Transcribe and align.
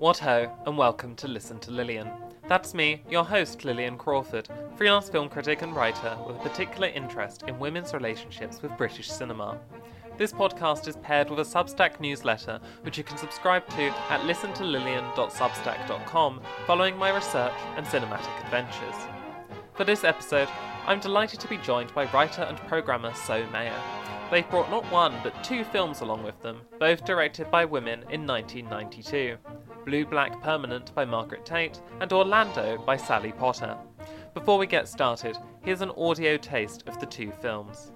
What 0.00 0.16
ho, 0.16 0.50
and 0.64 0.78
welcome 0.78 1.14
to 1.16 1.28
Listen 1.28 1.58
to 1.58 1.70
Lillian. 1.70 2.08
That's 2.48 2.72
me, 2.72 3.02
your 3.10 3.22
host, 3.22 3.66
Lillian 3.66 3.98
Crawford, 3.98 4.48
freelance 4.74 5.10
film 5.10 5.28
critic 5.28 5.60
and 5.60 5.76
writer 5.76 6.16
with 6.26 6.36
a 6.36 6.38
particular 6.38 6.88
interest 6.88 7.42
in 7.46 7.58
women's 7.58 7.92
relationships 7.92 8.62
with 8.62 8.74
British 8.78 9.10
cinema. 9.10 9.58
This 10.16 10.32
podcast 10.32 10.88
is 10.88 10.96
paired 10.96 11.28
with 11.28 11.40
a 11.40 11.42
Substack 11.42 12.00
newsletter, 12.00 12.60
which 12.80 12.96
you 12.96 13.04
can 13.04 13.18
subscribe 13.18 13.68
to 13.68 13.88
at 14.08 14.22
listentolillian.substack.com 14.22 16.40
following 16.66 16.96
my 16.96 17.14
research 17.14 17.52
and 17.76 17.84
cinematic 17.84 18.42
adventures. 18.42 18.96
For 19.74 19.84
this 19.84 20.02
episode, 20.02 20.48
I'm 20.86 21.00
delighted 21.00 21.40
to 21.40 21.48
be 21.48 21.58
joined 21.58 21.92
by 21.92 22.10
writer 22.10 22.44
and 22.44 22.56
programmer 22.60 23.12
So 23.12 23.46
Mayer. 23.50 23.78
They've 24.30 24.48
brought 24.48 24.70
not 24.70 24.90
one, 24.90 25.14
but 25.22 25.44
two 25.44 25.62
films 25.64 26.00
along 26.00 26.22
with 26.22 26.40
them, 26.40 26.62
both 26.78 27.04
directed 27.04 27.50
by 27.50 27.66
women 27.66 28.04
in 28.10 28.26
1992 28.26 29.36
Blue 29.84 30.04
Black 30.04 30.40
Permanent 30.42 30.94
by 30.94 31.04
Margaret 31.04 31.44
Tait, 31.44 31.80
and 32.00 32.12
Orlando 32.12 32.78
by 32.78 32.96
Sally 32.96 33.32
Potter. 33.32 33.76
Before 34.34 34.58
we 34.58 34.66
get 34.66 34.88
started, 34.88 35.36
here's 35.62 35.80
an 35.80 35.92
audio 35.96 36.36
taste 36.36 36.84
of 36.86 37.00
the 37.00 37.06
two 37.06 37.32
films. 37.42 37.92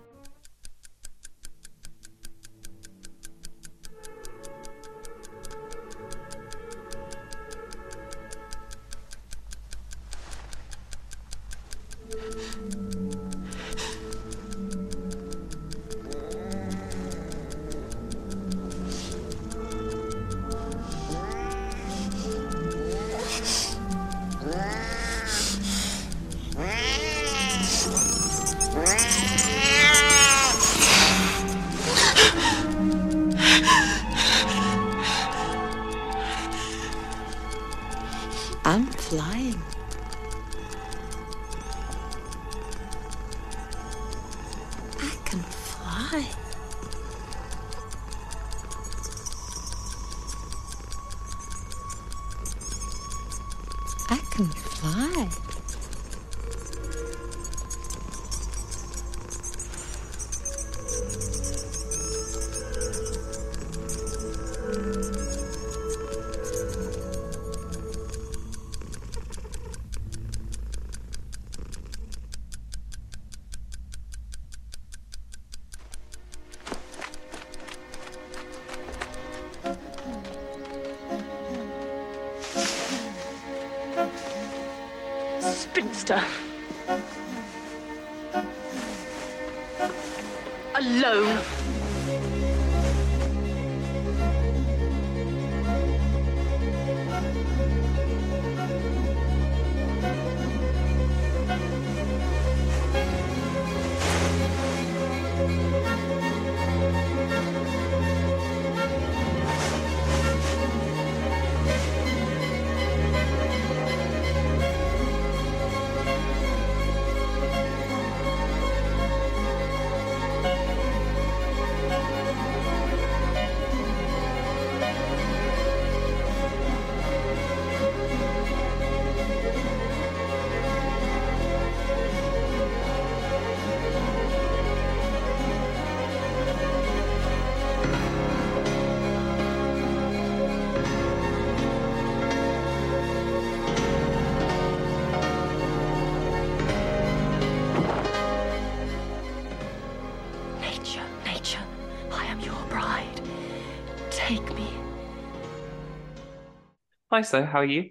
Hi, 157.15 157.23
So, 157.23 157.45
how 157.45 157.61
are 157.61 157.65
you? 157.65 157.91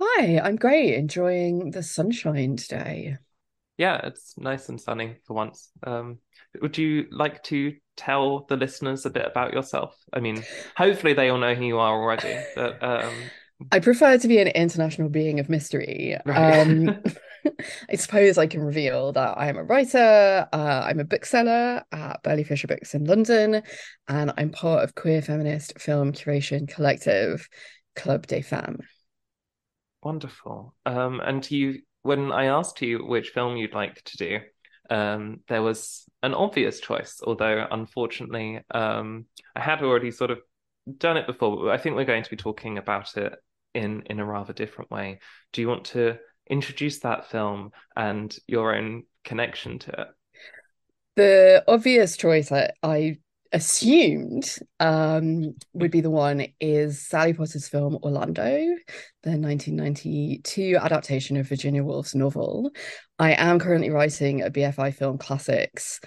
Hi, 0.00 0.38
I'm 0.38 0.54
great. 0.54 0.94
Enjoying 0.94 1.72
the 1.72 1.82
sunshine 1.82 2.54
today. 2.54 3.16
Yeah, 3.76 4.00
it's 4.04 4.38
nice 4.38 4.68
and 4.68 4.80
sunny 4.80 5.16
for 5.26 5.34
once. 5.34 5.70
Um, 5.82 6.18
would 6.62 6.78
you 6.78 7.08
like 7.10 7.42
to 7.44 7.74
tell 7.96 8.46
the 8.48 8.56
listeners 8.56 9.04
a 9.04 9.10
bit 9.10 9.26
about 9.26 9.52
yourself? 9.52 9.96
I 10.12 10.20
mean, 10.20 10.44
hopefully 10.76 11.14
they 11.14 11.28
all 11.28 11.38
know 11.38 11.56
who 11.56 11.64
you 11.64 11.80
are 11.80 12.00
already, 12.00 12.36
but 12.54 12.80
um, 12.84 13.14
I 13.72 13.80
prefer 13.80 14.16
to 14.16 14.28
be 14.28 14.38
an 14.38 14.46
international 14.46 15.08
being 15.08 15.40
of 15.40 15.48
mystery. 15.48 16.16
Right. 16.24 16.60
Um, 16.60 17.02
I 17.90 17.96
suppose 17.96 18.38
I 18.38 18.46
can 18.46 18.60
reveal 18.60 19.12
that 19.12 19.38
I 19.38 19.48
am 19.48 19.56
a 19.56 19.64
writer, 19.64 20.48
uh, 20.52 20.82
I'm 20.84 21.00
a 21.00 21.04
bookseller 21.04 21.82
at 21.92 22.22
Burley 22.22 22.44
Fisher 22.44 22.66
Books 22.66 22.94
in 22.94 23.04
London, 23.04 23.62
and 24.08 24.32
I'm 24.36 24.50
part 24.50 24.84
of 24.84 24.94
queer 24.94 25.22
feminist 25.22 25.78
film 25.80 26.12
curation 26.12 26.68
collective 26.68 27.48
Club 27.98 28.26
des 28.26 28.42
Femmes. 28.42 28.80
Wonderful. 30.02 30.74
Um, 30.86 31.20
and 31.20 31.48
you, 31.50 31.80
when 32.02 32.32
I 32.32 32.46
asked 32.46 32.80
you 32.80 33.04
which 33.04 33.30
film 33.30 33.56
you'd 33.56 33.74
like 33.74 34.02
to 34.04 34.16
do, 34.16 34.38
um, 34.88 35.40
there 35.48 35.62
was 35.62 36.04
an 36.22 36.34
obvious 36.34 36.80
choice, 36.80 37.20
although 37.22 37.66
unfortunately, 37.70 38.60
um, 38.70 39.26
I 39.54 39.60
had 39.60 39.82
already 39.82 40.10
sort 40.10 40.30
of 40.30 40.38
done 40.96 41.16
it 41.16 41.26
before, 41.26 41.56
but 41.56 41.68
I 41.68 41.76
think 41.76 41.96
we're 41.96 42.04
going 42.04 42.22
to 42.22 42.30
be 42.30 42.36
talking 42.36 42.78
about 42.78 43.16
it 43.16 43.34
in 43.74 44.02
in 44.06 44.20
a 44.20 44.24
rather 44.24 44.52
different 44.52 44.90
way. 44.90 45.20
Do 45.52 45.60
you 45.60 45.68
want 45.68 45.84
to 45.86 46.16
introduce 46.48 47.00
that 47.00 47.30
film 47.30 47.72
and 47.94 48.34
your 48.46 48.74
own 48.74 49.02
connection 49.24 49.78
to 49.80 49.90
it? 49.90 50.08
The 51.16 51.64
obvious 51.68 52.16
choice 52.16 52.50
I, 52.50 52.70
I 52.82 53.18
assumed 53.52 54.58
um, 54.80 55.54
would 55.72 55.90
be 55.90 56.00
the 56.00 56.10
one 56.10 56.46
is 56.60 57.06
Sally 57.06 57.32
Potter's 57.32 57.68
film 57.68 57.98
Orlando, 58.02 58.42
the 59.22 59.30
1992 59.30 60.76
adaptation 60.80 61.36
of 61.36 61.48
Virginia 61.48 61.82
Woolf's 61.82 62.14
novel. 62.14 62.70
I 63.18 63.32
am 63.32 63.58
currently 63.58 63.90
writing 63.90 64.42
a 64.42 64.50
BFI 64.50 64.94
Film 64.94 65.18
Classics 65.18 66.00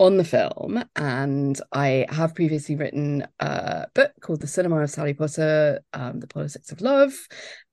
on 0.00 0.16
the 0.16 0.24
film, 0.24 0.82
and 0.94 1.60
I 1.72 2.06
have 2.08 2.34
previously 2.34 2.76
written 2.76 3.26
a 3.40 3.86
book 3.94 4.12
called 4.20 4.40
The 4.40 4.46
Cinema 4.46 4.82
of 4.82 4.90
Sally 4.90 5.12
Potter, 5.12 5.80
um, 5.92 6.20
The 6.20 6.28
Politics 6.28 6.70
of 6.70 6.80
Love, 6.80 7.12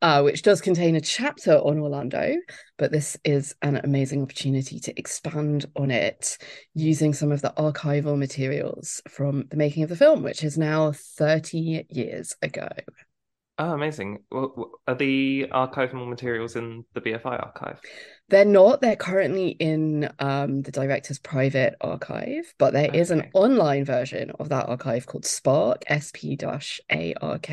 uh, 0.01 0.22
which 0.24 0.42
does 0.42 0.60
contain 0.60 0.95
a 0.95 1.01
chapter 1.01 1.54
on 1.54 1.77
Orlando, 1.77 2.36
but 2.77 2.92
this 2.92 3.16
is 3.24 3.56
an 3.62 3.77
amazing 3.77 4.24
opportunity 4.24 4.80
to 4.80 5.00
expand 5.00 5.68
on 5.75 5.92
it 5.92 6.38
using 6.74 7.13
some 7.13 7.31
of 7.31 7.42
the 7.42 7.54
archival 7.57 8.18
materials 8.18 9.01
from 9.07 9.45
the 9.50 9.57
making 9.57 9.83
of 9.83 9.89
the 9.89 9.95
film, 9.95 10.24
which 10.24 10.44
is 10.44 10.57
now 10.57 10.94
30 10.94 11.86
years 11.89 12.36
ago. 12.42 12.69
Oh, 13.57 13.72
amazing. 13.72 14.24
Well, 14.31 14.72
are 14.86 14.95
the 14.95 15.48
archival 15.51 16.10
materials 16.10 16.57
in 16.57 16.83
the 16.94 17.00
BFI 17.00 17.25
archive? 17.25 17.80
They're 18.30 18.44
not. 18.44 18.81
They're 18.81 18.95
currently 18.95 19.50
in 19.50 20.10
um, 20.18 20.63
the 20.63 20.72
director's 20.72 21.19
private 21.19 21.75
archive, 21.80 22.56
but 22.57 22.74
there 22.74 22.89
is 22.92 23.12
an 23.12 23.30
online 23.33 23.86
version 23.86 24.31
of 24.39 24.50
that 24.50 24.68
archive 24.68 25.06
called 25.06 25.25
Spark, 25.25 25.83
SP-ARK, 25.88 27.50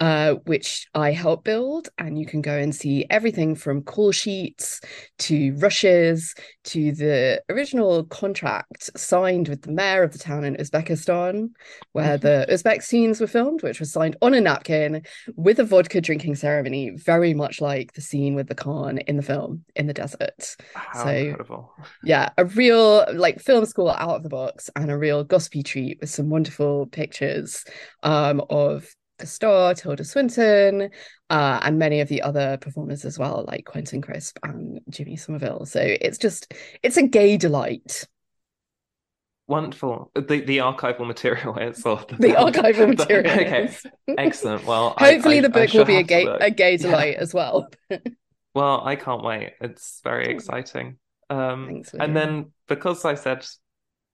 uh, 0.00 0.34
which 0.44 0.86
I 0.94 1.12
helped 1.12 1.44
build, 1.44 1.88
and 1.96 2.18
you 2.18 2.26
can 2.26 2.42
go 2.42 2.56
and 2.56 2.74
see 2.74 3.06
everything 3.08 3.54
from 3.54 3.82
call 3.82 4.12
sheets 4.12 4.82
to 5.20 5.54
rushes 5.54 6.34
to 6.64 6.92
the 6.92 7.42
original 7.48 8.04
contract 8.04 8.90
signed 8.94 9.48
with 9.48 9.62
the 9.62 9.72
mayor 9.72 10.02
of 10.02 10.12
the 10.12 10.18
town 10.18 10.44
in 10.44 10.56
Uzbekistan, 10.56 11.48
where 11.92 12.18
the 12.18 12.46
Uzbek 12.50 12.82
scenes 12.82 13.22
were 13.22 13.26
filmed, 13.26 13.62
which 13.62 13.80
was 13.80 13.90
signed 13.90 14.16
on 14.20 14.34
a 14.34 14.40
napkin 14.40 15.02
with 15.34 15.58
a 15.58 15.64
vodka 15.64 16.02
drinking 16.02 16.34
ceremony, 16.34 16.90
very 16.90 17.32
much 17.32 17.62
like 17.62 17.94
the 17.94 18.02
scene 18.02 18.34
with 18.34 18.48
the 18.48 18.54
Khan 18.54 18.98
in 18.98 19.16
the 19.16 19.22
film 19.22 19.64
in 19.78 19.86
the 19.86 19.94
desert. 19.94 20.56
How 20.74 21.04
So- 21.04 21.10
incredible. 21.10 21.72
Yeah, 22.04 22.30
a 22.36 22.44
real 22.44 23.06
like 23.14 23.40
film 23.40 23.64
school 23.64 23.88
out 23.90 24.16
of 24.16 24.22
the 24.22 24.28
box 24.28 24.68
and 24.76 24.90
a 24.90 24.98
real 24.98 25.24
gossipy 25.24 25.62
treat 25.62 25.98
with 26.00 26.10
some 26.10 26.28
wonderful 26.28 26.86
pictures 26.86 27.64
um, 28.02 28.42
of 28.50 28.86
the 29.18 29.26
star, 29.26 29.74
Tilda 29.74 30.04
Swinton, 30.04 30.90
uh, 31.30 31.60
and 31.62 31.78
many 31.78 32.00
of 32.00 32.08
the 32.08 32.22
other 32.22 32.56
performers 32.58 33.04
as 33.04 33.18
well, 33.18 33.44
like 33.48 33.64
Quentin 33.64 34.00
Crisp 34.02 34.38
and 34.44 34.80
Jimmy 34.90 35.16
Somerville. 35.16 35.66
So 35.66 35.80
it's 35.82 36.18
just 36.18 36.52
it's 36.82 36.96
a 36.96 37.02
gay 37.06 37.36
delight. 37.36 38.06
Wonderful. 39.46 40.10
The 40.14 40.40
the 40.40 40.58
archival 40.58 41.06
material 41.06 41.56
itself. 41.56 42.06
The 42.08 42.28
archival 42.34 42.88
material. 42.96 43.32
Okay, 43.32 43.70
excellent. 44.18 44.64
Well, 44.66 44.94
Hopefully 44.98 45.38
I- 45.38 45.42
the 45.42 45.48
book 45.48 45.72
will 45.72 45.84
be 45.86 45.96
a 45.96 46.02
gay 46.02 46.26
a 46.26 46.50
gay 46.50 46.72
Yeah. 46.72 46.76
delight 46.76 47.16
as 47.16 47.32
well. 47.32 47.70
Well, 48.54 48.82
I 48.84 48.96
can't 48.96 49.22
wait. 49.22 49.52
It's 49.60 50.00
very 50.02 50.28
exciting. 50.28 50.98
Um, 51.30 51.66
Thanks, 51.66 51.94
and 51.94 52.16
then 52.16 52.52
because 52.66 53.04
I 53.04 53.14
said 53.14 53.46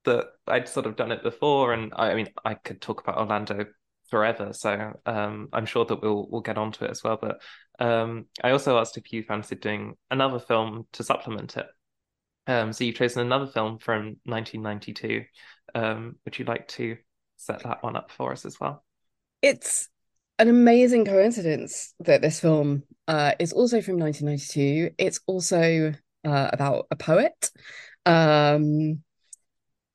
that 0.05 0.27
I'd 0.47 0.69
sort 0.69 0.87
of 0.87 0.97
done 0.97 1.13
it 1.13 1.23
before, 1.23 1.73
and 1.73 1.93
I, 1.97 2.11
I 2.11 2.15
mean, 2.15 2.29
I 2.45 2.55
could 2.55 2.81
talk 2.81 3.01
about 3.01 3.19
Orlando 3.19 3.67
forever, 4.11 4.53
so 4.53 4.93
um, 5.07 5.49
I'm 5.53 5.67
sure 5.67 5.85
that 5.85 6.03
we'll 6.03 6.27
we'll 6.29 6.41
get 6.41 6.59
onto 6.59 6.85
it 6.85 6.91
as 6.91 7.03
well. 7.03 7.19
But 7.21 7.41
um, 7.79 8.27
I 8.43 8.51
also 8.51 8.79
asked 8.79 8.99
if 8.99 9.13
you 9.13 9.23
fancied 9.23 9.61
doing 9.61 9.95
another 10.11 10.39
film 10.39 10.87
to 10.93 11.05
supplement 11.05 11.57
it. 11.57 11.67
Um, 12.47 12.73
so 12.73 12.85
you've 12.85 12.97
chosen 12.97 13.23
another 13.23 13.47
film 13.47 13.79
from 13.79 14.17
1992. 14.25 15.25
Um, 15.75 16.17
would 16.25 16.39
you 16.39 16.45
like 16.45 16.69
to 16.69 16.97
set 17.37 17.63
that 17.63 17.83
one 17.83 17.97
up 17.97 18.11
for 18.11 18.33
us 18.33 18.45
as 18.45 18.61
well? 18.61 18.85
it's 19.45 19.91
an 20.39 20.49
amazing 20.49 21.05
coincidence 21.05 21.95
that 22.01 22.21
this 22.21 22.41
film 22.41 22.83
uh, 23.07 23.33
is 23.39 23.53
also 23.53 23.81
from 23.81 23.99
1992. 23.99 24.95
It's 24.99 25.21
also 25.27 25.95
uh, 26.25 26.51
about 26.53 26.87
a 26.91 26.97
poet. 26.97 27.51
Um, 28.07 29.03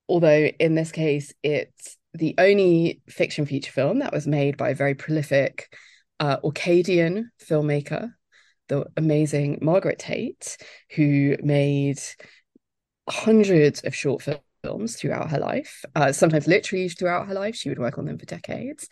although 0.07 0.49
in 0.59 0.75
this 0.75 0.91
case, 0.91 1.33
it's 1.43 1.97
the 2.13 2.35
only 2.37 3.01
fiction 3.07 3.45
feature 3.45 3.71
film 3.71 3.99
that 3.99 4.13
was 4.13 4.27
made 4.27 4.57
by 4.57 4.69
a 4.69 4.75
very 4.75 4.95
prolific 4.95 5.73
uh, 6.19 6.37
Orcadian 6.43 7.31
filmmaker, 7.41 8.13
the 8.67 8.85
amazing 8.97 9.59
Margaret 9.61 9.99
Tait, 9.99 10.57
who 10.95 11.35
made 11.43 11.99
hundreds 13.09 13.81
of 13.81 13.95
short 13.95 14.21
films 14.21 14.41
films 14.61 14.95
throughout 14.95 15.29
her 15.29 15.39
life, 15.39 15.83
uh, 15.95 16.11
sometimes 16.11 16.47
literally 16.47 16.89
throughout 16.89 17.27
her 17.27 17.33
life. 17.33 17.55
She 17.55 17.69
would 17.69 17.79
work 17.79 17.97
on 17.97 18.05
them 18.05 18.17
for 18.17 18.25
decades. 18.25 18.87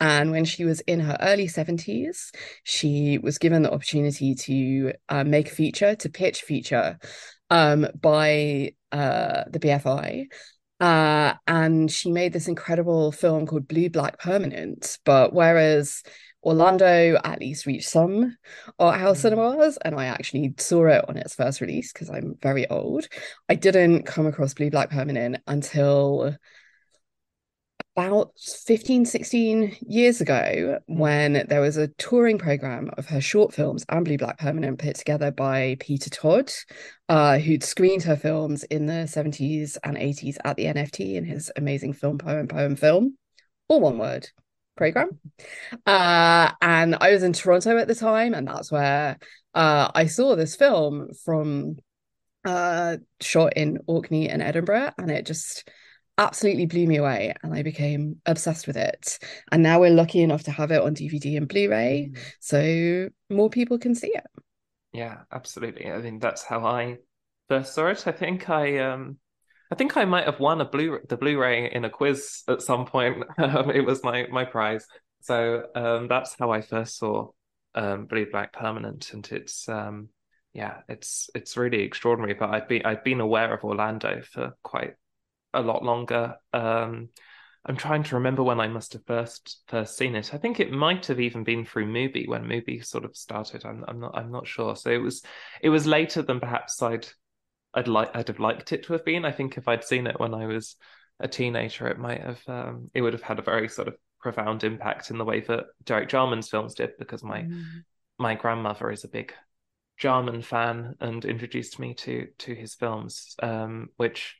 And 0.00 0.30
when 0.30 0.44
she 0.44 0.64
was 0.64 0.80
in 0.80 1.00
her 1.00 1.16
early 1.20 1.46
70s, 1.46 2.32
she 2.64 3.18
was 3.18 3.38
given 3.38 3.62
the 3.62 3.72
opportunity 3.72 4.34
to 4.34 4.92
uh, 5.08 5.24
make 5.24 5.50
a 5.50 5.54
feature, 5.54 5.94
to 5.96 6.08
pitch 6.08 6.42
feature 6.42 6.98
um, 7.50 7.86
by 8.00 8.72
uh, 8.92 9.44
the 9.50 9.60
BFI. 9.60 10.26
Uh, 10.80 11.34
and 11.46 11.90
she 11.90 12.10
made 12.10 12.32
this 12.32 12.48
incredible 12.48 13.12
film 13.12 13.46
called 13.46 13.68
Blue 13.68 13.90
Black 13.90 14.18
Permanent. 14.18 14.98
But 15.04 15.34
whereas 15.34 16.02
Orlando 16.42 17.18
at 17.22 17.40
least 17.40 17.66
reached 17.66 17.88
some 17.88 18.36
art 18.78 18.98
house 18.98 19.18
Mm. 19.18 19.22
cinemas, 19.22 19.78
and 19.78 19.94
I 19.94 20.06
actually 20.06 20.54
saw 20.58 20.86
it 20.86 21.04
on 21.08 21.16
its 21.16 21.34
first 21.34 21.60
release 21.60 21.92
because 21.92 22.10
I'm 22.10 22.36
very 22.40 22.68
old. 22.68 23.08
I 23.48 23.54
didn't 23.54 24.04
come 24.04 24.26
across 24.26 24.54
Blue 24.54 24.70
Black 24.70 24.90
Permanent 24.90 25.38
until 25.46 26.36
about 27.96 28.32
15, 28.38 29.04
16 29.04 29.76
years 29.86 30.20
ago 30.20 30.78
when 30.86 31.44
there 31.48 31.60
was 31.60 31.76
a 31.76 31.88
touring 31.88 32.38
program 32.38 32.90
of 32.96 33.06
her 33.06 33.20
short 33.20 33.52
films 33.52 33.84
and 33.88 34.04
Blue 34.04 34.16
Black 34.16 34.38
Permanent 34.38 34.78
put 34.78 34.96
together 34.96 35.30
by 35.30 35.76
Peter 35.80 36.08
Todd, 36.08 36.50
uh, 37.08 37.38
who'd 37.38 37.64
screened 37.64 38.04
her 38.04 38.16
films 38.16 38.64
in 38.64 38.86
the 38.86 39.06
70s 39.06 39.76
and 39.84 39.96
80s 39.96 40.38
at 40.44 40.56
the 40.56 40.66
NFT 40.66 41.16
in 41.16 41.24
his 41.24 41.50
amazing 41.56 41.92
film, 41.92 42.16
poem, 42.16 42.48
poem, 42.48 42.76
film, 42.76 43.18
all 43.68 43.80
one 43.80 43.98
word 43.98 44.28
program. 44.80 45.10
Uh, 45.86 46.50
and 46.62 46.96
I 47.00 47.10
was 47.12 47.22
in 47.22 47.32
Toronto 47.34 47.76
at 47.76 47.86
the 47.86 47.94
time, 47.94 48.32
and 48.34 48.48
that's 48.48 48.72
where 48.72 49.18
uh, 49.54 49.90
I 49.94 50.06
saw 50.06 50.34
this 50.36 50.56
film 50.56 51.10
from 51.24 51.76
uh, 52.44 52.96
shot 53.20 53.52
in 53.56 53.78
Orkney 53.86 54.28
and 54.30 54.42
Edinburgh, 54.42 54.92
and 54.98 55.10
it 55.10 55.26
just 55.26 55.68
absolutely 56.16 56.66
blew 56.66 56.86
me 56.86 56.96
away, 56.96 57.34
and 57.42 57.54
I 57.54 57.62
became 57.62 58.20
obsessed 58.24 58.66
with 58.66 58.76
it. 58.76 59.18
And 59.52 59.62
now 59.62 59.80
we're 59.80 59.90
lucky 59.90 60.22
enough 60.22 60.44
to 60.44 60.50
have 60.50 60.70
it 60.70 60.82
on 60.82 60.94
DVD 60.94 61.36
and 61.36 61.48
Blu-ray, 61.48 62.12
Mm. 62.12 62.18
so 62.40 63.08
more 63.34 63.50
people 63.50 63.78
can 63.78 63.94
see 63.94 64.12
it. 64.14 64.26
Yeah, 64.92 65.18
absolutely. 65.30 65.90
I 65.90 65.98
mean, 65.98 66.18
that's 66.18 66.42
how 66.42 66.64
I 66.64 66.98
first 67.48 67.74
saw 67.74 67.88
it. 67.88 68.06
I 68.06 68.12
think 68.12 68.48
I 68.48 68.78
um 68.78 69.18
I 69.70 69.76
think 69.76 69.96
I 69.96 70.04
might 70.04 70.26
have 70.26 70.40
won 70.40 70.60
a 70.60 70.64
blue 70.64 70.98
the 71.08 71.16
Blu-ray 71.16 71.70
in 71.70 71.84
a 71.84 71.90
quiz 71.90 72.42
at 72.48 72.62
some 72.62 72.86
point. 72.86 73.24
Um, 73.38 73.70
it 73.70 73.86
was 73.86 74.02
my 74.02 74.26
my 74.30 74.44
prize. 74.44 74.86
So 75.20 75.64
um 75.74 76.08
that's 76.08 76.36
how 76.38 76.50
I 76.50 76.60
first 76.60 76.98
saw 76.98 77.28
um 77.74 78.06
Blue 78.06 78.30
Black 78.30 78.52
Permanent 78.52 79.12
and 79.12 79.26
it's 79.30 79.68
um 79.68 80.08
yeah, 80.52 80.78
it's 80.88 81.30
it's 81.34 81.56
really 81.56 81.82
extraordinary. 81.82 82.34
But 82.34 82.50
I've 82.50 82.68
been 82.68 82.84
I've 82.84 83.04
been 83.04 83.20
aware 83.20 83.54
of 83.54 83.64
Orlando 83.64 84.22
for 84.22 84.56
quite 84.62 84.94
a 85.54 85.60
lot 85.60 85.84
longer. 85.84 86.36
Um 86.52 87.10
I'm 87.64 87.76
trying 87.76 88.04
to 88.04 88.14
remember 88.16 88.42
when 88.42 88.58
I 88.58 88.68
must 88.68 88.94
have 88.94 89.04
first 89.06 89.62
first 89.68 89.96
seen 89.96 90.16
it. 90.16 90.32
I 90.32 90.38
think 90.38 90.58
it 90.58 90.72
might 90.72 91.06
have 91.06 91.20
even 91.20 91.44
been 91.44 91.66
through 91.66 91.86
Mubi 91.86 92.26
when 92.26 92.44
Mubi 92.44 92.84
sort 92.84 93.04
of 93.04 93.16
started. 93.16 93.64
I'm 93.64 93.84
I'm 93.86 94.00
not 94.00 94.16
I'm 94.16 94.32
not 94.32 94.46
sure. 94.46 94.74
So 94.74 94.90
it 94.90 94.98
was 94.98 95.22
it 95.62 95.68
was 95.68 95.86
later 95.86 96.22
than 96.22 96.40
perhaps 96.40 96.82
I'd 96.82 97.06
I'd 97.74 97.88
like 97.88 98.14
I'd 98.14 98.28
have 98.28 98.40
liked 98.40 98.72
it 98.72 98.84
to 98.84 98.92
have 98.94 99.04
been. 99.04 99.24
I 99.24 99.32
think 99.32 99.56
if 99.56 99.68
I'd 99.68 99.84
seen 99.84 100.06
it 100.06 100.18
when 100.18 100.34
I 100.34 100.46
was 100.46 100.76
a 101.20 101.28
teenager, 101.28 101.86
it 101.88 101.98
might 101.98 102.22
have 102.22 102.40
um, 102.48 102.90
it 102.94 103.02
would 103.02 103.12
have 103.12 103.22
had 103.22 103.38
a 103.38 103.42
very 103.42 103.68
sort 103.68 103.88
of 103.88 103.96
profound 104.20 104.64
impact 104.64 105.10
in 105.10 105.18
the 105.18 105.24
way 105.24 105.40
that 105.40 105.66
Derek 105.84 106.08
Jarman's 106.08 106.48
films 106.48 106.74
did 106.74 106.90
because 106.98 107.22
my 107.22 107.46
my 108.18 108.34
grandmother 108.34 108.90
is 108.90 109.04
a 109.04 109.08
big 109.08 109.32
Jarman 109.98 110.42
fan 110.42 110.96
and 111.00 111.24
introduced 111.24 111.78
me 111.78 111.94
to 111.94 112.28
to 112.38 112.54
his 112.54 112.74
films, 112.74 113.36
um, 113.42 113.90
which, 113.96 114.36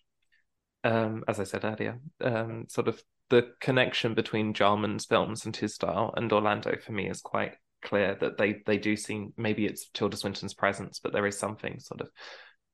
um, 0.85 1.25
as 1.29 1.39
I 1.39 1.45
said 1.45 1.65
earlier, 1.65 2.01
um, 2.23 2.65
sort 2.69 2.89
of 2.89 3.03
the 3.29 3.53
connection 3.61 4.15
between 4.15 4.55
Jarman's 4.55 5.07
films 5.07 5.47
and 5.47 5.55
his 5.55 5.75
style 5.75 6.13
and 6.17 6.33
Orlando 6.33 6.77
for 6.77 6.93
me 6.93 7.09
is 7.09 7.21
quite 7.21 7.57
clear 7.83 8.17
that 8.21 8.39
they 8.39 8.63
they 8.67 8.79
do 8.79 8.97
seem 8.97 9.33
maybe 9.37 9.67
it's 9.67 9.89
Tilda 9.91 10.17
Swinton's 10.17 10.55
presence, 10.55 10.99
but 10.99 11.13
there 11.13 11.27
is 11.27 11.39
something 11.39 11.79
sort 11.79 12.01
of 12.01 12.11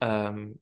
um, 0.00 0.58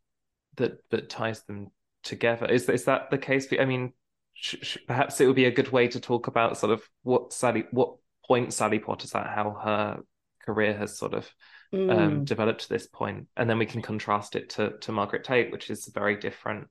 that 0.57 0.79
that 0.91 1.11
ties 1.11 1.43
them 1.45 1.71
together. 2.03 2.47
Is 2.47 2.69
is 2.69 2.85
that 2.85 3.11
the 3.11 3.19
case? 3.19 3.47
For, 3.47 3.61
I 3.61 3.64
mean, 3.64 3.93
sh- 4.35 4.57
sh- 4.62 4.79
perhaps 4.87 5.21
it 5.21 5.26
would 5.26 5.37
be 5.37 5.47
a 5.47 5.50
good 5.50 5.73
way 5.73 5.88
to 5.88 6.00
talk 6.00 6.26
about 6.26 6.59
sort 6.59 6.73
of 6.73 6.83
what 7.03 7.33
Sally, 7.33 7.64
what 7.71 7.97
point 8.26 8.53
Sally 8.53 8.79
Potter's 8.79 9.14
at, 9.14 9.26
how 9.26 9.50
her 9.62 10.00
career 10.45 10.76
has 10.76 10.99
sort 10.99 11.14
of 11.14 11.29
um, 11.73 12.21
Mm. 12.21 12.25
developed 12.25 12.62
to 12.62 12.69
this 12.69 12.87
point, 12.87 13.26
and 13.37 13.50
then 13.50 13.59
we 13.59 13.67
can 13.67 13.83
contrast 13.83 14.37
it 14.37 14.50
to 14.50 14.79
to 14.83 14.93
Margaret 14.93 15.25
Tait, 15.25 15.50
which 15.50 15.71
is 15.71 15.87
very 15.93 16.17
different, 16.17 16.69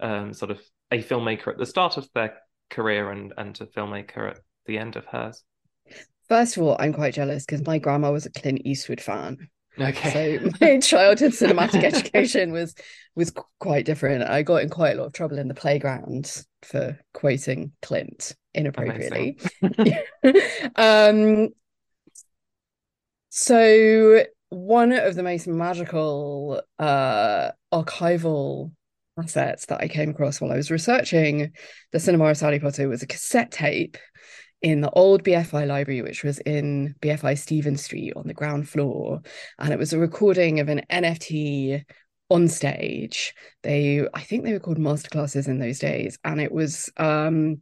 um, 0.00 0.32
sort 0.32 0.50
of 0.52 0.60
a 0.92 1.02
filmmaker 1.02 1.48
at 1.48 1.58
the 1.58 1.66
start 1.66 1.96
of 1.96 2.08
their 2.14 2.38
career 2.70 3.10
and 3.10 3.32
and 3.36 3.60
a 3.60 3.66
filmmaker 3.66 4.30
at 4.30 4.38
the 4.66 4.78
end 4.78 4.96
of 4.96 5.04
hers. 5.06 5.42
First 6.28 6.56
of 6.56 6.62
all, 6.62 6.76
I'm 6.78 6.92
quite 6.92 7.14
jealous 7.14 7.44
because 7.44 7.66
my 7.66 7.78
grandma 7.78 8.12
was 8.12 8.26
a 8.26 8.30
Clint 8.30 8.62
Eastwood 8.64 9.00
fan. 9.00 9.48
Okay. 9.80 10.38
So 10.38 10.50
my 10.60 10.78
childhood 10.78 11.32
cinematic 11.32 11.84
education 11.84 12.52
was 12.52 12.74
was 13.14 13.32
quite 13.60 13.84
different. 13.84 14.28
I 14.28 14.42
got 14.42 14.62
in 14.62 14.68
quite 14.68 14.94
a 14.94 14.98
lot 14.98 15.06
of 15.06 15.12
trouble 15.12 15.38
in 15.38 15.48
the 15.48 15.54
playground 15.54 16.44
for 16.62 16.98
quoting 17.12 17.72
Clint 17.82 18.34
inappropriately. 18.54 19.38
um 20.76 21.48
so 23.30 24.22
one 24.48 24.92
of 24.92 25.14
the 25.14 25.22
most 25.22 25.46
magical 25.46 26.62
uh 26.78 27.50
archival 27.72 28.72
assets 29.18 29.66
that 29.66 29.80
I 29.80 29.88
came 29.88 30.10
across 30.10 30.40
while 30.40 30.52
I 30.52 30.56
was 30.56 30.70
researching 30.70 31.52
the 31.92 32.00
cinema 32.00 32.26
of 32.26 32.36
Sally 32.36 32.60
Potter 32.60 32.88
was 32.88 33.02
a 33.02 33.06
cassette 33.06 33.50
tape 33.50 33.96
in 34.62 34.80
the 34.80 34.90
old 34.90 35.22
BFI 35.22 35.66
library, 35.66 36.02
which 36.02 36.24
was 36.24 36.38
in 36.40 36.94
BFI 37.00 37.38
Stephen 37.38 37.76
Street 37.76 38.12
on 38.16 38.26
the 38.26 38.34
ground 38.34 38.68
floor. 38.68 39.20
And 39.58 39.72
it 39.72 39.78
was 39.78 39.92
a 39.92 39.98
recording 39.98 40.60
of 40.60 40.68
an 40.68 40.82
NFT 40.90 41.84
on 42.30 42.48
stage. 42.48 43.34
They, 43.62 44.06
I 44.14 44.22
think 44.22 44.44
they 44.44 44.52
were 44.52 44.60
called 44.60 44.78
masterclasses 44.78 45.46
in 45.46 45.58
those 45.58 45.78
days. 45.78 46.18
And 46.24 46.40
it 46.40 46.52
was, 46.52 46.90
um, 46.96 47.60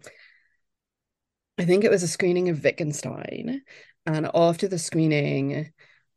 I 1.58 1.64
think 1.64 1.84
it 1.84 1.90
was 1.90 2.02
a 2.02 2.08
screening 2.08 2.48
of 2.48 2.62
Wittgenstein. 2.62 3.62
And 4.06 4.30
after 4.34 4.68
the 4.68 4.78
screening, 4.78 5.72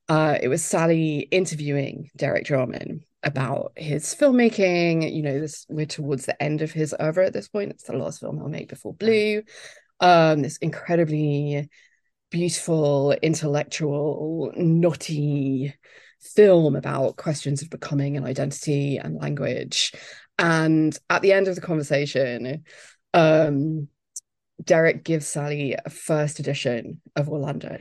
uh, 0.09 0.37
it 0.41 0.47
was 0.47 0.63
Sally 0.63 1.19
interviewing 1.31 2.09
Derek 2.15 2.45
Jarman 2.45 3.03
about 3.23 3.73
his 3.75 4.15
filmmaking. 4.15 5.13
You 5.13 5.23
know, 5.23 5.39
this 5.39 5.65
we're 5.69 5.85
towards 5.85 6.25
the 6.25 6.41
end 6.41 6.61
of 6.61 6.71
his 6.71 6.95
oeuvre 6.99 7.25
at 7.25 7.33
this 7.33 7.47
point. 7.47 7.71
It's 7.71 7.83
the 7.83 7.97
last 7.97 8.19
film 8.19 8.37
he'll 8.37 8.47
make 8.47 8.69
before 8.69 8.93
Blue. 8.93 9.41
Um, 9.99 10.41
this 10.41 10.57
incredibly 10.57 11.69
beautiful, 12.29 13.13
intellectual, 13.21 14.51
knotty 14.55 15.73
film 16.21 16.75
about 16.75 17.15
questions 17.17 17.61
of 17.61 17.69
becoming 17.69 18.17
and 18.17 18.25
identity 18.25 18.97
and 18.97 19.15
language. 19.15 19.93
And 20.37 20.97
at 21.09 21.21
the 21.21 21.33
end 21.33 21.47
of 21.47 21.55
the 21.55 21.61
conversation, 21.61 22.63
um, 23.13 23.87
Derek 24.63 25.03
gives 25.03 25.27
Sally 25.27 25.75
a 25.83 25.89
first 25.89 26.39
edition 26.39 27.01
of 27.15 27.29
Orlando. 27.29 27.77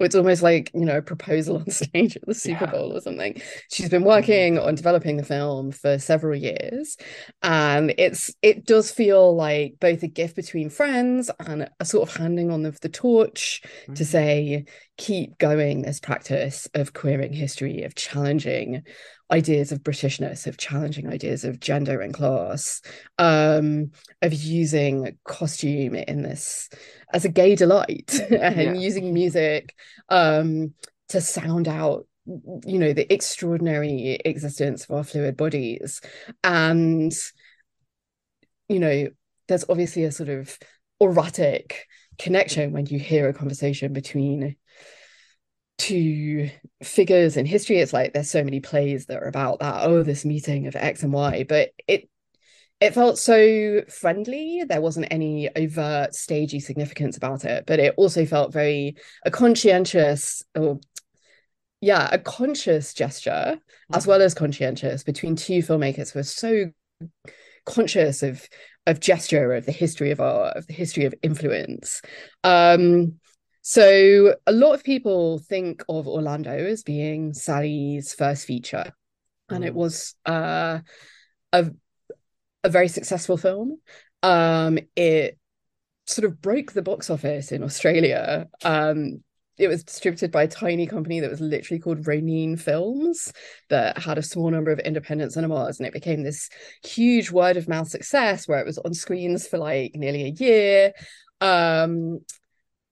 It's 0.00 0.14
almost 0.14 0.42
like, 0.42 0.70
you 0.74 0.84
know, 0.84 0.98
a 0.98 1.02
proposal 1.02 1.56
on 1.58 1.70
stage 1.70 2.16
at 2.16 2.26
the 2.26 2.34
Super 2.34 2.64
Yeah. 2.64 2.70
Bowl 2.70 2.96
or 2.96 3.00
something. 3.00 3.40
She's 3.70 3.88
been 3.90 4.04
working 4.04 4.58
on 4.58 4.74
developing 4.74 5.16
the 5.16 5.24
film 5.24 5.72
for 5.72 5.98
several 5.98 6.34
years. 6.36 6.96
And 7.42 7.94
it's 7.98 8.34
it 8.42 8.64
does 8.66 8.90
feel 8.90 9.34
like 9.34 9.74
both 9.80 10.02
a 10.02 10.08
gift 10.08 10.36
between 10.36 10.70
friends 10.70 11.30
and 11.38 11.68
a 11.78 11.84
sort 11.84 12.08
of 12.08 12.16
handing 12.16 12.50
on 12.50 12.66
of 12.66 12.80
the 12.80 12.88
torch 12.88 13.62
to 13.94 14.04
Mhm. 14.04 14.06
say, 14.06 14.64
keep 15.00 15.38
going 15.38 15.80
this 15.80 15.98
practice 15.98 16.68
of 16.74 16.92
queering 16.92 17.32
history, 17.32 17.84
of 17.84 17.94
challenging 17.94 18.82
ideas 19.30 19.72
of 19.72 19.82
Britishness, 19.82 20.46
of 20.46 20.58
challenging 20.58 21.08
ideas 21.08 21.42
of 21.42 21.58
gender 21.58 22.02
and 22.02 22.12
class, 22.12 22.82
um, 23.18 23.92
of 24.20 24.34
using 24.34 25.16
costume 25.24 25.94
in 25.94 26.20
this 26.20 26.68
as 27.14 27.24
a 27.24 27.30
gay 27.30 27.56
delight 27.56 28.20
and 28.30 28.60
Yeah. 28.60 28.74
using 28.74 29.14
music 29.14 29.74
um, 30.10 30.74
to 31.08 31.22
sound 31.22 31.66
out 31.66 32.06
you 32.66 32.78
know 32.78 32.92
the 32.92 33.10
extraordinary 33.12 34.20
existence 34.24 34.84
of 34.84 34.90
our 34.94 35.02
fluid 35.02 35.36
bodies 35.36 36.02
and 36.44 37.12
you 38.68 38.78
know 38.78 39.08
there's 39.48 39.64
obviously 39.68 40.04
a 40.04 40.12
sort 40.12 40.28
of 40.28 40.58
erratic 41.00 41.86
connection 42.20 42.72
when 42.72 42.86
you 42.86 42.98
hear 42.98 43.28
a 43.28 43.34
conversation 43.34 43.92
between 43.92 44.56
two 45.78 46.50
figures 46.82 47.36
in 47.36 47.46
history. 47.46 47.78
It's 47.78 47.92
like 47.92 48.12
there's 48.12 48.30
so 48.30 48.44
many 48.44 48.60
plays 48.60 49.06
that 49.06 49.22
are 49.22 49.28
about 49.28 49.60
that. 49.60 49.84
Oh 49.84 50.02
this 50.02 50.24
meeting 50.24 50.66
of 50.66 50.76
x 50.76 51.02
and 51.02 51.12
y. 51.12 51.44
But 51.48 51.70
it 51.88 52.08
it 52.80 52.94
felt 52.94 53.18
so 53.18 53.82
friendly. 53.88 54.64
There 54.66 54.80
wasn't 54.80 55.08
any 55.10 55.48
overt 55.54 56.14
stagey 56.14 56.60
significance 56.60 57.16
about 57.16 57.44
it. 57.44 57.64
But 57.66 57.80
it 57.80 57.94
also 57.96 58.26
felt 58.26 58.52
very 58.52 58.96
a 59.24 59.30
conscientious 59.30 60.44
or 60.54 60.80
yeah 61.80 62.10
a 62.12 62.18
conscious 62.18 62.92
gesture 62.92 63.58
as 63.92 64.02
mm-hmm. 64.02 64.10
well 64.10 64.20
as 64.20 64.34
conscientious 64.34 65.02
between 65.02 65.34
two 65.34 65.60
filmmakers 65.60 66.12
who 66.12 66.18
are 66.18 66.24
so 66.24 66.70
conscious 67.64 68.22
of 68.22 68.46
of 68.86 69.00
gesture 69.00 69.52
of 69.52 69.66
the 69.66 69.72
history 69.72 70.10
of 70.10 70.20
art 70.20 70.56
of 70.56 70.66
the 70.66 70.72
history 70.72 71.04
of 71.04 71.14
influence. 71.22 72.02
Um 72.44 73.14
so 73.62 74.34
a 74.46 74.52
lot 74.52 74.72
of 74.72 74.82
people 74.84 75.38
think 75.38 75.84
of 75.88 76.08
Orlando 76.08 76.50
as 76.50 76.82
being 76.82 77.34
Sally's 77.34 78.14
first 78.14 78.46
feature. 78.46 78.92
And 79.50 79.64
it 79.64 79.72
Mm. 79.72 79.76
was 79.76 80.14
uh 80.26 80.80
a 81.52 81.70
a 82.64 82.68
very 82.68 82.88
successful 82.88 83.36
film. 83.36 83.78
Um 84.22 84.78
it 84.96 85.38
sort 86.06 86.24
of 86.24 86.40
broke 86.40 86.72
the 86.72 86.82
box 86.82 87.10
office 87.10 87.52
in 87.52 87.62
Australia. 87.62 88.48
Um 88.64 89.22
it 89.60 89.68
was 89.68 89.84
distributed 89.84 90.32
by 90.32 90.44
a 90.44 90.48
tiny 90.48 90.86
company 90.86 91.20
that 91.20 91.30
was 91.30 91.40
literally 91.40 91.78
called 91.78 92.06
Ronin 92.06 92.56
Films 92.56 93.30
that 93.68 93.98
had 93.98 94.16
a 94.16 94.22
small 94.22 94.50
number 94.50 94.70
of 94.70 94.78
independent 94.78 95.34
cinemas 95.34 95.78
and 95.78 95.86
it 95.86 95.92
became 95.92 96.22
this 96.22 96.48
huge 96.82 97.30
word 97.30 97.58
of 97.58 97.68
mouth 97.68 97.86
success 97.86 98.48
where 98.48 98.58
it 98.58 98.66
was 98.66 98.78
on 98.78 98.94
screens 98.94 99.46
for 99.46 99.58
like 99.58 99.92
nearly 99.94 100.24
a 100.24 100.28
year. 100.28 100.92
Um 101.42 102.20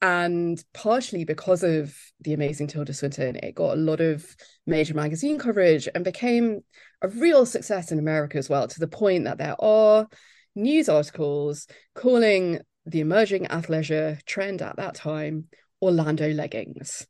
and 0.02 0.62
partially 0.74 1.24
because 1.24 1.62
of 1.62 1.96
the 2.20 2.34
amazing 2.34 2.66
Tilda 2.66 2.92
Swinton, 2.92 3.36
it 3.36 3.54
got 3.54 3.72
a 3.72 3.80
lot 3.80 4.00
of 4.00 4.24
major 4.66 4.94
magazine 4.94 5.38
coverage 5.38 5.88
and 5.92 6.04
became 6.04 6.60
a 7.00 7.08
real 7.08 7.46
success 7.46 7.90
in 7.90 7.98
America 7.98 8.36
as 8.36 8.48
well, 8.48 8.68
to 8.68 8.78
the 8.78 8.86
point 8.86 9.24
that 9.24 9.38
there 9.38 9.56
are 9.58 10.06
news 10.54 10.88
articles 10.88 11.66
calling 11.94 12.60
the 12.86 13.00
emerging 13.00 13.46
athleisure 13.46 14.22
trend 14.24 14.62
at 14.62 14.76
that 14.76 14.94
time 14.94 15.48
Orlando 15.82 16.30
leggings 16.30 17.06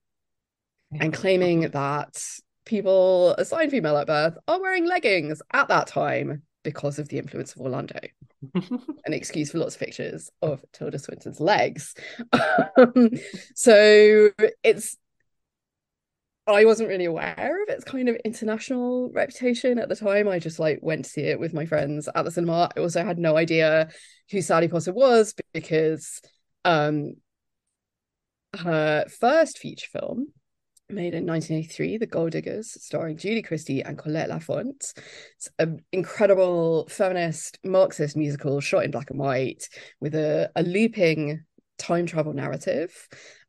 and 0.92 1.12
claiming 1.12 1.70
that 1.70 2.22
people 2.64 3.34
assigned 3.38 3.70
female 3.70 3.96
at 3.96 4.06
birth 4.06 4.36
are 4.46 4.60
wearing 4.60 4.86
leggings 4.86 5.40
at 5.52 5.68
that 5.68 5.86
time 5.86 6.42
because 6.64 6.98
of 6.98 7.08
the 7.08 7.18
influence 7.18 7.52
of 7.52 7.60
Orlando 7.60 7.98
an 8.54 9.12
excuse 9.12 9.50
for 9.50 9.58
lots 9.58 9.74
of 9.74 9.80
pictures 9.80 10.30
of 10.42 10.64
Tilda 10.72 10.98
Swinton's 10.98 11.40
legs. 11.40 11.94
Um, 12.76 13.10
so 13.54 14.30
it's 14.62 14.96
I 16.46 16.64
wasn't 16.64 16.88
really 16.88 17.04
aware 17.04 17.62
of 17.62 17.68
its 17.68 17.84
kind 17.84 18.08
of 18.08 18.16
international 18.24 19.10
reputation 19.12 19.78
at 19.78 19.88
the 19.88 19.96
time. 19.96 20.28
I 20.28 20.38
just 20.38 20.58
like 20.58 20.78
went 20.80 21.04
to 21.04 21.10
see 21.10 21.22
it 21.22 21.38
with 21.38 21.52
my 21.52 21.66
friends 21.66 22.08
at 22.14 22.24
the 22.24 22.30
cinema. 22.30 22.70
I 22.74 22.80
also 22.80 23.04
had 23.04 23.18
no 23.18 23.36
idea 23.36 23.90
who 24.30 24.40
Sally 24.40 24.68
Potter 24.68 24.92
was 24.92 25.34
because 25.52 26.20
um 26.64 27.14
her 28.56 29.04
first 29.20 29.58
feature 29.58 29.88
film 29.92 30.28
made 30.90 31.12
in 31.14 31.26
1983, 31.26 31.98
The 31.98 32.06
Gold 32.06 32.32
Diggers, 32.32 32.82
starring 32.82 33.16
Julie 33.18 33.42
Christie 33.42 33.82
and 33.82 33.98
Colette 33.98 34.30
Laffont. 34.30 34.94
It's 35.36 35.48
an 35.58 35.80
incredible 35.92 36.88
feminist 36.88 37.58
Marxist 37.62 38.16
musical 38.16 38.60
shot 38.60 38.84
in 38.84 38.90
black 38.90 39.10
and 39.10 39.18
white 39.18 39.68
with 40.00 40.14
a, 40.14 40.50
a 40.56 40.62
looping 40.62 41.44
time 41.78 42.06
travel 42.06 42.32
narrative, 42.32 42.90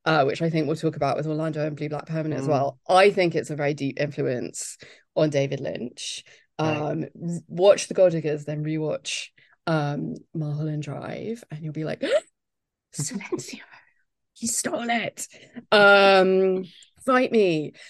uh, 0.06 0.25
which 0.25 0.41
I 0.41 0.50
think 0.50 0.68
we'll 0.68 0.75
talk 0.75 0.98
about 0.98 1.15
with 1.15 1.27
Orlando 1.27 1.65
and 1.65 1.77
Blue 1.77 1.88
Black 1.89 2.06
Permanent 2.08 2.41
as 2.41 2.48
Mm. 2.48 2.51
well. 2.51 2.79
I 2.89 3.10
think 3.10 3.36
it's 3.36 3.50
a 3.50 3.56
very 3.56 3.74
deep 3.74 4.00
influence 4.01 4.77
on 5.15 5.29
David 5.29 5.62
Lynch. 5.62 6.24
Um, 6.58 7.03
r- 7.03 7.39
watch 7.48 7.88
The 7.88 7.94
Gold 7.94 8.12
Diggers, 8.12 8.44
then 8.44 8.65
rewatch 8.65 9.27
um, 9.65 10.15
Mulholland 10.34 10.84
Drive, 10.84 11.41
and 11.51 11.63
you'll 11.63 11.72
be 11.72 11.86
like, 11.86 12.03
Silencio, 12.94 13.60
you 14.41 14.48
stole 14.48 14.89
it. 14.89 15.27
Um, 15.72 16.63
fight 17.05 17.31
me. 17.31 17.74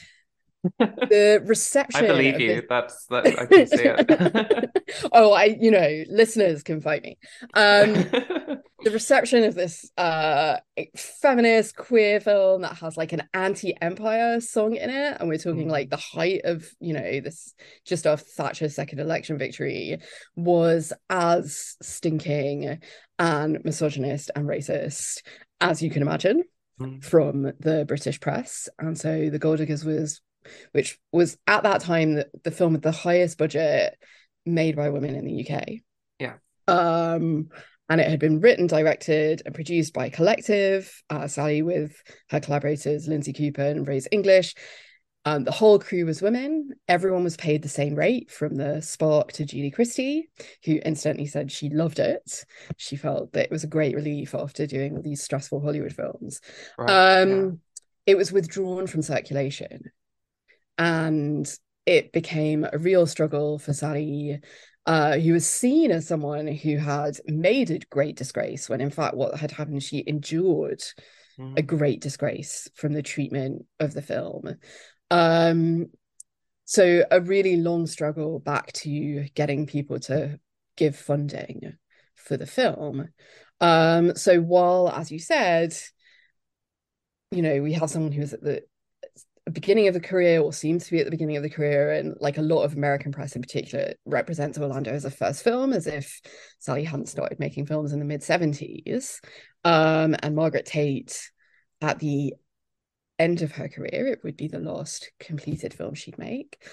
The 0.78 1.42
reception. 1.46 2.04
I 2.04 2.08
believe 2.08 2.38
you. 2.42 2.56
this- 2.56 2.66
That's 2.68 3.06
that. 3.06 3.28
I 3.40 3.46
can 3.46 3.66
see 3.66 3.82
it. 3.82 4.70
oh, 5.14 5.32
I, 5.32 5.56
you 5.58 5.72
know, 5.72 6.04
listeners 6.10 6.64
can 6.64 6.82
fight 6.82 7.02
me. 7.02 7.18
Um, 7.54 7.94
the 8.84 8.92
reception 8.92 9.46
of 9.46 9.56
this 9.56 9.90
uh 9.98 10.58
feminist 10.98 11.78
queer 11.78 12.20
film 12.20 12.64
that 12.64 12.76
has 12.78 12.98
like 12.98 13.14
an 13.14 13.24
anti-empire 13.34 14.40
song 14.42 14.76
in 14.76 14.90
it 14.90 15.18
and 15.20 15.28
we're 15.30 15.38
talking 15.38 15.68
Mm. 15.68 15.72
like 15.72 15.90
the 15.90 15.98
height 15.98 16.42
of 16.46 16.66
you 16.80 16.94
know 16.94 17.20
this 17.22 17.54
just 17.86 18.08
after 18.08 18.26
Thatcher's 18.26 18.76
second 18.76 19.00
election 19.00 19.38
victory 19.38 20.00
was 20.38 20.94
as 21.10 21.76
stinking 21.82 22.80
and 23.18 23.60
misogynist 23.66 24.32
and 24.36 24.46
racist 24.48 25.24
as 25.62 25.82
you 25.82 25.90
can 25.90 26.02
imagine 26.02 26.44
Mm. 26.80 27.04
from 27.04 27.52
the 27.60 27.84
British 27.86 28.22
press 28.22 28.70
and 28.80 28.98
so 28.98 29.30
the 29.30 29.38
Gold 29.38 29.58
Diggers 29.58 29.84
was 29.84 30.22
which 30.72 30.98
was 31.12 31.38
at 31.46 31.64
that 31.64 31.82
time 31.82 32.14
the, 32.14 32.30
the 32.46 32.52
film 32.52 32.72
with 32.72 32.84
the 32.84 32.94
highest 32.94 33.38
budget 33.38 33.98
made 34.46 34.78
by 34.78 34.88
women 34.90 35.14
in 35.14 35.26
the 35.26 35.46
UK 35.46 35.80
Yeah. 36.20 36.36
um 36.70 37.50
and 37.90 38.00
it 38.00 38.08
had 38.08 38.20
been 38.20 38.40
written, 38.40 38.68
directed, 38.68 39.42
and 39.46 39.56
produced 39.56 39.94
by 39.96 40.10
Collective, 40.10 41.02
uh, 41.10 41.28
Sally 41.28 41.64
with 41.64 41.92
her 42.30 42.40
collaborators 42.40 43.08
Lindsay 43.08 43.34
Cooper 43.34 43.64
and 43.64 43.86
Rose 43.88 44.08
English. 44.12 44.54
Um, 45.30 45.44
the 45.44 45.52
whole 45.52 45.78
crew 45.78 46.06
was 46.08 46.24
women. 46.24 46.72
Everyone 46.88 47.24
was 47.24 47.38
paid 47.38 47.62
the 47.62 47.70
same 47.70 47.94
rate, 47.94 48.32
from 48.32 48.56
the 48.56 48.82
spark 48.82 49.32
to 49.34 49.46
Julie 49.46 49.70
Christie, 49.70 50.30
who 50.66 50.80
instantly 50.84 51.28
said 51.28 51.52
she 51.52 51.70
loved 51.70 52.00
it. 52.00 52.46
She 52.78 52.96
felt 52.96 53.34
that 53.34 53.46
it 53.46 53.52
was 53.52 53.64
a 53.64 53.68
great 53.68 53.96
relief 53.96 54.34
after 54.34 54.66
doing 54.66 54.96
all 54.96 55.04
these 55.04 55.22
stressful 55.22 55.62
Hollywood 55.62 55.94
films. 55.94 56.42
Right, 56.80 57.22
Um, 57.22 57.30
yeah. 57.30 57.50
It 58.08 58.18
was 58.18 58.32
withdrawn 58.32 58.88
from 58.88 59.04
circulation, 59.04 59.92
and 60.80 61.48
it 61.86 62.12
became 62.12 62.66
a 62.66 62.80
real 62.80 63.06
struggle 63.06 63.60
for 63.60 63.72
Sally, 63.72 64.40
uh, 64.88 65.18
who 65.20 65.34
was 65.34 65.46
seen 65.46 65.92
as 65.92 66.08
someone 66.08 66.48
who 66.48 66.78
had 66.78 67.20
made 67.28 67.70
a 67.70 67.78
great 67.92 68.16
disgrace 68.16 68.68
when, 68.68 68.82
in 68.82 68.90
fact, 68.90 69.16
what 69.16 69.36
had 69.36 69.52
happened, 69.52 69.84
she 69.84 70.04
endured 70.08 70.82
Mm. 71.40 71.58
a 71.58 71.62
great 71.62 72.02
disgrace 72.02 72.68
from 72.76 72.92
the 72.92 73.02
treatment 73.02 73.66
of 73.80 73.94
the 73.94 74.02
film. 74.02 74.56
Um, 75.12 75.88
so 76.66 77.04
a 77.10 77.20
really 77.20 77.58
long 77.58 77.88
struggle 77.88 78.40
back 78.40 78.72
to 78.74 79.28
getting 79.34 79.66
people 79.66 80.00
to 80.02 80.40
give 80.76 80.96
funding 80.96 81.78
for 82.16 82.38
the 82.38 82.46
film. 82.46 83.10
Um, 83.60 84.16
so 84.16 84.40
while, 84.40 84.90
as 84.90 85.12
you 85.12 85.20
said, 85.20 85.76
you 87.32 87.42
know, 87.42 87.62
we 87.62 87.74
have 87.74 87.90
someone 87.90 88.12
who 88.12 88.22
was 88.22 88.34
at 88.34 88.44
the 88.44 88.64
beginning 89.52 89.88
of 89.88 89.94
the 89.94 90.00
career 90.00 90.42
or 90.42 90.54
seems 90.54 90.86
to 90.86 90.92
be 90.92 91.00
at 91.00 91.06
the 91.06 91.12
beginning 91.12 91.38
of 91.38 91.44
the 91.44 91.50
career 91.50 91.92
and 91.92 92.16
like 92.20 92.38
a 92.38 92.42
lot 92.42 92.64
of 92.64 92.74
american 92.74 93.12
press 93.12 93.36
in 93.36 93.42
particular 93.42 93.94
represents 94.06 94.58
orlando 94.58 94.92
as 94.92 95.06
a 95.06 95.12
first 95.12 95.44
film 95.44 95.74
as 95.74 95.88
if 95.88 96.22
sally 96.60 96.84
hadn't 96.84 97.10
started 97.10 97.40
making 97.40 97.66
films 97.66 97.92
in 97.92 98.00
the 98.00 98.06
mid 98.06 98.22
70s 98.22 99.20
um, 99.64 100.16
and 100.22 100.36
margaret 100.36 100.66
tait 100.66 101.32
at 101.82 102.00
the 102.00 102.34
end 103.20 103.42
of 103.42 103.52
her 103.52 103.68
career 103.68 104.08
it 104.08 104.24
would 104.24 104.38
be 104.38 104.48
the 104.48 104.60
last 104.60 105.12
completed 105.20 105.74
film 105.74 105.94
she'd 105.94 106.18
make 106.18 106.64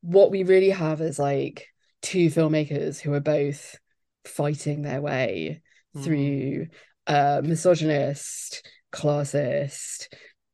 what 0.00 0.30
we 0.30 0.44
really 0.44 0.70
have 0.70 1.00
is 1.00 1.18
like 1.18 1.66
two 2.00 2.28
filmmakers 2.28 3.00
who 3.00 3.12
are 3.12 3.20
both 3.20 3.76
fighting 4.24 4.82
their 4.82 5.00
way 5.00 5.60
Mm. 5.94 6.04
through 6.04 6.66
uh 7.06 7.40
misogynist 7.42 8.66
classist 8.92 10.08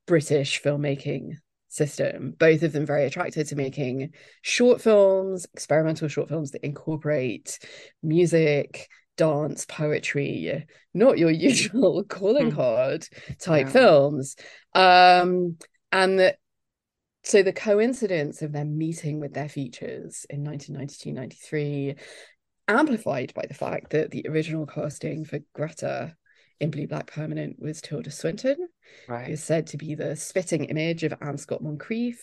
british 0.06 0.62
filmmaking 0.62 1.32
system 1.68 2.35
both 2.38 2.62
of 2.62 2.73
them 2.73 2.85
very 2.85 3.06
attracted 3.06 3.47
to 3.49 3.56
making 3.56 4.11
short 4.42 4.80
films 4.80 5.47
experimental 5.54 6.06
short 6.06 6.28
films 6.28 6.50
that 6.50 6.64
incorporate 6.64 7.59
music 8.02 8.88
dance 9.23 9.64
poetry 9.67 10.64
not 10.95 11.19
your 11.19 11.31
usual 11.50 12.02
calling 12.05 12.50
Hmm. 12.50 12.57
card 12.57 13.09
type 13.38 13.67
Yeah. 13.67 13.73
films 13.73 14.37
um 14.75 15.57
and 15.93 16.19
that 16.19 16.37
so 17.25 17.43
the 17.43 17.52
coincidence 17.52 18.43
of 18.43 18.52
them 18.52 18.76
meeting 18.76 19.21
with 19.21 19.33
their 19.35 19.49
features 19.49 20.26
in 20.29 20.43
1992-93 20.43 21.95
amplified 22.69 23.33
by 23.35 23.45
the 23.47 23.55
fact 23.55 23.91
that 23.91 24.11
the 24.11 24.26
original 24.29 24.67
casting 24.67 25.25
for 25.25 25.38
Greta 25.55 26.17
in 26.61 26.71
Blue 26.71 26.87
Black 26.87 27.07
Permanent 27.07 27.57
was 27.61 27.81
Tilda 27.81 28.11
Swinton, 28.11 28.57
who 28.59 29.12
Right. 29.12 29.31
is 29.31 29.43
said 29.43 29.67
to 29.69 29.76
be 29.76 29.95
the 29.95 30.17
spitting 30.17 30.64
image 30.64 31.02
of 31.02 31.14
Anne 31.21 31.38
Scott 31.38 31.62
Moncrieff, 31.62 32.19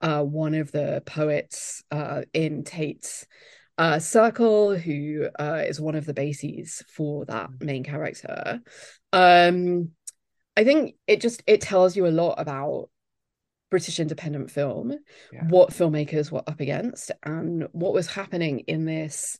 uh, 0.00 0.22
one 0.22 0.54
of 0.54 0.72
the 0.72 1.02
poets 1.06 1.82
uh, 1.90 2.22
in 2.32 2.64
Tait's 2.64 3.26
uh, 3.78 3.98
circle, 3.98 4.76
who 4.76 5.28
uh, 5.38 5.62
is 5.66 5.80
one 5.80 5.94
of 5.94 6.06
the 6.06 6.14
bases 6.14 6.82
for 6.88 7.24
that 7.26 7.50
main 7.60 7.84
character. 7.84 8.60
Um, 9.12 9.90
I 10.56 10.64
think 10.64 10.94
it 11.06 11.20
just 11.20 11.42
it 11.46 11.60
tells 11.60 11.96
you 11.96 12.06
a 12.06 12.08
lot 12.08 12.34
about 12.38 12.88
British 13.70 14.00
independent 14.00 14.50
film, 14.50 14.94
Yeah. 15.32 15.44
what 15.48 15.70
filmmakers 15.70 16.30
were 16.30 16.42
up 16.46 16.60
against, 16.60 17.10
and 17.22 17.68
what 17.72 17.92
was 17.92 18.06
happening 18.06 18.60
in 18.60 18.84
this. 18.84 19.38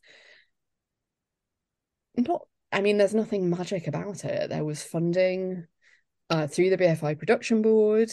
Not, 2.17 2.47
I 2.73 2.81
mean, 2.81 2.99
there's 2.99 3.15
nothing 3.15 3.51
magic 3.51 3.87
about 3.87 4.25
it. 4.25 4.51
There 4.51 4.65
was 4.65 4.83
funding 4.83 5.67
uh, 6.31 6.47
through 6.47 6.71
the 6.71 6.79
BFI 6.79 7.19
production 7.19 7.63
board 7.63 8.11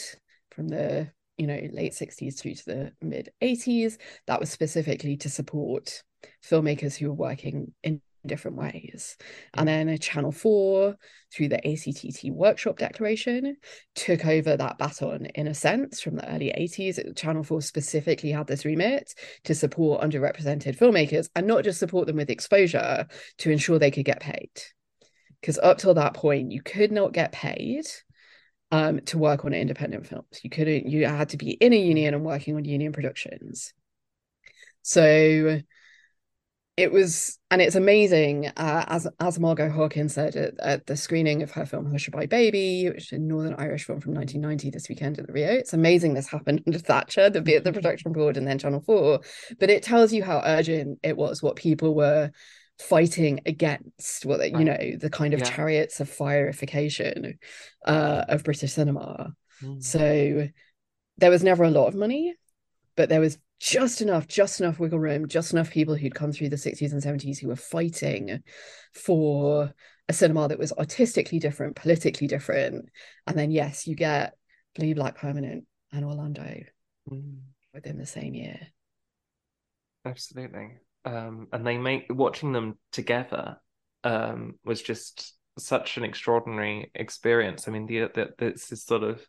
from 0.52 0.68
the 0.68 1.12
you 1.38 1.48
know 1.48 1.60
late 1.72 1.94
60s 1.94 2.40
through 2.40 2.56
to 2.56 2.66
the 2.66 2.92
mid 3.02 3.30
80s 3.42 3.98
that 4.28 4.40
was 4.40 4.50
specifically 4.50 5.18
to 5.18 5.30
support 5.30 6.04
filmmakers 6.44 6.96
who 6.96 7.08
were 7.08 7.14
working 7.14 7.74
in 7.84 8.02
different 8.26 8.58
ways. 8.58 9.18
And 9.54 9.68
then 9.68 9.98
channel 9.98 10.32
4 10.32 10.96
through 11.34 11.50
the 11.50 11.68
ACTT 11.68 12.32
workshop 12.32 12.78
declaration 12.78 13.58
took 13.96 14.26
over 14.26 14.56
that 14.56 14.78
baton 14.78 15.26
in 15.36 15.48
a 15.48 15.54
sense 15.54 16.02
from 16.02 16.16
the 16.16 16.34
early 16.34 16.54
80s 16.58 17.16
channel 17.16 17.44
4 17.44 17.62
specifically 17.62 18.32
had 18.32 18.48
this 18.48 18.66
remit 18.66 19.14
to 19.44 19.56
support 19.56 20.02
underrepresented 20.02 20.78
filmmakers 20.78 21.30
and 21.36 21.48
not 21.48 21.64
just 21.64 21.80
support 21.80 22.08
them 22.08 22.18
with 22.18 22.30
exposure 22.30 23.08
to 23.40 23.52
ensure 23.52 23.80
they 23.80 23.92
could 23.92 24.06
get 24.06 24.20
paid. 24.20 24.52
Because 25.42 25.60
up 25.60 25.78
till 25.78 25.94
that 25.96 26.14
point 26.14 26.52
you 26.52 26.62
could 26.62 26.92
not 26.92 27.12
get 27.12 27.32
paid 27.32 27.86
um, 28.74 29.02
to 29.02 29.20
work 29.20 29.46
on 29.46 29.54
independent 29.54 30.08
films. 30.08 30.40
You 30.42 30.50
couldn't. 30.50 30.88
You 30.88 31.06
had 31.06 31.30
to 31.30 31.38
be 31.38 31.52
in 31.52 31.74
a 31.74 31.78
union 31.78 32.16
and 32.16 32.26
working 32.26 32.56
on 32.56 32.66
union 32.66 32.92
productions. 32.92 33.72
So 34.82 35.60
it 36.76 36.92
was, 36.92 37.38
and 37.52 37.62
it's 37.62 37.76
amazing. 37.76 38.48
Uh, 38.48 38.84
as 38.88 39.08
as 39.20 39.40
Margo 39.40 39.70
Harkin 39.70 40.10
said 40.10 40.36
at, 40.36 40.60
at 40.60 40.88
the 40.88 40.98
screening 40.98 41.44
of 41.44 41.52
her 41.52 41.68
film 41.68 41.86
Hushabye 41.86 42.28
Baby, 42.28 42.90
which 42.90 43.12
is 43.12 43.12
a 43.12 43.20
Northern 43.20 43.54
Irish 43.60 43.84
film 43.84 44.02
from 44.02 44.16
1990, 44.16 44.72
this 44.72 44.90
weekend 44.90 45.20
at 45.20 45.28
the 45.28 45.34
Rio. 45.34 45.52
It's 45.52 45.74
amazing 45.74 46.16
this 46.16 46.28
happened 46.28 46.64
under 46.66 46.80
Thatcher, 46.80 47.30
the 47.30 47.42
the 47.42 47.74
production 47.74 48.12
board, 48.12 48.38
and 48.38 48.48
then 48.48 48.58
Channel 48.58 48.82
Four. 48.82 49.20
But 49.60 49.70
it 49.70 49.84
tells 49.84 50.12
you 50.12 50.24
how 50.24 50.42
urgent 50.44 50.98
it 51.04 51.16
was, 51.16 51.44
what 51.44 51.58
people 51.58 51.94
were 51.94 52.32
fighting 52.80 53.42
against 53.46 54.26
what 54.26 54.50
you 54.50 54.58
Right. 54.58 54.66
know 54.66 54.98
the 54.98 55.10
kind 55.10 55.34
of 55.34 55.40
Yeah. 55.42 55.50
chariots 55.50 56.00
of 56.00 56.10
fireification 56.10 57.38
uh, 57.86 58.26
of 58.28 58.44
British 58.44 58.74
cinema. 58.74 59.36
Mm. 59.62 59.82
So 59.84 60.50
there 61.18 61.30
was 61.30 61.44
never 61.44 61.64
a 61.64 61.72
lot 61.72 61.88
of 61.88 61.96
money, 61.96 62.36
but 62.96 63.10
there 63.10 63.20
was 63.22 63.38
just 63.60 64.02
enough, 64.02 64.28
just 64.28 64.60
enough 64.60 64.80
wiggle 64.80 65.00
room, 65.00 65.28
just 65.28 65.54
enough 65.54 65.72
people 65.72 65.96
who'd 65.96 66.16
come 66.16 66.32
through 66.32 66.50
the 66.50 66.58
60s 66.58 66.92
and 66.92 67.02
70s 67.02 67.40
who 67.40 67.48
were 67.48 67.56
fighting 67.56 68.44
for 68.94 69.74
a 70.10 70.14
cinema 70.14 70.48
that 70.50 70.60
was 70.60 70.74
artistically 70.74 71.40
different, 71.40 71.76
politically 71.76 72.28
different. 72.28 72.90
And 73.26 73.38
then, 73.38 73.52
yes, 73.52 73.88
you 73.88 73.96
get 73.96 74.36
Blue 74.76 74.96
Black 74.96 75.16
Permanent 75.16 75.66
and 75.92 76.04
Orlando 76.04 76.64
Mm. 77.10 77.42
within 77.74 77.98
the 77.98 78.06
same 78.06 78.34
year. 78.34 78.68
Absolutely. 80.06 80.80
Um, 81.06 81.48
and 81.52 81.66
they 81.66 81.78
make 81.78 82.06
watching 82.10 82.54
them 82.54 82.78
together 82.92 83.58
um, 84.04 84.56
was 84.64 84.82
just 84.82 85.36
such 85.58 85.98
an 85.98 86.04
extraordinary 86.04 86.92
experience. 86.96 87.68
I 87.68 87.72
mean, 87.72 87.86
the, 87.86 88.10
the 88.14 88.34
this 88.38 88.72
is 88.72 88.84
sort 88.84 89.04
of 89.04 89.26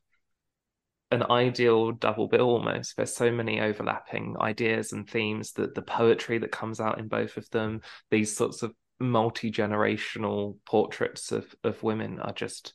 an 1.10 1.24
ideal 1.30 1.92
double 1.92 2.28
bill 2.28 2.48
almost. 2.48 2.96
There's 2.96 3.14
so 3.14 3.30
many 3.30 3.60
overlapping 3.60 4.36
ideas 4.40 4.92
and 4.92 5.08
themes. 5.08 5.52
That 5.52 5.74
the 5.74 5.82
poetry 5.82 6.38
that 6.38 6.52
comes 6.52 6.80
out 6.80 6.98
in 6.98 7.08
both 7.08 7.36
of 7.36 7.48
them, 7.50 7.82
these 8.10 8.34
sorts 8.36 8.62
of 8.62 8.72
multi-generational 9.00 10.56
portraits 10.66 11.32
of 11.32 11.54
of 11.64 11.82
women 11.82 12.20
are 12.20 12.32
just 12.32 12.74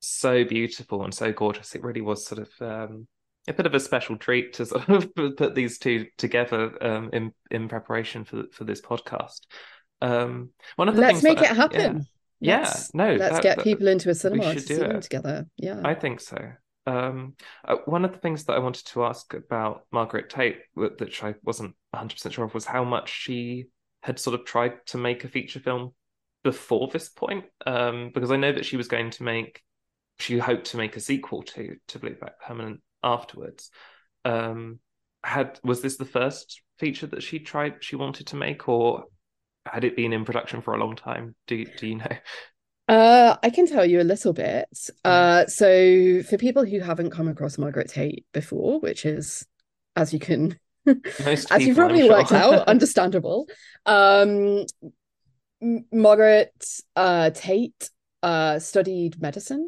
so 0.00 0.44
beautiful 0.44 1.04
and 1.04 1.14
so 1.14 1.32
gorgeous. 1.32 1.74
It 1.74 1.82
really 1.82 2.02
was 2.02 2.26
sort 2.26 2.42
of 2.42 2.50
um, 2.60 3.08
a 3.48 3.52
bit 3.52 3.66
of 3.66 3.74
a 3.74 3.80
special 3.80 4.16
treat 4.16 4.54
to 4.54 4.66
sort 4.66 4.88
of 4.88 5.14
put 5.36 5.54
these 5.54 5.78
two 5.78 6.06
together 6.18 6.72
um, 6.84 7.10
in 7.12 7.32
in 7.50 7.68
preparation 7.68 8.24
for 8.24 8.44
for 8.52 8.64
this 8.64 8.80
podcast. 8.80 9.40
Um, 10.02 10.50
one 10.76 10.88
of 10.88 10.94
the 10.94 11.00
Let's 11.00 11.20
things 11.20 11.24
make 11.24 11.38
that 11.38 11.48
I- 11.48 11.52
it 11.52 11.56
happen. 11.56 12.06
Yeah, 12.40 12.58
Let's- 12.60 12.92
no, 12.94 13.14
let's 13.14 13.34
that- 13.36 13.42
get 13.42 13.56
that- 13.58 13.64
people 13.64 13.88
into 13.88 14.10
a 14.10 14.14
cinema 14.14 14.52
to 14.54 14.60
see 14.60 14.74
them 14.74 14.96
it. 14.96 15.02
together. 15.02 15.46
Yeah. 15.56 15.80
I 15.84 15.94
think 15.94 16.20
so. 16.20 16.52
Um, 16.86 17.34
uh, 17.64 17.76
one 17.86 18.04
of 18.04 18.12
the 18.12 18.18
things 18.18 18.44
that 18.44 18.52
I 18.52 18.58
wanted 18.60 18.84
to 18.86 19.04
ask 19.04 19.32
about 19.34 19.86
Margaret 19.90 20.28
Tait, 20.30 20.58
which 20.74 21.24
I 21.24 21.34
wasn't 21.42 21.74
100% 21.94 22.32
sure 22.32 22.44
of, 22.44 22.54
was 22.54 22.64
how 22.66 22.84
much 22.84 23.08
she 23.10 23.66
had 24.02 24.20
sort 24.20 24.38
of 24.38 24.44
tried 24.46 24.84
to 24.88 24.98
make 24.98 25.24
a 25.24 25.28
feature 25.28 25.58
film 25.58 25.94
before 26.44 26.88
this 26.92 27.08
point. 27.08 27.46
Um, 27.66 28.10
because 28.14 28.30
I 28.30 28.36
know 28.36 28.52
that 28.52 28.66
she 28.66 28.76
was 28.76 28.86
going 28.86 29.10
to 29.12 29.24
make, 29.24 29.62
she 30.20 30.38
hoped 30.38 30.66
to 30.66 30.76
make 30.76 30.94
a 30.96 31.00
sequel 31.00 31.42
to 31.42 31.76
to 31.88 31.98
Blue 31.98 32.14
Black 32.14 32.38
Permanent 32.40 32.80
afterwards. 33.06 33.70
Um, 34.24 34.80
had 35.24 35.58
was 35.64 35.80
this 35.80 35.96
the 35.96 36.04
first 36.04 36.60
feature 36.78 37.06
that 37.06 37.22
she 37.22 37.38
tried, 37.38 37.76
she 37.80 37.96
wanted 37.96 38.26
to 38.28 38.36
make, 38.36 38.68
or 38.68 39.04
had 39.64 39.84
it 39.84 39.96
been 39.96 40.12
in 40.12 40.24
production 40.24 40.60
for 40.60 40.74
a 40.74 40.78
long 40.78 40.96
time? 40.96 41.34
Do 41.46 41.64
do 41.64 41.86
you 41.86 41.96
know? 41.96 42.16
Uh, 42.88 43.36
I 43.42 43.50
can 43.50 43.66
tell 43.66 43.84
you 43.84 44.00
a 44.00 44.04
little 44.04 44.32
bit. 44.32 44.68
Uh, 45.04 45.46
so 45.46 46.22
for 46.22 46.36
people 46.36 46.64
who 46.64 46.78
haven't 46.78 47.10
come 47.10 47.26
across 47.26 47.58
Margaret 47.58 47.88
Tait 47.88 48.24
before, 48.32 48.78
which 48.78 49.04
is, 49.04 49.44
as 49.96 50.12
you 50.12 50.20
can, 50.20 50.56
as 50.86 51.46
you've 51.58 51.76
probably 51.76 52.02
sure. 52.02 52.10
worked 52.10 52.32
out, 52.32 52.68
understandable. 52.68 53.48
Um, 53.86 54.66
Margaret 55.92 56.52
uh, 56.94 57.30
Tait 57.30 57.90
uh, 58.22 58.60
studied 58.60 59.20
medicine 59.20 59.66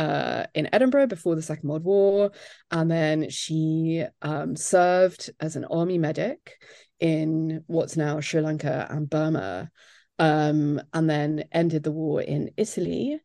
uh, 0.00 0.46
in 0.54 0.66
Edinburgh 0.72 1.08
before 1.08 1.36
the 1.36 1.42
Second 1.42 1.68
World 1.68 1.84
War, 1.84 2.32
and 2.70 2.90
then 2.90 3.28
she 3.28 4.02
um, 4.22 4.56
served 4.56 5.28
as 5.40 5.56
an 5.56 5.66
army 5.66 5.98
medic 5.98 6.56
in 7.00 7.62
what's 7.66 7.98
now 7.98 8.18
Sri 8.20 8.40
Lanka 8.40 8.86
and 8.88 9.10
Burma 9.10 9.70
um, 10.18 10.80
and 10.94 11.08
then 11.08 11.44
ended 11.52 11.82
the 11.82 11.92
war 11.92 12.22
in 12.22 12.50
Italy, 12.56 13.20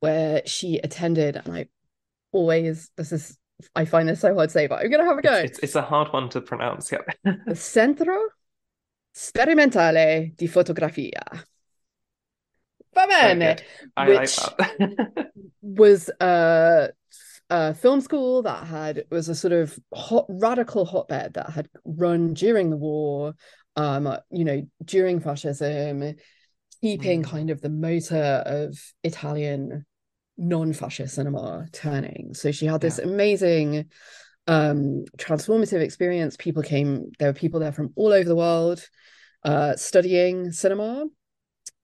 where 0.00 0.42
she 0.44 0.78
attended, 0.78 1.36
and 1.36 1.54
I 1.54 1.68
always, 2.32 2.90
this 2.96 3.12
is 3.12 3.38
I 3.76 3.84
find 3.84 4.08
this 4.08 4.20
so 4.20 4.34
hard 4.34 4.48
to 4.48 4.52
say, 4.52 4.66
but 4.66 4.80
I'm 4.80 4.90
gonna 4.90 5.04
have 5.04 5.18
a 5.18 5.22
go. 5.22 5.34
It's, 5.34 5.60
it's 5.60 5.74
a 5.76 5.82
hard 5.82 6.12
one 6.12 6.28
to 6.30 6.40
pronounce. 6.40 6.90
Yep. 6.90 7.06
The 7.46 7.54
Centro 7.54 8.16
Sperimentale 9.14 10.34
di 10.36 10.48
Fotografia. 10.48 11.22
Va 12.92 13.06
bene. 13.06 13.56
I 13.96 14.08
which- 14.08 14.38
like 14.38 14.78
that. 14.78 15.30
was 15.62 16.10
a, 16.20 16.90
a 17.50 17.74
film 17.74 18.00
school 18.00 18.42
that 18.42 18.66
had 18.66 19.04
was 19.10 19.28
a 19.28 19.34
sort 19.34 19.52
of 19.52 19.78
hot 19.94 20.26
radical 20.28 20.84
hotbed 20.84 21.34
that 21.34 21.50
had 21.50 21.68
run 21.84 22.34
during 22.34 22.70
the 22.70 22.76
war 22.76 23.34
um 23.76 24.12
you 24.30 24.44
know 24.44 24.62
during 24.84 25.20
fascism 25.20 26.14
keeping 26.80 27.22
Mm. 27.22 27.26
kind 27.26 27.50
of 27.50 27.60
the 27.60 27.68
motor 27.68 28.42
of 28.46 28.78
italian 29.02 29.84
non-fascist 30.38 31.16
cinema 31.16 31.66
turning. 31.72 32.32
So 32.32 32.52
she 32.52 32.66
had 32.66 32.80
this 32.80 32.98
amazing 32.98 33.86
um 34.46 35.04
transformative 35.18 35.80
experience. 35.80 36.36
People 36.38 36.62
came 36.62 37.10
there 37.18 37.28
were 37.28 37.34
people 37.34 37.60
there 37.60 37.72
from 37.72 37.92
all 37.96 38.12
over 38.12 38.28
the 38.28 38.36
world 38.36 38.86
uh 39.44 39.74
studying 39.76 40.52
cinema 40.52 41.06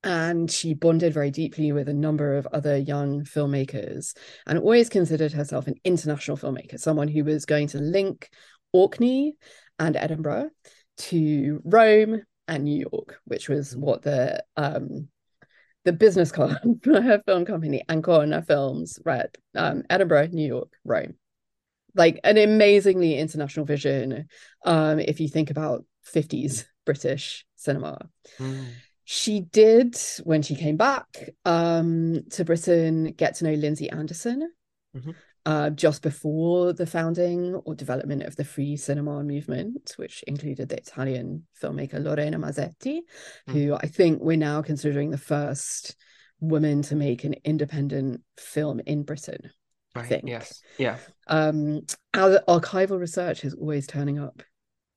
and 0.05 0.51
she 0.51 0.75
bonded 0.75 1.15
very 1.15 1.31
deeply 1.31 1.73
with 1.73 1.89
a 1.89 1.95
number 1.95 2.37
of 2.37 2.47
other 2.53 2.77
young 2.77 3.25
filmmakers 3.25 4.15
and 4.47 4.59
always 4.59 4.89
considered 4.89 5.33
herself 5.33 5.67
an 5.67 5.75
international 5.85 6.37
filmmaker 6.37 6.79
someone 6.79 7.09
who 7.09 7.25
was 7.25 7.47
going 7.47 7.67
to 7.67 7.79
link 7.79 8.29
orkney 8.73 9.35
and 9.79 9.97
edinburgh 9.97 10.51
to 10.97 11.61
rome 11.65 12.23
and 12.47 12.65
new 12.65 12.87
york 12.93 13.19
which 13.25 13.49
was 13.49 13.75
what 13.77 14.03
the 14.03 14.45
um 14.57 15.09
the 15.85 15.93
business 15.93 16.33
card 16.39 16.59
for 16.83 17.01
her 17.01 17.23
film 17.27 17.45
company 17.45 17.83
ancona 17.89 18.43
films 18.43 18.99
read. 19.05 19.37
Um 19.55 19.85
edinburgh 19.89 20.29
new 20.33 20.47
york 20.47 20.73
rome. 20.85 21.15
Like 21.95 22.21
an 22.25 22.39
amazingly 22.39 23.19
international 23.19 23.67
vision 23.67 24.27
um 24.65 24.99
if 24.99 25.21
you 25.21 25.29
think 25.29 25.51
about 25.51 25.85
50s 26.13 26.65
british 26.85 27.47
cinema. 27.57 28.09
Mm. 28.39 28.67
She 29.05 29.41
did 29.41 29.97
when 30.25 30.43
she 30.43 30.55
came 30.55 30.77
back 30.77 31.31
um 31.45 32.23
to 32.31 32.45
britain 32.45 33.13
get 33.13 33.35
to 33.37 33.45
know 33.45 33.53
lindsay 33.55 33.91
anderson 33.91 34.51
Mhm. 34.97 35.15
uh, 35.45 35.71
just 35.71 36.01
before 36.03 36.73
the 36.73 36.87
founding 36.87 37.55
or 37.67 37.75
development 37.75 38.23
of 38.23 38.37
the 38.37 38.45
free 38.45 38.77
cinema 38.77 39.23
movement 39.25 39.93
which 39.97 40.23
included 40.27 40.69
the 40.69 40.79
italian 40.79 41.47
filmmaker 41.61 42.01
lorenza 42.03 42.39
mazzetti 42.39 43.01
who 43.49 43.75
i 43.75 43.87
think 43.87 44.23
we're 44.23 44.37
now 44.51 44.63
considering 44.63 45.11
the 45.11 45.19
first 45.19 45.97
woman 46.41 46.81
to 46.83 46.95
make 46.97 47.25
an 47.25 47.35
independent 47.45 48.23
film 48.39 48.81
in 48.87 49.03
britain 49.03 49.51
Right. 49.97 50.09
think. 50.09 50.25
Yes. 50.29 50.61
Yeah. 50.79 50.97
um 51.29 51.83
our 52.15 52.41
archival 52.49 52.99
research 52.99 53.45
is 53.45 53.55
always 53.55 53.87
turning 53.87 54.19
up 54.19 54.43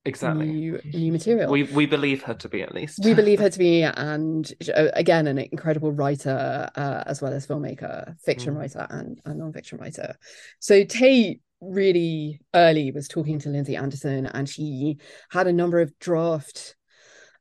Exactly. 0.08 0.48
new 0.48 0.80
new 0.94 1.12
material 1.12 1.52
We 1.52 1.64
we 1.64 1.86
believe 1.86 2.24
her 2.24 2.34
to 2.36 2.50
be 2.50 2.62
at 2.62 2.74
least. 2.74 3.00
we 3.04 3.14
believe 3.14 3.40
her 3.40 3.50
to 3.56 3.60
be 3.60 3.84
and 3.84 4.52
uh, 4.76 4.88
again 4.94 5.28
an 5.28 5.38
incredible 5.38 5.92
writer 5.92 6.70
uh, 6.76 7.04
as 7.06 7.22
well 7.22 7.34
as 7.34 7.46
filmmaker 7.46 8.16
fiction 8.22 8.54
Mm. 8.54 8.58
writer 8.58 8.88
and 8.90 9.20
a 9.26 9.34
non-fiction 9.34 9.78
writer 9.80 10.16
so 10.60 10.84
tait 10.84 11.42
really 11.62 12.40
early 12.54 12.92
was 12.92 13.08
talking 13.08 13.40
to 13.40 13.50
lindsay 13.50 13.76
anderson 13.76 14.26
and 14.28 14.48
she 14.48 14.98
had 15.30 15.48
a 15.48 15.54
number 15.54 15.80
of 15.82 15.98
draft 16.00 16.76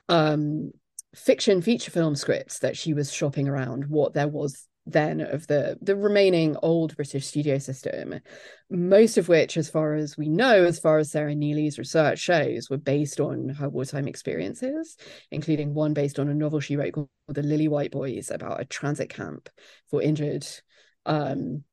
um 0.09 0.71
fiction 1.15 1.63
feature 1.63 1.91
film 1.91 2.15
scripts 2.17 2.59
that 2.61 2.77
she 2.77 2.93
was 2.95 3.13
shopping 3.13 3.49
around 3.49 3.87
what 3.89 4.13
there 4.15 4.29
was 4.29 4.67
then 4.87 5.21
of 5.21 5.47
the 5.49 5.77
the 5.83 5.97
remaining 5.97 6.57
old 6.63 6.95
british 6.97 7.27
studio 7.27 7.59
system 7.59 8.15
most 8.71 9.19
of 9.19 9.29
which 9.29 9.57
as 9.57 9.69
far 9.69 9.95
as 9.95 10.17
we 10.17 10.29
know 10.29 10.65
as 10.65 10.79
far 10.79 10.99
as 10.99 11.11
sarah 11.11 11.35
neely's 11.35 11.79
research 11.79 12.21
shows 12.21 12.71
were 12.71 12.77
based 12.77 13.21
on 13.21 13.49
her 13.49 13.69
wartime 13.69 14.07
experiences 14.07 14.97
including 15.31 15.75
one 15.75 15.93
based 15.93 16.19
on 16.19 16.29
a 16.29 16.35
novel 16.35 16.61
she 16.61 16.77
wrote 16.77 16.93
called 16.93 17.09
The 17.29 17.43
Lily 17.43 17.69
White 17.69 17.91
Boys 17.91 18.31
about 18.31 18.61
a 18.61 18.65
transit 18.65 19.11
camp 19.11 19.49
for 19.91 20.01
injured 20.01 20.47
um, 21.05 21.65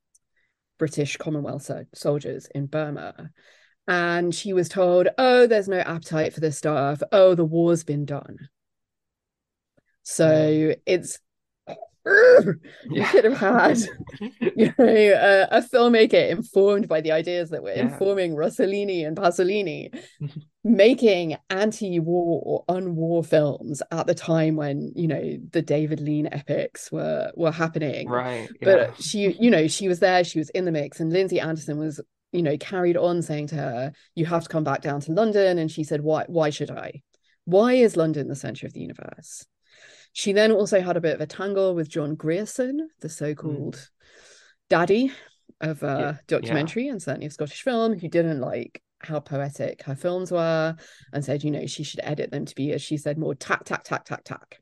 British 0.77 1.17
Commonwealth 1.17 1.63
so- 1.63 1.85
soldiers 1.93 2.47
in 2.53 2.67
Burma. 2.67 3.31
And 3.87 4.33
she 4.33 4.53
was 4.53 4.69
told, 4.69 5.09
oh, 5.17 5.45
there's 5.45 5.67
no 5.67 5.79
appetite 5.79 6.33
for 6.33 6.39
this 6.39 6.57
stuff. 6.57 7.01
Oh, 7.11 7.35
the 7.35 7.45
war's 7.45 7.83
been 7.83 8.05
done. 8.05 8.37
So 10.03 10.73
it's. 10.85 11.19
You 12.05 12.59
Yeah. 12.91 13.11
could 13.11 13.23
have 13.23 13.37
had 13.37 13.77
you 14.55 14.73
know, 14.77 14.85
a, 14.85 15.47
a 15.57 15.61
filmmaker 15.61 16.29
informed 16.29 16.87
by 16.87 16.99
the 17.01 17.11
ideas 17.13 17.49
that 17.51 17.63
were 17.63 17.71
Yeah. 17.71 17.83
informing 17.83 18.35
Rossellini 18.35 19.07
and 19.07 19.15
Pasolini, 19.15 19.89
making 20.65 21.37
anti-war 21.49 22.41
or 22.45 22.65
unwar 22.75 23.25
films 23.25 23.81
at 23.91 24.07
the 24.07 24.13
time 24.15 24.55
when 24.57 24.91
you 24.95 25.07
know 25.07 25.37
the 25.51 25.61
David 25.61 25.99
Lean 26.01 26.27
epics 26.31 26.91
were 26.91 27.31
were 27.35 27.51
happening. 27.51 28.09
Right. 28.09 28.49
But 28.61 29.01
she, 29.01 29.31
you 29.39 29.49
know, 29.49 29.67
she 29.67 29.87
was 29.87 29.99
there, 29.99 30.23
she 30.23 30.39
was 30.39 30.49
in 30.49 30.65
the 30.65 30.71
mix, 30.71 30.99
and 30.99 31.11
Lindsay 31.11 31.39
Anderson 31.39 31.77
was, 31.77 32.01
you 32.33 32.41
know, 32.43 32.57
carried 32.57 32.97
on 32.97 33.21
saying 33.21 33.47
to 33.47 33.55
her, 33.55 33.93
"You 34.15 34.25
have 34.25 34.43
to 34.43 34.49
come 34.49 34.63
back 34.65 34.81
down 34.81 34.99
to 35.01 35.13
London," 35.13 35.57
and 35.57 35.71
she 35.71 35.83
said, 35.85 36.01
"Why? 36.01 36.25
Why 36.27 36.49
should 36.49 36.71
I? 36.71 37.01
Why 37.45 37.73
is 37.73 37.95
London 37.95 38.27
the 38.27 38.35
center 38.35 38.67
of 38.67 38.73
the 38.73 38.81
universe?" 38.81 39.45
She 40.13 40.31
then 40.31 40.51
also 40.51 40.79
had 40.79 40.95
a 40.95 41.01
bit 41.01 41.15
of 41.15 41.21
a 41.21 41.25
tangle 41.25 41.75
with 41.75 41.89
John 41.89 42.15
Grierson, 42.15 42.87
the 43.01 43.09
so-called 43.09 43.89
daddy 44.69 45.11
of 45.59 45.83
uh, 45.83 45.97
Yeah, 45.99 46.17
documentary 46.27 46.87
and 46.87 47.01
certainly 47.01 47.25
of 47.25 47.33
Scottish 47.33 47.63
film, 47.63 47.97
who 47.97 48.07
didn't 48.07 48.39
like 48.39 48.81
how 48.99 49.19
poetic 49.19 49.83
her 49.83 49.95
films 49.95 50.31
were 50.31 50.75
and 51.11 51.25
said, 51.25 51.43
you 51.43 51.51
know, 51.51 51.65
she 51.65 51.83
should 51.83 51.99
edit 52.03 52.31
them 52.31 52.45
to 52.45 52.55
be, 52.55 52.71
as 52.71 52.81
she 52.81 52.97
said, 52.97 53.17
more 53.17 53.35
tack, 53.35 53.65
tack, 53.65 53.83
tack, 53.83 54.05
tack, 54.05 54.23
tack. 54.23 54.59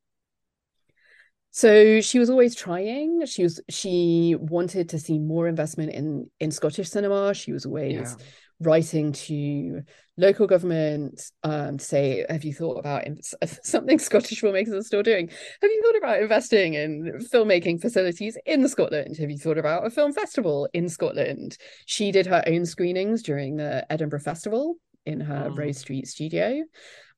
So 1.52 2.00
she 2.00 2.18
was 2.18 2.30
always 2.30 2.56
trying. 2.56 3.26
She 3.26 3.44
was 3.44 3.60
she 3.70 4.38
wanted 4.40 4.90
to 4.90 5.00
see 5.00 5.20
more 5.20 5.48
investment 5.48 5.92
in 5.92 6.30
in 6.40 6.50
Scottish 6.50 6.90
cinema. 6.90 7.34
She 7.34 7.52
was 7.52 7.66
always 7.66 7.94
Yeah. 7.94 8.16
Writing 8.62 9.12
to 9.12 9.82
local 10.18 10.46
government 10.48 11.22
um, 11.44 11.78
to 11.78 11.84
say, 11.84 12.26
"Have 12.30 12.44
you 12.44 12.54
thought 12.54 12.78
about 12.78 13.06
in- 13.08 13.20
something 13.64 14.00
Scottish 14.00 14.42
filmmakers 14.42 14.74
are 14.74 14.84
still 14.84 15.04
doing? 15.04 15.28
Have 15.62 15.72
you 15.72 15.82
thought 15.84 15.98
about 15.98 16.22
investing 16.22 16.76
in 16.76 17.20
filmmaking 17.34 17.82
facilities 17.82 18.38
in 18.46 18.68
Scotland? 18.68 19.18
Have 19.18 19.32
you 19.32 19.38
thought 19.38 19.58
about 19.58 19.86
a 19.86 19.90
film 19.90 20.14
festival 20.14 20.70
in 20.74 20.88
Scotland?" 20.90 21.58
She 21.86 22.12
did 22.12 22.28
her 22.28 22.44
own 22.48 22.66
screenings 22.66 23.24
during 23.24 23.58
the 23.58 23.86
Edinburgh 23.92 24.22
Festival 24.22 24.76
in 25.06 25.20
her 25.22 25.50
Mm. 25.50 25.58
Rose 25.58 25.80
Street 25.80 26.08
studio. 26.08 26.64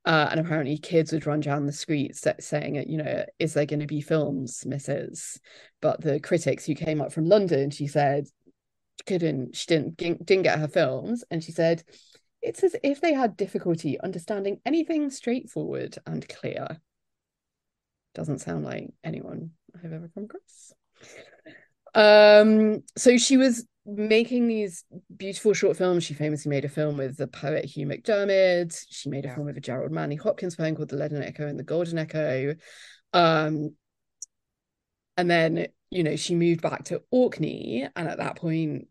Uh, 0.06 0.28
and 0.32 0.40
apparently, 0.40 0.78
kids 0.78 1.14
would 1.14 1.26
run 1.26 1.40
down 1.40 1.66
the 1.66 1.72
streets 1.72 2.26
saying, 2.42 2.76
you 2.90 2.98
know, 2.98 3.24
is 3.40 3.54
there 3.54 3.66
going 3.66 3.80
to 3.80 3.88
be 3.88 4.02
films, 4.02 4.66
Mrs. 4.68 5.40
But 5.82 6.02
the 6.02 6.20
critics 6.20 6.66
who 6.66 6.76
came 6.76 7.00
up 7.00 7.14
from 7.14 7.26
London, 7.30 7.70
she 7.70 7.88
said, 7.88 8.26
couldn't, 9.06 9.56
she 9.56 9.68
didn't, 9.68 9.98
didn't 9.98 10.44
get 10.44 10.60
her 10.60 10.68
films. 10.68 11.24
And 11.30 11.44
she 11.44 11.52
said, 11.52 11.84
it's 12.42 12.64
as 12.64 12.76
if 12.84 13.00
they 13.02 13.14
had 13.14 13.38
difficulty 13.38 14.00
understanding 14.00 14.60
anything 14.66 15.10
straightforward 15.10 15.98
and 16.06 16.28
clear. 16.28 16.82
Doesn't 18.14 18.40
sound 18.40 18.66
like 18.66 18.90
anyone 19.04 19.52
I've 19.76 19.92
ever 19.92 20.10
come 20.14 20.26
across. 20.26 20.74
Um, 21.96 22.84
so 22.98 23.18
she 23.18 23.38
was 23.38 23.66
making 23.86 24.48
these 24.48 24.86
beautiful 25.16 25.54
short 25.54 25.78
films. 25.78 26.04
She 26.04 26.14
famously 26.14 26.50
made 26.50 26.66
a 26.66 26.70
film 26.70 26.98
with 26.98 27.18
the 27.18 27.28
poet 27.28 27.66
Hugh 27.66 27.88
MacDiarmid. 27.88 28.86
She 28.90 29.10
made 29.10 29.26
a 29.26 29.30
Yeah. 29.30 29.36
film 29.36 29.48
with 29.48 29.58
a 29.58 29.62
Gerard 29.62 29.92
Manley 29.92 30.16
Hopkins 30.16 30.56
poem 30.56 30.76
called 30.76 30.90
The 30.90 30.96
Leaden 30.96 31.24
Echo 31.24 31.48
and 31.48 31.60
the 31.60 31.64
Golden 31.64 31.98
Echo. 31.98 32.56
Um, 33.14 33.76
and 35.18 35.30
then, 35.30 35.68
you 35.94 36.04
know, 36.04 36.16
she 36.16 36.36
moved 36.36 36.62
back 36.62 36.86
to 36.86 37.02
Orkney, 37.12 37.88
and 37.96 38.08
at 38.08 38.18
that 38.18 38.36
point, 38.38 38.88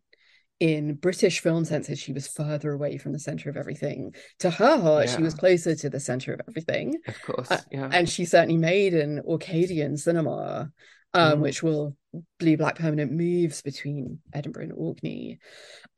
in 0.60 0.94
British 0.94 1.40
film 1.40 1.64
senses, 1.64 1.98
she 1.98 2.12
was 2.12 2.28
further 2.28 2.70
away 2.70 2.96
from 2.96 3.12
the 3.12 3.18
center 3.18 3.50
of 3.50 3.56
everything. 3.56 4.14
To 4.38 4.50
her 4.50 4.78
heart, 4.78 5.08
she 5.08 5.20
was 5.22 5.34
closer 5.34 5.74
to 5.74 5.90
the 5.90 5.98
center 5.98 6.32
of 6.32 6.40
everything 6.48 6.94
Of 7.08 7.20
course. 7.22 7.50
Uh, 7.50 7.60
yeah. 7.72 7.88
and 7.92 8.08
she 8.08 8.24
certainly 8.24 8.58
made 8.58 8.94
an 8.94 9.20
Orcadian 9.26 9.96
cinema, 9.98 10.70
um, 11.14 11.38
Mm. 11.38 11.40
which 11.40 11.62
will 11.64 11.96
be 12.38 12.54
Black 12.56 12.76
Permanent 12.76 13.10
moves 13.10 13.60
between 13.62 14.20
Edinburgh 14.32 14.64
and 14.64 14.72
Orkney. 14.76 15.38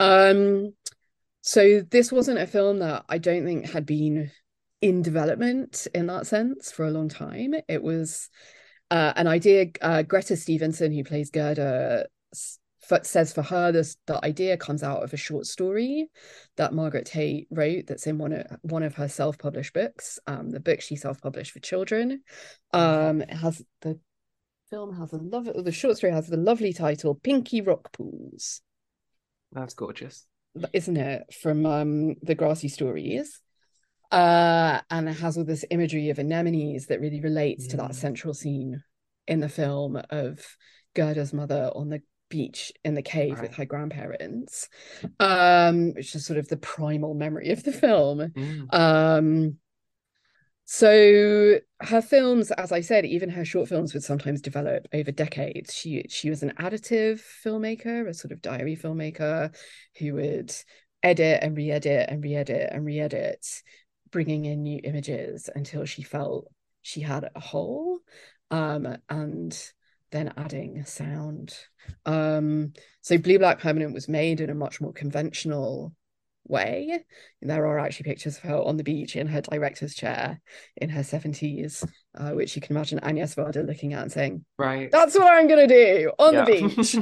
Um, 0.01 0.73
so 1.43 1.83
this 1.83 2.11
wasn't 2.11 2.39
a 2.39 2.47
film 2.47 2.79
that 2.79 3.05
I 3.09 3.19
don't 3.19 3.45
think 3.45 3.71
had 3.71 3.85
been 3.85 4.31
in 4.81 5.03
development 5.03 5.87
in 5.95 6.07
that 6.07 6.27
sense 6.27 6.73
for 6.73 6.87
a 6.87 6.91
long 6.91 7.11
time. 7.11 7.55
It 7.69 7.83
was 7.83 8.31
uh, 8.91 9.13
an 9.17 9.27
idea. 9.27 9.67
Uh, 9.81 10.03
Greta 10.03 10.37
Stevenson, 10.37 10.93
who 10.93 11.05
plays 11.05 11.31
Gerda, 11.31 12.07
says 13.03 13.33
for 13.33 13.43
her 13.43 13.73
this 13.73 13.97
the 14.07 14.23
idea 14.25 14.57
comes 14.57 14.83
out 14.83 15.03
of 15.03 15.13
a 15.13 15.17
short 15.17 15.47
story 15.47 16.09
that 16.57 16.75
Margaret 16.75 17.07
Tait 17.07 17.47
wrote. 17.51 17.87
That's 17.87 18.07
in 18.07 18.19
one 18.19 18.33
of 18.33 18.47
one 18.63 18.83
of 18.83 18.95
her 18.97 19.09
self 19.09 19.39
published 19.39 19.73
books. 19.73 20.19
Um, 20.27 20.51
the 20.51 20.61
book 20.61 20.81
she 20.81 20.97
self 20.97 21.21
published 21.21 21.53
for 21.53 21.61
children. 21.61 22.23
Um, 22.73 23.23
it 23.23 23.31
has 23.31 23.63
the 23.81 23.99
film 24.71 24.97
has 24.97 25.13
a 25.13 25.17
love. 25.17 25.49
The 25.55 25.73
short 25.73 25.97
story 25.97 26.13
has 26.13 26.29
the 26.29 26.37
lovely 26.37 26.73
title 26.73 27.15
"Pinky 27.15 27.61
Rock 27.61 27.93
Pools." 27.93 28.61
That's 29.53 29.75
gorgeous. 29.75 30.27
isn't 30.73 30.97
it, 30.97 31.23
from 31.41 31.67
um 31.67 32.15
the 32.23 32.35
Grassy 32.35 32.69
Stories. 32.69 33.41
Uh, 34.11 34.81
and 34.91 35.09
it 35.09 35.15
has 35.15 35.37
all 35.37 35.45
this 35.45 35.65
imagery 35.71 36.11
of 36.11 36.19
anemones 36.19 36.87
that 36.87 37.01
really 37.01 37.21
relates 37.21 37.67
to 37.69 37.77
that 37.77 37.95
central 37.95 38.35
scene 38.35 38.83
in 39.27 39.41
the 39.41 39.49
film 39.49 40.01
of 40.11 40.57
Gerda's 40.95 41.33
mother 41.33 41.71
on 41.75 41.89
the 41.89 42.03
beach 42.31 42.73
in 42.85 42.95
the 42.95 43.03
cave 43.03 43.41
with 43.41 43.55
her 43.55 43.65
grandparents, 43.65 44.69
um, 45.21 45.95
which 45.95 46.15
is 46.15 46.27
sort 46.27 46.39
of 46.39 46.49
the 46.49 46.57
primal 46.57 47.15
memory 47.15 47.51
of 47.51 47.63
the 47.63 47.73
film. 47.73 48.19
Mm. 48.19 48.75
Um, 48.75 49.57
so 50.67 51.59
her 51.81 52.01
films, 52.01 52.51
as 52.53 52.73
I 52.73 52.81
said, 52.81 53.05
even 53.05 53.29
her 53.31 53.45
short 53.45 53.69
films 53.69 53.93
would 53.93 54.03
sometimes 54.03 54.41
develop 54.41 54.89
over 54.95 55.13
decades. 55.13 55.75
She 55.75 56.07
she 56.09 56.31
was 56.31 56.43
an 56.43 56.55
additive 56.59 57.21
filmmaker, 57.45 58.09
a 58.09 58.15
sort 58.15 58.33
of 58.33 58.41
diary 58.41 58.77
filmmaker 58.77 59.55
who 59.99 60.15
would 60.15 60.55
edit 61.03 61.41
and 61.43 61.55
re-edit 61.55 62.09
and 62.09 62.25
re-edit 62.25 62.71
and 62.73 62.85
re-edit, 62.85 63.47
bringing 64.15 64.45
in 64.45 64.63
new 64.63 64.81
images 64.85 65.51
until 65.57 65.85
she 65.85 66.05
felt 66.05 66.47
she 66.83 67.01
had 67.01 67.29
a 67.35 67.41
whole, 67.41 67.99
um, 68.53 68.97
and 69.09 69.73
then 70.13 70.33
adding 70.37 70.85
sound. 70.85 71.53
Um, 72.07 72.75
so 73.01 73.19
Blue 73.19 73.41
Black 73.41 73.59
Permanent 73.59 73.93
was 73.93 74.09
made 74.09 74.41
in 74.41 74.51
a 74.51 74.55
much 74.55 74.81
more 74.81 74.93
conventional 74.93 75.93
way. 76.47 77.05
There 77.43 77.67
are 77.67 77.81
actually 77.81 78.05
pictures 78.05 78.37
of 78.37 78.45
her 78.45 78.57
on 78.57 78.77
the 78.77 78.85
beach 78.85 79.17
in 79.17 79.27
her 79.27 79.41
director's 79.41 79.97
chair 79.97 80.41
in 80.77 80.91
her 80.91 81.03
70s, 81.03 81.85
uh, 82.17 82.31
which 82.31 82.55
you 82.55 82.63
can 82.63 82.77
imagine 82.77 83.01
Agnes 83.01 83.35
Varda 83.35 83.67
looking 83.67 83.95
at 83.95 84.03
and 84.03 84.13
saying, 84.13 84.45
Right. 84.57 84.93
That's 84.93 85.19
what 85.19 85.27
I'm 85.27 85.49
going 85.49 85.69
to 85.69 85.75
do 85.75 86.13
on 86.21 86.35
Yeah. 86.35 86.45
the 86.45 86.69
beach. 86.69 86.97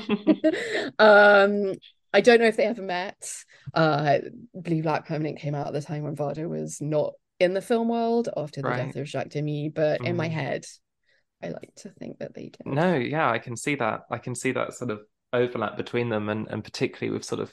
um, 0.99 1.75
I 2.13 2.21
don't 2.21 2.41
know 2.41 2.47
if 2.47 2.57
they 2.57 2.65
ever 2.67 2.83
met. 2.83 3.45
Uh, 3.75 4.19
Blue 4.55 4.83
Black 4.83 5.07
Permanent 5.07 5.39
came 5.39 5.55
out 5.55 5.69
at 5.69 5.73
the 5.73 5.81
time 5.81 6.03
when 6.03 6.17
Varda 6.17 6.49
was 6.49 6.81
not 6.81 7.15
in 7.41 7.55
the 7.55 7.63
film 7.63 7.89
world 7.89 8.29
after 8.37 8.63
the 8.63 8.69
Right. 8.69 8.87
death 8.87 8.97
of 8.97 9.09
Jacques 9.09 9.31
Demy, 9.31 9.71
but 9.71 10.01
in 10.05 10.17
my 10.17 10.29
Mhm. 10.29 10.33
head, 10.33 10.67
I 11.43 11.49
like 11.49 11.75
to 11.77 11.91
think 11.91 12.19
that 12.19 12.35
they 12.35 12.51
did. 12.51 12.67
No, 12.67 12.95
yeah, 12.95 13.31
I 13.31 13.39
can 13.39 13.57
see 13.57 13.75
that. 13.77 14.03
I 14.11 14.19
can 14.19 14.35
see 14.35 14.53
that 14.53 14.75
sort 14.75 14.91
of 14.91 15.01
overlap 15.33 15.77
between 15.77 16.09
them, 16.09 16.29
and 16.29 16.47
and 16.49 16.63
particularly 16.63 17.13
with 17.13 17.25
sort 17.25 17.41
of 17.41 17.53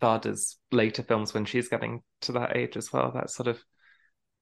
Varda's 0.00 0.58
later 0.70 1.02
films 1.02 1.34
when 1.34 1.44
she's 1.44 1.68
getting 1.68 2.02
to 2.22 2.32
that 2.32 2.56
age 2.56 2.76
as 2.76 2.92
well. 2.92 3.10
That 3.12 3.30
sort 3.30 3.48
of, 3.48 3.62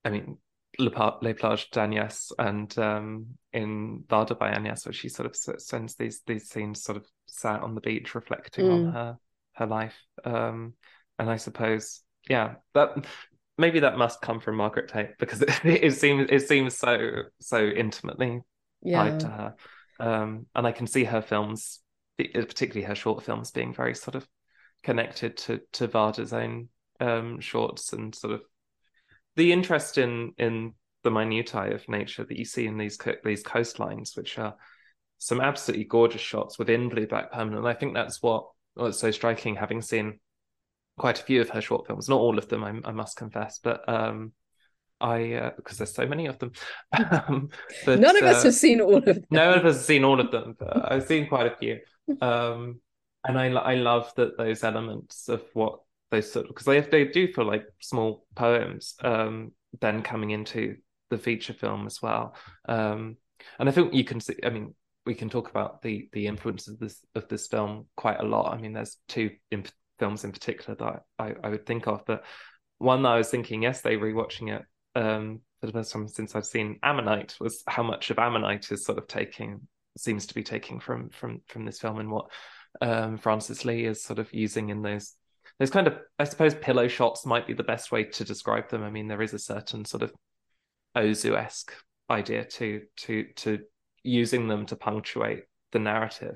I 0.05 0.11
mean, 0.11 0.37
Le, 0.79 0.91
Les 1.21 1.33
Plages 1.33 1.67
d'Agnès 1.71 2.31
and 2.37 2.77
um, 2.77 3.37
in 3.51 4.03
Varda 4.07 4.37
by 4.37 4.51
Agnès, 4.51 4.85
where 4.85 4.93
she 4.93 5.09
sort 5.09 5.25
of 5.25 5.35
sends 5.35 5.95
these 5.95 6.21
these 6.27 6.47
scenes 6.49 6.83
sort 6.83 6.97
of 6.97 7.07
sat 7.25 7.61
on 7.61 7.75
the 7.75 7.81
beach 7.81 8.15
reflecting 8.15 8.69
on 8.69 8.83
Mm. 8.83 8.93
her 8.93 9.17
her 9.57 9.65
life. 9.65 9.95
Um, 10.23 10.73
and 11.19 11.29
I 11.29 11.37
suppose, 11.37 12.01
yeah, 12.29 12.55
that 12.73 13.05
maybe 13.57 13.81
that 13.81 13.97
must 13.97 14.21
come 14.21 14.39
from 14.39 14.55
Margaret 14.55 14.89
Tait 14.89 15.17
because 15.17 15.41
it, 15.41 15.49
it 15.63 15.93
seems 15.93 16.27
it 16.29 16.47
seems 16.47 16.77
so 16.77 17.23
so 17.39 17.63
intimately 17.65 18.41
tied 18.91 19.19
to 19.21 19.27
her. 19.27 19.55
Um, 19.99 20.45
and 20.55 20.67
I 20.67 20.71
can 20.71 20.87
see 20.87 21.03
her 21.05 21.21
films, 21.21 21.79
particularly 22.17 22.83
her 22.83 22.95
short 22.95 23.23
films, 23.23 23.51
being 23.51 23.73
very 23.73 23.95
sort 23.95 24.15
of 24.15 24.27
connected 24.83 25.37
to 25.37 25.61
to 25.73 25.87
Varda's 25.87 26.33
own 26.33 26.69
um, 26.99 27.39
shorts 27.39 27.93
and 27.93 28.13
sort 28.13 28.33
of 28.33 28.41
the 29.35 29.51
interest 29.51 29.97
in 29.97 30.33
in 30.37 30.73
the 31.03 31.11
minutiae 31.11 31.73
of 31.73 31.87
nature 31.87 32.23
that 32.23 32.37
you 32.37 32.45
see 32.45 32.67
in 32.67 32.77
these 32.77 32.97
these 33.23 33.43
coastlines, 33.43 34.15
which 34.15 34.37
are 34.37 34.55
some 35.19 35.41
absolutely 35.41 35.85
gorgeous 35.85 36.21
shots 36.21 36.59
within 36.59 36.89
Blue 36.89 37.07
Black 37.07 37.31
Permanent. 37.31 37.59
And 37.59 37.67
I 37.67 37.73
think 37.73 37.93
that's 37.95 38.21
what 38.21 38.47
what's 38.77 38.99
so 38.99 39.11
striking, 39.11 39.55
having 39.55 39.81
seen 39.81 40.19
quite 40.97 41.19
a 41.19 41.23
few 41.23 41.41
of 41.41 41.49
her 41.49 41.61
short 41.61 41.87
films, 41.87 42.09
not 42.09 42.19
all 42.19 42.37
of 42.37 42.47
them, 42.47 42.63
I, 42.63 42.89
I 42.89 42.91
must 42.91 43.17
confess, 43.17 43.59
but 43.61 43.87
um, 43.87 44.33
I 44.99 45.33
uh, 45.33 45.51
because 45.55 45.77
there's 45.77 45.93
so 45.93 46.07
many 46.07 46.25
of 46.25 46.39
them. 46.39 46.51
um, 47.11 47.49
but, 47.85 47.99
None 47.99 48.17
of 48.17 48.23
us 48.23 48.41
uh, 48.41 48.45
have 48.45 48.55
seen 48.55 48.81
all 48.81 48.97
of 48.97 49.05
them. 49.05 49.23
no 49.31 49.49
one 49.49 49.59
of 49.59 49.65
us 49.65 49.75
has 49.75 49.85
seen 49.85 50.03
all 50.03 50.19
of 50.19 50.31
them, 50.31 50.55
but 50.57 50.91
I've 50.91 51.05
seen 51.05 51.27
quite 51.27 51.51
a 51.51 51.55
few. 51.55 51.79
Um, 52.21 52.79
and 53.25 53.37
I 53.37 53.47
I 53.47 53.75
love 53.75 54.11
that 54.15 54.37
those 54.37 54.63
elements 54.63 55.29
of 55.29 55.43
what 55.53 55.79
those 56.09 56.31
sort 56.31 56.45
of 56.45 56.49
because 56.49 56.65
they 56.65 56.79
they 56.81 57.05
do 57.05 57.31
feel 57.31 57.45
like 57.45 57.65
small 57.79 58.25
poems. 58.35 58.95
Um, 59.03 59.51
then 59.81 60.01
coming 60.01 60.31
into 60.31 60.77
the 61.09 61.17
feature 61.17 61.53
film 61.53 61.85
as 61.85 62.01
well. 62.01 62.35
Um, 62.67 63.17
and 63.59 63.69
I 63.69 63.71
think 63.71 63.93
you 63.93 64.03
can 64.03 64.19
see. 64.19 64.35
I 64.43 64.49
mean, 64.49 64.73
we 65.07 65.15
can 65.15 65.29
talk 65.29 65.49
about 65.49 65.81
the 65.81 66.09
the 66.11 66.27
influence 66.27 66.67
of 66.67 66.77
this 66.77 67.03
of 67.15 67.27
this 67.29 67.47
film 67.47 67.87
quite 67.95 68.19
a 68.19 68.25
lot. 68.25 68.53
I 68.53 68.57
mean, 68.57 68.73
there's 68.73 68.97
two 69.07 69.31
in, 69.49 69.65
films 69.97 70.23
in 70.23 70.31
particular 70.31 70.75
that 70.75 71.03
I, 71.17 71.33
I 71.43 71.49
would 71.49 71.65
think 71.65 71.87
of, 71.87 72.03
but 72.05 72.23
one 72.77 73.01
that 73.01 73.09
I 73.09 73.17
was 73.17 73.29
thinking 73.29 73.63
yesterday, 73.63 73.95
rewatching 73.95 74.55
it 74.55 74.63
um, 74.99 75.39
for 75.59 75.65
the 75.65 75.73
first 75.73 75.91
time 75.91 76.07
since 76.07 76.35
I've 76.35 76.45
seen 76.45 76.77
Ammonite, 76.83 77.35
was 77.39 77.63
how 77.67 77.81
much 77.81 78.11
of 78.11 78.19
Ammonite 78.19 78.71
is 78.71 78.85
sort 78.85 78.99
of 78.99 79.07
taking 79.07 79.67
seems 79.97 80.27
to 80.27 80.35
be 80.35 80.43
taking 80.43 80.79
from 80.79 81.09
from 81.09 81.41
from 81.47 81.65
this 81.65 81.79
film 81.79 81.99
and 81.99 82.11
what 82.11 82.29
um, 82.81 83.17
Francis 83.17 83.65
Lee 83.65 83.85
is 83.85 84.03
sort 84.03 84.19
of 84.19 84.31
using 84.33 84.69
in 84.69 84.81
those 84.81 85.13
those 85.57 85.71
kind 85.71 85.87
of 85.87 85.97
I 86.19 86.25
suppose 86.25 86.53
pillow 86.53 86.87
shots 86.87 87.25
might 87.25 87.47
be 87.47 87.53
the 87.53 87.63
best 87.63 87.91
way 87.91 88.03
to 88.03 88.23
describe 88.25 88.69
them. 88.69 88.83
I 88.83 88.91
mean, 88.91 89.07
there 89.07 89.21
is 89.21 89.33
a 89.33 89.39
certain 89.39 89.85
sort 89.85 90.03
of 90.03 90.13
Ozu 90.95 91.35
esque 91.35 91.73
idea 92.09 92.43
to 92.43 92.81
to 92.97 93.25
to 93.37 93.59
using 94.07 94.47
them 94.47 94.65
to 94.67 94.75
punctuate 94.75 95.43
the 95.71 95.79
narrative, 95.79 96.35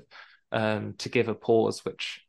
um, 0.52 0.94
to 0.98 1.08
give 1.08 1.28
a 1.28 1.34
pause, 1.34 1.84
which 1.84 2.20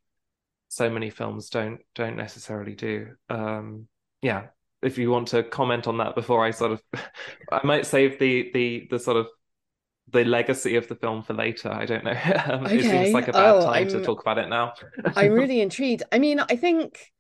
so 0.70 0.90
many 0.90 1.10
films 1.10 1.50
don't 1.50 1.80
don't 1.96 2.16
necessarily 2.18 2.76
do. 2.76 3.10
Um, 3.30 3.88
yeah, 4.22 4.48
if 4.82 4.98
you 4.98 5.12
want 5.12 5.28
to 5.30 5.44
comment 5.44 5.88
on 5.88 5.98
that 5.98 6.16
before 6.16 6.44
I 6.46 6.52
sort 6.52 6.72
of, 6.72 6.82
I 7.52 7.62
might 7.64 7.86
save 7.86 8.20
the 8.20 8.50
the 8.54 8.88
the 8.90 9.00
sort 9.00 9.18
of 9.18 9.28
the 10.12 10.24
legacy 10.26 10.76
of 10.76 10.88
the 10.88 10.96
film 10.96 11.24
for 11.24 11.34
later. 11.34 11.70
I 11.72 11.86
don't 11.86 12.04
know. 12.04 12.12
Um, 12.46 12.66
It 12.68 12.84
seems 12.84 13.14
like 13.14 13.28
a 13.28 13.34
bad 13.34 13.56
Oh, 13.56 13.66
time 13.66 13.88
to 13.90 13.96
I'm- 13.96 14.04
talk 14.04 14.22
about 14.22 14.38
it 14.38 14.50
now. 14.50 14.74
I'm 15.16 15.32
really 15.32 15.62
intrigued. 15.62 16.04
I 16.12 16.20
mean, 16.20 16.40
I 16.40 16.56
think 16.56 17.12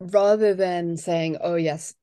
rather 0.00 0.54
than 0.54 0.96
saying, 0.96 1.38
oh, 1.40 1.54
yes, 1.56 1.94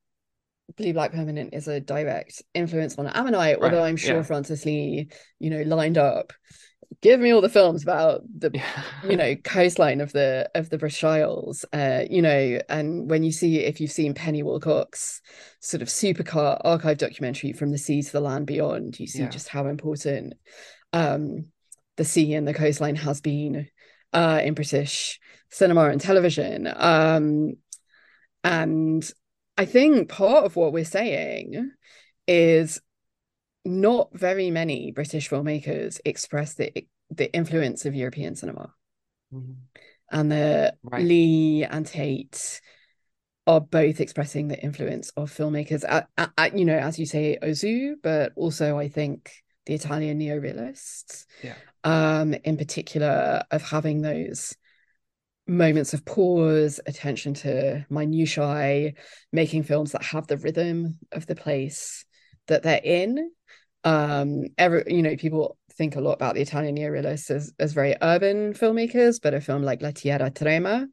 Blue 0.78 0.94
Black 0.94 1.12
Permanent 1.12 1.54
is 1.54 1.68
a 1.68 1.80
direct 1.80 2.42
influence 2.54 2.98
on 2.98 3.08
Ammonite, 3.08 3.60
Right, 3.60 3.64
although 3.64 3.84
I'm 3.84 3.98
sure 3.98 4.18
yeah. 4.18 4.22
Francis 4.24 4.66
Lee, 4.66 5.10
you 5.40 5.50
know, 5.50 5.62
lined 5.64 5.98
up, 5.98 6.34
give 7.02 7.20
me 7.20 7.32
all 7.32 7.42
the 7.42 7.50
films 7.50 7.84
about 7.84 8.22
the 8.38 8.52
Yeah. 8.54 8.84
you 9.08 9.18
know 9.18 9.36
coastline 9.44 10.00
of 10.02 10.12
the 10.14 10.50
of 10.56 10.70
the 10.70 10.78
British 10.78 11.04
Isles 11.04 11.66
uh 11.74 12.04
you 12.10 12.22
know 12.22 12.60
and 12.70 13.10
when 13.10 13.24
you 13.24 13.32
see 13.32 13.60
if 13.62 13.82
you've 13.82 13.92
seen 13.92 14.14
Penny 14.14 14.44
Woolcock's 14.44 15.20
sort 15.60 15.82
of 15.82 15.88
supercar 15.88 16.62
archive 16.64 17.00
documentary 17.00 17.52
from 17.52 17.72
the 17.72 17.80
sea 17.80 18.04
to 18.04 18.12
the 18.12 18.22
land 18.22 18.46
beyond 18.46 19.00
you 19.00 19.08
see 19.08 19.24
Yeah. 19.24 19.30
just 19.30 19.48
how 19.50 19.66
important 19.68 20.36
um 20.94 21.46
the 21.98 22.06
sea 22.06 22.36
and 22.36 22.48
the 22.48 22.54
coastline 22.54 22.96
has 22.98 23.22
been 23.22 23.68
uh 24.14 24.42
in 24.44 24.54
British 24.54 25.20
cinema 25.50 25.90
and 25.90 26.00
television 26.00 26.72
um 26.76 27.54
and 28.44 29.10
I 29.58 29.66
think 29.66 30.10
part 30.10 30.46
of 30.46 30.56
what 30.56 30.74
we're 30.74 30.86
saying 30.86 31.72
is 32.28 32.82
not 33.66 34.10
very 34.14 34.52
many 34.52 34.92
British 34.92 35.30
filmmakers 35.30 36.00
express 36.06 36.56
the 36.56 36.88
the 37.10 37.32
influence 37.34 37.86
of 37.86 37.94
European 37.94 38.36
cinema 38.36 38.74
Mhm. 39.32 39.56
and 40.12 40.32
the 40.32 40.76
Right. 40.82 41.04
Lee 41.04 41.64
and 41.64 41.86
Tait 41.86 42.62
are 43.46 43.62
both 43.62 44.00
expressing 44.00 44.48
the 44.48 44.60
influence 44.60 45.10
of 45.12 45.32
filmmakers 45.32 45.84
at, 45.88 46.10
at, 46.18 46.32
at, 46.38 46.58
you 46.58 46.66
know 46.66 46.78
as 46.78 46.98
you 46.98 47.06
say 47.06 47.38
Ozu 47.42 47.96
but 48.02 48.32
also 48.36 48.78
I 48.80 48.88
think 48.88 49.32
the 49.66 49.76
Italian 49.76 50.20
neorealists 50.20 51.26
Yeah. 51.44 51.56
um 51.84 52.34
in 52.34 52.58
particular 52.58 53.44
of 53.52 53.62
having 53.62 54.02
those 54.02 54.56
moments 55.48 55.94
of 55.94 56.06
pause 56.06 56.80
attention 56.86 57.34
to 57.34 57.86
minutiae 57.90 58.94
making 59.32 59.64
films 59.64 59.92
that 59.92 60.04
have 60.04 60.28
the 60.28 60.38
rhythm 60.38 60.98
of 61.12 61.26
the 61.26 61.36
place 61.36 62.06
that 62.48 62.64
they're 62.64 62.82
in. 62.84 63.32
Um 63.84 64.44
every 64.58 64.84
you 64.88 65.02
know 65.02 65.16
people 65.18 65.58
think 65.74 65.96
a 65.96 66.02
lot 66.02 66.14
about 66.14 66.36
the 66.36 66.42
Italian 66.42 66.78
neorealists 66.78 67.32
as, 67.32 67.52
as 67.60 67.74
very 67.74 67.96
urban 68.02 68.54
filmmakers 68.54 69.20
but 69.22 69.34
a 69.34 69.42
film 69.42 69.64
like 69.64 69.82
La 69.82 69.92
Tierra 69.92 70.32
Trema 70.32 70.88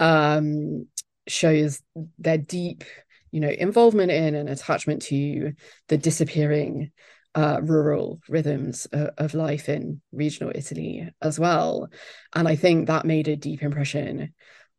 um 0.00 0.86
shows 1.26 1.82
their 2.18 2.38
deep 2.38 2.84
you 3.30 3.40
know 3.40 3.48
involvement 3.48 4.10
in 4.10 4.34
and 4.34 4.48
attachment 4.48 5.02
to 5.02 5.52
the 5.88 5.98
disappearing 5.98 6.92
uh 7.34 7.60
rural 7.62 8.20
rhythms 8.28 8.86
of, 8.92 9.10
of 9.18 9.34
life 9.34 9.68
in 9.68 10.00
regional 10.12 10.52
Italy 10.54 11.08
as 11.20 11.38
well. 11.38 11.88
And 12.34 12.46
I 12.46 12.56
think 12.56 12.86
that 12.86 13.06
made 13.06 13.28
a 13.28 13.36
deep 13.36 13.62
impression 13.62 14.34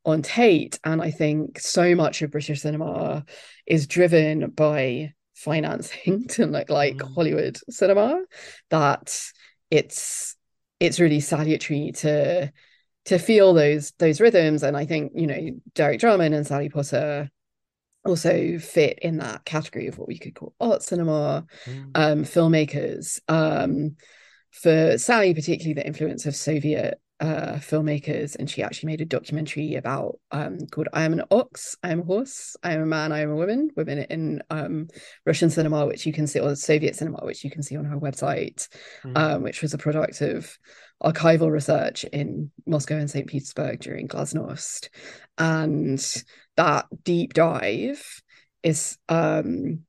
on 0.06 0.22
Tait. 0.22 0.80
And 0.84 1.02
I 1.02 1.12
think 1.12 1.60
so 1.60 1.96
much 1.96 2.22
of 2.22 2.32
British 2.32 2.62
cinema 2.62 3.26
is 3.66 3.88
driven 3.88 4.50
by 4.50 5.13
financing 5.36 6.28
to 6.30 6.46
look 6.46 6.70
like 6.70 6.96
Mm. 6.96 7.16
Hollywood 7.16 7.60
cinema 7.70 8.22
that 8.70 9.20
it's 9.72 10.36
it's 10.80 11.00
really 11.00 11.20
salutary 11.20 11.92
to 11.98 12.52
to 13.06 13.18
feel 13.18 13.54
those 13.54 13.92
those 14.00 14.22
rhythms. 14.22 14.63
And 14.63 14.78
i 14.78 14.86
think 14.86 15.12
you 15.16 15.28
know 15.28 15.50
derek 15.76 16.00
jarman 16.00 16.34
and 16.34 16.46
sally 16.46 16.70
potter 16.70 17.30
also 18.06 18.58
fit 18.58 19.00
in 19.02 19.18
that 19.18 19.46
category 19.46 19.88
of 19.88 19.98
what 19.98 20.08
we 20.08 20.18
could 20.18 20.36
call 20.36 20.54
art 20.60 20.84
cinema 20.84 21.46
Mm. 21.66 21.92
um 21.96 22.24
filmmakers 22.24 23.20
um 23.30 23.96
for 24.52 24.98
sally 24.98 25.34
particularly 25.34 25.74
the 25.74 25.86
influence 25.88 26.26
of 26.26 26.36
soviet 26.36 27.00
uh 27.19 27.54
filmmakers 27.56 28.36
and 28.36 28.49
she 28.49 28.63
actually 28.63 28.88
made 28.88 29.02
a 29.02 29.06
documentary 29.06 29.76
about 29.76 30.19
um 30.32 30.58
called 30.71 30.88
i 30.93 31.04
am 31.04 31.13
an 31.13 31.23
ox 31.30 31.78
i 31.84 31.91
am 31.91 31.99
a 32.02 32.04
horse 32.04 32.56
i 32.63 32.73
am 32.73 32.82
a 32.82 32.86
man 32.86 33.12
i 33.12 33.19
am 33.21 33.30
a 33.30 33.36
woman 33.36 33.69
women 33.76 33.99
in 34.10 34.41
um 34.49 34.88
russian 35.26 35.49
cinema 35.49 35.86
which 35.86 36.06
you 36.08 36.12
can 36.12 36.26
see 36.26 36.39
or 36.39 36.56
soviet 36.56 36.95
cinema 36.95 37.19
which 37.23 37.43
you 37.43 37.52
can 37.52 37.62
see 37.62 37.78
on 37.78 37.86
her 37.86 37.97
website 37.99 38.67
Mm. 39.06 39.17
um, 39.17 39.43
which 39.43 39.62
was 39.62 39.73
a 39.73 39.78
product 39.78 40.21
of 40.21 40.58
archival 41.04 41.52
research 41.52 42.04
in 42.06 42.52
Moscow 42.65 42.95
and 42.95 43.10
St. 43.10 43.28
Petersburg 43.28 43.82
during 43.82 44.08
Glasnost. 44.08 44.89
And 45.38 46.23
that 46.56 46.86
deep 47.04 47.34
dive 47.34 48.21
is, 48.62 48.97
um, 49.10 49.80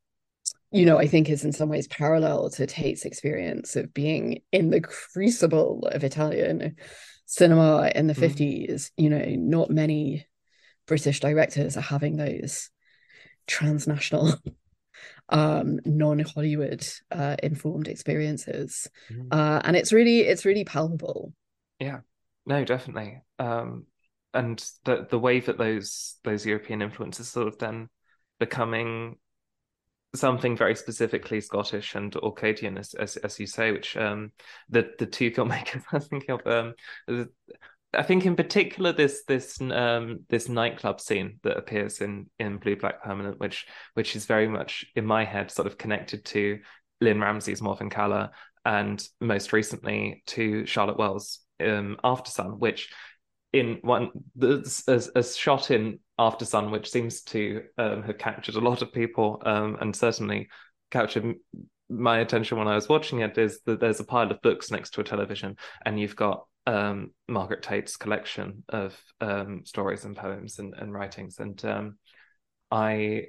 you 0.72 0.86
know, 0.86 0.98
I 0.98 1.06
think 1.06 1.28
is 1.30 1.44
in 1.44 1.52
some 1.52 1.68
ways 1.68 1.86
parallel 1.86 2.50
to 2.50 2.66
Tait's 2.66 3.04
experience 3.04 3.76
of 3.76 3.94
being 3.94 4.42
in 4.50 4.70
the 4.70 4.80
crucible 4.80 5.86
of 5.92 6.02
Italian 6.02 6.76
cinema 7.26 7.90
in 7.94 8.06
the 8.06 8.14
Mm. 8.16 8.20
50s. 8.20 8.92
You 8.96 9.10
know, 9.10 9.24
not 9.36 9.70
many 9.70 10.26
British 10.86 11.20
directors 11.20 11.76
are 11.76 11.82
having 11.82 12.16
those 12.16 12.70
transnational 13.46 14.34
um 15.30 15.80
non-hollywood 15.84 16.86
uh 17.12 17.36
informed 17.42 17.88
experiences 17.88 18.88
Mm. 19.10 19.28
uh 19.30 19.60
and 19.64 19.76
it's 19.76 19.92
really 19.92 20.20
it's 20.20 20.44
really 20.44 20.64
palpable 20.64 21.32
Yeah, 21.78 22.00
No, 22.46 22.64
definitely. 22.64 23.22
Um, 23.38 23.86
and 24.32 24.58
the 24.84 25.06
the 25.08 25.18
way 25.18 25.40
that 25.40 25.58
those 25.58 26.16
those 26.24 26.44
European 26.46 26.82
influences 26.82 27.28
sort 27.28 27.48
of 27.48 27.58
then 27.58 27.88
becoming 28.38 29.18
something 30.14 30.56
very 30.56 30.74
specifically 30.74 31.40
Scottish 31.40 31.94
and 31.94 32.12
Orcadian, 32.14 32.78
as 32.78 32.94
as, 32.94 33.16
as 33.18 33.38
you 33.38 33.46
say, 33.46 33.72
which 33.72 33.96
um 33.96 34.32
the 34.68 34.90
the 34.98 35.06
two 35.06 35.30
filmmakers 35.30 35.82
I 35.92 35.98
thinking 35.98 36.30
of 36.30 36.46
um 36.46 36.74
I 37.92 38.02
think 38.02 38.26
in 38.26 38.36
particular 38.36 38.92
this 38.92 39.24
this 39.26 39.60
um 39.60 40.20
this 40.28 40.48
nightclub 40.48 41.00
scene 41.00 41.38
that 41.42 41.56
appears 41.56 42.00
in 42.00 42.28
in 42.38 42.58
Blue 42.58 42.76
Black 42.76 43.02
Permanent, 43.02 43.38
which 43.40 43.66
which 43.94 44.16
is 44.16 44.26
very 44.26 44.48
much 44.48 44.86
in 44.94 45.06
my 45.06 45.24
head 45.24 45.50
sort 45.50 45.66
of 45.66 45.78
connected 45.78 46.24
to 46.26 46.60
Lynne 47.00 47.20
Ramsay's 47.20 47.60
Morvern 47.60 47.90
Callar 47.90 48.30
and 48.64 49.06
most 49.20 49.52
recently 49.52 50.22
to 50.26 50.66
Charlotte 50.66 50.98
Wells 50.98 51.40
um 51.60 51.96
After 52.02 52.30
Sun, 52.30 52.58
which 52.58 52.90
in 53.52 53.78
one 53.82 54.10
as, 54.42 55.08
as 55.14 55.36
shot 55.36 55.70
in 55.70 56.00
After 56.18 56.44
Sun, 56.44 56.70
which 56.70 56.90
seems 56.90 57.22
to 57.22 57.64
um, 57.76 58.02
have 58.04 58.18
captured 58.18 58.54
a 58.54 58.60
lot 58.60 58.82
of 58.82 58.92
people 58.92 59.42
um, 59.44 59.76
and 59.80 59.94
certainly 59.94 60.48
captured 60.90 61.34
my 61.88 62.18
attention 62.20 62.56
when 62.58 62.68
I 62.68 62.76
was 62.76 62.88
watching 62.88 63.20
it, 63.20 63.36
is 63.36 63.60
that 63.66 63.80
there's 63.80 64.00
a 64.00 64.04
pile 64.04 64.30
of 64.30 64.40
books 64.40 64.70
next 64.70 64.90
to 64.90 65.00
a 65.00 65.04
television, 65.04 65.56
and 65.84 65.98
you've 65.98 66.16
got 66.16 66.44
um, 66.66 67.10
Margaret 67.28 67.62
Tait's 67.62 67.96
collection 67.96 68.64
of 68.68 68.98
um, 69.20 69.62
stories 69.64 70.04
and 70.04 70.16
poems 70.16 70.58
and, 70.58 70.74
and 70.74 70.92
writings, 70.92 71.38
and 71.38 71.62
um, 71.64 71.98
I 72.70 73.26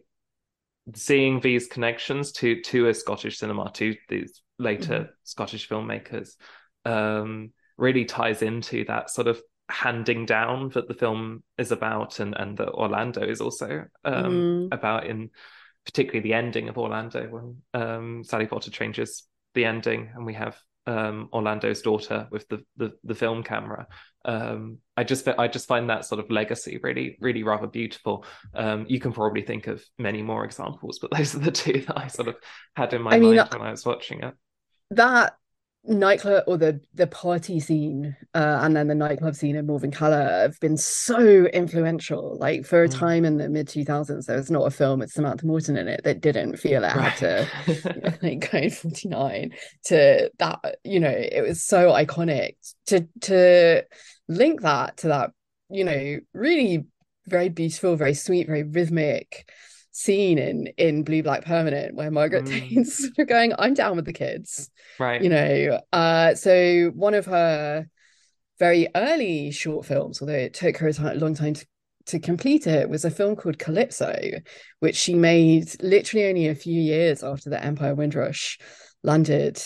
seeing 0.94 1.40
these 1.40 1.68
connections 1.68 2.32
to 2.34 2.62
to 2.62 2.88
a 2.88 2.94
Scottish 2.94 3.40
cinema, 3.40 3.72
to 3.74 3.96
these 4.10 4.42
later 4.60 5.10
Scottish 5.24 5.68
filmmakers, 5.68 6.36
um, 6.86 7.52
really 7.78 8.06
ties 8.06 8.42
into 8.42 8.86
that 8.86 9.10
sort 9.10 9.28
of 9.28 9.42
handing 9.70 10.26
down 10.26 10.70
that 10.70 10.88
the 10.88 10.94
film 10.94 11.44
is 11.58 11.72
about, 11.72 12.20
and 12.20 12.36
and 12.38 12.58
that 12.58 12.70
Orlando 12.70 13.22
is 13.22 13.42
also 13.42 13.86
um, 14.04 14.50
Mm. 14.64 14.70
about 14.72 15.06
in 15.08 15.30
particularly 15.86 16.22
the 16.22 16.34
ending 16.34 16.70
of 16.70 16.78
Orlando 16.78 17.28
when 17.28 17.62
um, 17.74 18.24
Sally 18.24 18.48
Potter 18.48 18.72
changes 18.72 19.24
the 19.54 19.66
ending, 19.66 20.12
and 20.16 20.26
we 20.26 20.34
have 20.34 20.58
um, 20.88 21.30
Orlando's 21.34 21.82
daughter 21.82 22.28
with 22.32 22.48
the 22.50 22.64
the, 22.78 22.94
the 23.04 23.16
film 23.16 23.44
camera. 23.44 23.88
Um, 24.24 24.80
I 24.98 25.04
just 25.04 25.28
I 25.28 25.48
just 25.48 25.68
find 25.68 25.90
that 25.90 26.06
sort 26.06 26.20
of 26.20 26.30
legacy 26.32 26.80
really 26.82 27.18
really 27.20 27.44
rather 27.44 27.68
beautiful. 27.68 28.26
Um, 28.54 28.86
you 28.88 29.00
can 29.00 29.14
probably 29.14 29.42
think 29.44 29.68
of 29.68 29.84
many 29.98 30.22
more 30.22 30.46
examples, 30.46 31.00
but 31.00 31.12
those 31.12 31.36
are 31.36 31.40
the 31.40 31.52
two 31.52 31.82
that 31.88 31.98
I 32.00 32.08
sort 32.08 32.28
of 32.30 32.36
had 32.76 32.94
in 32.94 33.02
my 33.02 33.16
I 33.16 33.20
mean, 33.20 33.38
mind 33.38 33.50
when 33.50 33.62
I 33.62 33.72
was 33.72 33.86
watching 33.86 34.24
it. 34.24 34.34
that 34.92 35.38
nightclub 35.88 36.44
or 36.48 36.58
the 36.58 36.80
the 36.96 37.08
party 37.08 37.60
scene 37.60 38.16
uh, 38.34 38.60
and 38.62 38.76
then 38.76 38.88
the 38.88 38.96
nightclub 38.96 39.36
scene 39.36 39.56
in 39.56 39.68
Morvern 39.68 39.94
Callar 39.94 40.42
have 40.42 40.60
been 40.60 40.78
so 40.78 41.46
influential 41.48 42.38
like 42.40 42.66
for 42.66 42.84
a 42.84 42.88
Mm. 42.90 43.00
time 43.00 43.26
in 43.26 43.38
the 43.38 43.50
mid 43.50 43.68
2000s 43.68 44.26
there 44.26 44.38
was 44.38 44.50
not 44.50 44.66
a 44.66 44.72
film 44.72 45.00
with 45.00 45.12
Samantha 45.12 45.46
Morton 45.46 45.78
in 45.78 45.88
it 45.88 46.02
that 46.04 46.22
didn't 46.22 46.58
feel 46.58 46.84
it 46.84 46.92
had 46.92 47.16
to 47.18 48.18
like 48.24 48.42
code 48.42 48.74
49 48.74 49.52
to 49.86 50.32
that 50.40 50.60
you 50.84 51.00
know 51.00 51.10
it 51.16 51.42
was 51.48 51.64
so 51.64 51.92
iconic 51.92 52.56
to 52.88 53.08
to 53.22 53.84
link 54.28 54.62
that 54.62 54.98
to 54.98 55.08
that 55.10 55.32
you 55.70 55.84
know 55.84 56.18
really 56.34 56.86
very 57.28 57.50
beautiful 57.50 57.96
very 57.96 58.14
sweet 58.14 58.48
very 58.48 58.64
rhythmic 58.64 59.50
scene 59.98 60.38
in 60.38 60.68
in 60.78 61.04
blue 61.04 61.24
black 61.24 61.46
permanent 61.46 61.96
where 61.96 62.12
margaret 62.12 62.46
Mm. 62.46 62.86
sort 62.86 63.18
of 63.18 63.28
going 63.28 63.54
i'm 63.58 63.74
down 63.74 63.96
with 63.96 64.04
the 64.04 64.12
kids 64.12 64.70
right. 65.00 65.22
you 65.22 65.30
know 65.30 65.80
uh 65.94 66.36
so 66.36 66.92
one 66.94 67.14
of 67.14 67.26
her 67.28 67.88
very 68.60 68.90
early 68.94 69.52
short 69.52 69.86
films 69.86 70.22
although 70.22 70.34
it 70.34 70.54
took 70.54 70.76
her 70.78 70.90
a 70.90 71.14
long 71.16 71.34
time 71.34 71.54
to 71.54 71.66
to 72.08 72.20
complete 72.20 72.68
it 72.68 72.90
was 72.90 73.04
a 73.04 73.10
film 73.10 73.36
called 73.36 73.58
Calypso, 73.58 74.16
which 74.80 74.96
she 74.96 75.16
made 75.16 75.82
literally 75.82 76.28
only 76.28 76.48
a 76.48 76.54
few 76.54 76.80
years 76.80 77.24
after 77.24 77.50
the 77.50 77.64
Empire 77.64 77.96
Windrush 77.96 78.60
landed 79.02 79.60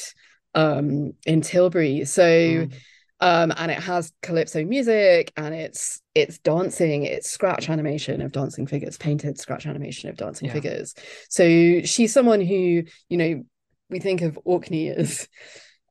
um, 0.55 1.11
in 1.25 1.41
Tilbury. 1.41 2.05
So, 2.05 2.23
Mm. 2.23 2.73
Um, 3.21 3.53
and 3.57 3.71
it 3.71 3.79
has 3.79 4.11
calypso 4.21 4.63
music, 4.63 5.31
and 5.35 5.53
it's 5.53 6.01
it's 6.15 6.37
dancing, 6.39 7.03
it's 7.03 7.29
scratch 7.29 7.69
animation 7.69 8.21
of 8.21 8.31
dancing 8.31 8.67
figures, 8.67 8.97
painted 8.97 9.39
scratch 9.39 9.65
animation 9.65 10.09
of 10.09 10.17
dancing 10.17 10.47
Yeah. 10.47 10.53
figures. 10.53 10.95
So 11.29 11.81
she's 11.83 12.13
someone 12.13 12.41
who, 12.41 12.83
you 13.09 13.17
know, 13.17 13.43
we 13.89 13.99
think 13.99 14.21
of 14.21 14.39
Orkney 14.45 14.89
as 14.89 15.27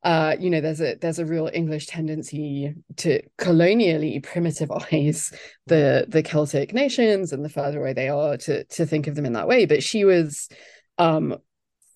uh 0.05 0.37
you 0.39 0.49
know 0.49 0.61
there's 0.61 0.81
a 0.81 0.95
there's 1.01 1.19
a 1.19 1.27
real 1.27 1.51
english 1.53 1.87
tendency 1.87 2.73
to 2.97 3.21
colonially 3.37 4.21
primitivize 4.21 5.35
the 5.67 6.07
the 6.09 6.23
celtic 6.23 6.73
nations 6.73 7.33
and 7.33 7.45
the 7.45 7.49
further 7.49 7.81
away 7.81 7.93
they 7.93 8.09
are 8.09 8.37
to 8.37 8.63
to 8.67 8.87
think 8.87 9.09
of 9.09 9.17
them 9.17 9.27
in 9.27 9.33
that 9.33 9.49
way 9.49 9.67
but 9.67 9.83
she 9.83 10.05
was 10.05 10.49
um 10.99 11.37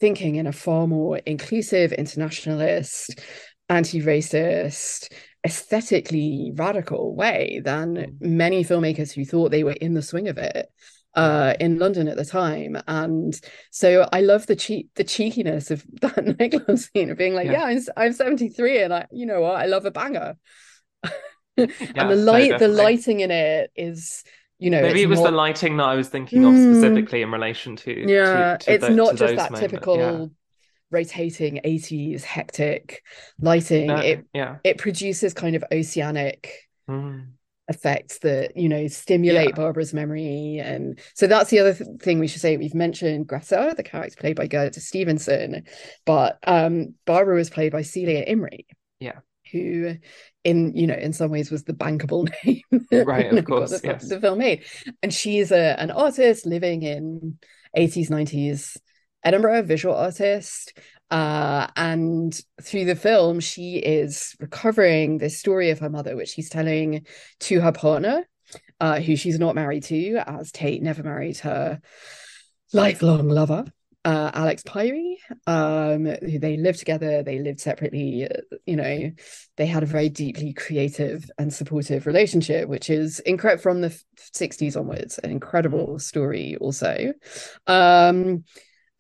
thinking 0.00 0.34
in 0.34 0.48
a 0.48 0.52
far 0.52 0.88
more 0.88 1.18
inclusive 1.18 1.92
internationalist 1.92 3.20
anti-racist 3.68 5.12
aesthetically 5.44 6.52
radical 6.54 7.14
way 7.14 7.60
than 7.64 7.94
Mm. 7.96 8.20
many 8.20 8.64
filmmakers 8.64 9.12
who 9.12 9.24
thought 9.24 9.50
they 9.50 9.64
were 9.64 9.72
in 9.72 9.94
the 9.94 10.02
swing 10.02 10.28
of 10.28 10.38
it 10.38 10.68
uh 11.14 11.52
in 11.60 11.78
London 11.78 12.08
at 12.08 12.16
the 12.16 12.24
time 12.24 12.76
and 12.86 13.38
so 13.70 14.08
I 14.12 14.20
love 14.22 14.46
the 14.46 14.56
cheek 14.56 14.88
the 14.94 15.04
cheekiness 15.04 15.70
of 15.70 15.84
that 16.00 16.38
nightclub 16.38 16.78
scene 16.78 17.10
of 17.10 17.18
being 17.18 17.34
like 17.34 17.46
Yeah. 17.46 17.52
yeah, 17.52 17.64
I'm, 17.64 17.80
I'm 17.96 18.12
73 18.12 18.82
and 18.82 18.94
I 18.94 19.06
you 19.10 19.26
know 19.26 19.40
what 19.42 19.56
I 19.56 19.66
love 19.66 19.84
a 19.84 19.90
banger 19.90 20.36
Yeah, 21.56 21.66
and 21.96 22.10
the 22.10 22.16
no, 22.16 22.32
light 22.32 22.58
the 22.58 22.68
lighting 22.68 23.20
in 23.20 23.30
it 23.30 23.70
is 23.76 24.24
you 24.58 24.70
know 24.70 24.80
Maybe 24.80 25.02
it 25.02 25.08
was 25.08 25.22
the 25.22 25.30
lighting 25.30 25.76
that 25.78 25.84
I 25.84 25.96
was 25.96 26.08
thinking 26.08 26.44
of 26.44 26.54
Mm. 26.54 26.74
specifically 26.74 27.20
in 27.22 27.30
relation 27.30 27.76
to 27.76 27.92
yeah 28.08 28.56
to, 28.56 28.64
to 28.64 28.72
it's 28.74 28.82
tho- 28.82 28.94
not 28.94 29.16
just 29.16 29.36
that 29.36 29.50
moments. 29.50 29.60
typical 29.60 29.96
Yeah. 29.98 30.26
Rotating 30.92 31.60
80s 31.64 32.22
hectic 32.22 33.02
lighting 33.40 33.90
it 33.90 34.24
yeah. 34.34 34.56
it 34.64 34.78
produces 34.78 35.34
kind 35.34 35.56
of 35.56 35.64
oceanic 35.72 36.68
Mm. 36.90 37.28
effects 37.68 38.18
that 38.18 38.56
you 38.56 38.68
know 38.68 38.88
stimulate 38.88 39.50
Yeah. 39.50 39.54
Barbara's 39.54 39.94
memory 39.94 40.58
and 40.58 40.98
so 41.14 41.28
that's 41.28 41.48
the 41.50 41.60
other 41.60 41.74
th- 41.74 41.88
thing 42.00 42.18
we 42.18 42.26
should 42.26 42.40
say 42.40 42.56
we've 42.56 42.74
mentioned 42.74 43.28
Greta 43.28 43.72
the 43.76 43.84
character 43.84 44.16
played 44.18 44.36
by 44.36 44.48
Gerda 44.48 44.80
Stevenson 44.80 45.64
but 46.04 46.38
um 46.44 46.94
Barbara 47.06 47.36
was 47.36 47.50
played 47.50 47.70
by 47.70 47.82
Celia 47.82 48.26
Imrie 48.26 48.66
Yeah. 48.98 49.20
who 49.52 49.94
in 50.42 50.74
you 50.74 50.88
know 50.88 50.94
in 50.94 51.12
some 51.12 51.30
ways 51.30 51.52
was 51.52 51.62
the 51.62 51.72
bankable 51.72 52.28
name 52.44 52.62
Right, 53.06 53.32
of 53.32 53.44
course, 53.52 53.80
the, 53.80 53.86
yes. 53.86 54.08
the 54.08 54.20
film 54.20 54.38
made 54.38 54.64
and 55.02 55.14
she's 55.14 55.52
a 55.52 55.80
an 55.80 55.92
artist 55.92 56.44
living 56.46 56.82
in 56.82 57.38
80s 57.76 58.10
90s 58.10 58.76
Edinburgh 59.24 59.62
visual 59.62 59.94
artist 59.94 60.78
uh, 61.10 61.66
and 61.76 62.40
through 62.62 62.86
the 62.86 62.94
film, 62.94 63.38
she 63.38 63.76
is 63.76 64.34
recovering 64.40 65.18
this 65.18 65.38
story 65.38 65.68
of 65.70 65.78
her 65.80 65.90
mother, 65.90 66.16
which 66.16 66.30
she's 66.30 66.48
telling 66.48 67.06
to 67.40 67.60
her 67.60 67.72
partner, 67.72 68.26
uh, 68.80 68.98
who 68.98 69.14
she's 69.14 69.38
not 69.38 69.54
married 69.54 69.82
to, 69.84 70.16
as 70.26 70.50
Tait 70.50 70.82
never 70.82 71.02
married 71.02 71.36
her 71.38 71.80
lifelong 72.72 73.28
lover. 73.28 73.66
uh, 74.04 74.30
Alex 74.34 74.62
Pirie. 74.62 75.16
Um, 75.46 76.04
they 76.04 76.56
lived 76.56 76.78
together, 76.80 77.22
they 77.22 77.38
lived 77.38 77.60
separately. 77.60 78.28
You 78.66 78.76
know, 78.76 79.12
they 79.56 79.66
had 79.66 79.82
a 79.82 79.86
very 79.86 80.08
deeply 80.08 80.52
creative 80.52 81.30
and 81.38 81.52
supportive 81.52 82.06
relationship, 82.06 82.68
which 82.68 82.90
is 82.90 83.20
incredible 83.20 83.62
from 83.62 83.80
the 83.80 84.02
'60s 84.34 84.76
onwards. 84.76 85.18
An 85.18 85.30
incredible 85.30 85.98
story, 85.98 86.56
also. 86.60 87.12
Um, 87.66 88.44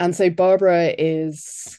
and 0.02 0.16
so 0.16 0.28
Barbara 0.30 0.92
is 0.98 1.78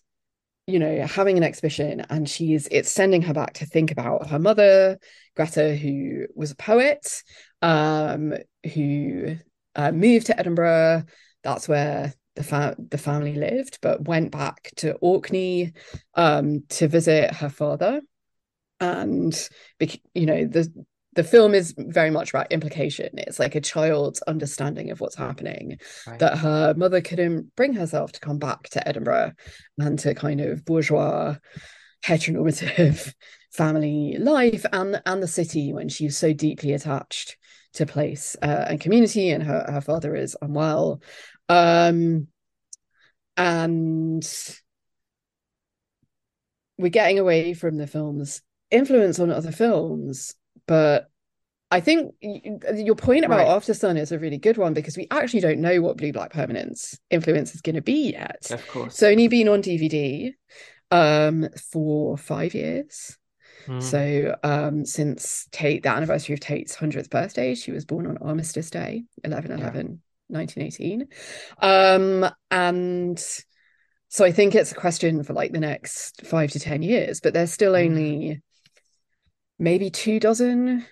you 0.65 0.80
know 0.80 1.05
having 1.05 1.36
an 1.36 1.43
exhibition 1.43 2.05
and 2.09 2.30
she's 2.30 2.69
it's 2.71 2.89
sending 2.89 3.21
her 3.21 3.34
back 3.34 3.53
to 3.55 3.65
think 3.65 3.91
about 3.91 4.30
her 4.30 4.39
mother 4.39 4.97
greta 5.36 5.76
who 5.76 6.26
was 6.34 6.51
a 6.51 6.55
poet 6.55 7.21
um 7.61 8.34
who 8.74 9.36
uh, 9.76 9.91
moved 9.91 10.28
to 10.28 10.39
edinburgh. 10.39 11.03
That's 11.43 11.67
where 11.67 12.13
the, 12.36 12.43
fa- 12.45 12.78
the 12.78 12.97
family 12.97 13.36
lived 13.36 13.80
but 13.82 14.07
went 14.07 14.32
back 14.32 14.71
to 14.78 14.93
orkney 14.93 15.74
um 16.15 16.63
to 16.69 16.88
visit 16.88 17.34
her 17.36 17.49
father. 17.49 17.99
And 18.80 19.49
you 20.13 20.26
know 20.26 20.45
the 20.45 20.86
the 21.16 21.24
film 21.24 21.53
is 21.53 21.74
very 21.78 22.09
much 22.09 22.32
about 22.32 22.51
implication. 22.51 23.09
It's 23.18 23.39
like 23.39 23.55
a 23.55 23.61
child's 23.61 24.22
understanding 24.24 24.91
of 24.91 24.99
what's 24.99 25.16
happening. 25.16 25.78
Right. 26.07 26.20
That 26.20 26.38
her 26.39 26.74
mother 26.76 27.01
couldn't 27.01 27.55
bring 27.55 27.74
herself 27.74 28.11
to 28.14 28.20
come 28.20 28.39
back 28.39 28.64
to 28.70 28.88
Edinburgh 28.88 29.34
and 29.78 29.99
to 29.99 30.16
kind 30.16 30.41
of 30.41 30.66
bourgeois, 30.66 31.36
heteronormative 32.03 33.14
family 33.51 34.18
life 34.20 34.66
and 34.74 35.01
and 35.05 35.22
the 35.22 35.28
city 35.28 35.74
when 35.74 35.88
she's 35.88 36.18
so 36.18 36.34
deeply 36.34 36.74
attached 36.74 37.38
to 37.74 37.86
place 37.86 38.36
uh, 38.41 38.66
and 38.70 38.82
community, 38.82 39.30
and 39.30 39.43
her 39.43 39.66
her 39.72 39.82
father 39.82 40.16
is 40.16 40.36
unwell, 40.41 41.01
um, 41.49 42.28
and 43.38 44.28
we're 46.78 46.89
getting 46.89 47.20
away 47.20 47.53
from 47.53 47.78
the 47.78 47.88
film's 47.88 48.41
influence 48.72 49.20
on 49.20 49.30
other 49.30 49.51
films 49.51 50.36
but 50.68 51.09
I 51.72 51.80
think 51.80 52.14
your 52.22 52.95
point 52.95 53.26
about 53.26 53.39
right. 53.39 53.47
Aftersun 53.47 53.97
is 53.97 54.11
a 54.11 54.20
really 54.20 54.38
good 54.38 54.57
one 54.57 54.76
because 54.76 54.95
we 54.95 55.07
actually 55.09 55.39
don't 55.39 55.59
know 55.59 55.82
what 55.82 55.97
Blue 55.97 56.14
Black 56.14 56.32
Permanence 56.32 56.99
influence 57.09 57.55
is 57.55 57.61
going 57.61 57.76
to 57.76 57.82
be 57.82 58.11
yet. 58.11 58.51
Of 58.51 58.68
course. 58.68 58.93
It's 58.93 59.03
only 59.03 59.28
been 59.28 59.47
on 59.47 59.64
DVD 59.64 60.34
um, 60.91 61.49
for 61.72 62.16
five 62.16 62.53
years. 62.53 63.18
Mm. 63.66 63.82
So 63.82 64.36
um, 64.43 64.86
since 64.86 65.47
Tait, 65.51 65.82
the 65.82 65.89
anniversary 65.89 66.34
of 66.34 66.41
Tait's 66.41 66.76
100th 66.76 67.09
birthday, 67.09 67.55
she 67.55 67.72
was 67.72 67.86
born 67.86 68.05
on 68.05 68.18
Armistice 68.20 68.70
Day, 68.70 69.05
11 69.24 69.51
11, 69.51 69.99
yeah. 70.30 70.38
1918. 70.38 71.07
Um, 71.59 72.30
and 72.51 73.20
so 74.09 74.26
I 74.26 74.32
think 74.32 74.53
it's 74.53 74.72
a 74.72 74.76
question 74.76 75.24
for 75.24 75.34
like 75.34 75.53
the 75.53 75.59
next 75.59 76.24
five 76.24 76.51
to 76.51 76.59
10 76.59 76.84
years, 76.84 77.20
but 77.20 77.34
there's 77.34 77.51
still 77.51 77.74
mm. 77.74 78.41
Maybe 79.60 79.89
two 79.89 80.20
dozen 80.20 80.86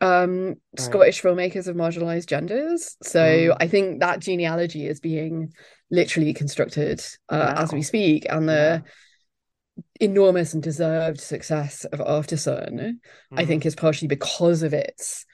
um 0.00 0.46
right. 0.46 0.56
Scottish 0.78 1.20
filmmakers 1.20 1.68
of 1.68 1.76
marginalized 1.76 2.26
genders. 2.26 2.96
So 3.02 3.20
mm. 3.20 3.56
I 3.60 3.66
think 3.66 4.00
that 4.00 4.20
genealogy 4.20 4.86
is 4.86 5.00
being 5.00 5.52
literally 5.90 6.32
constructed 6.32 7.00
uh, 7.28 7.52
wow. 7.54 7.62
as 7.62 7.72
we 7.72 7.82
speak, 7.82 8.26
and 8.28 8.48
the 8.48 8.82
yeah. 8.82 9.82
enormous 10.00 10.54
and 10.54 10.62
deserved 10.62 11.20
success 11.20 11.84
of 11.84 12.00
Aftersun, 12.00 12.78
mm. 12.78 12.98
I 13.32 13.44
think, 13.44 13.66
is 13.66 13.74
partially 13.74 14.08
because 14.08 14.62
of 14.62 14.72
its 14.72 15.26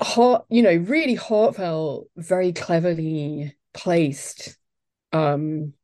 heart, 0.00 0.46
you 0.48 0.62
know, 0.62 0.74
really 0.74 1.14
heartfelt, 1.14 2.08
very 2.16 2.52
cleverly 2.52 3.56
placed 3.74 4.56
um 5.12 5.74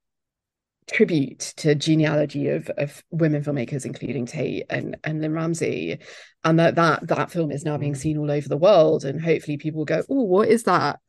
tribute 0.91 1.41
to 1.57 1.74
genealogy 1.74 2.49
of 2.49 2.70
of 2.76 3.03
women 3.11 3.43
filmmakers, 3.43 3.84
including 3.84 4.26
Tait 4.26 4.64
and 4.70 4.97
and 5.05 5.20
Lynne 5.20 5.32
Ramsay, 5.32 5.99
and 6.45 6.59
that 6.59 6.76
that 6.76 7.07
that 7.09 7.30
film 7.30 7.51
is 7.51 7.64
now 7.64 7.76
being 7.76 7.95
mm. 7.95 7.99
seen 7.99 8.18
all 8.18 8.30
over 8.30 8.49
the 8.49 8.57
world, 8.57 9.05
and 9.05 9.20
hopefully 9.20 9.57
people 9.57 9.78
will 9.78 9.84
go, 9.87 10.03
oh, 10.09 10.22
what 10.22 10.49
is 10.49 10.64
that? 10.64 11.01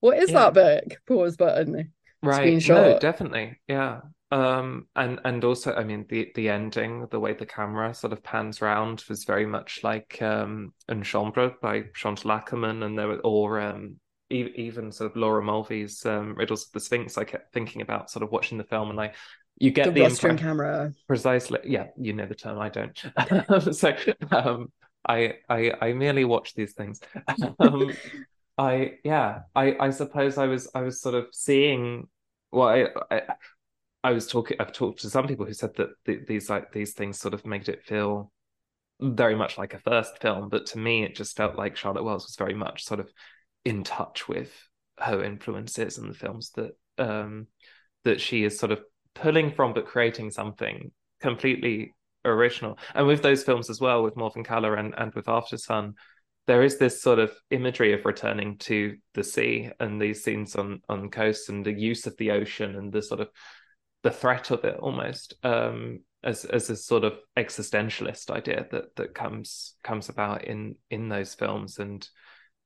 What 0.00 0.18
is 0.18 0.30
yeah. 0.30 0.50
that 0.50 0.54
book? 0.54 0.98
Pause 1.06 1.36
button. 1.36 1.92
Right. 2.22 2.54
Screenshot. 2.54 2.68
No, 2.68 2.98
definitely. 2.98 3.58
Yeah. 3.68 4.00
Um, 4.30 4.88
and 4.96 5.20
and 5.24 5.44
also, 5.44 5.74
I 5.74 5.84
mean, 5.84 6.06
the 6.08 6.30
the 6.34 6.48
ending, 6.48 7.06
the 7.10 7.20
way 7.20 7.34
the 7.34 7.46
camera 7.46 7.94
sort 7.94 8.12
of 8.12 8.22
pans 8.22 8.60
round, 8.60 9.04
was 9.08 9.24
very 9.24 9.46
much 9.46 9.80
like 9.84 10.20
um, 10.20 10.72
Un 10.88 11.02
Chambre 11.02 11.54
by 11.62 11.84
Chantal 11.94 12.32
Akerman, 12.32 12.84
and 12.84 12.98
there 12.98 13.08
were 13.08 13.20
or 13.22 13.60
um, 13.60 14.00
even 14.34 14.92
sort 14.92 15.10
of 15.10 15.16
Laura 15.16 15.42
Mulvey's 15.42 16.04
um, 16.06 16.34
Riddles 16.34 16.66
of 16.66 16.72
the 16.72 16.80
Sphinx, 16.80 17.18
I 17.18 17.24
kept 17.24 17.52
thinking 17.52 17.82
about 17.82 18.10
sort 18.10 18.22
of 18.22 18.30
watching 18.30 18.58
the 18.58 18.64
film 18.64 18.88
and 18.88 18.96
like 18.96 19.14
you 19.58 19.70
get 19.70 19.86
the, 19.86 19.92
the 19.92 20.00
rostrum 20.02 20.36
camera 20.36 20.92
precisely. 21.06 21.60
Yeah, 21.64 21.86
you 21.96 22.12
know 22.12 22.26
the 22.26 22.34
term. 22.34 22.58
I 22.58 22.68
don't. 22.68 22.96
so 23.74 23.94
um, 24.30 24.72
I 25.06 25.34
I 25.48 25.72
I 25.80 25.92
merely 25.92 26.24
watch 26.24 26.54
these 26.54 26.72
things. 26.72 27.00
um, 27.58 27.92
I 28.58 28.94
yeah. 29.04 29.40
I 29.54 29.76
I 29.78 29.90
suppose 29.90 30.38
I 30.38 30.46
was 30.46 30.68
I 30.74 30.82
was 30.82 31.00
sort 31.00 31.14
of 31.14 31.26
seeing. 31.32 32.08
Well, 32.50 32.68
I, 32.68 32.86
I 33.10 33.22
I 34.02 34.12
was 34.12 34.26
talking. 34.26 34.56
I've 34.60 34.72
talked 34.72 35.00
to 35.00 35.10
some 35.10 35.26
people 35.26 35.46
who 35.46 35.54
said 35.54 35.74
that 35.76 35.90
these 36.26 36.50
like 36.50 36.72
these 36.72 36.92
things 36.92 37.18
sort 37.18 37.34
of 37.34 37.46
made 37.46 37.68
it 37.68 37.84
feel 37.84 38.32
very 39.00 39.34
much 39.34 39.58
like 39.58 39.74
a 39.74 39.78
first 39.78 40.20
film, 40.20 40.48
but 40.48 40.66
to 40.66 40.78
me, 40.78 41.02
it 41.02 41.16
just 41.16 41.36
felt 41.36 41.56
like 41.56 41.76
Charlotte 41.76 42.04
Wells 42.04 42.26
was 42.26 42.36
very 42.36 42.54
much 42.54 42.84
sort 42.84 43.00
of 43.00 43.10
in 43.64 43.84
touch 43.84 44.28
with 44.28 44.52
her 44.98 45.22
influences 45.22 45.98
and 45.98 46.10
the 46.10 46.14
films 46.14 46.50
that 46.56 46.76
um, 46.98 47.46
that 48.04 48.20
she 48.20 48.44
is 48.44 48.58
sort 48.58 48.72
of 48.72 48.80
pulling 49.14 49.50
from, 49.52 49.72
but 49.72 49.86
creating 49.86 50.30
something 50.30 50.92
completely 51.20 51.94
original. 52.24 52.78
And 52.94 53.06
with 53.06 53.22
those 53.22 53.42
films 53.42 53.70
as 53.70 53.80
well, 53.80 54.02
with 54.02 54.16
Morvern 54.16 54.44
Callar 54.44 54.74
and 54.74 54.94
and 54.96 55.12
with 55.14 55.28
After 55.28 55.56
Sun, 55.56 55.94
there 56.46 56.62
is 56.62 56.78
this 56.78 57.00
sort 57.02 57.18
of 57.18 57.32
imagery 57.50 57.92
of 57.92 58.04
returning 58.04 58.58
to 58.58 58.96
the 59.14 59.24
sea 59.24 59.70
and 59.80 60.00
these 60.00 60.22
scenes 60.22 60.56
on 60.56 60.80
on 60.88 61.10
coast 61.10 61.48
and 61.48 61.64
the 61.64 61.72
use 61.72 62.06
of 62.06 62.16
the 62.18 62.32
ocean 62.32 62.76
and 62.76 62.92
the 62.92 63.02
sort 63.02 63.20
of 63.20 63.28
the 64.02 64.10
threat 64.10 64.50
of 64.50 64.64
it 64.64 64.76
almost 64.78 65.34
um, 65.42 66.00
as 66.22 66.44
as 66.44 66.68
a 66.70 66.76
sort 66.76 67.04
of 67.04 67.18
existentialist 67.36 68.30
idea 68.30 68.66
that 68.70 68.94
that 68.96 69.14
comes 69.14 69.76
comes 69.82 70.08
about 70.08 70.44
in 70.44 70.76
in 70.90 71.08
those 71.08 71.34
films 71.34 71.78
and 71.78 72.08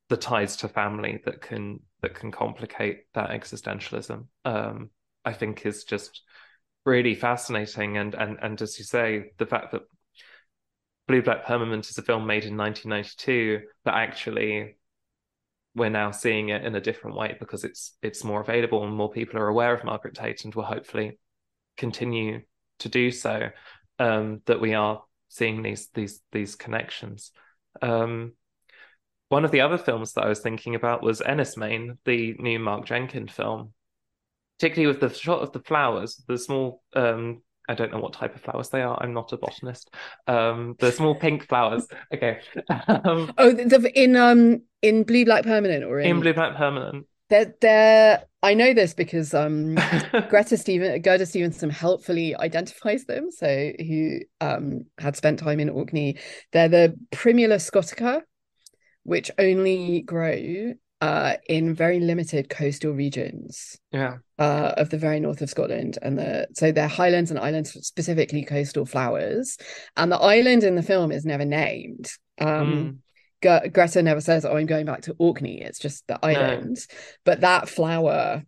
the 0.09 0.17
ties 0.17 0.57
to 0.57 0.69
family 0.69 1.21
that 1.25 1.41
can 1.41 1.81
that 2.03 2.15
can 2.15 2.31
complicate 2.31 3.01
that 3.15 3.31
existentialism 3.31 4.25
um, 4.45 4.91
i 5.25 5.33
think 5.33 5.67
is 5.67 5.85
just 5.85 6.23
really 6.85 7.15
fascinating. 7.15 7.99
And 7.99 8.15
and 8.15 8.39
and 8.41 8.63
as 8.63 8.79
you 8.79 8.85
say 8.85 9.33
the 9.37 9.47
fact 9.47 9.73
that 9.73 9.83
blue 11.07 11.23
black 11.23 11.45
permanent 11.45 11.89
is 11.89 11.99
a 11.99 12.03
film 12.03 12.27
made 12.27 12.45
in 12.45 12.57
1992 12.57 13.67
but 13.85 13.95
actually 13.95 14.77
we're 15.75 15.91
now 15.91 16.11
seeing 16.11 16.49
it 16.49 16.65
in 16.65 16.75
a 16.75 16.81
different 16.81 17.17
way 17.17 17.37
because 17.39 17.65
it's 17.65 17.97
it's 18.03 18.25
more 18.25 18.41
available 18.41 18.85
and 18.85 18.95
more 18.95 19.11
people 19.11 19.39
are 19.39 19.49
aware 19.49 19.75
of 19.75 19.85
margaret 19.85 20.15
tait 20.15 20.45
and 20.45 20.55
will 20.55 20.65
hopefully 20.65 21.19
continue 21.77 22.41
to 22.79 22.89
do 22.89 23.11
so 23.11 23.51
um, 23.99 24.41
that 24.47 24.61
we 24.61 24.75
are 24.75 25.03
seeing 25.29 25.63
these 25.63 25.89
these 25.95 26.21
these 26.33 26.57
connections. 26.57 27.33
Um, 27.83 28.33
one 29.29 29.45
of 29.45 29.51
the 29.51 29.61
other 29.61 29.79
films 29.79 30.13
that 30.15 30.25
I 30.25 30.29
was 30.29 30.41
thinking 30.41 30.75
about 30.75 31.03
was 31.03 31.21
Enys 31.21 31.57
Men, 31.57 31.99
the 32.05 32.35
new 32.39 32.59
Mark 32.59 32.87
Jenkin 32.87 33.29
film, 33.29 33.73
particularly 34.59 34.93
with 34.93 35.01
the 35.01 35.17
shot 35.17 35.43
of 35.43 35.53
the 35.53 35.61
flowers, 35.61 36.23
the 36.27 36.39
small. 36.39 36.83
Um, 36.95 37.43
I 37.71 37.75
don't 37.75 37.93
know 37.93 37.99
what 37.99 38.15
type 38.15 38.35
of 38.35 38.41
flowers 38.41 38.71
they 38.71 38.81
are. 38.81 38.99
I'm 39.03 39.13
not 39.13 39.33
a 39.35 39.37
botanist. 39.37 39.95
Um, 40.27 40.75
the 40.79 40.91
small 40.91 41.15
pink 41.21 41.47
flowers. 41.47 41.87
Okay. 42.15 42.41
um, 42.71 43.31
oh, 43.37 43.53
the, 43.53 43.93
in 43.95 44.17
um 44.17 44.63
in 44.81 45.05
Blue 45.05 45.25
Black 45.25 45.45
Permanent 45.45 45.85
or 45.85 46.01
in, 46.01 46.11
in 46.11 46.21
Blue 46.21 46.33
Black 46.35 46.57
Permanent. 46.57 47.07
They're, 47.29 47.55
they're 47.61 48.25
I 48.43 48.55
know 48.55 48.73
this 48.73 48.95
because 48.95 49.35
um 49.35 49.75
Greta 50.31 50.57
Steven 50.57 51.03
Gerda 51.03 51.27
Stevenson 51.27 51.69
helpfully 51.69 52.35
identifies 52.37 53.05
them. 53.05 53.31
So 53.31 53.73
who 53.79 54.21
um 54.41 54.87
had 54.99 55.17
spent 55.17 55.39
time 55.39 55.61
in 55.61 55.69
Orkney. 55.69 56.17
They're 56.53 56.71
the 56.71 56.97
Primula 57.13 57.57
scotica, 57.57 58.23
which 59.09 59.31
only 59.39 60.03
grow 60.03 60.75
uh, 61.01 61.35
in 61.49 61.75
very 61.75 61.99
limited 61.99 62.51
coastal 62.51 62.93
regions 62.93 63.79
yeah. 63.91 64.19
uh, 64.39 64.75
of 64.77 64.91
the 64.91 64.99
very 64.99 65.19
north 65.19 65.41
of 65.41 65.49
Scotland. 65.49 65.99
And 66.03 66.19
the 66.19 66.47
so 66.53 66.73
they're 66.73 66.89
highlands 66.89 67.31
and 67.31 67.41
islands, 67.41 67.73
specifically 67.87 68.45
coastal 68.45 68.85
flowers. 68.85 69.57
And 69.97 70.13
the 70.13 70.19
island 70.19 70.63
in 70.63 70.75
the 70.75 70.83
film 70.83 71.11
is 71.11 71.25
never 71.25 71.47
named. 71.47 72.11
Um, 72.39 73.01
mm. 73.43 73.73
Greta 73.73 74.03
never 74.03 74.21
says, 74.21 74.45
"Oh, 74.45 74.59
I'm 74.59 74.67
going 74.67 74.85
back 74.85 75.03
to 75.03 75.17
Orkney." 75.17 75.63
It's 75.63 75.79
just 75.79 76.07
the 76.07 76.19
island. 76.23 76.77
No. 76.77 76.97
But 77.25 77.41
that 77.41 77.69
flower 77.71 78.43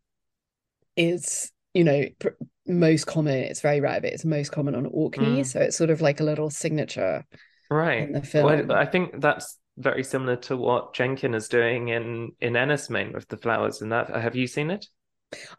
is, 0.95 1.51
you 1.73 1.85
know, 1.85 2.05
pr- 2.19 2.29
most 2.67 3.07
common. 3.07 3.39
It's 3.39 3.63
very 3.63 3.81
rare, 3.81 4.03
but 4.03 4.13
it's 4.13 4.27
most 4.27 4.53
common 4.53 4.75
on 4.75 4.85
Orkney. 4.85 5.41
Mm. 5.41 5.47
So 5.47 5.61
it's 5.61 5.77
sort 5.79 5.89
of 5.89 6.03
like 6.03 6.21
a 6.21 6.25
little 6.25 6.51
signature, 6.51 7.25
right? 7.71 8.03
In 8.03 8.13
the 8.13 8.23
film. 8.23 8.45
Well, 8.45 8.73
I 8.73 8.85
think 8.85 9.21
that's 9.21 9.57
very 9.77 10.05
similar 10.05 10.37
to 10.37 10.57
what 10.57 10.95
Jenkin 10.95 11.35
is 11.35 11.49
doing 11.49 11.89
in 11.89 12.33
in 12.41 12.55
Enys 12.55 12.91
Men 12.91 13.13
with 13.13 13.29
the 13.29 13.37
flowers 13.37 13.83
and 13.83 13.93
that. 13.93 14.11
Have 14.11 14.37
you 14.37 14.47
seen 14.47 14.71
it? 14.71 14.87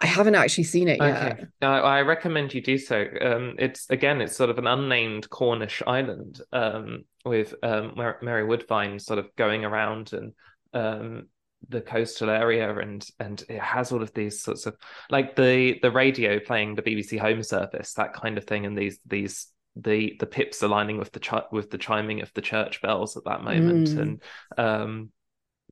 I 0.02 0.06
haven't 0.06 0.36
actually 0.36 0.66
seen 0.66 0.90
it 0.90 1.00
yet. 1.00 1.34
Okay, 1.34 1.46
I, 1.62 1.80
I 1.80 2.02
recommend 2.02 2.54
you 2.54 2.62
do 2.62 2.78
so. 2.78 3.06
Um, 3.22 3.56
it's 3.58 3.90
again, 3.90 4.22
it's 4.22 4.36
sort 4.36 4.50
of 4.50 4.58
an 4.58 4.68
unnamed 4.68 5.30
Cornish 5.30 5.82
island, 5.88 6.42
um, 6.52 7.06
with 7.24 7.54
um, 7.64 7.94
Mar- 7.96 8.20
Mary 8.22 8.44
Woodvine 8.44 9.00
sort 9.00 9.20
of 9.20 9.34
going 9.38 9.64
around 9.64 10.12
and 10.14 10.34
um, 10.74 11.28
the 11.70 11.82
coastal 11.82 12.30
area, 12.30 12.78
and 12.78 13.06
and 13.20 13.42
it 13.48 13.62
has 13.62 13.92
all 13.92 14.04
of 14.04 14.14
these 14.14 14.42
sorts 14.42 14.66
of 14.66 14.76
like 15.10 15.36
the 15.36 15.80
the 15.82 15.92
radio 15.92 16.40
playing 16.40 16.76
the 16.76 16.82
BBC 16.82 17.18
Home 17.20 17.44
Service, 17.44 17.94
that 17.94 18.14
kind 18.14 18.38
of 18.38 18.44
thing, 18.44 18.66
and 18.66 18.78
these 18.78 19.00
these 19.06 19.48
the 19.76 20.16
the 20.20 20.26
pips 20.26 20.62
aligning 20.62 20.98
with 20.98 21.12
the 21.12 21.20
ch- 21.20 21.50
with 21.52 21.70
the 21.72 21.78
chiming 21.78 22.22
of 22.22 22.32
the 22.34 22.42
church 22.42 22.82
bells 22.82 23.16
at 23.18 23.24
that 23.26 23.44
moment, 23.44 23.88
Mm. 23.90 24.00
and 24.02 24.22
um, 24.58 25.12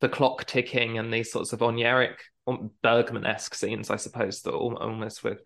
the 0.01 0.09
clock 0.09 0.45
ticking, 0.45 0.97
and 0.97 1.13
these 1.13 1.31
sorts 1.31 1.51
of 1.53 1.59
oniric 1.59 2.15
um, 2.47 2.71
Bergman-esque 2.81 3.53
scenes, 3.53 3.89
I 3.89 3.97
suppose, 3.97 4.41
that 4.43 4.53
al- 4.53 4.77
almost 4.77 5.23
with 5.23 5.41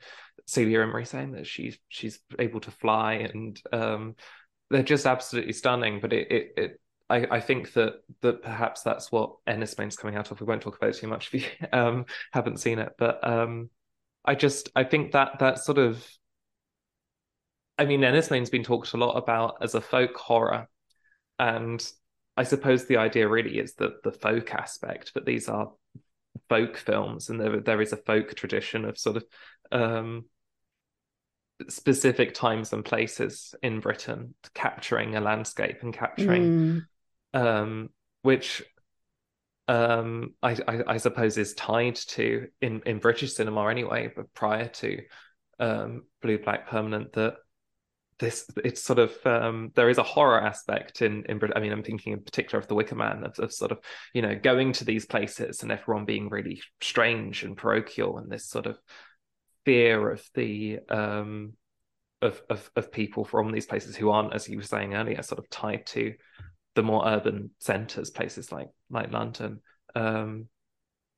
Celia 0.46 0.80
Imrie 0.80 1.08
saying 1.08 1.32
that 1.34 1.48
she's 1.48 1.78
she's 1.90 2.20
able 2.40 2.60
to 2.62 2.72
fly, 2.72 3.14
and 3.34 3.60
um, 3.72 4.16
they're 4.70 4.84
just 4.84 5.06
absolutely 5.06 5.54
stunning. 5.54 6.00
But 6.00 6.14
it 6.14 6.32
it, 6.32 6.52
it 6.58 6.80
I, 7.10 7.28
I 7.38 7.40
think 7.42 7.74
that 7.74 7.96
that 8.22 8.44
perhaps 8.44 8.82
that's 8.82 9.12
what 9.12 9.36
Enys 9.48 9.78
Men's 9.78 9.96
coming 9.96 10.16
out 10.16 10.32
of. 10.32 10.40
We 10.40 10.46
won't 10.48 10.62
talk 10.62 10.78
about 10.78 10.92
it 10.92 10.98
too 10.98 11.08
much 11.08 11.34
if 11.34 11.44
you 11.44 11.68
um, 11.74 12.06
haven't 12.32 12.60
seen 12.60 12.80
it, 12.80 12.94
but 12.98 13.26
um, 13.28 13.70
I 14.24 14.36
just 14.36 14.70
I 14.76 14.84
think 14.84 15.12
that 15.14 15.40
that 15.40 15.60
sort 15.60 15.80
of 15.80 16.06
I 17.78 17.86
mean 17.86 18.02
Enys 18.02 18.30
Men's 18.30 18.50
been 18.50 18.64
talked 18.64 18.94
a 18.94 18.98
lot 18.98 19.18
about 19.18 19.58
as 19.62 19.76
a 19.76 19.82
folk 19.82 20.16
horror, 20.16 20.68
and 21.40 21.86
I 22.38 22.44
suppose 22.44 22.86
the 22.86 22.98
idea 22.98 23.28
really 23.28 23.60
is 23.60 23.74
that 23.76 24.04
the 24.04 24.12
folk 24.12 24.54
aspect, 24.54 25.12
but 25.14 25.26
these 25.26 25.50
are 25.50 25.72
folk 26.50 26.78
films, 26.78 27.30
and 27.30 27.40
there 27.40 27.60
there 27.60 27.82
is 27.82 27.94
a 27.94 27.98
folk 27.98 28.34
tradition 28.36 28.86
of 28.86 28.98
sort 28.98 29.18
of 29.18 29.26
um, 29.72 30.26
specific 31.70 32.34
times 32.34 32.74
and 32.74 32.84
places 32.84 33.56
in 33.62 33.80
Britain 33.80 34.34
capturing 34.54 35.16
a 35.16 35.22
landscape 35.22 35.78
and 35.82 35.94
capturing 35.94 36.86
Mm. 37.34 37.40
um, 37.40 37.90
which 38.22 38.64
um, 39.68 40.34
I, 40.42 40.58
I, 40.68 40.84
I 40.88 40.98
suppose 40.98 41.38
is 41.38 41.54
tied 41.54 41.96
to 41.96 42.48
in, 42.62 42.82
in 42.86 43.00
British 43.00 43.34
cinema 43.34 43.68
anyway, 43.68 44.12
but 44.14 44.34
prior 44.34 44.68
to 44.68 45.02
um, 45.60 46.04
Blue 46.22 46.38
Black 46.38 46.68
Permanent, 46.68 47.14
that 47.14 47.36
this 48.20 48.48
it's 48.64 48.84
sort 48.84 49.00
of 49.00 49.14
um, 49.26 49.72
there 49.76 49.90
is 49.90 49.98
a 49.98 50.04
horror 50.04 50.42
aspect 50.42 51.02
in 51.02 51.24
in 51.28 51.40
Britain. 51.40 51.58
I 51.58 51.62
mean, 51.62 51.72
I'm 51.72 51.84
thinking 51.84 52.14
in 52.14 52.24
particular 52.24 52.60
of 52.60 52.68
The 52.68 52.76
Wicker 52.76 52.96
Man, 52.96 53.24
of, 53.24 53.38
of 53.40 53.54
sort 53.54 53.72
of 53.72 53.80
you 54.14 54.22
know 54.22 54.36
going 54.36 54.74
to 54.74 54.86
these 54.86 55.06
places 55.06 55.64
and 55.64 55.72
everyone 55.72 56.06
being 56.06 56.30
really 56.30 56.62
strange 56.82 57.44
and 57.44 57.58
parochial, 57.58 58.18
and 58.18 58.32
this 58.32 58.48
sort 58.48 58.66
of 58.66 58.78
fear 59.66 60.12
of 60.12 60.24
the 60.34 60.80
um, 60.90 61.54
of, 62.22 62.42
of 62.50 62.70
of 62.76 62.92
people 62.92 63.26
from 63.26 63.52
these 63.52 63.66
places 63.66 63.96
who 63.96 64.10
aren't, 64.10 64.34
as 64.34 64.48
you 64.48 64.58
were 64.58 64.64
saying 64.64 64.94
earlier, 64.94 65.22
sort 65.22 65.40
of 65.40 65.50
tied 65.50 65.86
to 65.88 66.14
the 66.76 66.84
more 66.84 67.08
urban 67.08 67.52
centres, 67.60 68.10
places 68.10 68.52
like 68.52 68.70
like 68.90 69.12
London. 69.12 69.62
Um, 69.96 70.48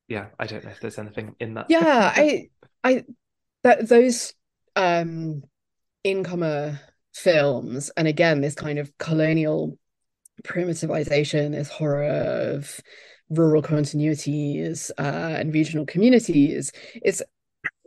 yeah, 0.08 0.26
I 0.38 0.46
don't 0.46 0.64
know 0.64 0.70
if 0.70 0.80
there's 0.80 0.98
anything 0.98 1.34
in 1.40 1.54
that. 1.54 1.66
Yeah, 1.68 2.12
I 2.14 2.50
I 2.84 3.04
that 3.62 3.88
those 3.88 4.32
um 4.76 5.42
incomer 6.06 6.80
films, 7.12 7.90
and 7.96 8.06
again, 8.06 8.40
this 8.40 8.54
kind 8.54 8.78
of 8.78 8.96
colonial 8.98 9.78
primitivization, 10.44 11.52
this 11.52 11.68
horror 11.68 12.04
of 12.04 12.80
rural 13.28 13.62
continuities 13.62 14.90
uh, 14.98 15.02
and 15.02 15.52
regional 15.52 15.84
communities, 15.84 16.70
is 17.02 17.22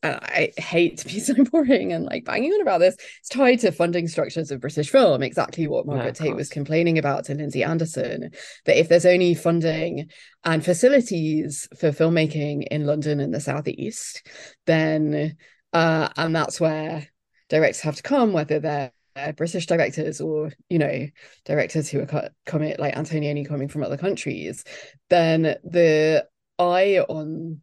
uh, 0.04 0.20
I 0.22 0.52
hate 0.58 0.98
to 1.00 1.08
be 1.08 1.20
so 1.20 1.34
boring 1.46 1.94
and 1.94 2.06
like 2.06 2.26
banging 2.26 2.52
on 2.52 2.62
about 2.62 2.80
this. 2.80 2.96
It's 3.20 3.30
tied 3.30 3.60
to 3.60 3.72
funding 3.72 4.08
structures 4.08 4.52
of 4.52 4.62
British 4.62 4.90
film, 4.90 5.24
exactly 5.24 5.68
what 5.68 5.86
Margaret 5.86 6.10
of 6.10 6.18
Tait 6.18 6.36
was 6.36 6.50
complaining 6.50 6.98
about 6.98 7.26
to 7.26 7.36
Lindsay 7.36 7.64
Anderson. 7.64 8.32
That 8.66 8.80
if 8.80 8.90
there's 8.90 9.06
only 9.06 9.34
funding 9.36 10.10
and 10.44 10.64
facilities 10.64 11.68
for 11.80 11.92
filmmaking 11.92 12.68
in 12.70 12.86
London 12.86 13.20
and 13.20 13.34
the 13.34 13.40
southeast, 13.40 14.28
then 14.66 15.38
uh, 15.74 16.10
and 16.18 16.36
that's 16.36 16.60
where 16.60 17.08
directors 17.50 17.82
have 17.82 17.96
to 17.96 18.04
come, 18.04 18.34
whether 18.34 18.60
they're 18.60 18.92
British 19.36 19.66
directors 19.66 20.22
or 20.22 20.52
you 20.70 20.80
know 20.80 21.08
directors 21.46 21.90
who 21.90 22.02
are 22.02 22.30
coming 22.46 22.76
like 22.80 22.96
Antonioni 22.96 23.48
coming 23.48 23.68
from 23.68 23.84
other 23.84 23.98
countries, 23.98 24.64
then 25.10 25.42
the 25.64 26.26
eye 26.58 27.00
on 27.08 27.62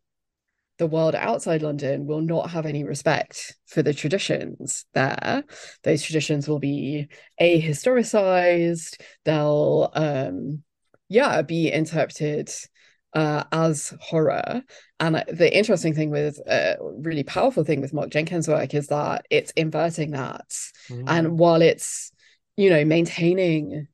the 0.79 0.87
world 0.87 1.15
outside 1.15 1.63
London 1.63 2.07
will 2.07 2.21
not 2.21 2.51
have 2.51 2.67
any 2.67 2.85
respect 2.85 3.57
for 3.67 3.83
the 3.83 3.95
traditions 3.95 4.85
there. 4.93 5.45
Those 5.85 6.03
traditions 6.03 6.49
will 6.49 6.59
be 6.59 7.09
a 7.39 7.61
historicized. 7.63 9.01
They'll 9.25 9.91
um 9.95 10.63
yeah 11.09 11.43
be 11.43 11.73
interpreted 11.73 12.51
uh 13.17 13.45
as 13.51 13.93
horror. 14.01 14.63
And 15.01 15.25
the 15.29 15.55
interesting 15.55 15.95
thing 15.95 16.11
with 16.11 16.39
a 16.47 16.75
uh, 16.75 16.85
really 16.99 17.25
powerful 17.25 17.65
thing 17.65 17.81
with 17.81 17.93
Mark 17.93 18.11
Jenkins' 18.11 18.47
work 18.49 18.75
is 18.75 18.89
that 18.89 19.27
it's 19.31 19.51
inverting 19.53 20.13
that. 20.13 20.49
Mm. 20.89 21.05
And 21.09 21.39
while 21.39 21.63
it's 21.63 22.13
you 22.57 22.71
know 22.71 22.85
maintaining 22.85 23.89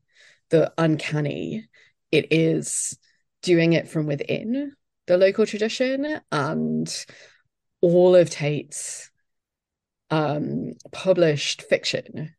the 0.51 0.73
uncanny, 0.77 1.69
it 2.11 2.27
is 2.31 2.99
doing 3.43 3.73
it 3.73 3.89
from 3.89 4.07
within 4.07 4.73
the 5.07 5.17
local 5.17 5.47
tradition 5.47 6.21
and 6.31 7.07
all 7.81 8.15
of 8.15 8.31
Tait's 8.31 9.11
um, 10.11 10.73
published 10.93 11.63
fiction 11.63 12.35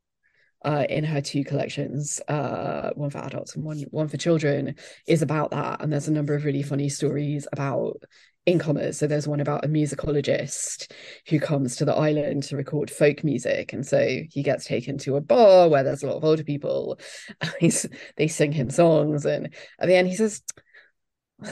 uh, 0.64 0.86
in 0.89 1.03
her 1.03 1.22
two 1.22 1.43
collections, 1.43 2.22
uh, 2.28 2.91
one 2.95 3.09
for 3.09 3.20
adults 3.20 3.55
and 3.55 3.64
one 3.64 3.80
one 3.91 4.07
for 4.07 4.18
children, 4.18 4.76
is 5.07 5.22
about 5.22 5.51
that. 5.51 5.82
And 5.82 5.91
there's 5.91 6.07
a 6.07 6.14
number 6.14 6.36
of 6.36 6.45
really 6.45 6.64
funny 6.64 6.89
stories 6.89 7.47
about 7.51 8.01
incomers. 8.45 8.97
So 8.97 9.07
there's 9.07 9.28
one 9.28 9.39
about 9.39 9.66
a 9.66 9.70
musicologist 9.70 10.91
who 11.28 11.39
comes 11.39 11.76
to 11.78 11.86
the 11.86 11.95
island 11.95 12.43
to 12.43 12.57
record 12.57 12.91
folk 12.91 13.24
music, 13.24 13.74
and 13.74 13.86
so 13.86 14.22
he 14.30 14.43
gets 14.43 14.66
taken 14.66 14.97
to 14.99 15.16
a 15.16 15.22
bar 15.22 15.70
where 15.70 15.84
there's 15.84 16.03
a 16.03 16.07
lot 16.07 16.18
of 16.18 16.24
older 16.24 16.43
people. 16.43 16.99
He's, 17.59 17.86
they 18.18 18.28
sing 18.28 18.51
him 18.51 18.70
songs, 18.70 19.26
and 19.26 19.53
at 19.80 19.88
the 19.88 19.95
end 19.95 20.07
he 20.07 20.16
says, 20.16 20.41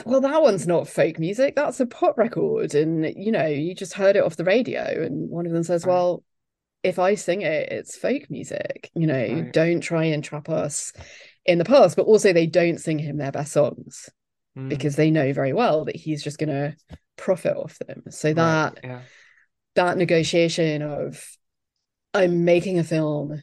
well, 0.06 0.20
that 0.20 0.42
one's 0.42 0.66
not 0.66 0.88
folk 0.88 1.18
music. 1.18 1.54
That's 1.54 1.80
a 1.80 1.86
pop 1.86 2.16
record. 2.16 2.74
And, 2.74 3.12
you 3.16 3.32
know, 3.32 3.46
you 3.46 3.74
just 3.74 3.92
heard 3.92 4.16
it 4.16 4.24
off 4.24 4.36
the 4.36 4.44
radio. 4.44 4.82
And 4.82 5.28
one 5.28 5.46
of 5.46 5.52
them 5.52 5.62
says, 5.62 5.86
well, 5.86 6.24
if 6.82 6.98
I 6.98 7.14
sing 7.14 7.42
it, 7.42 7.70
it's 7.70 7.96
folk 7.96 8.28
music. 8.30 8.90
You 8.94 9.06
know, 9.06 9.14
Right. 9.26 9.52
don't 9.52 9.80
try 9.80 10.04
and 10.06 10.22
trap 10.22 10.48
us 10.48 10.92
in 11.46 11.58
the 11.58 11.64
past. 11.64 11.96
But 11.96 12.06
also, 12.06 12.32
they 12.32 12.46
don't 12.46 12.78
sing 12.78 12.98
him 12.98 13.16
their 13.18 13.32
best 13.32 13.52
songs 13.52 14.08
Mm. 14.56 14.68
because 14.68 14.96
they 14.96 15.10
know 15.10 15.32
very 15.32 15.52
well 15.54 15.86
that 15.86 15.96
he's 15.96 16.22
just 16.22 16.38
going 16.38 16.50
to 16.50 16.76
profit 17.16 17.56
off 17.56 17.78
them. 17.78 18.02
So 18.10 18.28
Right, 18.28 18.36
that 18.36 18.78
yeah. 18.84 19.00
that 19.76 19.96
negotiation 19.96 20.82
of 20.82 21.24
I'm 22.12 22.44
making 22.44 22.78
a 22.78 22.84
film 22.84 23.42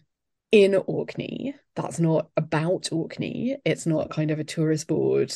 in 0.52 0.76
Orkney 0.76 1.56
that's 1.76 2.00
not 2.00 2.30
about 2.38 2.92
Orkney. 2.92 3.58
It's 3.66 3.86
not 3.88 4.12
kind 4.12 4.30
of 4.32 4.40
a 4.40 4.44
tourist 4.44 4.88
board 4.88 5.34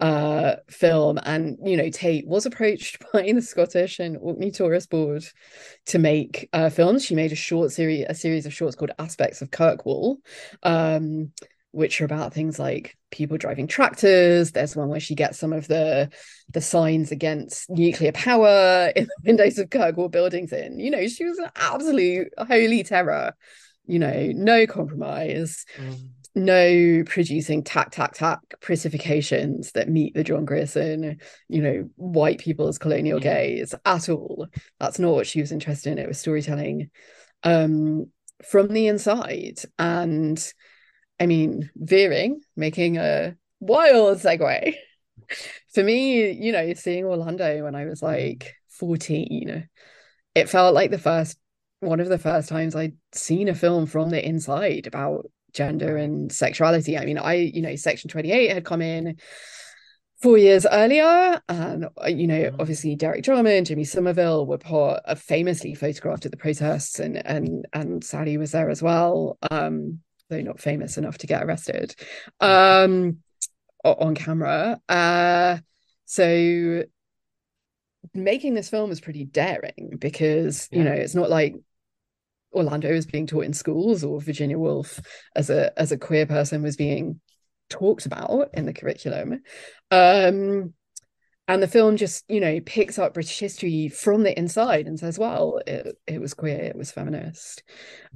uh 0.00 0.56
film 0.68 1.18
and 1.24 1.58
you 1.64 1.76
know 1.76 1.90
Tait 1.90 2.26
was 2.26 2.46
approached 2.46 2.98
by 3.12 3.32
the 3.32 3.42
Scottish 3.42 3.98
and 3.98 4.16
Orkney 4.20 4.50
Tourist 4.50 4.90
Board 4.90 5.24
to 5.86 5.98
make 5.98 6.48
uh 6.52 6.70
films. 6.70 7.04
She 7.04 7.14
made 7.14 7.32
a 7.32 7.36
short 7.36 7.72
series 7.72 8.06
a 8.08 8.14
series 8.14 8.46
of 8.46 8.54
shorts 8.54 8.76
called 8.76 8.92
Aspects 8.98 9.42
of 9.42 9.50
Kirkwall 9.50 10.18
um 10.62 11.32
which 11.70 12.00
are 12.00 12.04
about 12.04 12.32
things 12.32 12.58
like 12.58 12.96
people 13.10 13.36
driving 13.36 13.66
tractors. 13.66 14.52
There's 14.52 14.74
one 14.74 14.88
where 14.88 15.00
she 15.00 15.14
gets 15.14 15.38
some 15.38 15.52
of 15.52 15.68
the 15.68 16.10
the 16.50 16.60
signs 16.60 17.12
against 17.12 17.68
nuclear 17.68 18.12
power 18.12 18.92
in 18.96 19.04
the 19.04 19.16
windows 19.24 19.58
of 19.58 19.70
Kirkwall 19.70 20.10
buildings 20.10 20.52
in. 20.52 20.78
You 20.78 20.90
know 20.90 21.06
she 21.08 21.24
was 21.24 21.38
an 21.38 21.50
absolute 21.56 22.32
holy 22.38 22.82
terror. 22.82 23.34
You 23.86 23.98
know 23.98 24.32
no 24.34 24.66
compromise. 24.66 25.64
Mm. 25.76 26.10
No 26.34 27.02
producing 27.06 27.62
tack 27.62 27.90
tack 27.90 28.14
tack 28.14 28.40
precipitations 28.60 29.72
that 29.72 29.88
meet 29.88 30.14
the 30.14 30.24
John 30.24 30.44
Grierson, 30.44 31.18
you 31.48 31.62
know, 31.62 31.88
white 31.96 32.38
people's 32.38 32.78
colonial 32.78 33.20
gaze 33.20 33.74
at 33.84 34.08
all. 34.08 34.46
That's 34.78 34.98
not 34.98 35.12
what 35.12 35.26
she 35.26 35.40
was 35.40 35.52
interested 35.52 35.92
in. 35.92 35.98
It 35.98 36.08
was 36.08 36.18
storytelling 36.18 36.90
um 37.42 38.06
from 38.44 38.68
the 38.68 38.86
inside. 38.86 39.60
And 39.78 40.52
I 41.20 41.26
mean, 41.26 41.70
veering, 41.74 42.40
making 42.56 42.96
a 42.98 43.36
wild 43.60 44.18
segue. 44.18 44.74
For 45.74 45.82
me, 45.82 46.30
you 46.30 46.52
know, 46.52 46.72
seeing 46.74 47.04
Orlando 47.04 47.64
when 47.64 47.74
I 47.74 47.84
was 47.84 48.02
like 48.02 48.54
14, 48.70 49.68
it 50.34 50.48
felt 50.48 50.74
like 50.74 50.90
the 50.90 50.98
first 50.98 51.38
one 51.80 52.00
of 52.00 52.08
the 52.08 52.18
first 52.18 52.48
times 52.48 52.74
I'd 52.74 52.96
seen 53.12 53.48
a 53.48 53.54
film 53.54 53.86
from 53.86 54.10
the 54.10 54.24
inside 54.24 54.86
about 54.86 55.30
gender 55.52 55.96
and 55.96 56.30
sexuality. 56.32 56.96
I 56.98 57.04
mean, 57.04 57.18
I, 57.18 57.34
you 57.34 57.62
know, 57.62 57.76
Section 57.76 58.08
28 58.10 58.50
had 58.52 58.64
come 58.64 58.82
in 58.82 59.16
four 60.20 60.36
years 60.38 60.66
earlier. 60.70 61.40
And, 61.48 61.86
uh, 62.02 62.06
you 62.08 62.26
know, 62.26 62.50
Mhm. 62.50 62.56
obviously 62.58 62.96
Derek 62.96 63.22
Jarman, 63.24 63.64
Jimmy 63.64 63.84
Somerville 63.84 64.46
were 64.46 64.58
part 64.58 65.02
of 65.04 65.20
famously 65.20 65.74
photographed 65.74 66.26
at 66.26 66.32
the 66.32 66.36
protests 66.36 66.98
and 66.98 67.24
and 67.26 67.66
and 67.72 68.02
Sally 68.04 68.36
was 68.36 68.52
there 68.52 68.70
as 68.70 68.82
well. 68.82 69.38
Um, 69.50 70.00
though 70.28 70.40
not 70.42 70.60
famous 70.60 70.98
enough 70.98 71.18
to 71.18 71.26
get 71.26 71.42
arrested. 71.42 71.94
Um 72.40 73.18
on 73.84 74.14
camera. 74.14 74.80
Uh 74.88 75.58
so 76.04 76.82
making 78.14 78.54
this 78.54 78.70
film 78.70 78.90
is 78.90 79.00
pretty 79.00 79.24
daring 79.24 79.96
because, 79.98 80.68
you 80.72 80.78
Yeah. 80.82 80.90
know, 80.90 80.92
it's 80.92 81.14
not 81.14 81.30
like 81.30 81.54
Orlando 82.52 82.88
is 82.88 83.06
being 83.06 83.26
taught 83.26 83.44
in 83.44 83.52
schools 83.52 84.04
or 84.04 84.20
Virginia 84.20 84.58
Woolf 84.58 85.00
as 85.36 85.50
a 85.50 85.78
as 85.78 85.92
a 85.92 85.98
queer 85.98 86.26
person 86.26 86.62
was 86.62 86.76
being 86.76 87.20
talked 87.68 88.06
about 88.06 88.50
in 88.54 88.66
the 88.66 88.72
curriculum. 88.72 89.42
Um, 89.90 90.74
and 91.48 91.62
the 91.62 91.66
film 91.66 91.96
just, 91.96 92.24
you 92.28 92.40
know, 92.40 92.60
picks 92.60 92.98
up 92.98 93.14
British 93.14 93.38
history 93.38 93.88
from 93.88 94.22
the 94.22 94.38
inside 94.38 94.86
and 94.86 95.00
says, 95.00 95.18
well, 95.18 95.62
it, 95.66 95.96
it 96.06 96.20
was 96.20 96.34
queer, 96.34 96.58
it 96.58 96.76
was 96.76 96.90
feminist. 96.90 97.62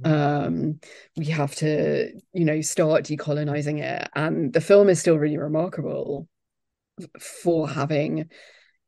Um, 0.03 0.79
we 1.17 1.25
have 1.25 1.55
to, 1.55 2.11
you 2.31 2.45
know, 2.45 2.61
start 2.61 3.05
decolonizing 3.05 3.81
it. 3.81 4.07
And 4.13 4.53
the 4.53 4.61
film 4.61 4.87
is 4.87 4.99
still 4.99 5.17
really 5.17 5.39
remarkable 5.39 6.27
for 7.19 7.67
having 7.67 8.29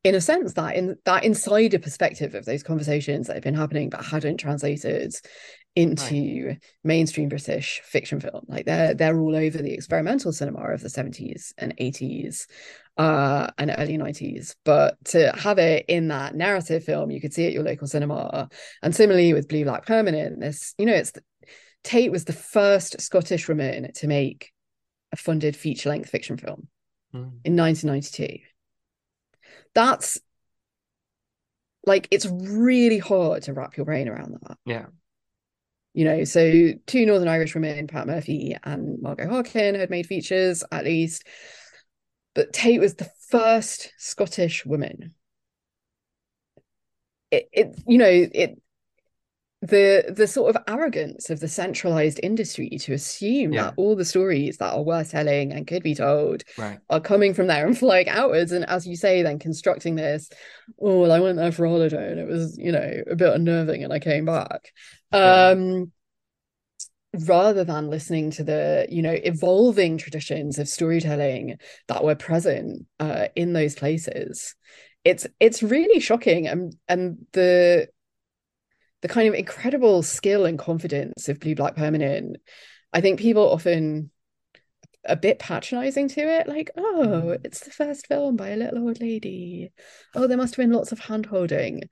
in 0.04 0.14
a 0.14 0.20
sense 0.20 0.52
that 0.54 0.76
in 0.76 0.96
that 1.04 1.24
insider 1.24 1.78
perspective 1.78 2.34
of 2.34 2.44
those 2.44 2.62
conversations 2.62 3.26
that 3.26 3.34
have 3.34 3.42
been 3.42 3.54
happening 3.54 3.90
but 3.90 4.04
hadn't 4.04 4.36
translated 4.38 5.14
into 5.74 6.56
mainstream 6.84 7.28
British 7.28 7.82
fiction 7.84 8.18
film. 8.20 8.44
Like 8.48 8.64
they're 8.64 8.94
they're 8.94 9.18
all 9.18 9.36
over 9.36 9.58
the 9.58 9.74
experimental 9.74 10.32
cinema 10.32 10.60
of 10.72 10.80
the 10.80 10.88
70s 10.88 11.52
and 11.58 11.76
80s 11.76 12.46
uh 12.96 13.48
and 13.58 13.74
early 13.76 13.98
90s. 13.98 14.54
But 14.64 14.96
to 15.06 15.32
have 15.32 15.58
it 15.58 15.84
in 15.88 16.08
that 16.08 16.34
narrative 16.34 16.84
film, 16.84 17.10
you 17.10 17.20
could 17.20 17.34
see 17.34 17.44
it 17.44 17.48
at 17.48 17.52
your 17.52 17.64
local 17.64 17.86
cinema. 17.86 18.48
And 18.82 18.94
similarly 18.94 19.32
with 19.34 19.48
Blue 19.48 19.64
Black 19.64 19.84
Permanent, 19.84 20.40
this, 20.40 20.74
you 20.78 20.86
know, 20.86 20.94
it's 20.94 21.12
Tait 21.84 22.10
was 22.10 22.24
the 22.24 22.32
first 22.32 23.00
Scottish 23.00 23.46
woman 23.46 23.92
to 23.92 24.06
make 24.08 24.50
a 25.12 25.16
funded 25.16 25.56
feature-length 25.56 26.08
fiction 26.08 26.36
film 26.36 26.68
Mm. 27.14 27.38
in 27.44 27.54
1992. 27.54 28.40
That's 29.76 30.18
like 31.84 32.08
it's 32.10 32.24
really 32.26 32.98
hard 32.98 33.42
to 33.42 33.52
wrap 33.52 33.76
your 33.76 33.84
brain 33.84 34.08
around 34.08 34.38
that. 34.40 34.56
Yeah. 34.64 34.86
You 35.92 36.06
know, 36.06 36.24
so 36.24 36.72
two 36.86 37.04
Northern 37.04 37.28
Irish 37.28 37.54
women, 37.54 37.86
Pat 37.86 38.06
Murphy 38.06 38.56
and 38.64 39.02
Margo 39.02 39.28
Harkin, 39.28 39.74
had 39.74 39.90
made 39.90 40.06
features 40.06 40.64
at 40.72 40.84
least. 40.84 41.26
But 42.34 42.54
Tait 42.54 42.80
was 42.80 42.94
the 42.94 43.10
first 43.28 43.92
Scottish 43.98 44.64
woman. 44.64 45.14
It, 47.30 47.48
it 47.52 47.78
you 47.86 47.98
know, 47.98 48.08
it 48.08 48.58
the 49.62 50.12
the 50.14 50.26
sort 50.26 50.54
of 50.54 50.62
arrogance 50.68 51.30
of 51.30 51.40
the 51.40 51.48
centralized 51.48 52.20
industry 52.22 52.68
to 52.68 52.92
assume 52.92 53.52
Yeah. 53.54 53.64
that 53.64 53.74
all 53.76 53.96
the 53.96 54.04
stories 54.04 54.58
that 54.58 54.74
are 54.74 54.82
worth 54.82 55.12
telling 55.12 55.52
and 55.52 55.66
could 55.66 55.82
be 55.82 55.94
told 55.94 56.44
Right. 56.58 56.78
are 56.90 57.00
coming 57.00 57.32
from 57.32 57.46
there 57.46 57.66
and 57.66 57.76
flying 57.76 58.08
outwards 58.08 58.52
and 58.52 58.66
as 58.66 58.86
you 58.86 58.96
say 58.96 59.22
then 59.22 59.38
constructing 59.38 59.94
this 59.94 60.28
oh 60.80 61.00
well 61.00 61.12
i 61.12 61.20
went 61.20 61.38
there 61.38 61.52
for 61.52 61.66
holiday 61.66 62.10
and 62.10 62.20
it 62.20 62.28
was 62.28 62.56
you 62.58 62.70
know 62.70 63.02
a 63.10 63.16
bit 63.16 63.32
unnerving 63.32 63.82
and 63.82 63.92
i 63.94 63.98
came 63.98 64.26
back 64.26 64.72
Yeah. 65.12 65.48
um 65.50 65.90
rather 67.14 67.64
than 67.64 67.88
listening 67.88 68.30
to 68.32 68.44
the 68.44 68.86
you 68.90 69.00
know 69.00 69.16
evolving 69.24 69.96
traditions 69.96 70.58
of 70.58 70.68
storytelling 70.68 71.56
that 71.88 72.04
were 72.04 72.14
present 72.14 72.84
uh 73.00 73.28
in 73.34 73.54
those 73.54 73.74
places 73.74 74.54
it's 75.02 75.26
it's 75.40 75.62
really 75.62 75.98
shocking 75.98 76.46
and 76.46 76.76
and 76.88 77.24
the 77.32 77.88
the 79.06 79.12
kind 79.12 79.28
of 79.28 79.34
incredible 79.34 80.02
skill 80.02 80.44
and 80.46 80.58
confidence 80.58 81.28
of 81.28 81.38
blue 81.38 81.54
black 81.54 81.76
permanent 81.76 82.38
i 82.92 83.00
think 83.00 83.20
people 83.20 83.48
often 83.48 84.10
a 85.04 85.14
bit 85.14 85.38
patronizing 85.38 86.08
to 86.08 86.20
it 86.20 86.48
like 86.48 86.70
oh 86.76 87.36
it's 87.44 87.60
the 87.60 87.70
first 87.70 88.08
film 88.08 88.36
by 88.36 88.48
a 88.48 88.56
little 88.56 88.80
old 88.80 89.00
lady. 89.00 89.70
Oh 90.16 90.26
there 90.26 90.36
must 90.36 90.56
have 90.56 90.64
been 90.64 90.72
lots 90.74 90.90
of 90.90 90.98
hand 90.98 91.26
holding. 91.26 91.82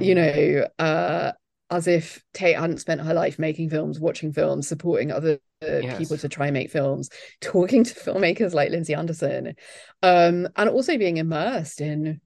You 0.00 0.14
Mm. 0.14 0.16
know 0.16 0.68
uh 0.78 1.32
as 1.70 1.86
if 1.86 2.22
Tait 2.32 2.56
hadn't 2.56 2.78
spent 2.78 3.02
her 3.02 3.12
life 3.12 3.38
making 3.38 3.68
films 3.68 4.00
watching 4.00 4.32
films 4.32 4.66
supporting 4.66 5.12
other 5.12 5.40
Yes. 5.60 5.98
people 5.98 6.16
to 6.18 6.28
try 6.28 6.46
and 6.46 6.54
make 6.54 6.70
films 6.70 7.10
talking 7.42 7.84
to 7.84 7.94
filmmakers 7.94 8.54
like 8.54 8.70
Lindsay 8.70 8.94
Anderson. 8.94 9.54
Um 10.02 10.48
and 10.56 10.70
also 10.70 10.96
being 10.96 11.18
immersed 11.18 11.82
in 11.82 12.22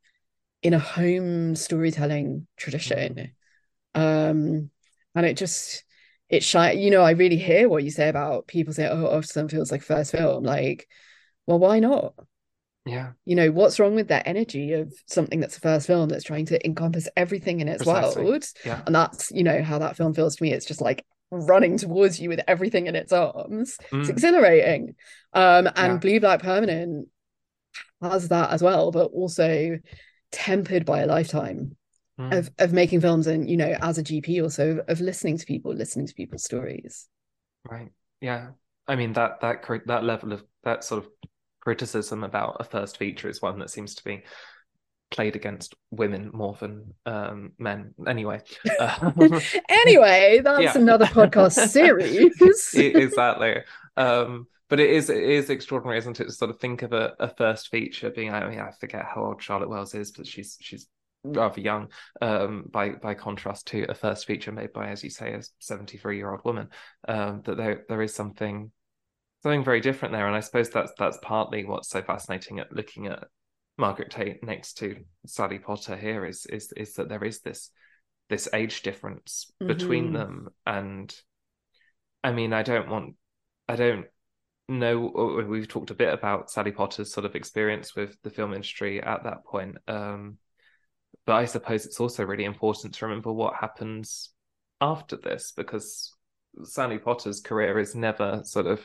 in 0.63 0.73
a 0.75 0.79
home 0.79 1.57
storytelling 1.57 2.47
tradition 2.57 3.33
um 3.99 4.71
and 5.15 5.27
it 5.27 5.37
just 5.37 5.85
it 6.29 6.43
shine 6.45 6.79
you 6.79 6.91
know 6.91 7.03
I 7.03 7.13
really 7.13 7.37
hear 7.39 7.69
what 7.69 7.85
you 7.85 7.91
say 7.91 8.09
about 8.09 8.47
people 8.47 8.73
say 8.73 8.87
oh 8.89 9.09
Aftersun 9.19 9.51
feels 9.51 9.71
like 9.73 9.83
first 9.83 10.13
film 10.13 10.45
like 10.45 10.89
well 11.47 11.59
why 11.59 11.79
not 11.81 12.15
Yeah. 12.85 13.13
you 13.25 13.35
know 13.35 13.51
what's 13.51 13.79
wrong 13.81 13.95
with 13.95 14.09
that 14.09 14.27
energy 14.29 14.73
of 14.75 14.93
something 15.07 15.41
that's 15.41 15.57
a 15.57 15.61
first 15.61 15.87
film 15.87 16.09
that's 16.09 16.25
trying 16.25 16.47
to 16.47 16.65
encompass 16.67 17.09
everything 17.17 17.61
in 17.61 17.69
its 17.69 17.85
Precisely. 17.85 18.25
world 18.25 18.45
Yeah. 18.65 18.83
and 18.87 18.95
that's 18.95 19.31
you 19.31 19.43
know 19.43 19.63
how 19.63 19.79
that 19.79 19.97
film 19.97 20.15
feels 20.15 20.37
to 20.37 20.43
me 20.43 20.53
it's 20.53 20.67
just 20.67 20.81
like 20.81 21.05
running 21.31 21.77
towards 21.77 22.19
you 22.21 22.29
with 22.31 22.41
everything 22.49 22.87
in 22.87 22.97
its 22.97 23.13
arms 23.13 23.77
it's 23.81 24.09
Mm. 24.09 24.11
exhilarating 24.11 24.95
um 25.33 25.67
and 25.77 25.93
Yeah. 25.95 25.97
blue 25.99 26.21
black 26.21 26.41
permanent 26.43 27.09
has 28.01 28.29
that 28.29 28.51
as 28.51 28.63
well 28.63 28.91
but 28.93 29.11
also 29.13 29.79
tempered 30.31 30.85
by 30.87 31.01
a 31.01 31.07
lifetime 31.07 31.77
Mm. 32.19 32.37
of 32.37 32.51
of 32.59 32.73
making 32.73 33.01
films 33.01 33.29
and 33.29 33.49
you 33.49 33.57
know 33.57 33.77
as 33.81 33.97
a 33.97 34.03
gp 34.03 34.43
also 34.43 34.71
of, 34.71 34.79
of 34.89 35.01
listening 35.01 35.39
to 35.39 35.47
people 35.47 35.73
listening 35.73 36.05
to 36.05 36.15
people's 36.15 36.43
stories 36.43 37.07
Right. 37.71 37.91
Yeah. 38.21 38.51
I 38.87 38.97
mean 38.97 39.13
that 39.15 39.41
that 39.41 39.65
that 39.87 40.05
level 40.05 40.33
of 40.33 40.45
that 40.65 40.85
sort 40.85 41.05
of 41.05 41.11
criticism 41.61 42.25
about 42.25 42.57
a 42.61 42.65
first 42.65 42.97
feature 42.97 43.29
is 43.29 43.43
one 43.43 43.59
that 43.59 43.71
seems 43.71 43.95
to 43.97 44.05
be 44.05 44.23
played 45.11 45.37
against 45.37 45.75
women 45.91 46.31
more 46.33 46.55
than 46.55 46.95
um, 47.07 47.53
men. 47.59 47.95
Anyway. 48.07 48.43
Anyway 49.69 50.41
that's 50.43 50.77
another 50.77 51.07
podcast 51.07 51.69
series 51.69 52.75
exactly. 52.75 53.57
Um, 53.97 54.47
but 54.69 54.81
it 54.81 54.91
is 54.91 55.11
it 55.11 55.23
is 55.23 55.51
extraordinary, 55.51 55.99
isn't 55.99 56.21
it, 56.21 56.25
to 56.25 56.33
sort 56.33 56.51
of 56.51 56.59
think 56.59 56.83
of 56.83 56.93
a, 56.93 57.15
a 57.19 57.29
first 57.29 57.69
feature 57.69 58.11
being 58.11 58.33
I 58.33 58.49
mean, 58.49 58.61
I 58.61 58.71
forget 58.71 59.05
how 59.05 59.25
old 59.25 59.43
Charlotte 59.43 59.71
Wells 59.71 59.95
is, 59.95 60.13
but 60.13 60.27
she's 60.27 60.59
she's 60.61 60.87
rather 61.25 61.61
young, 61.61 61.89
um, 62.21 62.65
by 62.71 62.91
by 62.91 63.15
contrast 63.15 63.67
to 63.69 63.85
a 63.89 63.95
first 63.95 64.27
feature 64.27 64.53
made 64.53 64.73
by, 64.73 64.89
as 64.89 65.03
you 65.05 65.11
say, 65.11 65.33
a 65.35 65.43
73-year-old 65.61 66.45
woman. 66.45 66.69
Um, 67.07 67.43
that 67.45 67.57
there 67.57 67.85
there 67.89 68.03
is 68.03 68.15
something 68.15 68.71
something 69.43 69.65
very 69.65 69.81
different 69.81 70.13
there. 70.13 70.27
And 70.27 70.37
I 70.37 70.41
suppose 70.41 70.71
that's 70.71 70.93
that's 70.99 71.19
partly 71.23 71.65
what's 71.65 71.89
so 71.89 72.03
fascinating 72.03 72.59
at 72.59 72.73
looking 72.73 73.07
at 73.07 73.25
Margaret 73.77 74.11
Tait 74.11 74.43
next 74.43 74.75
to 74.79 75.05
Sally 75.27 75.59
Potter 75.59 75.97
here 75.97 76.25
is 76.25 76.47
is 76.47 76.73
is 76.77 76.95
that 76.95 77.09
there 77.09 77.25
is 77.25 77.41
this 77.41 77.71
this 78.29 78.49
age 78.53 78.83
difference 78.83 79.51
between 79.67 80.11
Mhm. 80.11 80.13
them 80.13 80.49
and 80.67 81.15
I 82.25 82.33
mean 82.33 82.53
I 82.53 82.63
don't 82.63 82.89
want 82.89 83.17
I 83.69 83.77
don't 83.77 84.07
know 84.69 85.45
we've 85.49 85.69
talked 85.69 85.91
a 85.91 85.95
bit 85.95 86.13
about 86.13 86.51
Sally 86.51 86.73
Potter's 86.73 87.13
sort 87.13 87.25
of 87.25 87.35
experience 87.37 87.95
with 87.95 88.21
the 88.23 88.31
film 88.31 88.53
industry 88.53 89.03
at 89.03 89.25
that 89.25 89.45
point 89.45 89.79
um 89.87 90.39
but 91.27 91.35
I 91.35 91.45
suppose 91.45 91.87
it's 91.87 92.01
also 92.01 92.25
really 92.25 92.45
important 92.45 92.95
to 92.95 93.07
remember 93.07 93.33
what 93.33 93.55
happens 93.55 94.31
after 94.81 95.17
this 95.17 95.53
because 95.57 96.15
Sally 96.65 96.99
Potter's 96.99 97.41
career 97.41 97.79
is 97.79 97.95
never 97.95 98.43
sort 98.45 98.67
of 98.67 98.81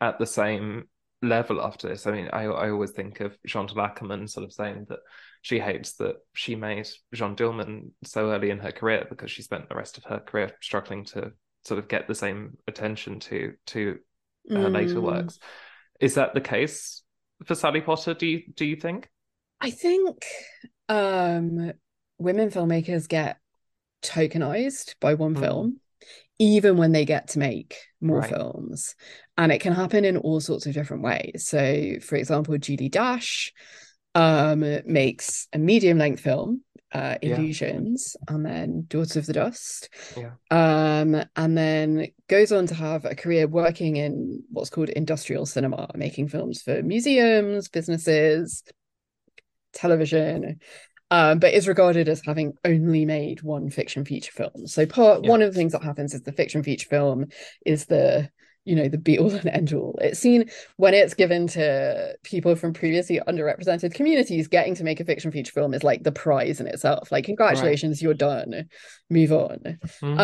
at 0.00 0.18
the 0.18 0.26
same 0.26 0.84
level 1.20 1.60
after 1.62 1.88
this. 1.88 2.06
I 2.06 2.12
mean, 2.12 2.28
I 2.32 2.44
I 2.44 2.70
always 2.70 2.90
think 2.90 3.20
of 3.20 3.36
Akerman 3.46 4.28
sort 4.28 4.44
of 4.44 4.52
saying 4.52 4.86
that 4.88 5.00
she 5.42 5.58
hates 5.58 5.94
that 5.94 6.16
she 6.34 6.54
made 6.56 6.88
Jeanne 7.14 7.36
Dielman 7.36 7.90
so 8.04 8.30
early 8.30 8.50
in 8.50 8.58
her 8.58 8.72
career 8.72 9.06
because 9.08 9.30
she 9.30 9.42
spent 9.42 9.68
the 9.68 9.74
rest 9.76 9.98
of 9.98 10.04
her 10.04 10.18
career 10.20 10.52
struggling 10.60 11.04
to 11.06 11.32
sort 11.64 11.78
of 11.78 11.88
get 11.88 12.08
the 12.08 12.14
same 12.14 12.56
attention 12.66 13.20
to 13.20 13.54
to 13.66 13.98
her 14.50 14.68
later 14.70 14.96
Mm. 14.96 15.02
works. 15.02 15.38
Is 16.00 16.14
that 16.14 16.34
the 16.34 16.40
case 16.40 17.02
for 17.44 17.54
Sally 17.54 17.80
Potter? 17.80 18.14
Do 18.14 18.26
you 18.26 18.42
do 18.54 18.64
you 18.64 18.76
think? 18.76 19.08
I 19.62 19.70
think 19.70 20.24
um 20.88 21.72
women 22.18 22.50
filmmakers 22.50 23.08
get 23.08 23.38
tokenized 24.02 24.94
by 25.00 25.14
one 25.14 25.34
Mm. 25.34 25.40
film 25.40 25.80
even 26.38 26.76
when 26.76 26.90
they 26.92 27.04
get 27.04 27.28
to 27.28 27.38
make 27.38 27.76
more 28.00 28.18
Right. 28.18 28.30
films 28.30 28.96
and 29.38 29.52
it 29.52 29.60
can 29.60 29.72
happen 29.72 30.04
in 30.04 30.16
all 30.16 30.40
sorts 30.40 30.66
of 30.66 30.74
different 30.74 31.04
ways 31.04 31.46
so 31.46 31.94
for 32.00 32.16
example 32.16 32.58
Julie 32.58 32.88
Dash 32.88 33.52
um 34.16 34.60
makes 34.84 35.46
a 35.52 35.58
medium 35.58 35.98
length 35.98 36.20
film 36.20 36.62
uh 36.92 37.16
Yeah. 37.22 37.36
Illusions 37.36 38.16
and 38.28 38.44
then 38.44 38.84
Daughters 38.88 39.16
of 39.16 39.26
the 39.26 39.32
Dust 39.32 39.88
Yeah. 40.16 40.32
um 40.50 41.24
and 41.36 41.56
then 41.56 42.08
goes 42.28 42.50
on 42.50 42.66
to 42.66 42.74
have 42.74 43.04
a 43.04 43.14
career 43.14 43.46
working 43.46 43.96
in 43.96 44.42
what's 44.50 44.70
called 44.70 44.88
industrial 44.90 45.46
cinema 45.46 45.88
making 45.94 46.28
films 46.28 46.60
for 46.60 46.82
museums 46.82 47.68
businesses 47.68 48.64
television, 49.72 50.60
um, 51.10 51.38
but 51.38 51.52
is 51.54 51.68
regarded 51.68 52.08
as 52.08 52.22
having 52.24 52.54
only 52.64 53.04
made 53.04 53.42
one 53.42 53.70
fiction 53.70 54.04
feature 54.04 54.32
film. 54.32 54.66
So 54.66 54.86
part 54.86 55.24
Yeah. 55.24 55.30
one 55.30 55.42
of 55.42 55.52
the 55.52 55.58
things 55.58 55.72
that 55.72 55.82
happens 55.82 56.14
is 56.14 56.22
the 56.22 56.32
fiction 56.32 56.62
feature 56.62 56.88
film 56.88 57.26
is 57.66 57.86
the 57.86 58.30
you 58.64 58.76
know 58.76 58.86
the 58.88 58.96
be 58.96 59.18
all 59.18 59.30
and 59.34 59.46
end 59.48 59.72
all. 59.72 59.98
It's 60.00 60.20
seen 60.20 60.48
when 60.76 60.94
it's 60.94 61.14
given 61.14 61.48
to 61.48 62.14
people 62.22 62.54
from 62.54 62.72
previously 62.72 63.20
underrepresented 63.26 63.92
communities, 63.92 64.46
getting 64.48 64.76
to 64.76 64.84
make 64.84 65.00
a 65.00 65.04
fiction 65.04 65.32
feature 65.32 65.52
film 65.52 65.74
is 65.74 65.82
like 65.82 66.04
the 66.04 66.12
prize 66.12 66.60
in 66.60 66.68
itself. 66.68 67.10
Like 67.10 67.24
congratulations, 67.24 68.00
you're 68.00 68.14
done, 68.14 68.68
move 69.10 69.32
on. 69.32 69.78
Mm. 70.00 70.18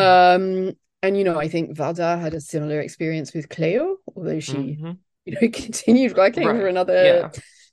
Um, 0.68 0.72
and 1.03 1.16
you 1.18 1.24
know, 1.24 1.38
I 1.38 1.49
think 1.49 1.76
Varda 1.76 2.20
had 2.20 2.32
a 2.34 2.40
similar 2.40 2.80
experience 2.80 3.34
with 3.34 3.49
Cleo, 3.49 3.96
although 4.16 4.40
she, 4.40 4.55
Mhm. 4.55 4.99
you 5.24 5.34
know, 5.34 5.40
continued 5.53 6.16
working 6.16 6.44
for 6.44 6.66
another 6.66 7.05
yeah. 7.05 7.30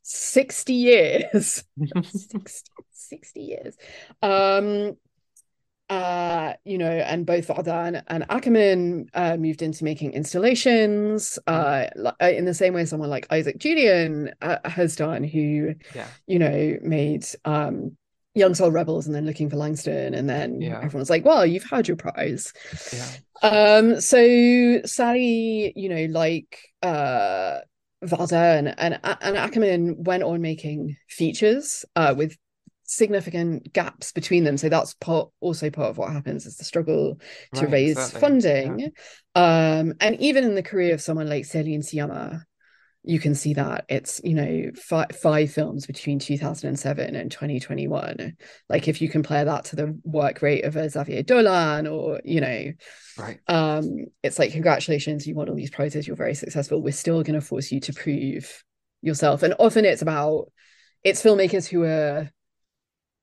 60 0.08 0.74
years. 0.74 1.64
60, 2.06 2.72
60 2.92 3.42
years. 3.42 3.76
Um, 4.22 4.98
uh, 5.90 6.54
you 6.64 6.78
know, 6.78 6.90
and 6.90 7.26
both 7.26 7.48
Varda 7.48 7.88
and, 7.88 8.04
and 8.08 8.24
Akerman 8.30 9.08
uh, 9.14 9.38
moved 9.38 9.62
into 9.62 9.84
making 9.84 10.14
installations, 10.14 11.38
uh, 11.48 11.88
uh, 12.06 12.14
in 12.22 12.46
the 12.46 12.54
same 12.54 12.74
way 12.74 12.86
someone 12.86 13.10
like 13.10 13.28
Isaac 13.32 13.58
Julien 13.60 14.32
uh, 14.42 14.58
has 14.66 14.96
done, 14.96 15.24
who, 15.24 15.76
Yeah. 15.94 16.08
you 16.28 16.40
know, 16.40 16.78
made 16.82 17.26
um 17.46 17.98
Young 18.34 18.54
Soul 18.54 18.72
Rebels 18.72 19.06
and 19.06 19.16
then 19.16 19.26
Looking 19.26 19.50
for 19.50 19.56
Langston, 19.58 20.14
and 20.14 20.30
then 20.30 20.62
Yeah. 20.62 20.80
everyone's 20.84 21.10
like, 21.10 21.24
well, 21.24 21.46
you've 21.46 21.64
had 21.70 21.88
your 21.88 21.98
prize. 21.98 22.52
Yeah. 22.92 23.12
Um, 23.42 24.02
so 24.02 24.82
Sally, 24.86 25.72
you 25.76 25.90
know, 25.90 26.06
like 26.12 26.60
uh 26.82 27.60
Varda 28.06 28.58
and, 28.58 28.76
and 28.78 29.00
and 29.04 29.36
Akerman 29.38 29.98
went 29.98 30.24
on 30.24 30.42
making 30.42 30.98
features 31.10 31.86
uh 31.96 32.14
with 32.18 32.38
significant 32.84 33.74
gaps 33.74 34.12
between 34.12 34.44
them. 34.44 34.58
So 34.58 34.70
that's 34.70 34.94
part 34.96 35.30
also 35.40 35.70
part 35.72 35.90
of 35.90 35.98
what 35.98 36.12
happens 36.12 36.46
is 36.46 36.58
the 36.58 36.64
struggle 36.66 37.20
to 37.56 37.68
Right, 37.68 37.68
raise 37.68 38.12
exactly. 38.12 38.20
funding. 38.20 38.92
Um, 39.34 39.96
and 40.00 40.20
even 40.20 40.44
in 40.44 40.56
the 40.56 40.64
career 40.64 40.94
of 40.94 41.02
someone 41.02 41.28
like 41.28 41.46
Celine 41.46 41.82
Sciamma, 41.82 42.44
you 43.08 43.20
can 43.20 43.36
see 43.36 43.54
that 43.54 43.86
it's 43.88 44.20
you 44.24 44.34
know 44.34 44.72
fi- 44.76 45.08
five 45.14 45.52
films 45.52 45.86
between 45.86 46.20
2007 46.20 47.16
and 47.16 47.32
2021 47.32 48.36
like 48.70 48.88
if 48.88 49.02
you 49.02 49.10
compare 49.10 49.46
that 49.46 49.66
to 49.66 49.76
the 49.76 50.00
work 50.04 50.42
rate 50.42 50.66
of 50.66 50.76
a 50.76 50.90
xavier 50.90 51.22
dolan 51.24 51.88
or 51.88 52.20
you 52.24 52.42
know 52.42 52.72
Right. 53.18 53.40
um 53.48 54.06
it's 54.24 54.38
like 54.40 54.52
congratulations 54.52 55.26
you 55.26 55.36
won 55.36 55.48
all 55.48 55.56
these 55.56 55.70
prizes 55.70 56.06
you're 56.06 56.18
very 56.18 56.36
successful. 56.36 56.82
We're 56.82 56.92
still 56.92 57.24
going 57.24 57.40
to 57.40 57.46
force 57.46 57.72
you 57.72 57.80
to 57.80 57.94
prove 57.94 58.64
yourself. 59.02 59.44
And 59.44 59.56
often 59.58 59.86
it's 59.86 60.02
about 60.02 60.52
it's 61.04 61.24
filmmakers 61.24 61.66
who 61.68 61.84
are 61.84 62.30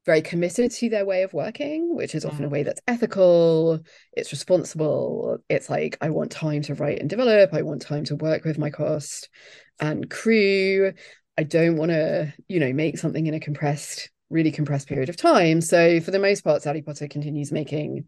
very 0.04 0.20
committed 0.22 0.70
to 0.72 0.88
their 0.88 1.04
way 1.04 1.22
of 1.22 1.32
working 1.32 1.94
which 1.94 2.14
is 2.14 2.24
often 2.24 2.44
a 2.44 2.48
Mm. 2.48 2.52
way 2.52 2.62
that's 2.64 2.80
ethical 2.88 3.80
it's 4.12 4.32
responsible 4.32 5.38
it's 5.48 5.70
like 5.70 5.96
i 6.00 6.10
want 6.10 6.30
time 6.32 6.62
to 6.62 6.74
write 6.74 6.98
and 7.00 7.08
develop 7.08 7.54
i 7.54 7.62
want 7.62 7.82
time 7.82 8.04
to 8.04 8.16
work 8.16 8.44
with 8.44 8.58
my 8.58 8.70
cast 8.70 9.28
and 9.80 10.10
crew 10.10 10.92
i 11.38 11.42
don't 11.42 11.76
want 11.76 11.90
to 11.90 12.32
you 12.48 12.58
know 12.60 12.72
make 12.72 12.98
something 12.98 13.26
in 13.26 13.34
a 13.34 13.40
compressed 13.40 14.10
really 14.30 14.50
compressed 14.50 14.88
period 14.88 15.08
of 15.08 15.16
time 15.16 15.60
so 15.60 16.00
for 16.00 16.10
the 16.10 16.18
most 16.18 16.42
part 16.42 16.62
sally 16.62 16.82
potter 16.82 17.06
continues 17.06 17.52
making 17.52 18.04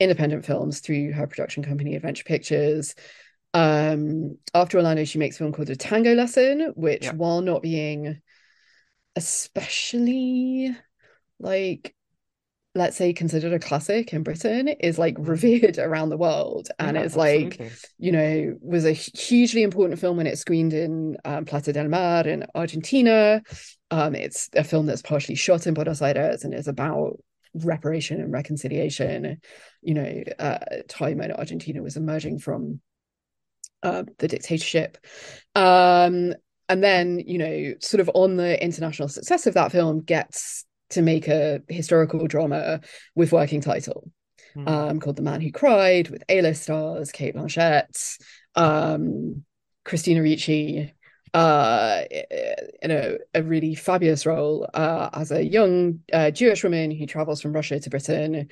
independent 0.00 0.46
films 0.46 0.80
through 0.80 1.12
her 1.12 1.26
production 1.26 1.62
company 1.62 1.94
adventure 1.96 2.24
pictures 2.24 2.94
um 3.54 4.38
after 4.54 4.78
orlando 4.78 5.04
she 5.04 5.18
makes 5.18 5.36
a 5.36 5.38
film 5.40 5.52
called 5.52 5.70
a 5.70 5.76
tango 5.76 6.14
lesson 6.14 6.72
which 6.76 7.02
Yeah. 7.04 7.12
while 7.12 7.40
not 7.40 7.62
being 7.62 8.20
especially 9.16 10.76
like 11.40 11.94
let's 12.74 12.96
say 12.96 13.12
considered 13.12 13.52
a 13.52 13.58
classic 13.58 14.12
in 14.12 14.22
britain 14.22 14.68
is 14.68 14.98
like 14.98 15.16
revered 15.18 15.78
around 15.78 16.10
the 16.10 16.16
world. 16.16 16.68
And 16.78 16.96
Yeah, 16.96 17.02
it's 17.02 17.16
like 17.16 17.60
you 17.98 18.12
know 18.12 18.56
was 18.60 18.84
a 18.84 18.92
hugely 18.92 19.62
important 19.62 19.98
film 19.98 20.16
when 20.16 20.26
it 20.26 20.38
screened 20.38 20.72
in 20.72 21.16
um, 21.24 21.44
Plata 21.44 21.72
del 21.72 21.88
Mar 21.88 22.26
in 22.26 22.44
Argentina. 22.54 23.42
Um 23.90 24.14
it's 24.14 24.48
a 24.54 24.64
film 24.64 24.86
that's 24.86 25.02
partially 25.02 25.34
shot 25.34 25.66
in 25.66 25.74
Buenos 25.74 26.02
Aires 26.02 26.44
and 26.44 26.54
is 26.54 26.68
about 26.68 27.18
reparation 27.54 28.20
and 28.20 28.32
reconciliation. 28.32 29.40
You 29.82 29.94
know 29.94 30.22
uh 30.38 30.58
time 30.88 31.18
when 31.18 31.32
Argentina 31.32 31.82
was 31.82 31.96
emerging 31.96 32.38
from 32.38 32.80
uh, 33.82 34.04
the 34.18 34.28
dictatorship. 34.28 34.98
Um 35.54 36.34
and 36.68 36.84
then 36.84 37.18
you 37.18 37.38
know 37.38 37.74
sort 37.80 38.00
of 38.00 38.10
on 38.14 38.36
the 38.36 38.62
international 38.62 39.08
success 39.08 39.46
of 39.46 39.54
that 39.54 39.72
film 39.72 40.02
gets 40.02 40.64
to 40.90 41.02
make 41.02 41.28
a 41.28 41.62
historical 41.68 42.26
drama 42.26 42.80
with 43.14 43.32
working 43.32 43.60
title 43.60 44.10
Mm. 44.56 44.68
um 44.68 45.00
called 45.00 45.16
The 45.16 45.22
Man 45.22 45.42
Who 45.42 45.52
Cried 45.52 46.08
with 46.08 46.24
A-list 46.28 46.62
stars 46.62 47.12
Cate 47.12 47.34
Blanchett 47.36 48.18
um 48.54 49.44
Christina 49.84 50.22
Ricci 50.22 50.94
uh 51.34 52.02
in 52.82 52.90
a, 52.90 53.18
a 53.34 53.42
really 53.42 53.74
fabulous 53.74 54.24
role 54.24 54.66
uh 54.72 55.10
as 55.12 55.30
a 55.32 55.44
young 55.44 56.00
uh, 56.12 56.30
Jewish 56.30 56.64
woman 56.64 56.90
who 56.90 57.04
travels 57.06 57.42
from 57.42 57.52
Russia 57.52 57.78
to 57.78 57.90
Britain 57.90 58.48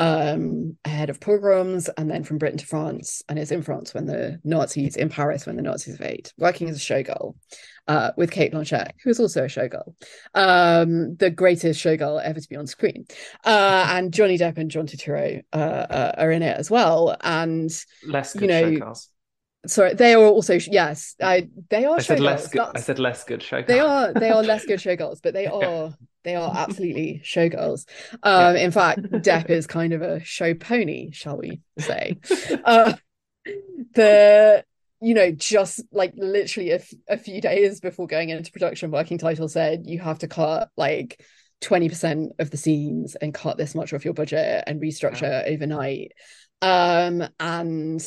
um 0.00 0.76
ahead 0.86 1.10
of 1.10 1.20
pogroms 1.20 1.90
and 1.98 2.10
then 2.10 2.24
from 2.24 2.38
Britain 2.38 2.56
to 2.58 2.66
France 2.66 3.22
and 3.28 3.38
is 3.38 3.52
in 3.52 3.62
France 3.62 3.92
when 3.92 4.06
the 4.06 4.40
Nazis 4.44 4.96
in 4.96 5.10
Paris 5.10 5.44
when 5.46 5.56
the 5.56 5.62
Nazis 5.62 5.94
invade 6.00 6.30
working 6.38 6.70
as 6.70 6.76
a 6.76 6.80
showgirl 6.80 7.34
uh 7.86 8.10
with 8.16 8.30
Cate 8.30 8.52
Blanchett 8.52 8.92
who 9.04 9.10
is 9.10 9.20
also 9.20 9.44
a 9.44 9.46
showgirl 9.48 9.94
um 10.34 11.16
the 11.16 11.28
greatest 11.30 11.84
showgirl 11.84 12.20
ever 12.24 12.40
to 12.40 12.48
be 12.48 12.56
on 12.56 12.66
screen 12.66 13.04
uh 13.44 13.88
and 13.90 14.12
Johnny 14.14 14.38
Depp 14.38 14.56
and 14.56 14.70
John 14.70 14.86
Turturro 14.86 15.42
uh, 15.52 15.56
uh 15.56 16.12
are 16.16 16.30
in 16.30 16.42
it 16.42 16.56
as 16.56 16.70
well 16.70 17.14
and 17.20 17.70
less 18.06 18.32
good 18.32 18.42
you 18.42 18.48
know, 18.48 18.62
showgirls. 18.72 19.06
sorry 19.66 19.92
they 19.92 20.14
are 20.14 20.24
also 20.24 20.54
yes 20.54 21.14
I 21.22 21.50
they 21.68 21.84
are 21.84 21.96
I 21.96 21.98
said 22.00 22.20
less 22.20 22.48
good. 22.48 22.62
I 22.74 22.80
said 22.80 22.98
less 22.98 23.24
good 23.24 23.40
showgirls. 23.40 23.66
they 23.66 23.80
are 23.80 24.14
they 24.14 24.30
are 24.30 24.42
less 24.42 24.64
good 24.64 24.78
showgirls 24.86 25.20
but 25.22 25.34
they 25.34 25.46
are 25.46 25.94
they 26.24 26.34
are 26.34 26.52
absolutely 26.54 27.22
showgirls. 27.24 27.86
Um 28.22 28.56
in 28.56 28.70
fact 28.70 29.02
Depp 29.02 29.50
is 29.50 29.66
kind 29.66 29.92
of 29.92 30.02
a 30.02 30.22
show 30.22 30.54
pony 30.54 31.10
shall 31.12 31.38
we 31.38 31.60
say. 31.78 32.18
Uh 32.64 32.94
the 33.94 34.64
you 35.00 35.14
know 35.14 35.30
just 35.30 35.82
like 35.92 36.12
literally 36.16 36.70
a, 36.70 36.76
f- 36.76 36.92
a 37.08 37.16
few 37.16 37.40
days 37.40 37.80
before 37.80 38.06
going 38.06 38.28
into 38.28 38.52
production 38.52 38.90
working 38.90 39.18
title 39.18 39.48
said 39.48 39.84
you 39.86 39.98
have 39.98 40.18
to 40.18 40.28
cut 40.28 40.68
like 40.76 41.24
20% 41.62 42.28
of 42.38 42.50
the 42.50 42.56
scenes 42.56 43.16
and 43.16 43.34
cut 43.34 43.56
this 43.58 43.74
much 43.74 43.92
off 43.92 44.04
your 44.04 44.14
budget 44.14 44.64
and 44.66 44.80
restructure 44.80 45.46
overnight. 45.46 46.12
Um 46.62 47.26
and 47.38 48.02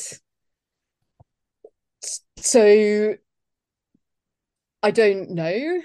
so 2.36 3.14
I 4.82 4.90
don't 4.90 5.30
know 5.30 5.82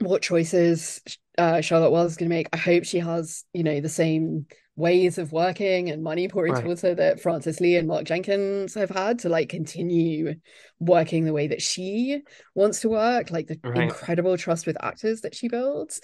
what 0.00 0.22
choices 0.22 1.00
uh, 1.38 1.60
Charlotte 1.60 1.90
Wells 1.90 2.12
is 2.12 2.16
going 2.16 2.30
to 2.30 2.34
make. 2.34 2.48
I 2.52 2.56
hope 2.56 2.84
she 2.84 2.98
has, 2.98 3.44
you 3.52 3.62
know, 3.62 3.80
the 3.80 3.88
same 3.88 4.46
ways 4.76 5.16
of 5.16 5.32
working 5.32 5.90
and 5.90 6.02
money 6.02 6.28
pouring 6.28 6.52
Right. 6.52 6.62
towards 6.62 6.82
her 6.82 6.94
that 6.94 7.20
Francis 7.20 7.60
Lee 7.60 7.76
and 7.76 7.88
Mark 7.88 8.04
Jenkins 8.04 8.74
have 8.74 8.90
had 8.90 9.20
to 9.20 9.30
like 9.30 9.48
continue 9.48 10.34
working 10.78 11.24
the 11.24 11.32
way 11.32 11.46
that 11.46 11.62
she 11.62 12.20
wants 12.54 12.80
to 12.80 12.90
work, 12.90 13.30
like 13.30 13.46
the 13.46 13.58
Right. 13.64 13.84
incredible 13.84 14.36
trust 14.36 14.66
with 14.66 14.76
actors 14.82 15.22
that 15.22 15.34
she 15.34 15.48
builds. 15.48 16.00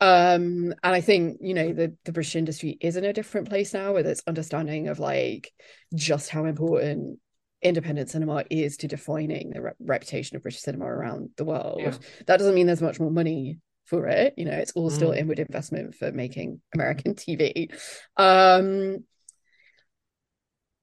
Um, 0.00 0.72
and 0.82 0.94
I 0.94 1.00
think, 1.00 1.38
you 1.40 1.54
know, 1.54 1.72
the, 1.72 1.94
the 2.04 2.12
British 2.12 2.36
industry 2.36 2.76
is 2.80 2.96
in 2.96 3.04
a 3.04 3.12
different 3.12 3.48
place 3.48 3.74
now 3.74 3.94
with 3.94 4.06
its 4.06 4.22
understanding 4.26 4.88
of 4.88 4.98
like 4.98 5.52
just 5.94 6.28
how 6.30 6.44
important 6.44 7.18
independent 7.62 8.08
cinema 8.08 8.44
is 8.50 8.76
to 8.78 8.88
defining 8.88 9.50
the 9.50 9.62
re- 9.62 9.72
reputation 9.80 10.36
of 10.36 10.42
British 10.42 10.60
cinema 10.60 10.86
around 10.86 11.30
the 11.36 11.44
world. 11.44 11.80
Yeah. 11.80 11.94
That 12.26 12.38
doesn't 12.38 12.54
mean 12.54 12.66
there's 12.66 12.82
much 12.82 13.00
more 13.00 13.10
money 13.10 13.58
for 13.88 14.06
it. 14.06 14.34
You 14.36 14.44
know, 14.44 14.52
it's 14.52 14.72
all 14.72 14.90
still 14.90 15.10
Mm. 15.10 15.18
inward 15.18 15.38
investment 15.38 15.94
for 15.94 16.12
making 16.12 16.60
American 16.74 17.14
TV. 17.16 17.68
Um, 18.16 19.04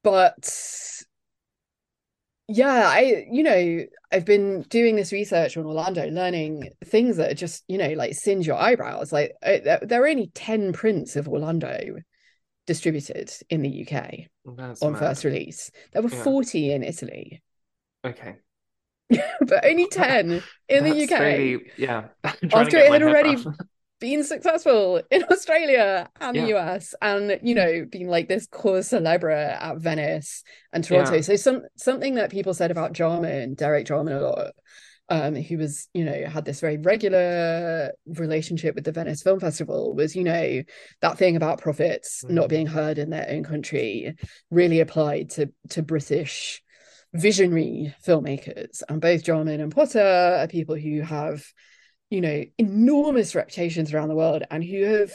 but 0.04 0.50
yeah, 2.48 2.88
I, 2.88 3.26
you 3.32 3.44
know, 3.44 3.86
I've 4.12 4.26
been 4.26 4.62
doing 4.64 4.96
this 4.96 5.12
research 5.12 5.58
on 5.58 5.66
Orlando, 5.66 6.08
learning 6.10 6.70
things 6.86 7.18
that 7.18 7.32
are 7.32 7.36
just, 7.36 7.64
you 7.68 7.78
know, 7.78 7.94
like 7.94 8.14
singe 8.14 8.46
your 8.46 8.58
eyebrows. 8.58 9.12
Like 9.12 9.34
uh, 9.42 9.58
there, 9.64 9.80
there 9.82 10.04
are 10.04 10.08
only 10.08 10.28
10 10.36 10.72
prints 10.74 11.16
of 11.16 11.28
Orlando 11.28 11.96
distributed 12.68 13.32
in 13.50 13.62
the 13.62 13.70
UK 13.70 14.28
That's 14.46 14.82
on 14.82 14.94
mad. 14.94 15.00
first 15.00 15.24
release. 15.24 15.72
There 15.94 16.04
were 16.04 16.10
Yeah. 16.10 16.24
40 16.24 16.72
in 16.72 16.84
Italy, 16.84 17.42
Okay. 18.06 18.36
but 19.42 19.66
only 19.66 19.88
10 19.92 20.42
in 20.70 20.84
the 20.84 21.04
UK. 21.04 21.20
really- 21.20 21.72
yeah. 21.78 22.06
After 22.54 22.78
it 22.78 22.92
had 22.92 23.04
already 23.04 23.38
been 24.02 24.24
successful 24.24 25.02
in 25.10 25.24
Australia 25.32 26.10
and 26.20 26.36
the 26.36 26.54
US 26.58 26.94
and 27.02 27.40
you 27.42 27.56
know 27.56 27.86
being 27.90 28.10
like 28.10 28.28
this 28.28 28.46
cause 28.46 28.90
celebre 28.90 29.32
at 29.60 29.78
Venice 29.78 30.44
and 30.74 30.84
Toronto 30.84 31.16
Yeah. 31.16 31.22
so 31.22 31.38
some 31.38 31.62
something 31.78 32.16
that 32.16 32.30
people 32.30 32.54
said 32.54 32.72
about 32.72 32.92
Jarman 32.92 33.54
Derek 33.54 33.88
Jarman 33.88 34.14
a 34.14 34.20
lot 34.20 34.52
um, 35.08 35.36
who 35.36 35.60
was, 35.60 35.88
you 35.94 36.04
know, 36.04 36.26
had 36.26 36.46
this 36.46 36.60
very 36.60 36.78
regular 36.78 37.92
relationship 38.08 38.74
with 38.74 38.86
the 38.86 38.92
Venice 38.92 39.22
Film 39.22 39.40
Festival, 39.40 39.94
was, 39.94 40.16
you 40.16 40.24
know, 40.24 40.64
that 41.02 41.18
thing 41.20 41.36
about 41.36 41.62
profits 41.62 42.24
Mm. 42.26 42.32
not 42.32 42.50
being 42.50 42.66
heard 42.66 42.98
in 42.98 43.12
their 43.12 43.28
own 43.30 43.44
country 43.44 44.16
really 44.50 44.80
applied 44.80 45.30
to 45.32 45.52
to 45.70 45.84
British 45.84 46.64
visionary 47.20 47.94
filmmakers. 48.06 48.84
And 48.90 49.02
both 49.02 49.24
Jarman 49.24 49.60
and 49.62 49.74
Potter 49.74 50.02
are 50.02 50.48
people 50.48 50.76
who 50.76 51.02
have, 51.02 51.44
you 52.10 52.22
know, 52.22 52.44
enormous 52.58 53.36
reputations 53.36 53.94
around 53.94 54.10
the 54.10 54.16
world 54.16 54.44
and 54.52 54.64
who 54.64 54.84
have 54.84 55.14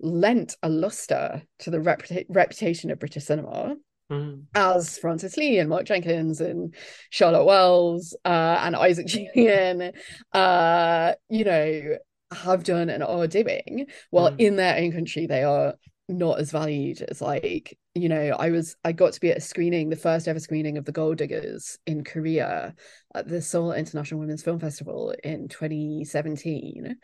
lent 0.00 0.56
a 0.62 0.68
luster 0.68 1.42
to 1.60 1.70
the 1.70 1.78
reputa- 1.78 2.26
reputation 2.28 2.90
of 2.90 2.98
British 2.98 3.24
cinema 3.24 3.76
Mm. 4.10 4.44
as 4.54 4.96
Francis 4.96 5.36
Lee 5.36 5.58
and 5.58 5.68
Mark 5.68 5.84
Jenkins 5.84 6.40
and 6.40 6.74
Charlotte 7.10 7.44
Wells 7.44 8.16
uh, 8.24 8.58
and 8.62 8.74
Isaac 8.74 9.06
Julien, 9.34 9.92
uh, 10.32 11.12
you 11.28 11.44
know, 11.44 11.98
have 12.32 12.64
done 12.64 12.88
and 12.88 13.02
are 13.02 13.26
doing. 13.26 13.86
While 14.08 14.30
Mm. 14.30 14.40
in 14.40 14.56
their 14.56 14.76
own 14.78 14.92
country, 14.92 15.26
they 15.26 15.42
are 15.42 15.74
not 16.08 16.40
as 16.40 16.50
valued 16.50 17.02
as 17.02 17.20
like, 17.20 17.78
you 17.94 18.08
know, 18.08 18.36
I 18.38 18.50
was 18.50 18.76
I 18.84 18.92
got 18.92 19.12
to 19.12 19.20
be 19.20 19.30
at 19.30 19.38
a 19.38 19.40
screening, 19.40 19.90
the 19.90 19.96
first 19.96 20.26
ever 20.26 20.40
screening 20.40 20.78
of 20.78 20.84
The 20.84 20.92
Gold 20.92 21.18
Diggers 21.18 21.78
in 21.86 22.04
Korea 22.04 22.74
at 23.14 23.28
the 23.28 23.42
Seoul 23.42 23.72
International 23.72 24.20
Women's 24.20 24.42
Film 24.42 24.58
Festival 24.58 25.14
in 25.22 25.48
2017. 25.48 26.96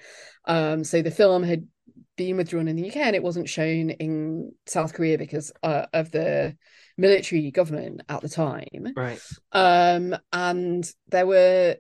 Um, 0.47 0.85
so 0.85 1.03
the 1.03 1.11
film 1.11 1.43
had 1.43 1.67
been 2.17 2.37
withdrawn 2.37 2.69
in 2.69 2.77
the 2.77 2.89
UK 2.89 2.97
and 2.97 3.17
it 3.17 3.23
wasn't 3.23 3.49
shown 3.49 3.91
in 3.91 4.53
South 4.67 4.95
Korea 4.95 5.19
because 5.19 5.53
uh, 5.63 5.87
of 5.93 6.11
the 6.11 6.57
military 6.97 7.51
government 7.51 8.03
at 8.09 8.23
the 8.23 8.29
time. 8.29 8.93
Right. 8.97 9.21
Um, 9.53 10.17
and 10.33 10.89
there 11.09 11.27
were 11.27 11.77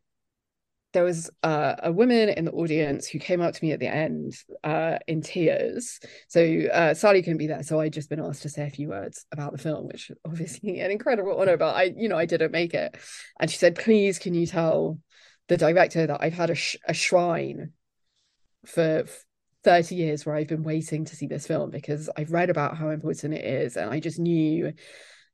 there 0.94 1.04
was 1.04 1.28
uh, 1.42 1.74
a 1.82 1.92
woman 1.92 2.28
in 2.28 2.44
the 2.44 2.52
audience 2.52 3.08
who 3.08 3.18
came 3.18 3.40
up 3.40 3.52
to 3.52 3.64
me 3.64 3.72
at 3.72 3.80
the 3.80 3.88
end 3.88 4.32
uh, 4.62 4.98
in 5.08 5.20
tears. 5.20 5.98
So 6.28 6.40
uh, 6.72 6.94
Sally 6.94 7.20
couldn't 7.20 7.38
be 7.38 7.48
there, 7.48 7.64
so 7.64 7.80
I'd 7.80 7.92
just 7.92 8.08
been 8.08 8.20
asked 8.20 8.42
to 8.42 8.48
say 8.48 8.64
a 8.66 8.70
few 8.70 8.88
words 8.88 9.26
about 9.32 9.52
the 9.52 9.58
film, 9.58 9.88
which 9.88 10.12
obviously 10.24 10.80
an 10.80 10.92
incredible 10.92 11.38
honor. 11.38 11.56
But 11.56 11.74
I, 11.74 11.94
you 11.96 12.08
know, 12.08 12.16
I 12.16 12.26
didn't 12.26 12.52
make 12.52 12.74
it. 12.74 12.96
And 13.40 13.50
she 13.50 13.58
said, 13.58 13.74
"Please, 13.74 14.20
can 14.20 14.34
you 14.34 14.46
tell 14.46 14.98
the 15.48 15.56
director 15.56 16.06
that 16.06 16.22
I've 16.22 16.32
had 16.32 16.50
a, 16.50 16.54
sh- 16.54 16.76
a 16.86 16.94
shrine 16.94 17.72
for 18.64 19.04
30 19.64 19.96
years 19.96 20.24
where 20.24 20.36
I've 20.36 20.48
been 20.48 20.62
waiting 20.62 21.04
to 21.06 21.16
see 21.16 21.26
this 21.26 21.46
film 21.46 21.70
because 21.70 22.08
I've 22.16 22.32
read 22.32 22.50
about 22.50 22.76
how 22.78 22.90
important 22.90 23.34
it 23.34 23.44
is, 23.44 23.76
and 23.76 23.90
I 23.90 23.98
just 23.98 24.20
knew." 24.20 24.72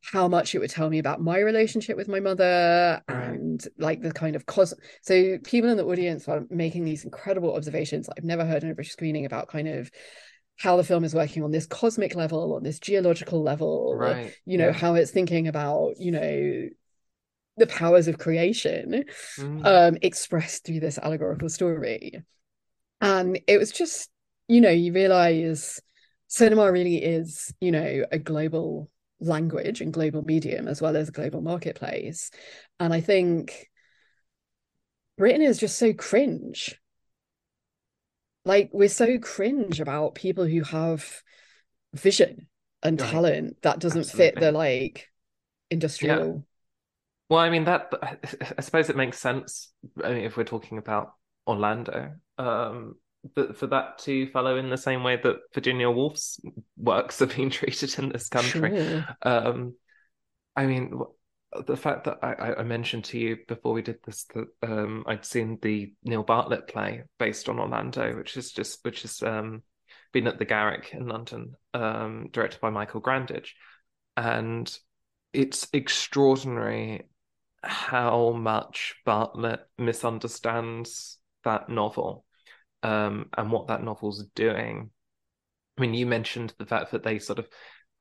How 0.03 0.26
much 0.28 0.55
it 0.55 0.59
would 0.59 0.70
tell 0.70 0.88
me 0.88 0.98
about 0.98 1.20
my 1.20 1.38
relationship 1.38 1.96
with 1.96 2.09
my 2.09 2.20
mother 2.20 3.03
and 3.07 3.66
like 3.78 4.01
the 4.01 4.12
kind 4.12 4.34
of 4.34 4.46
cos 4.46 4.72
so 5.03 5.36
people 5.44 5.68
in 5.70 5.76
the 5.76 5.84
audience 5.84 6.26
are 6.26 6.44
making 6.48 6.84
these 6.84 7.05
incredible 7.05 7.55
observations 7.55 8.07
that 8.07 8.14
I've 8.16 8.24
never 8.24 8.44
heard 8.46 8.64
in 8.64 8.70
a 8.70 8.74
British 8.74 8.92
screening 8.92 9.26
about 9.26 9.48
kind 9.48 9.68
of 9.68 9.90
how 10.57 10.76
the 10.76 10.84
film 10.84 11.05
is 11.05 11.14
working 11.14 11.42
on 11.42 11.51
this 11.51 11.66
cosmic 11.66 12.14
level 12.14 12.55
on 12.55 12.62
this 12.62 12.78
geological 12.78 13.42
level 13.42 13.94
Right. 13.96 14.34
you 14.46 14.57
know 14.59 14.66
yeah. 14.68 14.72
how 14.72 14.94
it's 14.94 15.11
thinking 15.11 15.48
about 15.48 15.94
you 15.98 16.12
know 16.12 16.68
the 17.57 17.66
powers 17.66 18.09
of 18.09 18.18
creation 18.18 19.05
Mm. 19.36 19.66
um 19.66 19.98
expressed 20.01 20.64
through 20.64 20.80
this 20.80 20.98
allegorical 20.98 21.48
story 21.51 22.22
and 23.03 23.38
it 23.46 23.59
was 23.59 23.70
just 23.70 24.09
you 24.48 24.61
know 24.61 24.70
you 24.70 24.92
realize 24.92 25.80
cinema 26.28 26.70
really 26.72 26.96
is 26.96 27.53
you 27.61 27.70
know 27.70 28.05
a 28.11 28.18
global 28.18 28.90
language 29.21 29.81
and 29.81 29.93
global 29.93 30.23
medium 30.23 30.68
as 30.68 30.81
well 30.81 30.97
as 30.97 31.09
a 31.09 31.12
global 31.12 31.41
marketplace 31.41 32.31
and 32.79 32.93
i 32.93 33.01
think 33.01 33.68
britain 35.18 35.43
is 35.43 35.59
just 35.59 35.79
so 35.79 35.93
cringe 35.93 36.81
like 38.45 38.71
we're 38.73 38.89
so 38.89 39.18
cringe 39.18 39.81
about 39.81 40.14
people 40.14 40.47
who 40.47 40.62
have 40.62 41.23
vision 41.95 42.49
and 42.83 42.99
Right. 42.99 43.11
talent 43.11 43.61
that 43.62 43.79
doesn't 43.79 44.07
fit 44.07 44.39
the 44.39 44.53
like 44.53 45.09
industrial 45.71 46.45
Well, 47.29 47.41
I 47.41 47.51
mean 47.51 47.64
that 47.64 47.93
I 48.59 48.61
suppose 48.61 48.89
it 48.91 48.97
makes 48.97 49.18
sense. 49.18 49.73
I 50.03 50.11
mean, 50.11 50.25
if 50.25 50.37
we're 50.37 50.45
talking 50.45 50.79
about 50.79 51.12
Orlando, 51.47 52.14
um, 52.39 52.97
that 53.35 53.57
for 53.57 53.66
that 53.68 53.99
to 54.01 54.27
follow 54.31 54.57
in 54.57 54.71
the 54.71 54.77
same 54.79 55.03
way 55.03 55.16
that 55.16 55.37
Virginia 55.55 55.91
Woolf's 55.91 56.41
works 56.77 57.18
have 57.18 57.35
been 57.37 57.51
treated 57.51 57.99
in 57.99 58.09
this 58.09 58.29
country. 58.29 58.77
Sure. 58.77 59.07
Um, 59.23 59.75
I 60.57 60.66
mean, 60.66 61.01
the 61.66 61.77
fact 61.77 62.05
that 62.05 62.18
I, 62.23 62.33
I- 62.33 62.61
I 62.61 62.62
mentioned 62.62 63.05
to 63.07 63.18
you 63.18 63.39
before 63.49 63.73
we 63.73 63.83
did 63.83 63.99
this 64.05 64.25
that 64.35 64.47
um, 64.62 65.05
I'd 65.07 65.25
seen 65.25 65.59
the 65.61 65.93
Neil 66.05 66.23
Bartlett 66.23 66.68
play 66.68 67.03
based 67.18 67.49
on 67.49 67.59
Orlando, 67.59 68.16
which 68.16 68.37
is 68.37 68.53
just 68.53 68.85
which 68.85 69.03
has 69.03 69.23
um, 69.23 69.62
been 70.12 70.27
at 70.27 70.39
the 70.39 70.45
Garrick 70.45 70.91
in 70.93 71.07
London, 71.09 71.55
um, 71.75 72.29
directed 72.33 72.61
by 72.61 72.71
Michael 72.71 73.01
Grandage, 73.03 73.51
and 74.16 74.73
it's 75.33 75.68
extraordinary 75.73 77.03
how 77.62 78.31
much 78.33 78.95
Bartlett 79.05 79.61
misunderstands 79.77 81.18
that 81.45 81.68
novel 81.68 82.25
um, 82.83 83.26
and 83.37 83.51
what 83.51 83.68
that 83.68 83.83
novel's 83.83 84.24
doing. 84.35 84.91
I 85.76 85.81
mean, 85.81 85.95
you 85.95 86.07
mentioned 86.07 86.55
the 86.59 86.66
fact 86.66 86.93
that 86.93 87.03
they 87.03 87.18
sort 87.18 87.39
of 87.39 87.49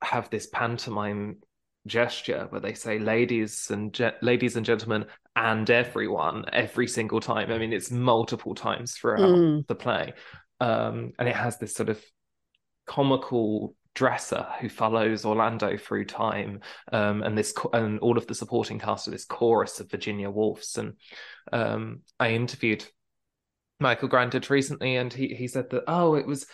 have 0.02 0.30
this 0.30 0.46
pantomime 0.46 1.38
gesture 1.86 2.46
where 2.50 2.60
they 2.60 2.74
say 2.74 2.98
ladies 2.98 3.70
and 3.70 3.92
ge- 3.92 4.12
ladies 4.20 4.56
and 4.56 4.66
gentlemen 4.66 5.06
and 5.34 5.68
everyone 5.70 6.44
every 6.52 6.86
single 6.86 7.20
time. 7.20 7.50
I 7.50 7.58
mean, 7.58 7.72
it's 7.72 7.90
multiple 7.90 8.54
times 8.54 8.94
throughout 8.94 9.20
Mm. 9.20 9.66
the 9.66 9.74
play. 9.74 10.12
Um, 10.60 11.12
and 11.18 11.26
it 11.26 11.34
has 11.36 11.58
this 11.58 11.74
sort 11.74 11.88
of 11.88 12.02
comical 12.86 13.74
dresser 13.94 14.46
who 14.60 14.68
follows 14.68 15.24
Orlando 15.24 15.76
through 15.76 16.04
time, 16.04 16.60
um, 16.92 17.22
and 17.22 17.36
this 17.36 17.52
cho- 17.52 17.70
and 17.72 17.98
all 18.00 18.18
of 18.18 18.26
the 18.26 18.34
supporting 18.34 18.78
cast 18.78 19.06
of 19.06 19.12
this 19.12 19.24
chorus 19.24 19.80
of 19.80 19.90
Virginia 19.90 20.30
Woolfs. 20.30 20.76
And 20.76 20.94
um, 21.52 22.00
I 22.18 22.32
interviewed 22.32 22.84
Michael 23.80 24.08
Grandage 24.08 24.50
recently, 24.50 24.96
and 24.96 25.12
he 25.12 25.34
he 25.34 25.48
said 25.48 25.70
that 25.70 25.84
oh, 25.88 26.14
it 26.14 26.26
was 26.26 26.46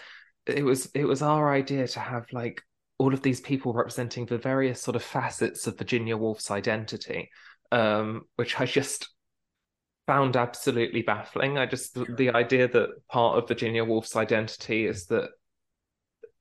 it 0.46 0.64
was 0.64 0.86
it 0.94 1.04
was 1.04 1.22
our 1.22 1.52
idea 1.52 1.86
to 1.88 2.00
have 2.00 2.26
like 2.32 2.62
all 2.98 3.12
of 3.12 3.20
these 3.22 3.40
people 3.40 3.72
representing 3.74 4.24
the 4.26 4.38
various 4.38 4.80
sort 4.80 4.96
of 4.96 5.02
facets 5.02 5.66
of 5.66 5.76
Virginia 5.76 6.16
Woolf's 6.16 6.50
identity, 6.50 7.28
um, 7.72 8.22
which 8.36 8.58
I 8.58 8.64
just 8.64 9.08
found 10.06 10.36
absolutely 10.36 11.02
baffling. 11.02 11.58
I 11.58 11.66
just 11.66 11.94
the, 11.94 12.04
the 12.04 12.30
idea 12.30 12.68
that 12.68 12.90
part 13.08 13.38
of 13.38 13.48
Virginia 13.48 13.84
Woolf's 13.84 14.16
identity 14.16 14.86
is 14.86 15.06
that 15.06 15.30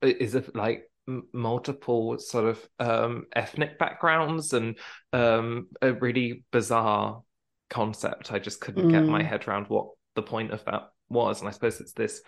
is 0.00 0.34
of 0.34 0.50
like 0.54 0.90
multiple 1.32 2.18
sort 2.18 2.46
of 2.46 2.68
um 2.80 3.26
ethnic 3.34 3.78
backgrounds 3.78 4.52
and 4.52 4.76
um 5.12 5.68
a 5.82 5.92
really 5.92 6.44
bizarre 6.52 7.22
concept. 7.70 8.32
I 8.32 8.38
just 8.38 8.60
couldn't 8.60 8.88
get 8.88 9.06
my 9.08 9.22
Mm. 9.22 9.26
head 9.26 9.48
around 9.48 9.66
what 9.68 9.88
the 10.16 10.22
point 10.22 10.50
of 10.50 10.64
that 10.64 10.90
was, 11.08 11.40
and 11.40 11.48
I 11.48 11.52
suppose 11.52 11.80
it's 11.80 11.92
this 11.92 12.20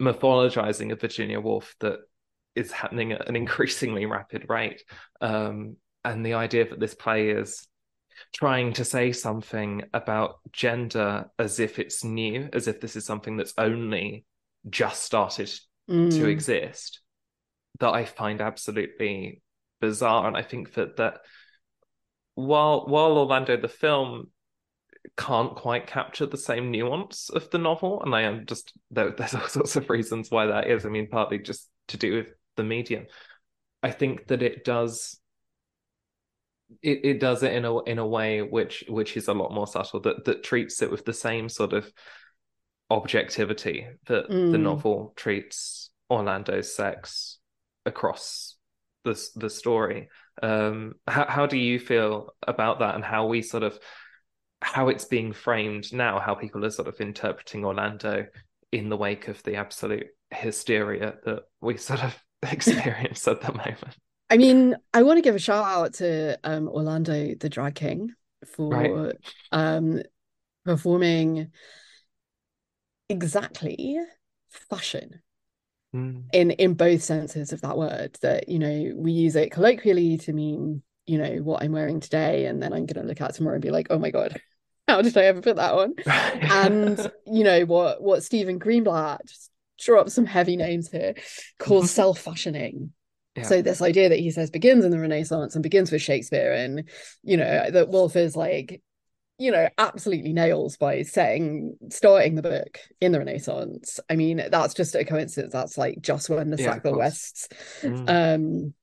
mythologizing 0.00 0.92
of 0.92 1.00
Virginia 1.00 1.40
Woolf 1.40 1.74
that 1.80 1.98
is 2.54 2.72
happening 2.72 3.12
at 3.12 3.28
an 3.28 3.36
increasingly 3.44 4.06
rapid 4.06 4.46
rate. 4.48 4.82
Um, 5.20 5.76
and 6.04 6.24
the 6.24 6.34
idea 6.34 6.68
that 6.68 6.80
this 6.80 6.94
play 6.94 7.30
is 7.30 7.68
trying 8.34 8.72
to 8.74 8.84
say 8.84 9.12
something 9.12 9.82
about 9.92 10.36
gender 10.52 11.30
as 11.38 11.60
if 11.60 11.78
it's 11.78 12.02
new, 12.02 12.48
as 12.52 12.66
if 12.66 12.80
this 12.80 12.96
is 12.96 13.04
something 13.04 13.36
that's 13.36 13.54
only 13.58 14.24
just 14.68 15.02
started 15.02 15.48
to 15.48 15.62
Mm. 15.88 16.28
exist, 16.28 17.00
that 17.80 17.94
I 17.94 18.04
find 18.04 18.40
absolutely 18.40 19.40
bizarre. 19.80 20.26
And 20.26 20.36
I 20.36 20.42
think 20.42 20.74
that 20.74 20.96
that 20.96 21.20
while 22.34 22.86
while 22.86 23.16
Orlando 23.18 23.56
the 23.56 23.68
film 23.68 24.30
can't 25.16 25.54
quite 25.54 25.86
capture 25.86 26.26
the 26.26 26.36
same 26.36 26.70
nuance 26.70 27.30
of 27.30 27.50
the 27.50 27.58
novel, 27.58 28.02
and 28.02 28.14
I 28.14 28.22
am 28.22 28.46
just 28.46 28.72
there, 28.90 29.10
there's 29.10 29.34
all 29.34 29.48
sorts 29.48 29.76
of 29.76 29.90
reasons 29.90 30.30
why 30.30 30.46
that 30.46 30.68
is. 30.68 30.84
I 30.84 30.88
mean, 30.88 31.08
partly 31.08 31.38
just 31.38 31.68
to 31.88 31.96
do 31.96 32.16
with 32.16 32.32
the 32.56 32.64
medium. 32.64 33.06
I 33.82 33.90
think 33.90 34.26
that 34.28 34.42
it 34.42 34.64
does 34.64 35.18
it, 36.82 37.00
it 37.04 37.20
does 37.20 37.42
it 37.42 37.52
in 37.52 37.64
a 37.64 37.82
in 37.84 37.98
a 37.98 38.06
way 38.06 38.42
which 38.42 38.84
which 38.88 39.16
is 39.16 39.28
a 39.28 39.34
lot 39.34 39.52
more 39.52 39.66
subtle 39.66 40.00
that 40.00 40.24
that 40.24 40.42
treats 40.42 40.82
it 40.82 40.90
with 40.90 41.04
the 41.04 41.12
same 41.12 41.48
sort 41.48 41.72
of 41.72 41.90
objectivity 42.90 43.86
that 44.06 44.28
the 44.28 44.34
Mm. 44.34 44.62
novel 44.62 45.12
treats 45.16 45.90
Orlando's 46.10 46.74
sex 46.74 47.38
across 47.86 48.56
the 49.04 49.18
the 49.36 49.50
story. 49.50 50.08
Um, 50.42 50.94
how 51.06 51.26
how 51.26 51.46
do 51.46 51.56
you 51.56 51.78
feel 51.78 52.34
about 52.46 52.80
that, 52.80 52.94
and 52.94 53.04
how 53.04 53.26
we 53.26 53.42
sort 53.42 53.62
of 53.62 53.78
how 54.60 54.88
it's 54.88 55.04
being 55.04 55.32
framed 55.32 55.92
now, 55.92 56.18
how 56.18 56.34
people 56.34 56.64
are 56.64 56.70
sort 56.70 56.88
of 56.88 57.00
interpreting 57.00 57.64
Orlando 57.64 58.26
in 58.72 58.88
the 58.88 58.96
wake 58.96 59.28
of 59.28 59.42
the 59.44 59.56
absolute 59.56 60.08
hysteria 60.30 61.14
that 61.24 61.44
we 61.60 61.76
sort 61.76 62.02
of 62.04 62.16
experience 62.50 63.26
at 63.28 63.40
the 63.40 63.52
moment? 63.52 63.96
I 64.30 64.36
mean, 64.36 64.76
I 64.92 65.02
want 65.02 65.16
to 65.18 65.22
give 65.22 65.34
a 65.34 65.38
shout 65.38 65.64
out 65.64 65.94
to 65.94 66.38
um, 66.44 66.68
Orlando 66.68 67.34
the 67.34 67.48
Drag 67.48 67.74
King 67.74 68.12
for 68.46 68.72
Right. 68.74 69.16
um, 69.52 70.02
performing 70.64 71.50
exactly 73.08 73.98
fashion 74.48 75.22
Mm. 75.94 76.24
in 76.34 76.50
in 76.50 76.74
both 76.74 77.02
senses 77.02 77.50
of 77.54 77.62
that 77.62 77.78
word 77.78 78.18
that 78.20 78.46
you 78.50 78.58
know 78.58 78.92
we 78.94 79.10
use 79.10 79.34
it 79.36 79.50
colloquially 79.50 80.18
to 80.18 80.34
mean 80.34 80.82
you 81.08 81.18
know 81.18 81.36
what 81.42 81.62
i'm 81.62 81.72
wearing 81.72 82.00
today 82.00 82.46
and 82.46 82.62
then 82.62 82.72
i'm 82.72 82.86
going 82.86 83.02
to 83.02 83.08
look 83.08 83.20
at 83.20 83.34
tomorrow 83.34 83.54
and 83.54 83.62
be 83.62 83.70
like 83.70 83.88
oh 83.90 83.98
my 83.98 84.10
god 84.10 84.40
how 84.88 85.02
did 85.02 85.16
i 85.16 85.24
ever 85.24 85.40
put 85.42 85.56
that 85.56 85.74
on? 85.74 85.94
And 86.50 86.98
you 87.26 87.44
know 87.44 87.64
what 87.64 88.02
what 88.02 88.22
stephen 88.22 88.58
greenblatt 88.58 89.26
just 89.26 89.50
draw 89.78 90.00
up 90.00 90.10
some 90.10 90.26
heavy 90.26 90.56
names 90.56 90.90
here 90.90 91.14
calls 91.58 91.90
self-fashioning. 91.90 92.92
Yeah. 93.36 93.44
so 93.44 93.62
this 93.62 93.80
idea 93.80 94.08
that 94.08 94.18
he 94.18 94.30
says 94.32 94.50
begins 94.50 94.84
in 94.84 94.90
the 94.90 94.98
renaissance 94.98 95.54
and 95.54 95.62
begins 95.62 95.92
with 95.92 96.02
shakespeare 96.02 96.52
and 96.52 96.88
you 97.22 97.36
know 97.36 97.70
that 97.70 97.88
woolf 97.88 98.16
is 98.16 98.34
like 98.34 98.82
you 99.38 99.52
know 99.52 99.68
absolutely 99.78 100.32
nails 100.32 100.76
by 100.76 101.02
saying 101.02 101.76
starting 101.90 102.34
the 102.34 102.42
book 102.42 102.80
in 103.00 103.12
the 103.12 103.20
renaissance. 103.20 104.00
I 104.10 104.16
mean 104.16 104.42
that's 104.50 104.74
just 104.74 104.96
a 104.96 105.04
coincidence. 105.04 105.52
That's 105.52 105.78
like 105.78 106.00
just 106.00 106.28
when 106.28 106.50
the 106.50 106.56
Yeah, 106.56 106.70
of 106.70 106.74
sackville 106.74 106.96
wests 106.96 107.48
Mm. 107.82 108.08
um 108.08 108.74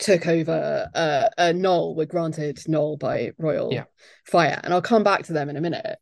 took 0.00 0.26
over 0.26 0.88
uh, 0.94 1.28
uh 1.38 1.52
Knole 1.52 1.94
were 1.94 2.06
granted 2.06 2.56
Knole 2.66 2.98
by 2.98 3.32
royal 3.38 3.72
Yeah. 3.72 3.84
fire. 4.26 4.60
And 4.62 4.74
I'll 4.74 4.82
come 4.82 5.04
back 5.04 5.24
to 5.24 5.32
them 5.32 5.48
in 5.48 5.56
a 5.56 5.60
minute. 5.60 5.98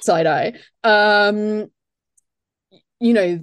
Side 0.00 0.26
eye. 0.26 0.52
Um 0.84 1.70
you 3.00 3.12
know 3.12 3.40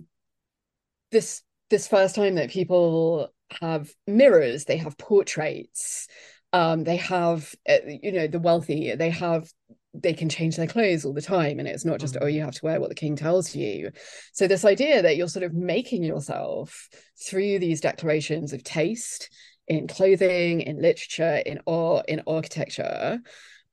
this 1.11 1.41
this 1.69 1.87
first 1.87 2.15
time 2.15 2.35
that 2.35 2.49
people 2.49 3.29
have 3.61 3.89
mirrors 4.05 4.65
they 4.65 4.77
have 4.77 4.97
portraits. 4.97 6.07
Um 6.53 6.83
they 6.83 6.97
have 6.97 7.53
uh, 7.67 7.77
you 7.85 8.11
know 8.11 8.27
the 8.27 8.39
wealthy 8.39 8.95
they 8.95 9.09
have 9.09 9.49
they 9.93 10.13
can 10.13 10.29
change 10.29 10.55
their 10.55 10.67
clothes 10.67 11.03
all 11.03 11.13
the 11.13 11.21
time 11.21 11.59
and 11.59 11.67
it's 11.67 11.85
not 11.85 11.99
just 11.99 12.15
oh 12.21 12.27
you 12.27 12.41
have 12.41 12.53
to 12.53 12.63
wear 12.63 12.79
what 12.79 12.89
the 12.89 12.95
king 12.95 13.15
tells 13.15 13.55
you 13.55 13.91
so 14.33 14.47
this 14.47 14.65
idea 14.65 15.01
that 15.01 15.17
you're 15.17 15.27
sort 15.27 15.43
of 15.43 15.53
making 15.53 16.03
yourself 16.03 16.87
through 17.27 17.57
these 17.57 17.81
declarations 17.81 18.53
of 18.53 18.63
taste 18.63 19.29
in 19.67 19.87
clothing 19.87 20.61
in 20.61 20.81
literature 20.81 21.41
in 21.45 21.59
art 21.65 22.05
in 22.07 22.21
architecture 22.27 23.19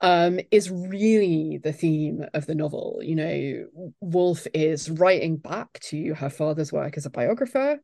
um, 0.01 0.41
is 0.51 0.71
really 0.71 1.59
the 1.63 1.73
theme 1.73 2.25
of 2.35 2.47
the 2.47 2.55
novel. 2.55 3.01
You 3.03 3.15
know, 3.17 3.93
Woolf 4.01 4.47
is 4.53 4.91
writing 4.91 5.37
back 5.37 5.81
to 5.85 6.15
her 6.15 6.29
father's 6.29 6.73
work 6.73 6.97
as 6.97 7.07
a 7.07 7.11
biographer, 7.11 7.79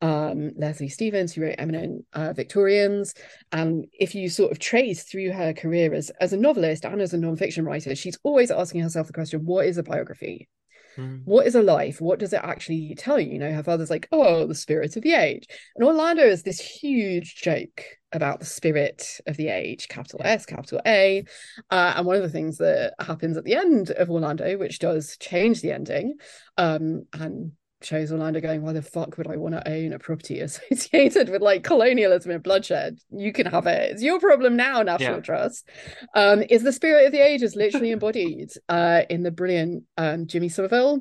um, 0.00 0.52
Leslie 0.56 0.88
Stevens, 0.88 1.32
who 1.32 1.42
wrote 1.42 1.56
Eminent 1.58 2.04
uh, 2.12 2.32
Victorians. 2.32 3.14
And 3.52 3.86
if 3.92 4.14
you 4.14 4.28
sort 4.28 4.52
of 4.52 4.58
trace 4.58 5.04
through 5.04 5.32
her 5.32 5.52
career 5.52 5.94
as, 5.94 6.10
as 6.20 6.32
a 6.32 6.36
novelist 6.36 6.84
and 6.84 7.00
as 7.00 7.14
a 7.14 7.18
nonfiction 7.18 7.64
writer, 7.66 7.94
she's 7.94 8.18
always 8.22 8.50
asking 8.50 8.82
herself 8.82 9.06
the 9.06 9.12
question 9.12 9.44
what 9.44 9.66
is 9.66 9.78
a 9.78 9.82
biography? 9.82 10.48
Mm. 10.96 11.22
what 11.24 11.46
is 11.46 11.54
a 11.54 11.62
life? 11.62 12.00
What 12.00 12.18
does 12.20 12.32
it 12.32 12.40
actually 12.42 12.94
tell 12.96 13.18
you? 13.18 13.32
You 13.32 13.38
know, 13.38 13.52
her 13.52 13.62
father's 13.62 13.90
like, 13.90 14.08
oh, 14.12 14.46
the 14.46 14.54
spirit 14.54 14.96
of 14.96 15.02
the 15.02 15.14
age. 15.14 15.46
And 15.74 15.84
Orlando 15.84 16.22
is 16.22 16.42
this 16.42 16.60
huge 16.60 17.36
joke 17.36 17.82
about 18.12 18.38
the 18.38 18.46
spirit 18.46 19.20
of 19.26 19.36
the 19.36 19.48
age, 19.48 19.88
capital 19.88 20.20
S, 20.22 20.46
capital 20.46 20.80
A. 20.86 21.24
Uh, 21.70 21.94
and 21.96 22.06
one 22.06 22.16
of 22.16 22.22
the 22.22 22.28
things 22.28 22.58
that 22.58 22.94
happens 23.00 23.36
at 23.36 23.44
the 23.44 23.56
end 23.56 23.90
of 23.90 24.08
Orlando, 24.08 24.56
which 24.56 24.78
does 24.78 25.16
change 25.18 25.60
the 25.60 25.72
ending, 25.72 26.14
um, 26.56 27.06
and 27.12 27.52
shows 27.84 28.10
Orlando 28.12 28.40
going, 28.40 28.62
why 28.62 28.72
the 28.72 28.82
fuck 28.82 29.16
would 29.18 29.26
I 29.26 29.36
want 29.36 29.54
to 29.54 29.68
own 29.68 29.92
a 29.92 29.98
property 29.98 30.40
associated 30.40 31.28
with 31.28 31.42
like 31.42 31.62
colonialism 31.64 32.30
and 32.30 32.42
bloodshed? 32.42 32.98
You 33.10 33.32
can 33.32 33.46
have 33.46 33.66
it. 33.66 33.92
It's 33.92 34.02
your 34.02 34.18
problem 34.20 34.56
now, 34.56 34.82
National 34.82 35.16
Yeah. 35.16 35.20
Trust. 35.20 35.68
Um, 36.14 36.42
is 36.48 36.62
the 36.62 36.72
spirit 36.72 37.06
of 37.06 37.12
the 37.12 37.20
ages 37.24 37.54
literally 37.56 37.90
embodied 37.92 38.50
uh, 38.68 39.02
in 39.10 39.22
the 39.22 39.30
brilliant 39.30 39.84
um, 39.96 40.26
Jimmy 40.26 40.48
Somerville 40.48 41.00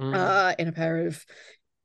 Mm. 0.00 0.16
uh, 0.16 0.54
in 0.58 0.68
a 0.68 0.72
pair 0.72 1.06
of 1.06 1.22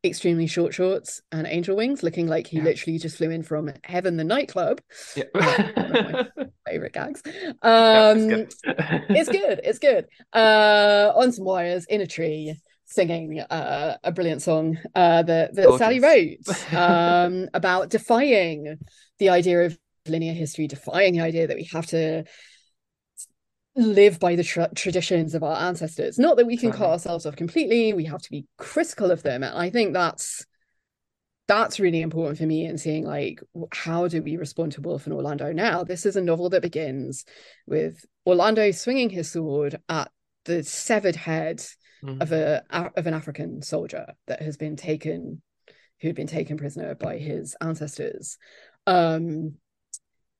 extremely 0.01 0.47
short 0.47 0.73
shorts 0.73 1.21
and 1.33 1.45
angel 1.45 1.75
wings, 1.75 2.03
looking 2.03 2.25
like 2.25 2.47
he 2.47 2.55
Yeah. 2.57 2.63
literally 2.63 2.97
just 2.99 3.17
flew 3.17 3.29
in 3.31 3.43
from 3.43 3.69
Heaven 3.83 4.15
the 4.15 4.23
nightclub. 4.23 4.79
yeah. 5.17 5.25
Favorite 6.67 6.93
gags. 6.93 7.21
Yeah, 7.25 7.51
Um, 7.63 8.17
it's 8.29 8.55
good. 8.61 8.73
it's 9.09 9.29
good. 9.29 9.61
It's 9.63 9.79
good. 9.79 10.05
Uh, 10.31 11.11
on 11.15 11.33
some 11.33 11.43
wires 11.43 11.85
in 11.89 11.99
a 11.99 12.07
tree, 12.07 12.55
singing 12.87 13.41
uh, 13.41 13.97
a 14.03 14.11
brilliant 14.11 14.41
song 14.41 14.77
uh, 14.95 15.21
that 15.23 15.53
that 15.55 15.77
Sally 15.77 15.99
wrote 15.99 16.73
um, 16.73 17.49
about 17.53 17.89
defying 17.89 18.77
the 19.19 19.29
idea 19.29 19.65
of 19.65 19.77
linear 20.07 20.33
history, 20.33 20.67
defying 20.67 21.13
the 21.13 21.21
idea 21.21 21.47
that 21.47 21.57
we 21.57 21.65
have 21.65 21.85
to 21.87 22.23
live 23.75 24.19
by 24.19 24.35
the 24.35 24.43
tra- 24.43 24.73
traditions 24.73 25.35
of 25.35 25.43
our 25.43 25.61
ancestors. 25.67 26.17
Not 26.17 26.37
that 26.37 26.47
we 26.47 26.57
can 26.57 26.71
cut 26.71 26.89
ourselves 26.89 27.25
off 27.25 27.35
completely. 27.35 27.93
We 27.93 28.05
have 28.05 28.21
to 28.21 28.31
be 28.31 28.47
critical 28.57 29.11
of 29.11 29.21
them. 29.21 29.43
And 29.43 29.55
I 29.55 29.69
think 29.69 29.93
that's 29.93 30.45
that's 31.47 31.79
really 31.79 32.01
important 32.01 32.37
for 32.37 32.45
me 32.45 32.65
in 32.65 32.77
seeing 32.77 33.05
like 33.05 33.41
how 33.71 34.07
do 34.07 34.21
we 34.21 34.35
respond 34.35 34.73
to 34.73 34.81
Woolf 34.81 35.05
and 35.05 35.13
Orlando 35.13 35.51
now? 35.53 35.83
This 35.83 36.05
is 36.05 36.15
a 36.15 36.21
novel 36.21 36.49
that 36.49 36.61
begins 36.61 37.25
with 37.65 38.03
Orlando 38.25 38.71
swinging 38.71 39.09
his 39.09 39.31
sword 39.31 39.79
at 39.87 40.09
the 40.45 40.63
severed 40.63 41.15
head 41.15 41.63
Mm. 42.03 42.21
of 42.21 42.31
a 42.31 42.63
of 42.95 43.07
an 43.07 43.13
African 43.13 43.61
soldier 43.61 44.13
that 44.27 44.41
has 44.41 44.57
been 44.57 44.75
taken 44.75 45.41
who 46.01 46.07
had 46.07 46.15
been 46.15 46.27
taken 46.27 46.57
prisoner 46.57 46.93
by 46.95 47.17
his 47.17 47.55
ancestors 47.59 48.37
um 48.85 49.55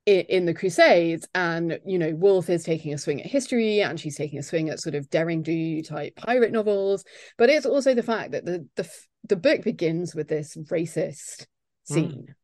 in, 0.05 0.21
in 0.29 0.45
the 0.45 0.53
crusades 0.53 1.27
and 1.35 1.79
you 1.85 1.99
know 1.99 2.13
woolf 2.15 2.49
is 2.49 2.63
taking 2.63 2.93
a 2.93 2.97
swing 2.97 3.21
at 3.21 3.27
history 3.27 3.81
and 3.81 3.99
she's 3.99 4.15
taking 4.15 4.39
a 4.39 4.43
swing 4.43 4.69
at 4.69 4.79
sort 4.79 4.95
of 4.95 5.09
daring 5.09 5.41
do 5.41 5.81
type 5.81 6.15
pirate 6.15 6.51
novels 6.51 7.03
but 7.37 7.49
it's 7.49 7.65
also 7.65 7.93
the 7.93 8.03
fact 8.03 8.31
that 8.31 8.45
the 8.45 8.65
the, 8.75 8.89
the 9.27 9.35
book 9.35 9.63
begins 9.63 10.15
with 10.15 10.27
this 10.27 10.55
racist 10.71 11.47
Mm. 11.89 11.93
scene 11.93 12.35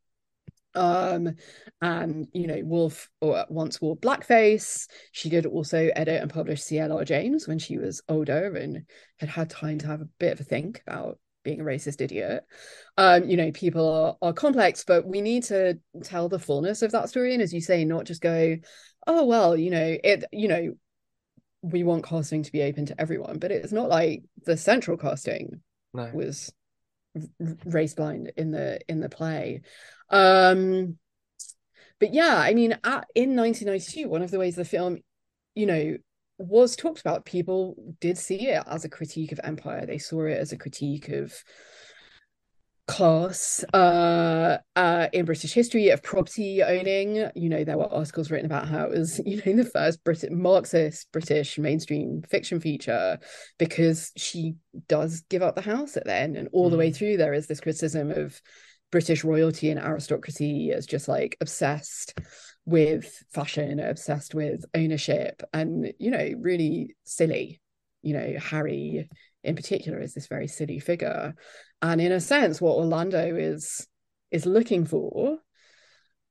um 0.75 1.35
and 1.81 2.27
you 2.33 2.47
know 2.47 2.61
woolf 2.63 3.09
or 3.21 3.45
once 3.49 3.79
wore 3.81 3.95
blackface. 3.97 4.87
She 5.11 5.29
did 5.29 5.45
also 5.45 5.89
edit 5.95 6.21
and 6.21 6.31
publish 6.33 6.61
clr 6.61 7.05
james 7.05 7.47
when 7.47 7.59
she 7.59 7.77
was 7.77 8.01
older 8.09 8.55
and 8.55 8.85
had 9.19 9.29
had 9.29 9.49
time 9.49 9.79
to 9.79 9.87
have 9.87 10.01
a 10.01 10.09
bit 10.19 10.33
of 10.33 10.39
a 10.39 10.43
think 10.43 10.81
about 10.87 11.19
being 11.43 11.61
a 11.61 11.63
racist 11.63 12.01
idiot. 12.01 12.43
Um 12.97 13.29
you 13.29 13.37
know 13.37 13.51
people 13.51 13.87
are, 13.87 14.17
are 14.21 14.33
complex 14.33 14.83
but 14.85 15.05
we 15.05 15.21
need 15.21 15.43
to 15.43 15.79
tell 16.03 16.29
the 16.29 16.39
fullness 16.39 16.81
of 16.81 16.91
that 16.91 17.09
story. 17.09 17.33
And 17.33 17.43
as 17.43 17.53
you 17.53 17.61
say 17.61 17.85
not 17.85 18.05
just 18.05 18.21
go 18.21 18.55
oh 19.05 19.25
well 19.25 19.55
you 19.57 19.69
know 19.69 19.97
it 20.03 20.23
you 20.31 20.47
know 20.47 20.73
we 21.61 21.83
want 21.83 22.03
casting 22.05 22.43
to 22.43 22.51
be 22.51 22.63
open 22.63 22.85
to 22.85 22.99
everyone 22.99 23.39
but 23.39 23.51
it's 23.51 23.71
not 23.71 23.89
like 23.89 24.23
the 24.45 24.57
central 24.57 24.97
casting 24.97 25.61
No. 25.93 26.09
was 26.13 26.51
race 27.65 27.93
blind 27.93 28.31
in 28.37 28.51
the 28.51 28.79
in 28.89 28.99
the 28.99 29.09
play 29.09 29.61
um 30.13 30.97
but 31.99 32.13
yeah 32.13 32.37
i 32.37 32.53
mean 32.53 32.71
at, 32.83 33.05
in 33.15 33.35
1992 33.35 34.07
one 34.07 34.21
of 34.21 34.31
the 34.31 34.39
ways 34.39 34.55
the 34.55 34.65
film 34.65 34.99
you 35.55 35.65
know 35.65 35.97
was 36.39 36.75
talked 36.75 36.99
about 36.99 37.25
people 37.25 37.75
did 37.99 38.17
see 38.17 38.47
it 38.47 38.63
as 38.67 38.83
a 38.83 38.89
critique 38.89 39.31
of 39.31 39.39
empire. 39.43 39.85
They 39.85 39.99
saw 39.99 40.25
it 40.25 40.37
as 40.39 40.51
a 40.51 40.57
critique 40.57 41.09
of 41.09 41.33
class 42.85 43.63
uh 43.73 44.57
uh 44.75 45.07
in 45.13 45.23
british 45.23 45.53
history 45.53 45.89
of 45.89 46.03
property 46.03 46.61
owning. 46.61 47.29
You 47.33 47.47
know 47.49 47.63
there 47.63 47.77
were 47.77 47.93
articles 47.93 48.29
written 48.29 48.45
about 48.45 48.67
how 48.67 48.85
it 48.85 48.91
was 48.97 49.21
you 49.25 49.41
know 49.45 49.63
the 49.63 49.69
first 49.69 50.03
Brit- 50.03 50.31
marxist 50.31 51.09
british 51.13 51.57
mainstream 51.57 52.23
fiction 52.29 52.59
feature 52.59 53.19
because 53.57 54.11
she 54.17 54.55
does 54.89 55.21
give 55.29 55.41
up 55.41 55.55
the 55.55 55.61
house 55.61 55.95
at 55.95 56.03
the 56.03 56.13
end. 56.13 56.35
And 56.35 56.49
all 56.51 56.69
the 56.69 56.77
way 56.77 56.89
Mm. 56.89 56.95
through 56.95 57.17
there 57.17 57.33
is 57.33 57.47
this 57.47 57.61
criticism 57.61 58.11
of 58.11 58.41
british 58.93 59.23
royalty 59.23 59.71
and 59.71 59.79
aristocracy 59.79 60.69
is 60.69 60.85
just 60.85 61.07
like 61.07 61.35
obsessed 61.41 62.13
with 62.63 63.11
fashion 63.31 63.79
obsessed 63.79 64.35
with 64.35 64.63
ownership. 64.75 65.41
And 65.51 65.91
you 65.97 66.11
know 66.11 66.29
really 66.39 66.95
silly. 67.03 67.59
You 68.03 68.13
know 68.13 68.35
harry 68.39 69.09
in 69.43 69.55
particular 69.55 69.99
is 69.99 70.13
this 70.13 70.27
very 70.27 70.47
silly 70.47 70.77
figure. 70.79 71.33
And 71.81 71.99
in 71.99 72.11
a 72.11 72.21
sense 72.21 72.61
what 72.61 72.77
orlando 72.77 73.35
is 73.35 73.87
is 74.29 74.45
looking 74.45 74.85
for 74.85 75.39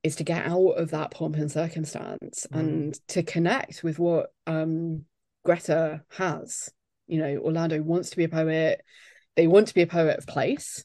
is 0.04 0.14
to 0.16 0.24
get 0.24 0.46
out 0.46 0.78
of 0.82 0.90
that 0.92 1.10
pomp 1.10 1.34
and 1.36 1.50
circumstance 1.50 2.46
Mm. 2.52 2.58
and 2.60 3.08
to 3.08 3.24
connect 3.24 3.82
with 3.82 3.98
what 3.98 4.32
um 4.46 5.04
greta 5.44 6.04
has. 6.10 6.70
You 7.08 7.18
know 7.18 7.38
orlando 7.38 7.82
wants 7.82 8.10
to 8.10 8.16
be 8.16 8.24
a 8.24 8.28
poet. 8.28 8.82
They 9.34 9.48
want 9.48 9.66
to 9.66 9.74
be 9.74 9.82
a 9.82 9.86
poet 9.98 10.18
of 10.18 10.26
place 10.28 10.84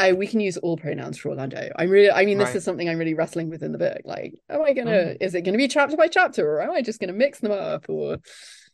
I, 0.00 0.12
we 0.12 0.26
can 0.26 0.40
use 0.40 0.56
all 0.56 0.76
pronouns 0.76 1.18
for 1.18 1.28
Orlando. 1.28 1.70
I'm 1.76 1.90
really, 1.90 2.10
I 2.10 2.24
mean, 2.24 2.38
this 2.38 2.48
Right. 2.48 2.56
is 2.56 2.64
something 2.64 2.88
I'm 2.88 2.98
really 2.98 3.14
wrestling 3.14 3.50
with 3.50 3.62
in 3.62 3.72
the 3.72 3.78
book. 3.78 4.00
Like, 4.04 4.34
am 4.48 4.62
I 4.62 4.72
gonna, 4.72 4.90
Mm. 4.90 5.16
is 5.20 5.34
it 5.34 5.42
gonna 5.42 5.58
be 5.58 5.68
chapter 5.68 5.96
by 5.96 6.08
chapter, 6.08 6.50
or 6.50 6.62
am 6.62 6.70
I 6.70 6.82
just 6.82 7.00
gonna 7.00 7.12
mix 7.12 7.40
them 7.40 7.52
up, 7.52 7.88
or 7.88 8.18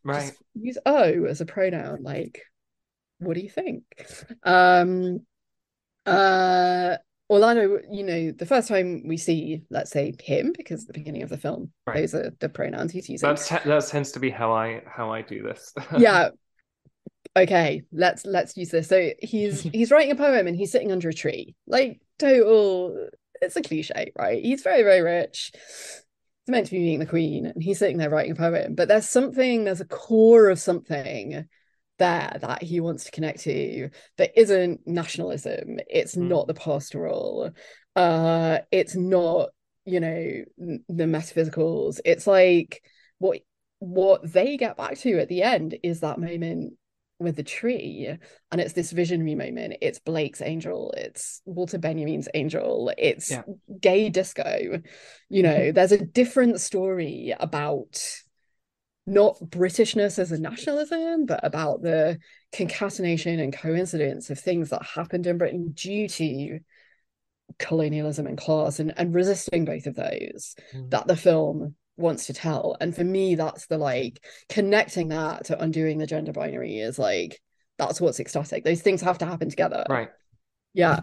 Right. 0.05 0.21
just 0.23 0.35
use 0.55 0.79
O 0.87 1.25
as 1.25 1.41
a 1.41 1.47
pronoun? 1.47 2.03
Like, 2.03 2.43
what 3.19 3.35
do 3.35 3.41
you 3.41 3.51
think? 3.51 3.83
Um, 4.45 5.27
uh, 6.07 6.97
Orlando, 7.29 7.81
you 7.91 8.05
know, 8.05 8.31
the 8.31 8.47
first 8.47 8.69
time 8.69 9.03
we 9.09 9.17
see, 9.17 9.63
let's 9.69 9.91
say, 9.91 10.15
him, 10.23 10.53
because 10.57 10.83
at 10.83 10.87
the 10.87 10.93
beginning 10.93 11.23
of 11.23 11.29
the 11.29 11.39
film, 11.39 11.73
Right. 11.87 11.97
those 11.97 12.15
are 12.15 12.31
the 12.39 12.49
pronouns 12.49 12.93
he's 12.93 13.09
using. 13.09 13.29
That's 13.29 13.49
that 13.49 13.87
tends 13.89 14.13
to 14.13 14.21
be 14.21 14.31
how 14.31 14.53
I 14.53 14.83
how 14.87 15.13
I 15.13 15.23
do 15.23 15.43
this. 15.43 15.75
yeah. 15.99 16.29
Okay, 17.37 17.83
let's 17.93 18.25
let's 18.27 18.57
use 18.57 18.71
this. 18.71 18.89
So 18.89 19.11
he's 19.21 19.63
he's 19.73 19.91
writing 19.91 20.13
a 20.13 20.17
poem 20.17 20.47
and 20.47 20.57
he's 20.57 20.73
sitting 20.73 20.93
under 20.93 21.09
a 21.09 21.15
tree. 21.15 21.55
Like 21.67 22.01
total 22.19 23.09
it's 23.43 23.57
a 23.57 23.63
cliche, 23.63 24.13
right? 24.19 24.43
He's 24.43 24.63
very, 24.63 24.83
very 24.83 25.03
rich. 25.03 25.53
He's 25.55 26.05
meant 26.49 26.67
to 26.67 26.73
be 26.73 26.79
meeting 26.81 27.01
the 27.01 27.07
queen, 27.07 27.47
and 27.47 27.63
he's 27.63 27.79
sitting 27.79 27.99
there 27.99 28.11
writing 28.11 28.33
a 28.33 28.37
poem. 28.37 28.75
But 28.75 28.89
there's 28.89 29.09
something, 29.09 29.65
there's 29.65 29.81
a 29.81 29.87
core 29.87 30.49
of 30.49 30.59
something 30.59 31.47
there 31.99 32.37
that 32.41 32.63
he 32.63 32.81
wants 32.81 33.05
to 33.05 33.11
connect 33.11 33.41
to 33.41 33.91
that 34.19 34.39
isn't 34.39 34.87
nationalism. 34.87 35.79
It's 35.89 36.15
Mm. 36.15 36.29
not 36.29 36.47
the 36.47 36.55
pastoral. 36.55 37.51
Uh, 37.95 38.59
it's 38.71 38.95
not, 38.95 39.51
you 39.85 40.01
know, 40.01 40.45
the 40.59 41.05
metaphysicals. 41.05 42.01
It's 42.05 42.27
like 42.27 42.83
what 43.19 43.41
what 43.79 44.31
they 44.31 44.57
get 44.57 44.77
back 44.77 44.99
to 44.99 45.19
at 45.19 45.29
the 45.29 45.43
end 45.43 45.77
is 45.83 46.01
that 46.01 46.19
moment 46.19 46.75
with 47.19 47.37
the 47.37 47.43
tree 47.43 48.15
and 48.53 48.61
it's 48.61 48.75
this 48.75 48.93
visionary 48.93 49.35
moment. 49.35 49.77
It's 49.81 49.99
blake's 49.99 50.43
angel. 50.43 50.93
It's 50.97 51.41
walter 51.47 51.79
benjamin's 51.79 52.29
angel. 52.35 52.93
It's 52.99 53.31
Yeah. 53.31 53.43
gay 53.81 54.11
disco. 54.11 54.83
You 55.29 55.43
know 55.43 55.73
there's 55.73 55.93
a 55.93 56.05
different 56.05 56.61
story 56.61 57.35
about 57.39 58.21
not 59.07 59.39
britishness 59.39 60.19
as 60.19 60.33
a 60.33 60.39
nationalism 60.39 61.27
but 61.27 61.39
about 61.45 61.81
the 61.81 62.19
concatenation 62.53 63.39
and 63.39 63.53
coincidence 63.57 64.31
of 64.31 64.39
things 64.41 64.71
that 64.71 64.83
happened 64.83 65.29
in 65.29 65.39
britain 65.39 65.71
due 65.75 66.09
to 66.09 66.59
colonialism 67.61 68.27
and 68.27 68.37
class 68.37 68.81
and, 68.81 68.93
and 68.97 69.15
resisting 69.15 69.65
both 69.65 69.87
of 69.87 69.95
those 69.95 70.57
Mm. 70.75 70.91
that 70.91 71.07
the 71.07 71.15
film 71.15 71.77
wants 71.97 72.27
to 72.27 72.35
tell. 72.35 72.77
And 72.81 72.95
for 72.95 73.05
me 73.05 73.35
that's 73.35 73.67
the 73.67 73.79
like 73.79 74.25
connecting 74.49 75.09
that 75.09 75.47
to 75.47 75.61
undoing 75.61 75.99
the 75.99 76.07
gender 76.07 76.33
binary 76.33 76.79
is 76.79 76.99
like 76.99 77.41
that's 77.79 78.01
what's 78.01 78.21
ecstatic. 78.21 78.65
Those 78.65 78.83
things 78.83 79.03
have 79.03 79.19
to 79.19 79.27
happen 79.27 79.51
together. 79.51 79.85
Right. 79.89 80.09
yeah. 80.73 81.01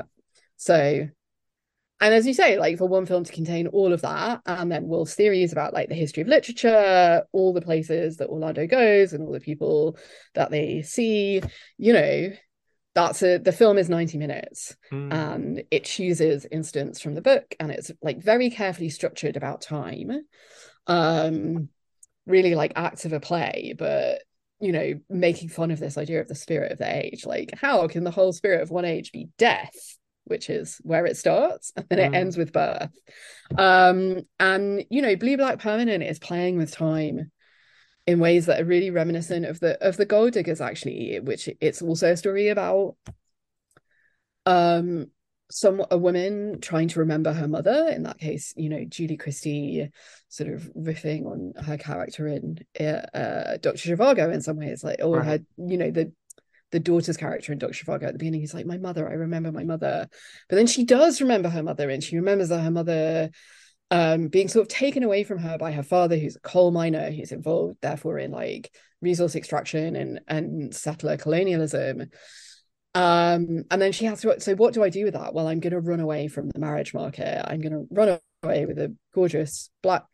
So 0.58 1.08
and 2.04 2.14
as 2.14 2.28
you 2.28 2.34
say 2.34 2.58
like 2.58 2.78
for 2.78 2.88
one 2.88 3.06
film 3.06 3.24
to 3.24 3.32
contain 3.32 3.68
all 3.68 3.94
of 3.94 4.02
that 4.02 4.42
and 4.46 4.72
then 4.72 4.88
Will's 4.88 5.16
theories 5.16 5.52
about 5.52 5.74
like 5.74 5.90
the 5.90 5.96
history 5.96 6.22
of 6.22 6.28
literature 6.28 7.24
all 7.32 7.54
the 7.54 7.62
places 7.62 8.18
that 8.18 8.30
Orlando 8.30 8.68
goes 8.68 9.14
and 9.14 9.24
all 9.24 9.32
the 9.32 9.40
people 9.40 9.98
that 10.34 10.52
they 10.52 10.82
see 10.82 11.42
you 11.78 11.94
know 11.94 12.32
that's 12.96 13.24
a 13.24 13.38
the 13.38 13.52
film 13.52 13.78
is 13.78 13.90
90 13.90 14.18
minutes. 14.18 14.76
Mm. 14.92 15.14
and 15.14 15.64
it 15.72 15.86
chooses 15.86 16.46
instance 16.52 17.00
from 17.00 17.16
the 17.16 17.22
book 17.22 17.56
and 17.60 17.72
it's 17.72 17.92
like 18.02 18.22
very 18.22 18.50
carefully 18.50 18.90
structured 18.90 19.38
about 19.38 19.62
time 19.62 20.12
um 20.88 21.70
really 22.26 22.56
like 22.56 22.74
acts 22.76 23.06
of 23.06 23.14
a 23.14 23.20
play 23.20 23.74
but 23.78 24.22
you 24.60 24.72
know 24.72 24.94
making 25.10 25.50
fun 25.50 25.72
of 25.72 25.80
this 25.80 25.98
idea 25.98 26.22
of 26.22 26.28
the 26.28 26.36
spirit 26.36 26.72
of 26.72 26.78
the 26.78 27.06
age 27.06 27.26
like 27.26 27.52
how 27.60 27.88
can 27.88 28.04
the 28.04 28.12
whole 28.12 28.32
spirit 28.32 28.62
of 28.62 28.70
one 28.72 28.86
age 28.86 29.12
be 29.12 29.28
death 29.38 29.98
which 30.26 30.50
is 30.50 30.78
where 30.84 31.06
it 31.06 31.18
starts 31.18 31.74
and 31.76 31.86
then 31.90 32.00
Mm. 32.00 32.06
it 32.06 32.16
ends 32.16 32.38
with 32.38 32.54
birth 32.54 32.92
um 33.58 34.22
and 34.40 34.86
you 34.90 35.02
know 35.02 35.16
blue 35.16 35.38
black 35.38 35.60
permanent 35.60 36.04
is 36.04 36.18
playing 36.20 36.58
with 36.58 36.72
time 36.72 37.30
in 38.08 38.20
ways 38.20 38.46
that 38.46 38.62
are 38.62 38.66
really 38.66 38.90
reminiscent 38.90 39.46
of 39.46 39.60
the 39.60 39.78
of 39.86 39.98
the 39.98 40.06
gold 40.06 40.34
diggers 40.34 40.62
actually 40.62 41.20
which 41.22 41.50
it's 41.60 41.82
also 41.82 42.12
a 42.12 42.18
story 42.18 42.48
about 42.48 42.96
um 44.46 45.08
some 45.54 45.86
a 45.92 45.98
woman 45.98 46.60
trying 46.62 46.88
to 46.88 47.00
remember 47.00 47.32
her 47.32 47.48
mother 47.48 47.88
in 47.96 48.04
that 48.04 48.18
case 48.18 48.54
you 48.58 48.70
know 48.70 48.84
Julie 48.86 49.18
Christie 49.18 49.88
sort 50.28 50.50
of 50.50 50.64
riffing 50.76 51.26
on 51.28 51.54
her 51.64 51.78
character 51.78 52.28
in 52.28 52.58
uh, 52.80 52.84
uh 53.16 53.58
Dr. 53.58 53.96
Zhivago 53.96 54.34
in 54.34 54.42
some 54.42 54.58
ways 54.58 54.84
like 54.84 55.00
or 55.04 55.18
Right. 55.18 55.26
her 55.26 55.40
you 55.58 55.78
know 55.78 55.92
the 55.92 56.12
the 56.72 56.80
daughter's 56.80 57.18
character 57.18 57.52
in 57.52 57.60
Dr. 57.60 57.86
Zhivago 57.86 58.04
at 58.04 58.14
the 58.14 58.18
beginning 58.18 58.42
he's 58.42 58.56
like 58.56 58.66
my 58.66 58.80
mother 58.80 59.08
I 59.08 59.14
remember 59.14 59.52
my 59.52 59.64
mother 59.64 60.08
but 60.50 60.56
then 60.56 60.66
she 60.66 60.86
does 60.86 61.22
remember 61.22 61.50
her 61.50 61.62
mother 61.62 61.88
and 61.90 62.04
she 62.04 62.16
remembers 62.16 62.50
that 62.50 62.64
her 62.64 62.72
mother 62.72 63.30
um 63.92 64.30
being 64.30 64.48
sort 64.48 64.64
of 64.64 64.70
taken 64.70 65.04
away 65.04 65.24
from 65.24 65.38
her 65.38 65.60
by 65.60 65.72
her 65.72 65.84
father 65.84 66.18
who's 66.18 66.36
a 66.36 66.40
coal 66.40 66.72
miner 66.72 67.12
who's 67.12 67.32
involved 67.32 67.78
therefore 67.84 68.18
in 68.18 68.32
like 68.32 68.74
resource 69.02 69.36
extraction 69.36 69.96
and 69.96 70.20
and 70.28 70.74
settler 70.74 71.16
colonialism 71.16 72.10
um 72.96 73.64
and 73.72 73.82
then 73.82 73.92
she 73.92 74.06
has 74.06 74.22
to 74.22 74.40
so 74.40 74.56
what 74.56 74.74
do 74.74 74.84
I 74.84 74.90
do 74.90 75.06
with 75.06 75.14
that 75.14 75.34
well 75.34 75.48
I'm 75.48 75.60
going 75.60 75.74
to 75.74 75.80
run 75.80 76.00
away 76.00 76.28
from 76.28 76.50
the 76.50 76.60
marriage 76.60 76.94
market 76.94 77.44
I'm 77.48 77.62
going 77.62 77.72
to 77.72 77.88
run 77.90 78.20
away 78.44 78.66
with 78.66 78.78
a 78.78 78.96
gorgeous 79.14 79.70
black 79.82 80.06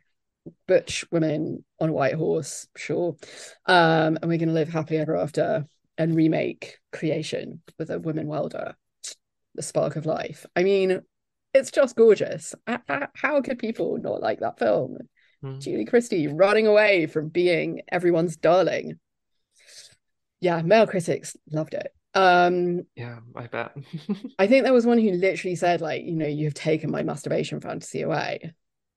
butch 0.67 1.03
woman 1.11 1.63
on 1.79 1.89
a 1.89 1.93
white 1.93 2.15
horse 2.15 2.67
sure 2.77 3.17
um 3.65 4.17
and 4.21 4.23
we're 4.23 4.37
going 4.37 4.47
to 4.47 4.53
live 4.53 4.69
happily 4.69 4.99
ever 4.99 5.17
after 5.17 5.65
and 5.97 6.15
remake 6.15 6.77
creation 6.93 7.61
with 7.77 7.89
a 7.89 7.99
woman 7.99 8.27
welder 8.27 8.75
the 9.55 9.61
spark 9.61 9.95
of 9.97 10.05
life 10.05 10.45
I 10.55 10.63
mean 10.63 11.01
it's 11.53 11.71
just 11.71 11.97
gorgeous 11.97 12.55
how 13.13 13.41
could 13.41 13.59
people 13.59 13.97
not 13.97 14.21
like 14.21 14.39
that 14.39 14.59
film 14.59 14.99
Mm. 15.43 15.61
Julie 15.61 15.85
Christie 15.85 16.27
running 16.27 16.67
away 16.67 17.07
from 17.07 17.29
being 17.29 17.81
everyone's 17.89 18.35
darling. 18.35 18.99
Yeah, 20.41 20.61
male 20.61 20.87
critics 20.87 21.35
loved 21.51 21.73
it. 21.73 21.93
Um, 22.19 22.81
Yeah, 22.95 23.19
I 23.35 23.47
bet. 23.47 23.75
I 24.39 24.47
think 24.47 24.63
there 24.63 24.73
was 24.73 24.85
one 24.85 24.97
who 24.97 25.11
literally 25.11 25.55
said, 25.55 25.81
like, 25.81 26.03
you 26.03 26.15
know, 26.15 26.27
you've 26.27 26.53
taken 26.53 26.91
my 26.91 27.03
masturbation 27.03 27.61
fantasy 27.61 28.01
away. 28.01 28.53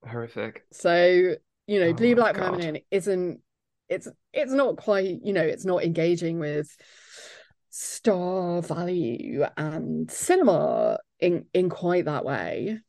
Horrific. 0.07 0.65
So, 0.73 1.37
you 1.67 1.81
know, 1.81 1.91
Oh 1.91 1.93
Blue 1.95 2.15
Black 2.15 2.35
God. 2.35 2.53
Permanent 2.53 2.85
isn't 2.91 3.41
it's 3.89 4.09
it's 4.33 4.53
not 4.53 4.77
quite, 4.77 5.21
you 5.23 5.33
know, 5.33 5.43
it's 5.43 5.65
not 5.65 5.85
engaging 5.85 6.39
with 6.39 6.75
star 7.71 8.61
value 8.63 9.45
and 9.57 10.11
cinema 10.11 10.99
in 11.21 11.47
in 11.55 11.71
quite 11.71 12.07
that 12.07 12.25
way. 12.25 12.81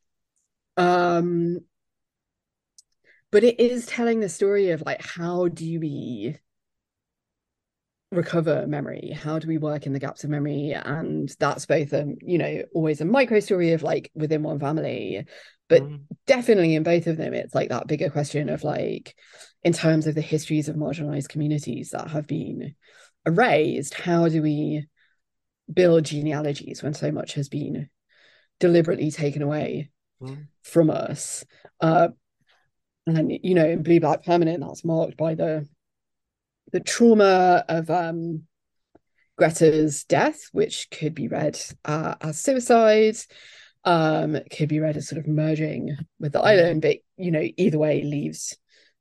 Um 0.77 1.59
but 3.31 3.43
it 3.43 3.59
is 3.59 3.85
telling 3.85 4.19
the 4.19 4.29
story 4.29 4.69
of 4.71 4.83
like 4.85 5.01
how 5.01 5.47
do 5.47 5.79
we 5.79 6.37
recover 8.13 8.65
memory 8.67 9.11
how 9.11 9.39
do 9.39 9.47
we 9.47 9.57
work 9.57 9.85
in 9.85 9.93
the 9.93 9.99
gaps 9.99 10.23
of 10.23 10.29
memory 10.29 10.71
and 10.71 11.33
that's 11.39 11.65
both 11.65 11.93
um 11.93 12.15
you 12.21 12.37
know 12.37 12.63
always 12.73 13.01
a 13.01 13.05
micro 13.05 13.39
story 13.39 13.73
of 13.73 13.83
like 13.83 14.11
within 14.15 14.43
one 14.43 14.59
family 14.59 15.25
but 15.69 15.81
Mm. 15.83 16.01
definitely 16.27 16.75
in 16.75 16.83
both 16.83 17.07
of 17.07 17.17
them 17.17 17.33
it's 17.33 17.55
like 17.55 17.69
that 17.69 17.87
bigger 17.87 18.09
question 18.09 18.49
of 18.49 18.63
like 18.63 19.15
in 19.63 19.73
terms 19.73 20.07
of 20.07 20.15
the 20.15 20.21
histories 20.21 20.69
of 20.69 20.75
marginalized 20.75 21.29
communities 21.29 21.89
that 21.89 22.09
have 22.09 22.27
been 22.27 22.75
erased 23.25 23.93
how 23.93 24.27
do 24.27 24.41
we 24.41 24.87
build 25.71 26.05
genealogies 26.05 26.83
when 26.83 26.93
so 26.93 27.11
much 27.11 27.33
has 27.33 27.49
been 27.49 27.89
deliberately 28.59 29.11
taken 29.11 29.41
away 29.41 29.89
Mm. 30.21 30.47
from 30.63 30.89
us 30.89 31.43
uh 31.81 32.07
and 33.05 33.31
you 33.43 33.55
know 33.55 33.65
in 33.67 33.83
blue 33.83 33.99
black 33.99 34.23
permanent 34.23 34.61
that's 34.61 34.85
marked 34.85 35.17
by 35.17 35.35
the 35.35 35.67
the 36.73 36.79
trauma 36.81 37.63
of 37.69 37.89
um 37.89 38.43
greta's 39.37 40.03
death 40.03 40.39
which 40.51 40.89
could 40.91 41.15
be 41.15 41.27
read 41.27 41.59
uh, 41.85 42.15
as 42.21 42.39
suicide 42.39 43.15
um 43.83 44.37
could 44.55 44.69
be 44.69 44.79
read 44.79 44.95
as 44.97 45.07
sort 45.07 45.19
of 45.19 45.27
merging 45.27 45.95
with 46.19 46.31
the 46.33 46.39
island 46.39 46.81
but 46.81 46.97
you 47.17 47.31
know 47.31 47.45
either 47.57 47.79
way 47.79 48.03
leaves 48.03 48.55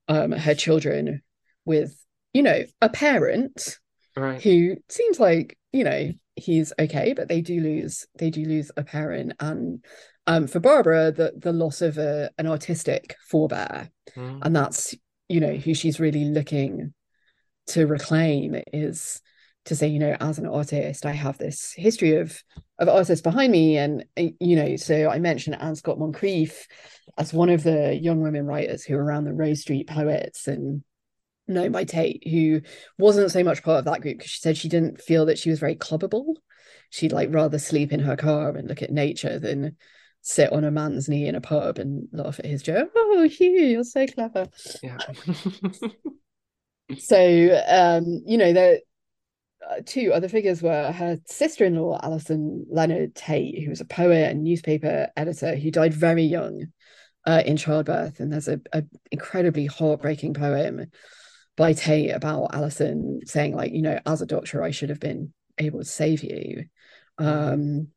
um 0.09 0.33
her 0.33 0.55
children 0.55 1.23
with 1.65 1.95
you 2.33 2.43
know 2.43 2.63
a 2.81 2.89
parent 2.89 3.79
Right. 4.15 4.43
who 4.43 4.77
seems 4.91 5.19
like 5.19 5.57
you 5.73 5.85
know 5.85 6.13
he's 6.37 6.73
okay 6.79 7.15
but 7.15 7.29
they 7.29 7.41
do 7.41 7.61
lose 7.61 8.07
they 8.19 8.29
do 8.31 8.45
lose 8.45 8.71
a 8.77 8.85
parent 8.85 9.33
and 9.41 9.83
um 10.27 10.47
for 10.47 10.61
Barbara 10.61 11.13
the 11.13 11.33
the 11.37 11.53
loss 11.53 11.81
of 11.81 11.97
a 11.99 12.31
an 12.39 12.47
artistic 12.47 13.17
forebear 13.31 13.91
Mm. 14.17 14.41
and 14.43 14.55
that's 14.55 14.95
you 15.29 15.41
know 15.41 15.55
who 15.55 15.73
she's 15.73 15.99
really 15.99 16.27
looking 16.27 16.93
to 17.69 17.87
reclaim 17.87 18.57
is 18.73 19.21
to 19.65 19.77
say 19.77 19.87
you 19.87 19.99
know 19.99 20.17
as 20.21 20.39
an 20.39 20.47
artist 20.47 21.07
I 21.07 21.13
have 21.13 21.39
this 21.39 21.73
history 21.77 22.17
of 22.17 22.43
of 22.79 22.89
artists 22.89 23.23
behind 23.23 23.53
me. 23.53 23.77
And 23.77 24.05
uh, 24.19 24.29
you 24.41 24.57
know 24.57 24.77
so 24.77 25.09
I 25.09 25.19
mentioned 25.19 25.57
Anne 25.61 25.77
Scott 25.77 25.99
Moncrieff 25.99 26.67
as 27.19 27.33
one 27.33 27.49
of 27.49 27.63
the 27.63 27.95
young 27.95 28.21
women 28.21 28.47
writers 28.47 28.85
who 28.85 28.97
were 28.97 29.05
around 29.05 29.25
the 29.25 29.33
Rose 29.33 29.61
Street 29.61 29.89
poets 29.89 30.49
and 30.49 30.83
known 31.49 31.73
by 31.73 31.85
Tait 31.85 32.27
who 32.29 32.61
wasn't 32.99 33.31
so 33.31 33.45
much 33.45 33.63
part 33.63 33.81
of 33.81 33.85
that 33.85 34.01
group 34.01 34.19
because 34.19 34.31
she 34.31 34.41
said 34.41 34.57
she 34.57 34.69
didn't 34.69 35.01
feel 35.01 35.27
that 35.27 35.39
she 35.39 35.51
was 35.51 35.61
very 35.61 35.77
clubbable. 35.77 36.35
She'd 36.91 37.13
like 37.13 37.33
rather 37.33 37.59
sleep 37.59 37.93
in 37.93 38.01
her 38.01 38.17
car 38.17 38.51
and 38.51 38.69
look 38.69 38.83
at 38.83 38.91
nature 38.91 39.39
than 39.39 39.77
sit 40.21 40.53
on 40.53 40.65
a 40.65 40.71
man's 40.71 41.09
knee 41.09 41.27
in 41.27 41.35
a 41.35 41.41
pub 41.41 41.79
and 41.79 42.09
laugh 42.13 42.39
at 42.39 42.45
his 42.47 42.63
joke. 42.63 42.91
Oh 42.97 43.29
Hugh 43.29 43.51
you're 43.51 43.85
so 43.85 44.07
clever. 44.07 44.49
Yeah. 44.83 44.99
so 46.99 47.63
um 47.69 48.23
you 48.27 48.37
know 48.39 48.53
there 48.53 48.79
uh, 49.71 49.81
two 49.87 50.13
other 50.13 50.29
figures 50.29 50.63
were 50.63 50.91
her 50.93 51.19
sister-in-law 51.27 52.01
Alison 52.03 52.67
Leonard 52.69 53.15
Tait, 53.15 53.63
who 53.63 53.71
was 53.71 53.81
a 53.81 53.85
poet 53.85 54.31
and 54.31 54.43
newspaper 54.43 55.09
editor 55.17 55.55
who 55.55 55.71
died 55.71 55.95
very 55.95 56.25
young 56.25 56.67
uh, 57.27 57.43
in 57.47 57.57
childbirth. 57.57 58.21
And 58.21 58.33
there's 58.33 58.49
a, 58.49 58.61
a 58.73 58.83
incredibly 59.11 59.67
heartbreaking 59.67 60.35
poem 60.35 60.87
by 61.57 61.73
Tait 61.75 62.11
about 62.11 62.55
Alison 62.55 63.21
saying, 63.25 63.55
like, 63.55 63.73
you 63.73 63.83
know, 63.83 63.99
as 64.07 64.23
a 64.23 64.27
doctor, 64.27 64.63
I 64.63 64.71
should 64.71 64.89
have 64.89 65.01
been 65.01 65.33
able 65.59 65.81
to 65.81 65.85
save 65.85 66.25
you. 66.25 66.65
Um, 67.19 67.89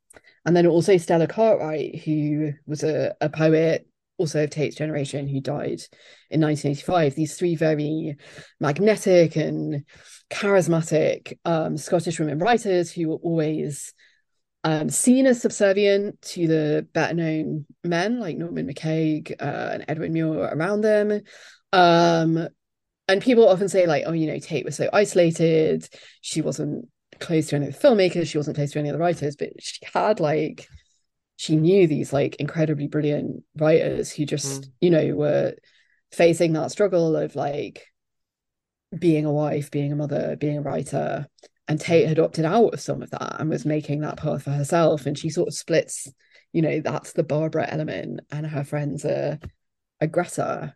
and 0.46 0.56
then 0.56 0.68
also 0.68 0.98
Stella 0.98 1.28
Cartwright, 1.28 2.00
who 2.02 2.54
was 2.68 2.84
a, 2.84 3.16
a 3.22 3.30
poet, 3.30 3.88
also 4.18 4.44
of 4.44 4.50
Tait's 4.50 4.76
generation, 4.76 5.28
who 5.28 5.42
died 5.42 5.82
in 6.30 6.42
1985. 6.42 7.16
These 7.16 7.38
three 7.38 7.56
very 7.56 8.18
magnetic 8.60 9.36
and 9.36 9.86
charismatic 10.30 11.38
um, 11.46 11.78
Scottish 11.78 12.20
women 12.20 12.40
writers 12.40 12.92
who 12.92 13.10
were 13.10 13.16
always 13.18 13.94
um, 14.64 14.90
seen 14.90 15.28
as 15.28 15.42
subservient 15.42 16.22
to 16.22 16.48
the 16.48 16.88
better 16.94 17.14
known 17.14 17.66
men 17.84 18.20
like 18.20 18.38
Norman 18.38 18.68
MacCaig 18.68 19.32
uh, 19.40 19.70
and 19.74 19.86
Edwin 19.88 20.14
Muir 20.14 20.40
around 20.40 20.82
them. 20.82 21.22
Um, 21.72 22.48
and 23.08 23.22
people 23.22 23.48
often 23.48 23.70
say, 23.70 23.86
like, 23.86 24.06
oh, 24.08 24.14
you 24.14 24.26
know, 24.26 24.40
Tate 24.40 24.66
was 24.66 24.76
so 24.76 24.90
isolated. 24.92 25.88
She 26.22 26.42
wasn't 26.42 26.88
close 27.20 27.48
to 27.48 27.58
any 27.58 27.68
of 27.68 27.80
the 27.80 27.88
filmmakers. 27.88 28.28
She 28.28 28.40
wasn't 28.40 28.58
close 28.58 28.72
to 28.72 28.80
any 28.80 28.90
of 28.90 28.94
the 28.94 29.00
writers, 29.00 29.36
but 29.36 29.50
she 29.60 29.78
had 29.94 30.20
like, 30.20 30.68
she 31.38 31.56
knew 31.56 31.88
these 31.88 32.14
like 32.14 32.36
incredibly 32.36 32.88
brilliant 32.88 33.44
writers 33.58 34.12
who 34.12 34.26
just, 34.26 34.62
mm. 34.64 34.72
you 34.82 34.90
know, 34.90 35.16
were 35.16 35.54
facing 36.12 36.54
that 36.54 36.72
struggle 36.72 37.16
of 37.16 37.36
like 37.36 37.86
being 38.98 39.26
a 39.26 39.32
wife, 39.32 39.72
being 39.72 39.92
a 39.92 39.96
mother, 39.96 40.38
being 40.40 40.58
a 40.58 40.62
writer. 40.62 41.28
And 41.68 41.80
Tait 41.80 42.08
had 42.08 42.20
opted 42.20 42.46
out 42.46 42.74
of 42.74 42.80
some 42.80 43.02
of 43.02 43.10
that 43.12 43.38
and 43.40 43.50
was 43.50 43.66
making 43.66 44.02
that 44.02 44.18
path 44.18 44.44
for 44.44 44.52
herself. 44.52 45.06
And 45.06 45.18
she 45.18 45.30
sort 45.30 45.48
of 45.48 45.56
splits, 45.56 46.08
you 46.54 46.62
know, 46.62 46.80
that's 46.80 47.14
the 47.14 47.24
Barbara 47.24 47.68
element, 47.70 48.22
and 48.32 48.46
her 48.46 48.64
friends 48.64 49.04
are 49.04 49.40
a 50.00 50.08
Greta. 50.08 50.76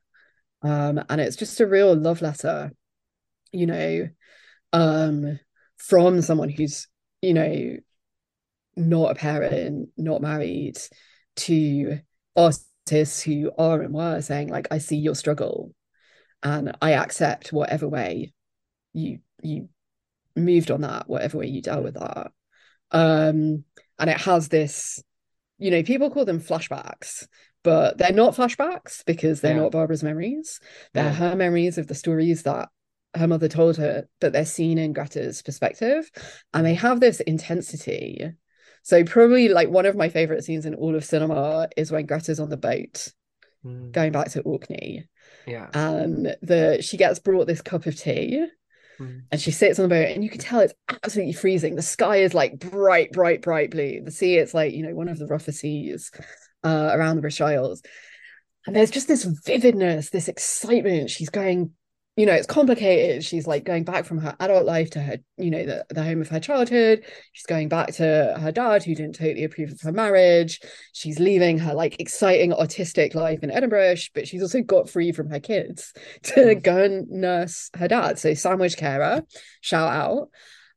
Um, 0.61 1.01
and 1.09 1.21
it's 1.21 1.37
just 1.37 1.59
a 1.61 1.67
real 1.67 1.95
love 1.95 2.21
letter, 2.21 2.71
you 3.51 3.65
know, 3.65 4.09
um, 4.73 5.39
from 5.77 6.21
someone 6.21 6.49
who's, 6.49 6.87
you 7.21 7.33
know, 7.33 7.77
not 8.75 9.11
a 9.11 9.15
parent, 9.15 9.89
not 9.97 10.21
married, 10.21 10.77
to 11.37 11.99
artists 12.35 13.21
who 13.21 13.51
are 13.57 13.81
and 13.81 13.93
were 13.93 14.21
saying, 14.21 14.49
like, 14.49 14.67
I 14.71 14.77
see 14.77 14.97
your 14.97 15.15
struggle 15.15 15.73
and 16.43 16.75
I 16.81 16.93
accept 16.93 17.51
whatever 17.51 17.87
way 17.87 18.33
you 18.93 19.19
you 19.41 19.69
moved 20.35 20.71
on 20.71 20.81
that, 20.81 21.07
whatever 21.07 21.37
way 21.37 21.47
you 21.47 21.61
dealt 21.61 21.83
with 21.83 21.95
that. 21.95 22.31
Um, 22.91 23.63
and 23.97 24.09
it 24.09 24.19
has 24.21 24.47
this, 24.47 25.03
you 25.57 25.71
know, 25.71 25.83
people 25.83 26.09
call 26.09 26.25
them 26.25 26.41
flashbacks, 26.41 27.27
but 27.63 27.97
they're 27.97 28.11
not 28.11 28.35
flashbacks 28.35 29.03
because 29.05 29.41
they're 29.41 29.55
yeah. 29.55 29.61
not 29.61 29.71
Barbara's 29.71 30.03
memories. 30.03 30.59
They're 30.93 31.05
yeah. 31.05 31.13
her 31.13 31.35
memories 31.35 31.77
of 31.77 31.87
the 31.87 31.95
stories 31.95 32.43
that 32.43 32.69
her 33.15 33.27
mother 33.27 33.47
told 33.47 33.77
her, 33.77 34.07
but 34.21 34.33
they're 34.33 34.45
seen 34.45 34.77
in 34.77 34.93
Greta's 34.93 35.41
perspective. 35.41 36.09
And 36.53 36.65
they 36.65 36.75
have 36.75 36.99
this 36.99 37.19
intensity. 37.21 38.31
So 38.89 39.03
probably 39.03 39.49
like 39.49 39.69
one 39.69 39.85
of 39.85 39.95
my 39.95 40.09
favorite 40.09 40.43
scenes 40.43 40.65
in 40.65 40.73
all 40.73 40.95
of 40.95 41.05
cinema 41.05 41.69
is 41.77 41.91
when 41.91 42.07
Greta's 42.07 42.39
on 42.39 42.49
the 42.49 42.57
boat 42.57 43.07
mm. 43.63 43.91
going 43.91 44.11
back 44.11 44.31
to 44.31 44.41
Orkney 44.41 45.07
yeah. 45.45 45.69
And 45.73 46.35
the 46.41 46.81
she 46.81 46.97
gets 46.97 47.19
brought 47.19 47.47
this 47.47 47.61
cup 47.61 47.85
of 47.85 47.95
tea 47.95 48.45
mm. 48.99 49.21
and 49.31 49.41
she 49.41 49.51
sits 49.51 49.79
on 49.79 49.83
the 49.83 49.95
boat 49.95 50.09
and 50.09 50.23
you 50.23 50.29
can 50.29 50.39
tell 50.39 50.59
it's 50.59 50.73
absolutely 51.03 51.33
freezing. 51.33 51.75
The 51.75 51.81
sky 51.81 52.17
is 52.17 52.33
like 52.33 52.59
bright, 52.59 53.11
bright, 53.11 53.41
bright 53.41 53.71
blue. 53.71 54.01
The 54.03 54.11
sea, 54.11 54.37
it's 54.37 54.53
like, 54.53 54.73
you 54.73 54.83
know, 54.83 54.95
one 54.95 55.09
of 55.09 55.17
the 55.17 55.27
rougher 55.27 55.51
seas 55.51 56.11
uh, 56.63 56.91
around 56.93 57.15
the 57.15 57.21
British 57.21 57.41
Isles. 57.41 57.81
And 58.67 58.75
there's 58.75 58.91
just 58.91 59.07
this 59.07 59.23
vividness, 59.23 60.09
this 60.09 60.27
excitement. 60.27 61.09
She's 61.09 61.29
going 61.29 61.71
you 62.19 62.25
know, 62.25 62.33
it's 62.33 62.45
complicated. 62.45 63.23
She's 63.23 63.47
like 63.47 63.63
going 63.63 63.85
back 63.85 64.03
from 64.03 64.17
her 64.17 64.35
adult 64.41 64.65
life 64.65 64.89
to 64.89 64.99
her, 64.99 65.19
you 65.37 65.49
know, 65.49 65.65
the, 65.65 65.85
the 65.89 66.03
home 66.03 66.19
of 66.19 66.27
her 66.27 66.41
childhood. 66.41 67.05
She's 67.31 67.45
going 67.45 67.69
back 67.69 67.93
to 67.93 68.35
her 68.37 68.51
dad, 68.51 68.83
who 68.83 68.93
didn't 68.93 69.15
totally 69.15 69.45
approve 69.45 69.71
of 69.71 69.79
her 69.83 69.93
marriage. 69.93 70.59
She's 70.91 71.17
leaving 71.17 71.59
her 71.59 71.73
like 71.73 71.97
exciting 72.01 72.51
artistic 72.51 73.15
life 73.15 73.39
in 73.41 73.51
Edinburgh, 73.51 73.95
but 74.13 74.27
she's 74.27 74.41
also 74.41 74.61
got 74.61 74.89
free 74.89 75.13
from 75.13 75.29
her 75.29 75.39
kids 75.39 75.93
to 76.23 76.35
mm. 76.35 76.61
go 76.61 76.83
and 76.83 77.09
nurse 77.09 77.69
her 77.77 77.87
dad. 77.87 78.19
So 78.19 78.33
sandwich 78.33 78.75
carer, 78.75 79.23
shout 79.61 79.89
out. 79.89 80.29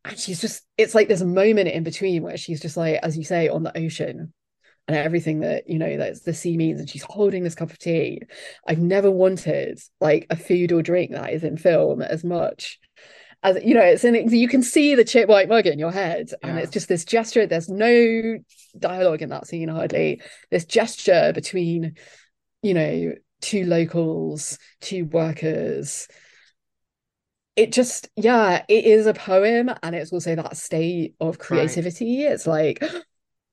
And 0.05 0.17
she's 0.17 0.41
just, 0.41 0.63
it's 0.79 0.95
like 0.95 1.09
there's 1.09 1.23
a 1.23 1.27
moment 1.27 1.71
in 1.71 1.83
between 1.83 2.23
where 2.23 2.37
she's 2.37 2.61
just 2.61 2.77
like, 2.77 3.01
as 3.03 3.19
you 3.19 3.25
say, 3.25 3.49
on 3.49 3.65
the 3.65 3.77
ocean, 3.77 4.33
and 4.89 4.97
everything 4.97 5.41
that 5.41 5.69
you 5.69 5.79
know 5.79 5.97
that 5.97 6.23
the 6.25 6.35
sea 6.35 6.57
means 6.57 6.81
and 6.81 6.91
she's 6.91 7.05
holding 7.05 7.45
this 7.45 7.55
cup 7.55 7.71
of 7.71 7.79
tea 7.79 8.21
i've 8.67 8.79
never 8.79 9.11
wanted 9.11 9.81
like 10.01 10.27
a 10.31 10.37
food 10.37 10.73
or 10.73 10.83
drink 10.83 11.13
that 11.13 11.33
is 11.33 11.45
in 11.45 11.57
film 11.57 12.03
as 12.03 12.25
much 12.25 12.79
as 13.43 13.59
you 13.65 13.75
know 13.75 13.83
it's 13.83 14.05
in 14.05 14.31
you 14.31 14.49
can 14.49 14.63
see 14.63 14.95
the 14.95 15.05
chip 15.05 15.29
white 15.29 15.49
mug 15.49 15.67
in 15.67 15.79
your 15.79 15.93
head 15.93 16.31
yeah. 16.31 16.49
and 16.49 16.59
it's 16.59 16.73
just 16.73 16.89
this 16.89 17.05
gesture 17.05 17.47
there's 17.47 17.69
no 17.69 18.39
dialogue 18.79 19.23
in 19.23 19.31
that 19.31 19.47
scene 19.47 19.69
hardly 19.69 20.21
this 20.51 20.65
gesture 20.65 21.33
between 21.35 21.95
you 22.63 22.75
know 22.75 23.13
two 23.41 23.65
locals 23.65 24.59
two 24.81 25.05
workers 25.07 26.09
it 27.57 27.73
just 27.73 28.09
yeah 28.17 28.65
it 28.69 28.85
is 28.85 29.07
a 29.07 29.15
poem 29.15 29.71
and 29.83 29.95
it's 29.95 30.13
also 30.13 30.35
that 30.35 30.57
state 30.57 31.15
of 31.21 31.39
creativity 31.39 32.25
right. 32.25 32.33
it's 32.33 32.47
like 32.47 32.83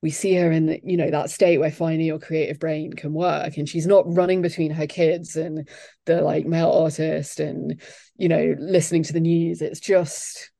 we 0.02 0.10
see 0.10 0.34
her 0.34 0.50
in 0.50 0.66
the, 0.66 0.80
you 0.82 0.96
know 0.96 1.10
that 1.10 1.30
state 1.30 1.58
where 1.58 1.70
finally 1.70 2.04
your 2.04 2.18
creative 2.18 2.58
brain 2.58 2.92
can 2.92 3.12
work 3.12 3.56
and 3.56 3.68
she's 3.68 3.86
not 3.86 4.04
running 4.14 4.42
between 4.42 4.70
her 4.70 4.86
kids 4.86 5.36
and 5.36 5.68
the 6.06 6.20
like 6.22 6.46
male 6.46 6.70
artist 6.70 7.40
and 7.40 7.80
you 8.16 8.28
know 8.28 8.54
listening 8.58 9.02
to 9.02 9.12
the 9.12 9.20
news 9.20 9.60
it's 9.60 9.80
just 9.80 10.50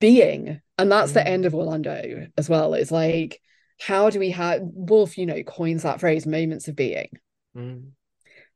being 0.00 0.60
and 0.78 0.90
that's 0.90 1.12
mm. 1.12 1.14
the 1.14 1.26
end 1.26 1.46
of 1.46 1.54
orlando 1.54 2.26
as 2.36 2.48
well 2.48 2.74
it's 2.74 2.90
like 2.90 3.40
how 3.80 4.10
do 4.10 4.18
we 4.18 4.30
have 4.30 4.60
woolf 4.62 5.16
you 5.16 5.26
know 5.26 5.42
coins 5.42 5.82
that 5.82 6.00
phrase 6.00 6.26
moments 6.26 6.68
of 6.68 6.76
being 6.76 7.08
mm. 7.56 7.84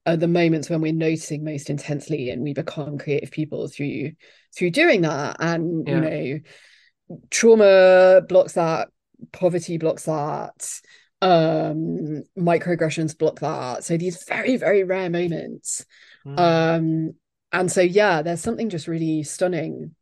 are 0.05 0.16
the 0.16 0.28
moments 0.28 0.68
when 0.68 0.81
we're 0.81 0.93
noticing 0.93 1.44
most 1.44 1.70
intensely 1.70 2.31
and 2.31 2.43
we 2.43 2.52
become 2.52 2.98
creative 2.98 3.31
people 3.31 3.68
through 3.68 4.12
through 4.55 4.70
doing 4.70 5.02
that 5.02 5.36
and 5.40 5.86
yeah. 5.86 5.94
you 5.94 6.01
know 6.01 6.40
trauma 7.31 8.20
blocks 8.28 8.55
that 8.55 8.89
poverty 9.32 9.78
blocks 9.78 10.05
that 10.05 10.80
um 11.22 12.22
microaggressions 12.38 13.16
block 13.16 13.40
that. 13.40 13.84
So 13.84 13.97
these 13.97 14.24
very 14.24 14.56
very 14.56 14.84
rare 14.84 15.10
moments. 15.10 15.84
Mm. 16.26 16.38
um 16.38 17.14
and 17.52 17.70
so 17.70 17.80
yeah 17.80 18.22
there's 18.22 18.40
something 18.40 18.68
just 18.68 18.88
really 18.88 19.22
stunning 19.22 19.94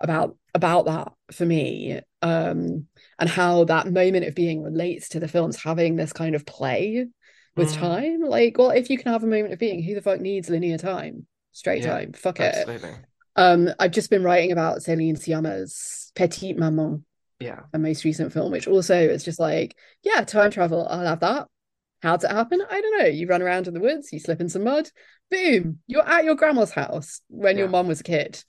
about 0.00 0.36
about 0.54 0.86
that 0.86 1.12
for 1.32 1.44
me 1.44 2.00
um 2.22 2.86
and 3.18 3.28
how 3.28 3.64
that 3.64 3.90
moment 3.90 4.26
of 4.26 4.34
being 4.34 4.62
relates 4.62 5.10
to 5.10 5.20
the 5.20 5.26
films 5.28 5.60
having 5.60 5.96
this 5.96 6.12
kind 6.12 6.34
of 6.34 6.46
play 6.46 7.06
with 7.56 7.72
mm. 7.72 7.78
time. 7.78 8.20
Like 8.22 8.56
well 8.58 8.70
if 8.70 8.88
you 8.90 8.96
can 8.96 9.12
have 9.12 9.24
a 9.24 9.26
moment 9.26 9.52
of 9.52 9.58
being 9.58 9.82
who 9.82 9.94
the 9.94 10.02
fuck 10.02 10.20
needs 10.20 10.48
linear 10.48 10.78
time? 10.78 11.26
Straight 11.52 11.82
yeah, 11.82 11.98
time. 11.98 12.12
Fuck 12.12 12.40
absolutely. 12.40 12.88
it 12.88 12.96
um 13.34 13.70
i've 13.78 13.92
just 13.92 14.10
been 14.10 14.22
writing 14.22 14.52
about 14.52 14.80
Céline 14.80 15.16
Sciamma's 15.18 16.12
Petite 16.14 16.58
Maman 16.58 17.04
yeah. 17.42 17.60
a 17.72 17.78
most 17.78 18.04
recent 18.04 18.32
film 18.32 18.52
which 18.52 18.66
also 18.66 18.96
is 18.96 19.24
just 19.24 19.40
like 19.40 19.76
yeah 20.02 20.22
time 20.24 20.50
travel 20.50 20.86
i'll 20.90 21.06
have 21.06 21.20
that. 21.20 21.48
How 22.02 22.16
does 22.16 22.24
it 22.28 22.34
happen? 22.34 22.60
I 22.68 22.80
don't 22.80 22.98
know. 22.98 23.06
You 23.06 23.28
run 23.28 23.42
around 23.42 23.68
in 23.68 23.74
the 23.74 23.80
woods 23.80 24.12
you 24.12 24.18
slip 24.18 24.40
in 24.40 24.48
some 24.48 24.64
mud 24.64 24.88
boom 25.30 25.78
you're 25.86 26.06
at 26.06 26.24
your 26.24 26.34
grandma's 26.34 26.72
house 26.72 27.20
when 27.28 27.56
yeah. 27.56 27.62
your 27.62 27.70
mom 27.70 27.88
was 27.88 28.00
a 28.00 28.04
kid. 28.04 28.42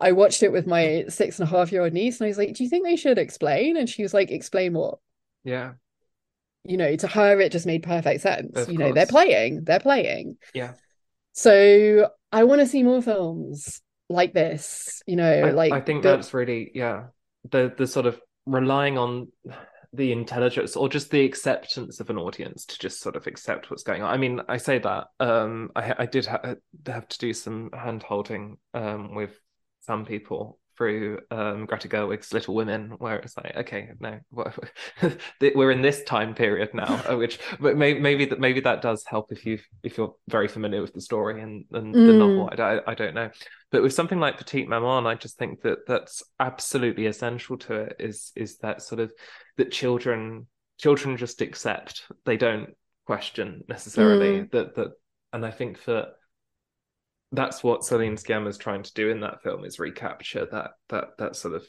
I 0.00 0.12
watched 0.12 0.42
it 0.42 0.52
with 0.52 0.66
my 0.66 1.04
six 1.08 1.38
and 1.38 1.48
a 1.48 1.50
half 1.50 1.72
year 1.72 1.82
old 1.82 1.92
niece 1.92 2.20
and 2.20 2.26
i 2.26 2.28
was 2.28 2.38
like 2.38 2.54
do 2.54 2.64
you 2.64 2.70
think 2.70 2.84
they 2.84 2.96
should 2.96 3.18
explain? 3.18 3.76
And 3.76 3.88
she 3.88 4.02
was 4.02 4.12
like 4.12 4.30
explain 4.30 4.74
what? 4.74 4.98
Yeah. 5.44 5.72
You 6.64 6.76
know 6.76 6.94
to 6.96 7.08
her 7.08 7.40
it 7.40 7.52
just 7.52 7.66
made 7.66 7.82
perfect 7.82 8.20
sense. 8.20 8.56
Of 8.56 8.70
you 8.70 8.78
course. 8.78 8.88
know 8.88 8.94
they're 8.94 9.06
playing 9.06 9.64
they're 9.64 9.80
playing. 9.80 10.36
Yeah. 10.54 10.74
So 11.32 12.10
i 12.32 12.44
want 12.44 12.60
to 12.60 12.66
see 12.66 12.82
more 12.82 13.02
films 13.02 13.80
like 14.08 14.32
this 14.32 15.02
you 15.06 15.16
know 15.16 15.30
I, 15.30 15.50
like 15.50 15.72
i 15.72 15.80
think 15.80 16.02
the, 16.02 16.10
that's 16.10 16.34
really 16.34 16.70
yeah 16.74 17.04
the 17.50 17.72
the 17.76 17.86
sort 17.86 18.06
of 18.06 18.20
relying 18.46 18.98
on 18.98 19.28
the 19.92 20.12
intelligence 20.12 20.74
or 20.74 20.88
just 20.88 21.10
the 21.10 21.24
acceptance 21.24 22.00
of 22.00 22.08
an 22.08 22.16
audience 22.16 22.64
to 22.64 22.78
just 22.78 23.00
sort 23.00 23.14
of 23.14 23.26
accept 23.26 23.70
what's 23.70 23.82
going 23.82 24.02
on. 24.02 24.12
I 24.12 24.16
mean, 24.16 24.40
I 24.48 24.56
say 24.56 24.78
that 24.78 25.08
um, 25.20 25.70
I, 25.76 25.94
I 25.98 26.06
did 26.06 26.24
ha- 26.24 26.54
have 26.86 27.08
to 27.08 27.18
do 27.18 27.34
some 27.34 27.70
hand 27.72 28.02
holding 28.02 28.56
um, 28.72 29.14
with 29.14 29.38
some 29.80 30.06
people 30.06 30.58
through 30.76 31.20
um, 31.30 31.66
Greta 31.66 31.88
Gerwig's 31.88 32.32
Little 32.32 32.54
Women, 32.54 32.90
where 32.98 33.16
it's 33.16 33.36
like, 33.36 33.56
okay, 33.56 33.90
no, 34.00 34.20
we're 35.54 35.70
in 35.70 35.82
this 35.82 36.02
time 36.04 36.34
period 36.34 36.70
now, 36.74 37.02
uh, 37.08 37.16
which 37.16 37.38
maybe 37.60 38.00
maybe 38.00 38.24
that 38.26 38.40
maybe 38.40 38.60
that 38.60 38.82
does 38.82 39.04
help 39.06 39.32
if 39.32 39.44
you 39.46 39.58
if 39.82 39.96
you're 39.96 40.14
very 40.28 40.48
familiar 40.48 40.80
with 40.80 40.94
the 40.94 41.00
story 41.00 41.40
and, 41.40 41.64
and 41.72 41.94
mm. 41.94 42.06
the 42.06 42.12
novel. 42.12 42.50
I, 42.58 42.80
I 42.86 42.94
don't 42.94 43.14
know, 43.14 43.30
but 43.70 43.82
with 43.82 43.94
something 43.94 44.20
like 44.20 44.38
Petite 44.38 44.68
Maman, 44.68 45.06
I 45.06 45.14
just 45.14 45.38
think 45.38 45.62
that 45.62 45.86
that's 45.86 46.22
absolutely 46.40 47.06
essential 47.06 47.56
to 47.58 47.74
it. 47.74 47.96
Is 47.98 48.32
is 48.36 48.58
that 48.58 48.82
sort 48.82 49.00
of 49.00 49.12
that 49.56 49.72
children 49.72 50.46
children 50.78 51.16
just 51.16 51.40
accept 51.40 52.02
they 52.24 52.36
don't 52.36 52.74
question 53.06 53.62
necessarily 53.68 54.40
mm. 54.40 54.50
that 54.52 54.74
that, 54.74 54.88
and 55.32 55.44
I 55.44 55.50
think 55.50 55.84
that 55.84 56.14
that's 57.32 57.64
what 57.64 57.84
Celine 57.84 58.16
Sciamma 58.16 58.48
is 58.48 58.58
trying 58.58 58.82
to 58.82 58.92
do 58.92 59.08
in 59.08 59.20
that 59.20 59.42
film 59.42 59.64
is 59.64 59.78
recapture 59.78 60.46
that 60.52 60.72
that 60.90 61.16
that 61.18 61.36
sort 61.36 61.54
of 61.54 61.64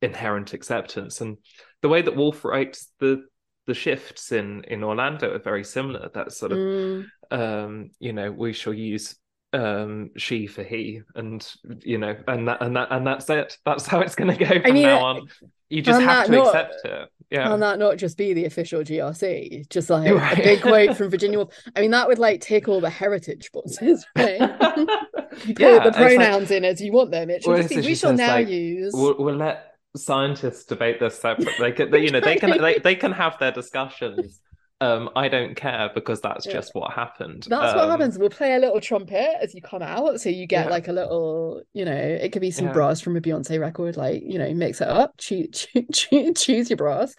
inherent 0.00 0.52
acceptance 0.52 1.20
and 1.20 1.36
the 1.82 1.88
way 1.88 2.02
that 2.02 2.16
Woolf 2.16 2.44
writes 2.44 2.90
the 2.98 3.24
the 3.66 3.74
shifts 3.74 4.32
in 4.32 4.64
in 4.64 4.82
Orlando 4.82 5.34
are 5.34 5.38
very 5.38 5.64
similar. 5.64 6.10
That 6.14 6.32
sort 6.32 6.52
of 6.52 6.58
mm. 6.58 7.06
um, 7.30 7.90
you 8.00 8.12
know 8.12 8.32
we 8.32 8.52
shall 8.52 8.74
use 8.74 9.14
um 9.52 10.10
she 10.16 10.46
for 10.46 10.62
he 10.62 11.02
and 11.14 11.46
you 11.80 11.98
know 11.98 12.16
and 12.26 12.48
that 12.48 12.62
and 12.62 12.76
that 12.76 12.88
and 12.90 13.06
that's 13.06 13.28
it. 13.28 13.58
That's 13.64 13.86
how 13.86 14.00
it's 14.00 14.14
going 14.14 14.36
to 14.36 14.44
go 14.44 14.46
from 14.46 14.62
I 14.64 14.70
mean, 14.70 14.82
now 14.84 15.04
on. 15.04 15.28
You 15.68 15.80
just 15.82 16.02
have 16.02 16.26
to 16.26 16.32
not, 16.32 16.46
accept 16.48 16.84
it. 16.84 17.08
Yeah. 17.30 17.50
and 17.50 17.62
that 17.62 17.78
not 17.78 17.96
just 17.96 18.18
be 18.18 18.34
the 18.34 18.44
official 18.44 18.82
grc 18.82 19.68
just 19.70 19.88
like 19.90 20.12
right. 20.12 20.38
a 20.38 20.42
big 20.42 20.60
quote 20.60 20.98
from 20.98 21.08
virginia 21.08 21.46
i 21.74 21.80
mean 21.80 21.90
that 21.92 22.06
would 22.06 22.18
like 22.18 22.42
take 22.42 22.68
all 22.68 22.78
the 22.78 22.90
heritage 22.90 23.50
boxes 23.52 24.04
right? 24.16 24.38
You 24.38 24.46
put 25.54 25.58
yeah, 25.58 25.78
the 25.78 25.92
pronouns 25.92 26.50
like, 26.50 26.58
in 26.58 26.64
as 26.66 26.78
you 26.82 26.92
want 26.92 27.10
them? 27.10 27.30
It 27.30 27.42
should 27.42 27.70
be 27.70 27.76
we 27.76 27.94
shall 27.94 28.12
now 28.12 28.34
like, 28.34 28.48
use 28.48 28.92
we'll, 28.94 29.16
we'll, 29.16 29.36
let 29.36 29.76
scientists 29.96 30.66
debate 30.66 31.00
this 31.00 31.18
separate 31.18 31.54
they 31.58 31.72
can 31.72 31.90
they, 31.90 32.00
you 32.00 32.10
know 32.10 32.20
they 32.20 32.36
can 32.36 32.50
they, 32.60 32.78
they 32.78 32.94
can 32.94 33.12
have 33.12 33.38
their 33.38 33.52
discussions 33.52 34.40
um, 34.82 35.10
I 35.14 35.28
don't 35.28 35.54
care 35.54 35.90
because 35.94 36.20
that's 36.20 36.44
yeah. 36.44 36.54
just 36.54 36.74
what 36.74 36.92
happened. 36.92 37.46
That's 37.48 37.72
um, 37.72 37.78
what 37.78 37.88
happens. 37.88 38.18
We'll 38.18 38.30
play 38.30 38.54
a 38.54 38.58
little 38.58 38.80
trumpet 38.80 39.36
as 39.40 39.54
you 39.54 39.62
come 39.62 39.80
out, 39.80 40.20
so 40.20 40.28
you 40.28 40.44
get 40.44 40.64
yeah. 40.64 40.70
like 40.72 40.88
a 40.88 40.92
little, 40.92 41.62
you 41.72 41.84
know, 41.84 41.92
it 41.92 42.32
could 42.32 42.42
be 42.42 42.50
some 42.50 42.66
yeah. 42.66 42.72
brass 42.72 43.00
from 43.00 43.16
a 43.16 43.20
Beyonce 43.20 43.60
record, 43.60 43.96
like 43.96 44.24
you 44.26 44.40
know, 44.40 44.52
mix 44.52 44.80
it 44.80 44.88
up, 44.88 45.14
choose, 45.18 45.68
choose, 45.92 46.32
choose 46.42 46.68
your 46.68 46.78
brass, 46.78 47.14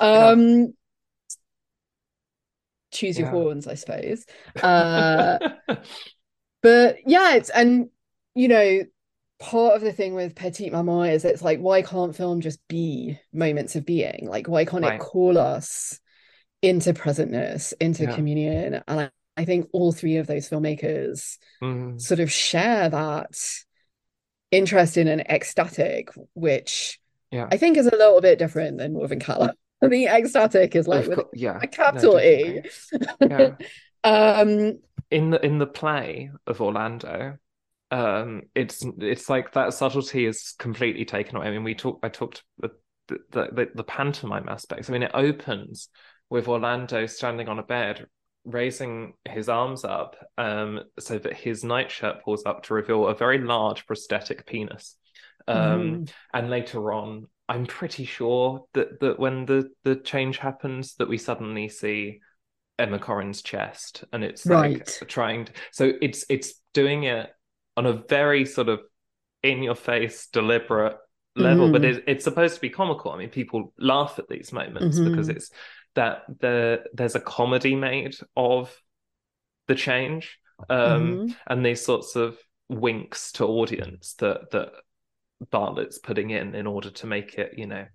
um, 0.00 0.74
choose 2.92 3.16
your 3.16 3.28
horns, 3.28 3.68
I 3.68 3.74
suppose. 3.74 4.26
Uh, 4.60 5.38
but 6.62 6.96
yeah, 7.06 7.36
it's 7.36 7.50
and 7.50 7.90
you 8.34 8.48
know, 8.48 8.80
part 9.38 9.76
of 9.76 9.82
the 9.82 9.92
thing 9.92 10.14
with 10.14 10.34
Petite 10.34 10.72
Maman 10.72 11.10
is 11.10 11.24
it's 11.24 11.42
like, 11.42 11.60
why 11.60 11.82
can't 11.82 12.16
film 12.16 12.40
just 12.40 12.58
be 12.66 13.20
moments 13.32 13.76
of 13.76 13.86
being? 13.86 14.26
Like, 14.28 14.48
why 14.48 14.64
can't 14.64 14.82
right. 14.82 14.94
it 14.94 15.00
call 15.00 15.38
us? 15.38 16.00
Into 16.64 16.94
presentness, 16.94 17.74
into 17.78 18.04
yeah. 18.04 18.14
communion. 18.14 18.82
And 18.88 19.00
I, 19.00 19.10
I, 19.36 19.44
think 19.44 19.68
all 19.72 19.92
three 19.92 20.16
of 20.16 20.26
those 20.26 20.48
filmmakers 20.48 21.36
mm. 21.62 22.00
sort 22.00 22.20
of 22.20 22.32
share 22.32 22.88
that 22.88 23.38
interest 24.50 24.96
in 24.96 25.06
an 25.06 25.20
ecstatic, 25.20 26.08
which 26.32 26.98
yeah. 27.30 27.48
I 27.52 27.58
think 27.58 27.76
is 27.76 27.86
a 27.86 27.94
little 27.94 28.22
bit 28.22 28.38
different 28.38 28.78
than 28.78 28.94
Northern 28.94 29.20
California. 29.20 29.54
The 29.82 30.06
ecstatic 30.06 30.74
is 30.76 30.88
like 30.88 31.06
with 31.08 31.20
yeah, 31.34 31.58
a 31.60 31.66
capital 31.66 32.14
no, 32.14 32.18
E. 32.18 32.62
yeah. 33.20 33.50
um 34.04 34.78
in 35.10 35.28
the 35.28 35.44
in 35.44 35.58
the 35.58 35.66
play 35.66 36.30
of 36.46 36.62
Orlando, 36.62 37.36
um 37.90 38.44
it's 38.54 38.82
it's 38.98 39.28
like 39.28 39.52
that 39.52 39.74
subtlety 39.74 40.24
is 40.24 40.54
completely 40.58 41.04
taken 41.04 41.36
away. 41.36 41.48
I 41.48 41.50
mean, 41.50 41.64
we 41.64 41.74
talked 41.74 42.02
I 42.02 42.08
talked 42.08 42.44
the 42.60 42.70
the, 43.08 43.18
the, 43.30 43.68
the 43.74 43.84
pantomime 43.84 44.48
aspects. 44.48 44.88
I 44.88 44.94
mean, 44.94 45.02
it 45.02 45.10
opens 45.12 45.90
with 46.34 46.48
Orlando 46.48 47.06
standing 47.06 47.48
on 47.48 47.60
a 47.60 47.62
bed, 47.62 48.08
raising 48.44 49.14
his 49.24 49.48
arms 49.48 49.84
up 49.84 50.16
um, 50.36 50.80
so 50.98 51.16
that 51.16 51.34
his 51.36 51.62
nightshirt 51.62 52.24
pulls 52.24 52.44
up 52.44 52.64
to 52.64 52.74
reveal 52.74 53.06
a 53.06 53.14
very 53.14 53.38
large 53.38 53.86
prosthetic 53.86 54.44
penis. 54.44 54.96
Um, 55.46 55.56
mm. 55.56 56.10
And 56.32 56.50
later 56.50 56.92
on, 56.92 57.28
I'm 57.48 57.66
pretty 57.66 58.04
sure 58.04 58.64
that 58.72 58.98
that 58.98 59.20
when 59.20 59.46
the 59.46 59.70
the 59.84 59.94
change 59.94 60.38
happens, 60.38 60.96
that 60.96 61.08
we 61.08 61.18
suddenly 61.18 61.68
see 61.68 62.18
Emma 62.80 62.98
Corrin's 62.98 63.40
chest, 63.40 64.02
and 64.12 64.24
it's 64.24 64.44
like 64.44 64.72
right. 64.72 65.02
trying. 65.06 65.44
To, 65.44 65.52
so 65.70 65.92
it's 66.02 66.24
it's 66.28 66.54
doing 66.72 67.04
it 67.04 67.30
on 67.76 67.86
a 67.86 68.02
very 68.08 68.44
sort 68.44 68.68
of 68.68 68.80
in 69.44 69.62
your 69.62 69.76
face, 69.76 70.26
deliberate 70.32 70.96
level, 71.36 71.68
mm. 71.68 71.72
but 71.72 71.84
it, 71.84 72.02
it's 72.08 72.24
supposed 72.24 72.56
to 72.56 72.60
be 72.60 72.70
comical. 72.70 73.12
I 73.12 73.18
mean, 73.18 73.28
people 73.28 73.72
laugh 73.78 74.18
at 74.18 74.28
these 74.28 74.52
moments 74.52 74.98
mm-hmm. 74.98 75.10
because 75.10 75.28
it's 75.28 75.50
that 75.94 76.22
the 76.40 76.84
there's 76.92 77.14
a 77.14 77.20
comedy 77.20 77.74
made 77.74 78.16
of 78.36 78.74
the 79.68 79.74
change 79.74 80.38
um, 80.68 80.78
mm-hmm. 80.78 81.32
and 81.46 81.64
these 81.64 81.84
sorts 81.84 82.16
of 82.16 82.36
winks 82.68 83.32
to 83.32 83.44
audience 83.44 84.14
that 84.18 84.50
that 84.50 84.72
Bartlett's 85.50 85.98
putting 85.98 86.30
in 86.30 86.54
in 86.54 86.66
order 86.66 86.90
to 86.90 87.06
make 87.06 87.34
it 87.34 87.54
you 87.56 87.66
know 87.66 87.86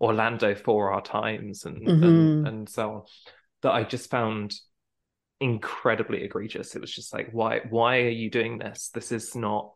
Orlando 0.00 0.54
for 0.54 0.92
our 0.92 1.02
times 1.02 1.64
and 1.64 1.86
mm-hmm. 1.86 2.04
and, 2.04 2.48
and 2.48 2.68
so 2.68 2.90
on 2.90 3.02
that 3.62 3.72
I 3.72 3.84
just 3.84 4.10
found 4.10 4.54
incredibly 5.40 6.24
egregious 6.24 6.74
it 6.74 6.80
was 6.80 6.92
just 6.92 7.12
like 7.12 7.28
why 7.30 7.60
why 7.70 7.98
are 7.98 8.08
you 8.08 8.28
doing 8.28 8.58
this 8.58 8.90
this 8.92 9.12
is 9.12 9.36
not 9.36 9.72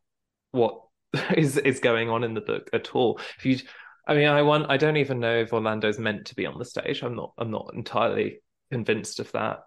what 0.50 0.80
is 1.36 1.56
is 1.56 1.80
going 1.80 2.08
on 2.08 2.24
in 2.24 2.34
the 2.34 2.40
book 2.40 2.68
at 2.72 2.94
all 2.94 3.20
if 3.38 3.46
you 3.46 3.58
I 4.06 4.14
mean, 4.14 4.28
I 4.28 4.42
want. 4.42 4.70
I 4.70 4.76
don't 4.76 4.96
even 4.96 5.20
know 5.20 5.38
if 5.38 5.52
Orlando's 5.52 5.98
meant 5.98 6.26
to 6.26 6.34
be 6.34 6.46
on 6.46 6.58
the 6.58 6.64
stage. 6.64 7.02
I'm 7.02 7.14
not. 7.14 7.32
I'm 7.38 7.50
not 7.50 7.70
entirely 7.74 8.40
convinced 8.70 9.20
of 9.20 9.30
that 9.32 9.60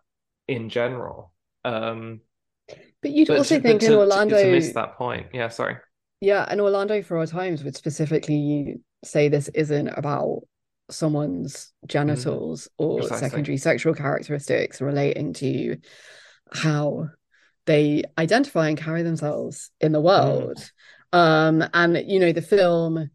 in 0.47 0.69
general. 0.69 1.31
Um, 1.63 2.21
but 3.01 3.11
you'd 3.11 3.27
but 3.27 3.37
also 3.37 3.55
to, 3.55 3.61
think 3.61 3.83
in 3.83 3.93
Orlando 3.93 4.37
to, 4.37 4.43
to 4.43 4.51
miss 4.51 4.73
that 4.73 4.97
point. 4.97 5.27
Yeah, 5.33 5.49
sorry. 5.49 5.77
Yeah, 6.21 6.45
and 6.47 6.59
Orlando 6.59 7.01
for 7.01 7.17
our 7.17 7.27
times 7.27 7.63
would 7.63 7.75
specifically 7.75 8.79
say 9.03 9.29
this 9.29 9.47
isn't 9.49 9.89
about 9.89 10.41
someone's 10.89 11.71
genitals 11.85 12.63
mm, 12.63 12.69
or 12.77 12.99
precisely. 12.99 13.29
secondary 13.29 13.57
sexual 13.57 13.93
characteristics 13.93 14.81
relating 14.81 15.33
to 15.33 15.77
how 16.51 17.07
they 17.65 18.03
identify 18.17 18.69
and 18.69 18.77
carry 18.77 19.03
themselves 19.03 19.71
in 19.79 19.91
the 19.91 20.01
world. 20.01 20.57
Mm. 21.13 21.17
Um, 21.17 21.69
and 21.73 22.03
you 22.09 22.19
know, 22.19 22.31
the 22.31 22.41
film 22.41 23.09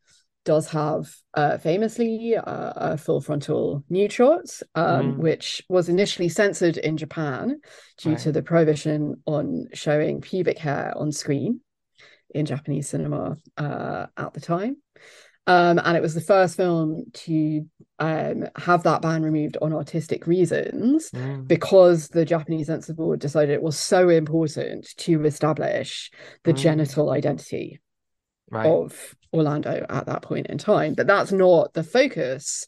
does 0.44 0.68
have 0.68 1.12
uh, 1.34 1.58
famously 1.58 2.36
uh, 2.36 2.72
a 2.76 2.96
full 2.96 3.20
frontal 3.20 3.84
nude 3.88 4.12
shot, 4.12 4.44
um, 4.74 5.14
mm. 5.14 5.16
which 5.16 5.62
was 5.68 5.88
initially 5.88 6.28
censored 6.28 6.76
in 6.76 6.96
Japan 6.96 7.60
due 7.98 8.10
right. 8.10 8.18
to 8.20 8.32
the 8.32 8.42
prohibition 8.42 9.22
on 9.26 9.66
showing 9.74 10.20
pubic 10.20 10.58
hair 10.58 10.92
on 10.96 11.12
screen 11.12 11.60
in 12.34 12.46
Japanese 12.46 12.88
cinema 12.88 13.36
uh, 13.58 14.06
at 14.16 14.32
the 14.32 14.40
time. 14.40 14.76
Um, 15.46 15.80
and 15.82 15.96
it 15.96 16.02
was 16.02 16.14
the 16.14 16.20
first 16.20 16.56
film 16.56 17.06
to 17.12 17.66
um, 17.98 18.46
have 18.56 18.84
that 18.84 19.02
ban 19.02 19.22
removed 19.22 19.56
on 19.60 19.72
artistic 19.72 20.26
reasons 20.26 21.10
mm. 21.10 21.46
because 21.46 22.08
the 22.08 22.24
Japanese 22.24 22.68
censor 22.68 22.94
board 22.94 23.20
decided 23.20 23.52
it 23.52 23.62
was 23.62 23.78
so 23.78 24.08
important 24.08 24.86
to 24.98 25.24
establish 25.24 26.10
the 26.44 26.52
mm. 26.52 26.56
genital 26.56 27.10
identity 27.10 27.80
right. 28.51 28.66
of 28.66 29.14
Orlando 29.32 29.86
at 29.89 30.06
that 30.06 30.22
point 30.22 30.48
in 30.48 30.59
time. 30.59 30.94
But 30.94 31.06
that's 31.06 31.32
not 31.32 31.72
the 31.72 31.85
focus 31.85 32.66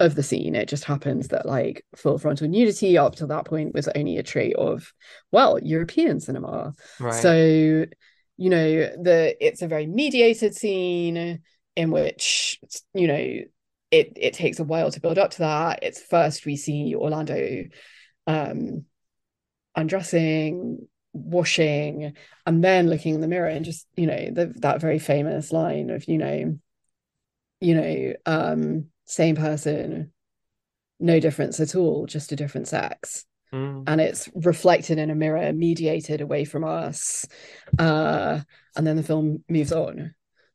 of 0.00 0.14
the 0.14 0.22
scene. 0.22 0.54
It 0.54 0.68
just 0.68 0.84
happens 0.84 1.28
that 1.28 1.46
like 1.46 1.84
full 1.96 2.18
frontal 2.18 2.48
nudity 2.48 2.98
up 2.98 3.16
to 3.16 3.26
that 3.28 3.46
point 3.46 3.74
was 3.74 3.88
only 3.94 4.18
a 4.18 4.22
trait 4.22 4.54
of, 4.56 4.92
well, 5.30 5.58
European 5.62 6.20
cinema. 6.20 6.72
Right. 6.98 7.14
So, 7.14 7.86
you 8.36 8.50
know, 8.50 8.66
the 9.00 9.36
it's 9.40 9.62
a 9.62 9.68
very 9.68 9.86
mediated 9.86 10.54
scene 10.54 11.42
in 11.76 11.90
which, 11.90 12.58
you 12.94 13.06
know, 13.06 13.40
it 13.90 14.12
it 14.16 14.34
takes 14.34 14.58
a 14.58 14.64
while 14.64 14.90
to 14.90 15.00
build 15.00 15.18
up 15.18 15.30
to 15.32 15.38
that. 15.40 15.80
It's 15.82 16.00
first 16.00 16.46
we 16.46 16.56
see 16.56 16.94
Orlando 16.94 17.64
um 18.26 18.84
undressing 19.74 20.86
washing 21.12 22.14
and 22.46 22.64
then 22.64 22.88
looking 22.88 23.14
in 23.14 23.20
the 23.20 23.28
mirror 23.28 23.48
and 23.48 23.64
just 23.64 23.86
you 23.96 24.06
know 24.06 24.30
the, 24.30 24.52
that 24.56 24.80
very 24.80 24.98
famous 24.98 25.52
line 25.52 25.90
of 25.90 26.08
you 26.08 26.18
know 26.18 26.58
you 27.60 27.74
know 27.74 28.14
um 28.26 28.86
same 29.04 29.36
person 29.36 30.10
no 30.98 31.20
difference 31.20 31.60
at 31.60 31.74
all 31.74 32.06
just 32.06 32.32
a 32.32 32.36
different 32.36 32.66
sex 32.66 33.24
mm. 33.52 33.84
and 33.86 34.00
it's 34.00 34.28
reflected 34.34 34.98
in 34.98 35.10
a 35.10 35.14
mirror 35.14 35.52
mediated 35.52 36.22
away 36.22 36.44
from 36.44 36.64
us 36.64 37.26
uh 37.78 38.40
and 38.76 38.86
then 38.86 38.96
the 38.96 39.02
film 39.02 39.44
moves 39.50 39.72
on 39.72 40.14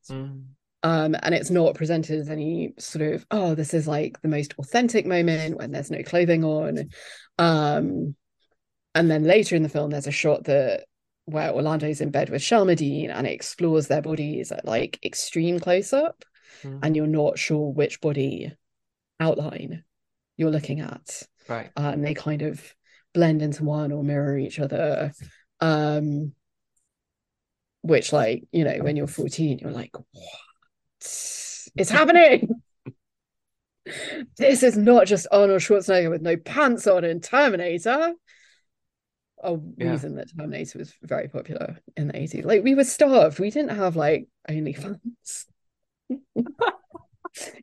mm. 0.10 0.44
um 0.82 1.16
and 1.22 1.36
it's 1.36 1.52
not 1.52 1.76
presented 1.76 2.20
as 2.20 2.30
any 2.30 2.74
sort 2.80 3.14
of 3.14 3.26
oh 3.30 3.54
this 3.54 3.76
is 3.76 3.88
like 3.88 4.20
the 4.22 4.28
most 4.28 4.56
authentic 4.58 5.06
moment 5.06 5.56
when 5.58 5.72
there's 5.72 5.92
no 5.92 6.02
clothing 6.02 6.44
on 6.44 6.90
um 7.38 8.16
and 8.98 9.10
then 9.12 9.24
later 9.24 9.56
in 9.56 9.64
the 9.64 9.70
film 9.70 9.92
there's 9.92 10.08
a 10.08 10.12
shot 10.12 10.46
that 10.46 10.86
where 11.26 11.52
Orlando's 11.52 12.02
in 12.02 12.10
bed 12.10 12.30
with 12.30 12.42
Shelmerdine 12.42 13.10
and 13.14 13.28
it 13.28 13.32
explores 13.34 13.88
their 13.88 14.02
bodies 14.02 14.52
at 14.52 14.66
like 14.66 15.00
extreme 15.04 15.60
close 15.60 15.94
up, 15.94 16.24
Mm. 16.64 16.80
and 16.82 16.96
you're 16.96 17.06
not 17.08 17.38
sure 17.38 17.72
which 17.72 18.02
body 18.02 18.52
outline 19.20 19.84
you're 20.38 20.50
looking 20.50 20.80
at. 20.80 21.22
Right. 21.48 21.70
Uh, 21.78 21.92
and 21.94 22.04
they 22.04 22.14
kind 22.16 22.42
of 22.42 22.74
blend 23.14 23.42
into 23.44 23.64
one 23.64 23.92
or 23.92 24.04
mirror 24.04 24.38
each 24.38 24.60
other. 24.60 25.12
Um, 25.60 26.34
which, 27.82 28.12
like, 28.12 28.46
you 28.52 28.64
know, 28.64 28.78
when 28.80 28.96
you're 28.96 29.08
14, 29.08 29.60
you're 29.60 29.72
like, 29.72 29.92
what 29.94 30.06
is 31.02 31.90
happening? 31.90 32.50
this 34.38 34.64
is 34.64 34.78
not 34.78 35.06
just 35.06 35.28
Arnold 35.32 35.62
Schwarzenegger 35.62 36.10
with 36.10 36.22
no 36.22 36.38
pants 36.38 36.88
on 36.88 37.04
in 37.04 37.22
Terminator. 37.22 38.14
A 39.44 39.56
Yeah. 39.78 39.92
reason 39.92 40.16
that 40.16 40.32
Terminator 40.36 40.80
was 40.80 40.94
very 41.04 41.28
popular 41.28 41.78
in 41.96 42.08
the 42.08 42.18
80s. 42.18 42.46
Like, 42.46 42.64
we 42.64 42.76
were 42.76 42.84
starved. 42.84 43.40
We 43.40 43.52
didn't 43.52 43.76
have 43.78 43.96
like 43.96 44.28
OnlyFans. 44.50 45.46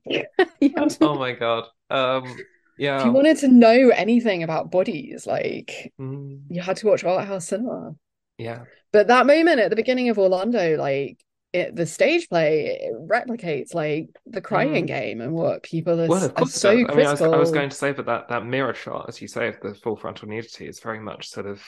yeah, 0.05 0.22
you 0.60 0.74
Oh 1.01 1.18
my 1.18 1.32
god. 1.32 1.64
Um. 1.90 2.36
Yeah. 2.76 2.98
if 2.98 3.05
you 3.05 3.12
wanted 3.12 3.38
to 3.38 3.48
know 3.48 3.90
anything 3.94 4.42
about 4.42 4.70
bodies, 4.70 5.26
like 5.26 5.92
Mm, 6.01 6.40
you 6.48 6.60
had 6.62 6.76
to 6.78 6.86
watch 6.86 7.05
art 7.05 7.26
house 7.26 7.48
cinema. 7.48 7.94
yeah. 8.38 8.64
But 8.92 9.09
that 9.09 9.26
moment 9.26 9.60
at 9.60 9.70
the 9.70 9.76
beginning 9.76 10.09
of 10.09 10.18
Orlando, 10.18 10.76
like 10.76 11.18
it, 11.55 11.76
the 11.76 11.86
stage 11.86 12.28
play, 12.28 12.78
it 12.82 12.94
replicates 13.09 13.74
like 13.74 14.09
the 14.26 14.40
crying 14.40 14.85
Mm. 14.85 14.89
game 14.89 15.20
and 15.20 15.32
what 15.32 15.62
people 15.62 16.01
are, 16.01 16.09
Well, 16.09 16.32
are 16.36 16.47
so. 16.47 16.70
I 16.70 16.94
mean, 16.94 17.06
I 17.06 17.12
was, 17.12 17.22
I 17.22 17.36
was 17.36 17.51
going 17.51 17.70
to 17.70 17.76
say, 17.76 17.93
but 17.93 18.06
that 18.06 18.28
that 18.28 18.44
mirror 18.44 18.74
shot, 18.74 19.09
as 19.09 19.22
you 19.22 19.28
say, 19.28 19.48
of 19.48 19.60
the 19.60 19.74
full 19.74 19.97
frontal 19.97 20.28
nudity 20.28 20.66
is 20.66 20.81
very 20.81 21.01
much 21.01 21.28
sort 21.31 21.47
of 21.47 21.62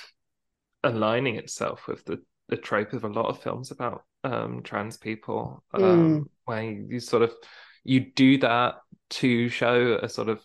aligning 0.82 1.36
itself 1.36 1.86
with 1.86 2.04
the 2.04 2.22
the 2.48 2.56
trope 2.56 2.92
of 2.92 3.04
a 3.04 3.08
lot 3.08 3.26
of 3.26 3.42
films 3.42 3.70
about 3.70 4.04
um 4.24 4.62
trans 4.62 4.96
people, 4.96 5.64
um, 5.72 5.82
Mm. 5.82 6.28
where 6.44 6.62
you, 6.64 6.86
you 6.90 7.00
sort 7.00 7.22
of 7.22 7.32
you 7.84 8.00
do 8.12 8.38
that 8.38 8.76
to 9.08 9.48
show 9.48 9.98
a 10.02 10.08
sort 10.08 10.28
of 10.28 10.40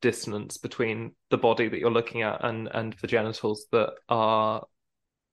dissonance 0.00 0.58
between 0.58 1.14
the 1.30 1.38
body 1.38 1.68
that 1.68 1.78
you're 1.78 1.90
looking 1.90 2.22
at 2.22 2.44
and 2.44 2.68
and 2.72 2.94
the 3.00 3.06
genitals 3.06 3.66
that 3.72 3.94
are 4.08 4.62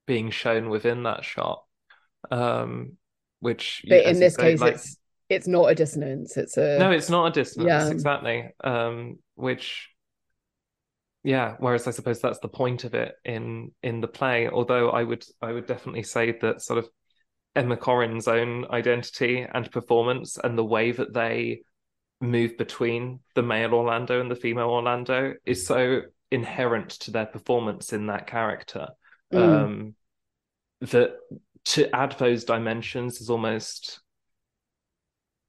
being 0.08 0.32
shown 0.32 0.70
within 0.70 1.04
that 1.04 1.24
shot. 1.26 1.64
Um, 2.30 2.98
which 3.42 3.84
But 3.88 4.06
in 4.06 4.20
this 4.20 4.36
say, 4.36 4.52
case, 4.52 4.62
like- 4.62 4.76
it's 4.76 4.98
it's 5.30 5.48
not 5.48 5.72
a 5.72 5.76
dissonance. 5.76 6.36
It's 6.38 6.58
a 6.58 6.78
no, 6.80 6.92
it's 6.92 7.10
not 7.10 7.28
a 7.28 7.32
dissonance, 7.32 7.68
Yeah. 7.68 7.90
exactly. 7.90 8.50
Um, 8.64 9.20
which, 9.36 9.90
yeah, 11.24 11.56
whereas 11.60 11.88
I 11.88 11.92
suppose 11.92 12.20
that's 12.20 12.40
the 12.40 12.50
point 12.50 12.84
of 12.84 12.94
it 12.94 13.16
in 13.26 13.72
in 13.82 14.02
the 14.02 14.08
play. 14.08 14.48
Although 14.50 14.90
I 14.90 15.04
would 15.04 15.24
I 15.42 15.52
would 15.52 15.68
definitely 15.68 16.04
say 16.04 16.38
that 16.42 16.62
sort 16.62 16.80
of 16.80 16.90
Emma 17.56 17.78
Corrin's 17.78 18.28
own 18.28 18.66
identity 18.72 19.46
and 19.54 19.72
performance 19.72 20.38
and 20.38 20.58
the 20.58 20.66
way 20.66 20.92
that 20.92 21.14
they 21.14 21.62
move 22.20 22.58
between 22.58 23.20
the 23.36 23.42
male 23.44 23.74
Orlando 23.74 24.22
and 24.22 24.30
the 24.30 24.36
female 24.36 24.70
Orlando 24.70 25.34
is 25.46 25.66
so 25.66 26.02
inherent 26.30 26.90
to 26.92 27.12
their 27.12 27.26
performance 27.26 27.94
in 27.94 28.08
that 28.08 28.28
character. 28.28 28.88
Mm. 29.34 29.64
Um, 29.64 29.96
that 30.82 31.12
to 31.64 31.94
add 31.96 32.18
those 32.18 32.44
dimensions 32.44 33.22
is 33.22 33.30
almost 33.30 34.02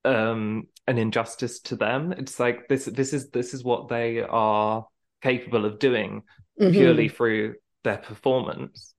um 0.04 0.66
an 0.88 0.98
injustice 0.98 1.60
to 1.60 1.76
them 1.76 2.12
it's 2.12 2.40
like 2.40 2.66
this 2.68 2.86
this 2.86 3.12
is 3.12 3.30
this 3.30 3.54
is 3.54 3.62
what 3.62 3.88
they 3.88 4.20
are 4.20 4.84
capable 5.22 5.64
of 5.64 5.78
doing 5.78 6.22
Mhm. 6.60 6.72
purely 6.72 7.08
through 7.08 7.54
their 7.84 7.98
performance 7.98 8.94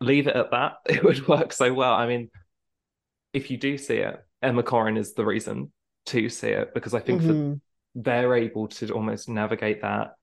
leave 0.00 0.26
it 0.26 0.36
at 0.36 0.50
that 0.50 0.74
it 0.86 1.02
would 1.02 1.26
work 1.26 1.52
so 1.52 1.72
well 1.72 1.94
i 1.94 2.06
mean 2.06 2.30
if 3.32 3.50
you 3.50 3.56
do 3.56 3.78
see 3.78 3.96
it 3.96 4.22
emma 4.42 4.62
corrin 4.62 4.98
is 4.98 5.14
the 5.14 5.24
reason 5.24 5.72
to 6.04 6.28
see 6.28 6.48
it 6.48 6.74
because 6.74 6.92
i 6.92 7.00
think 7.00 7.22
that 7.22 7.32
Mhm. 7.32 7.60
they're 7.94 8.34
able 8.34 8.68
to 8.68 8.90
almost 8.90 9.28
navigate 9.28 9.80
that 9.80 10.16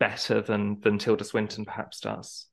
better 0.00 0.40
than 0.40 0.80
than 0.80 0.98
tilda 0.98 1.24
swinton 1.24 1.64
perhaps 1.66 2.00
does 2.00 2.46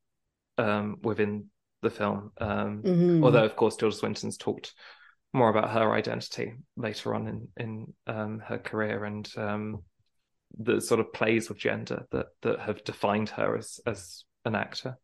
um 0.57 0.97
within 1.03 1.49
the 1.83 1.89
film 1.91 2.31
um 2.39 2.81
Mhm. 2.83 3.23
although 3.23 3.45
of 3.45 3.55
course 3.55 3.75
Tilda 3.75 3.95
Swinton's 3.95 4.37
talked 4.37 4.73
more 5.33 5.49
about 5.49 5.71
her 5.71 5.93
identity 5.93 6.53
later 6.77 7.15
on 7.15 7.27
in 7.27 7.47
in 7.57 7.93
um, 8.07 8.39
her 8.39 8.59
career 8.59 9.03
and 9.05 9.27
um, 9.37 9.83
the 10.59 10.79
sort 10.79 10.99
of 10.99 11.11
plays 11.11 11.49
with 11.49 11.57
gender 11.57 12.05
that 12.11 12.27
that 12.43 12.59
have 12.59 12.83
defined 12.83 13.29
her 13.29 13.57
as 13.57 13.79
as 13.87 14.25
an 14.45 14.55
actor. 14.55 14.97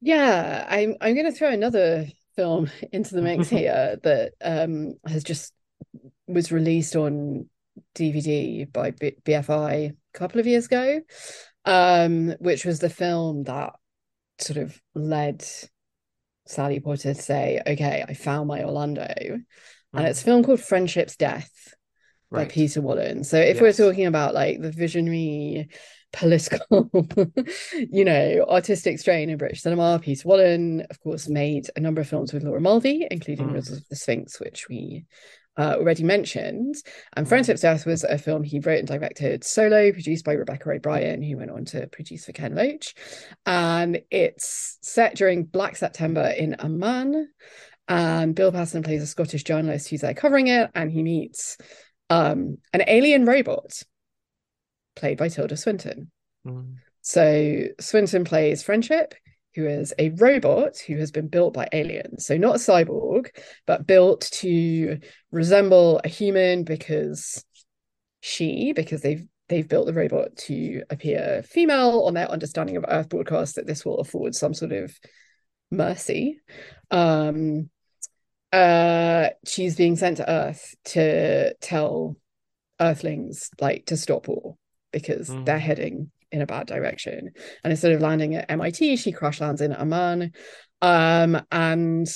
Yeah, 0.00 0.66
I'm 0.68 0.96
I'm 1.00 1.14
going 1.14 1.26
to 1.26 1.32
throw 1.32 1.50
another 1.50 2.06
film 2.36 2.70
into 2.92 3.14
the 3.14 3.22
mix 3.22 3.48
here 3.58 3.98
that 4.02 4.32
um 4.42 4.94
has 5.06 5.24
just 5.24 5.54
was 6.26 6.52
released 6.52 6.96
on 6.96 7.48
DVD 7.94 8.64
by 8.64 8.90
B 8.90 9.16
BFI 9.24 9.90
a 9.90 10.18
couple 10.18 10.40
of 10.40 10.46
years 10.46 10.66
ago, 10.66 11.00
um, 11.64 12.34
which 12.40 12.64
was 12.64 12.78
the 12.78 12.90
film 12.90 13.44
that 13.44 13.72
sort 14.38 14.58
of 14.58 14.80
led 14.94 15.44
Sally 16.46 16.80
Potter 16.80 17.14
to 17.14 17.20
say, 17.20 17.60
"Okay, 17.66 18.04
I 18.06 18.14
found 18.14 18.48
my 18.48 18.62
Orlando," 18.64 19.06
and 19.92 20.06
it's 20.06 20.20
a 20.20 20.24
film 20.24 20.44
called 20.44 20.60
Friendship's 20.60 21.16
Death 21.16 21.74
by 22.30 22.38
Right. 22.38 22.48
Peter 22.50 22.80
Wollen. 22.82 23.24
So 23.24 23.38
if 23.38 23.60
we're 23.60 23.72
talking 23.72 24.06
about 24.06 24.34
like 24.34 24.60
the 24.60 24.70
visionary 24.72 25.68
political, 26.12 26.90
you 27.72 28.04
know, 28.04 28.44
artistic 28.48 28.98
strain 28.98 29.30
in 29.30 29.38
British 29.38 29.62
cinema, 29.62 29.98
Peter 30.02 30.28
Wollen, 30.28 30.86
of 30.90 31.00
course, 31.00 31.28
made 31.28 31.68
a 31.76 31.80
number 31.80 32.00
of 32.00 32.08
films 32.08 32.32
with 32.32 32.42
Laura 32.42 32.60
Mulvey, 32.60 33.06
including 33.10 33.46
Mm. 33.46 33.52
Riddles 33.54 33.70
of 33.70 33.88
the 33.88 33.96
Sphinx, 33.96 34.40
which 34.40 34.68
we 34.68 35.04
uh, 35.58 35.76
already 35.78 36.02
mentioned. 36.02 36.76
And 37.16 37.26
Mm. 37.26 37.28
Friendship's 37.28 37.62
Death 37.62 37.86
was 37.86 38.04
a 38.04 38.18
film 38.18 38.42
he 38.42 38.60
wrote 38.60 38.78
and 38.78 38.88
directed 38.88 39.44
solo, 39.44 39.92
produced 39.92 40.24
by 40.24 40.32
Rebecca 40.32 40.70
O'Brien, 40.70 41.22
who 41.22 41.36
went 41.36 41.50
on 41.50 41.64
to 41.66 41.86
produce 41.88 42.26
for 42.26 42.32
Ken 42.32 42.54
Loach. 42.54 42.94
And 43.44 44.02
it's 44.10 44.78
set 44.82 45.16
during 45.16 45.44
Black 45.44 45.76
September 45.76 46.28
in 46.36 46.54
Amman. 46.54 47.28
And 47.88 48.34
Bill 48.34 48.50
Paterson 48.50 48.82
plays 48.82 49.02
a 49.02 49.06
Scottish 49.06 49.44
journalist 49.44 49.88
who's 49.88 50.00
there 50.00 50.14
covering 50.14 50.48
it, 50.48 50.70
and 50.74 50.90
he 50.90 51.02
meets 51.02 51.56
um, 52.10 52.58
an 52.72 52.82
alien 52.86 53.24
robot 53.24 53.82
played 54.96 55.18
by 55.18 55.28
Tilda 55.28 55.56
Swinton. 55.56 56.10
Mm. 56.44 56.74
So 57.02 57.62
Swinton 57.78 58.24
plays 58.24 58.64
Friendship, 58.64 59.14
who 59.56 59.66
is 59.66 59.92
a 59.98 60.10
robot 60.10 60.78
who 60.78 60.96
has 60.98 61.10
been 61.10 61.26
built 61.28 61.54
by 61.54 61.66
aliens. 61.72 62.26
So 62.26 62.36
not 62.36 62.56
a 62.56 62.58
cyborg, 62.58 63.28
but 63.66 63.86
built 63.86 64.28
to 64.34 65.00
resemble 65.32 66.00
a 66.04 66.08
human 66.08 66.62
because 66.62 67.42
she, 68.20 68.72
because 68.74 69.00
they've 69.00 69.24
they've 69.48 69.68
built 69.68 69.86
the 69.86 69.92
robot 69.94 70.36
to 70.36 70.82
appear 70.90 71.42
female 71.48 72.02
on 72.06 72.14
their 72.14 72.30
understanding 72.30 72.76
of 72.76 72.84
Earth 72.88 73.08
broadcast 73.08 73.54
that 73.54 73.66
this 73.66 73.84
will 73.84 73.98
afford 73.98 74.34
some 74.34 74.52
sort 74.52 74.72
of 74.72 74.92
mercy. 75.70 76.40
Um 76.90 77.70
uh 78.52 79.28
she's 79.46 79.76
being 79.76 79.96
sent 79.96 80.18
to 80.18 80.30
Earth 80.30 80.74
to 80.84 81.54
tell 81.60 82.16
Earthlings 82.80 83.50
like 83.60 83.86
to 83.86 83.96
stop 83.96 84.28
war 84.28 84.56
because 84.92 85.28
Mm. 85.28 85.44
they're 85.44 85.58
heading 85.58 86.10
in 86.32 86.42
a 86.42 86.46
bad 86.46 86.66
direction. 86.66 87.30
And 87.64 87.70
instead 87.70 87.92
of 87.92 88.00
landing 88.00 88.34
at 88.34 88.50
MIT, 88.50 88.96
she 88.96 89.12
crash 89.12 89.40
lands 89.40 89.60
in 89.60 89.72
Amman 89.72 90.32
um, 90.82 91.40
and 91.50 92.08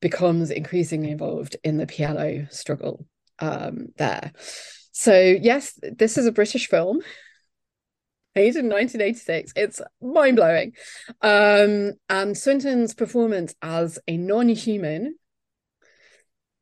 becomes 0.00 0.50
increasingly 0.50 1.10
involved 1.10 1.56
in 1.64 1.78
the 1.78 1.86
PLO 1.86 2.52
struggle 2.52 3.06
um, 3.38 3.88
there. 3.96 4.32
So, 4.92 5.18
yes, 5.18 5.78
this 5.82 6.16
is 6.16 6.26
a 6.26 6.32
British 6.32 6.68
film 6.68 7.00
made 8.34 8.54
in 8.54 8.68
1986. 8.68 9.52
It's 9.56 9.80
mind 10.00 10.36
blowing. 10.36 10.72
Um, 11.22 11.92
and 12.08 12.36
Swinton's 12.36 12.94
performance 12.94 13.54
as 13.62 13.98
a 14.06 14.16
non 14.16 14.48
human 14.50 15.16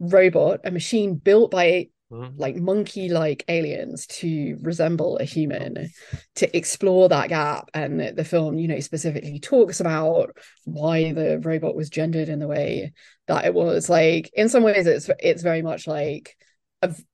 robot, 0.01 0.61
a 0.65 0.71
machine 0.71 1.17
built 1.17 1.51
by 1.51 1.89
Mm. 2.15 2.35
like 2.39 2.55
monkey 2.57 3.09
like 3.09 3.45
aliens 3.49 4.07
to 4.07 4.57
resemble 4.63 5.19
a 5.19 5.25
human 5.25 5.91
to 6.37 6.57
explore 6.57 7.09
that 7.09 7.29
gap 7.29 7.71
and 7.75 7.99
the, 8.17 8.25
film 8.25 8.57
you 8.59 8.69
know 8.69 8.79
specifically 8.79 9.41
talks 9.41 9.81
about 9.81 10.37
why 10.65 11.13
the 11.13 11.41
robot 11.41 11.75
was 11.75 11.91
gendered 11.91 12.29
in 12.29 12.39
the 12.39 12.47
way 12.47 12.93
that 13.27 13.45
it 13.47 13.53
was 13.55 13.89
like 13.89 14.31
in 14.35 14.49
some 14.49 14.63
ways 14.63 14.87
it's 14.87 15.11
it's 15.19 15.43
very 15.43 15.63
much 15.63 15.89
like 15.89 16.37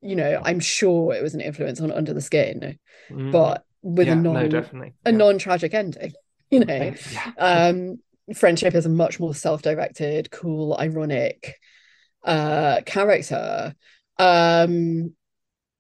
you 0.03 0.17
know 0.17 0.43
i'm 0.45 0.61
sure 0.61 1.15
it 1.15 1.23
was 1.23 1.35
an 1.35 1.41
influence 1.41 1.81
on 1.81 1.91
under 1.93 2.13
the 2.13 2.21
skin 2.21 2.79
Mm. 3.11 3.33
but 3.33 3.65
with 3.83 4.07
yeah, 4.07 4.13
a 4.13 4.17
non 4.17 4.35
no, 4.35 4.49
definitely. 4.49 4.93
a 5.07 5.11
yeah. 5.11 5.17
non-tragic 5.17 5.73
ending 5.73 6.13
you 6.51 6.65
know 6.65 6.93
Yeah. 7.13 7.33
um 7.39 7.99
friendship 8.35 8.75
is 8.75 8.85
a 8.87 8.91
much 8.91 9.19
more 9.19 9.35
self-directed 9.35 10.31
cool 10.31 10.77
ironic 10.79 11.57
uh 12.25 12.83
character 12.85 13.75
um 14.19 15.15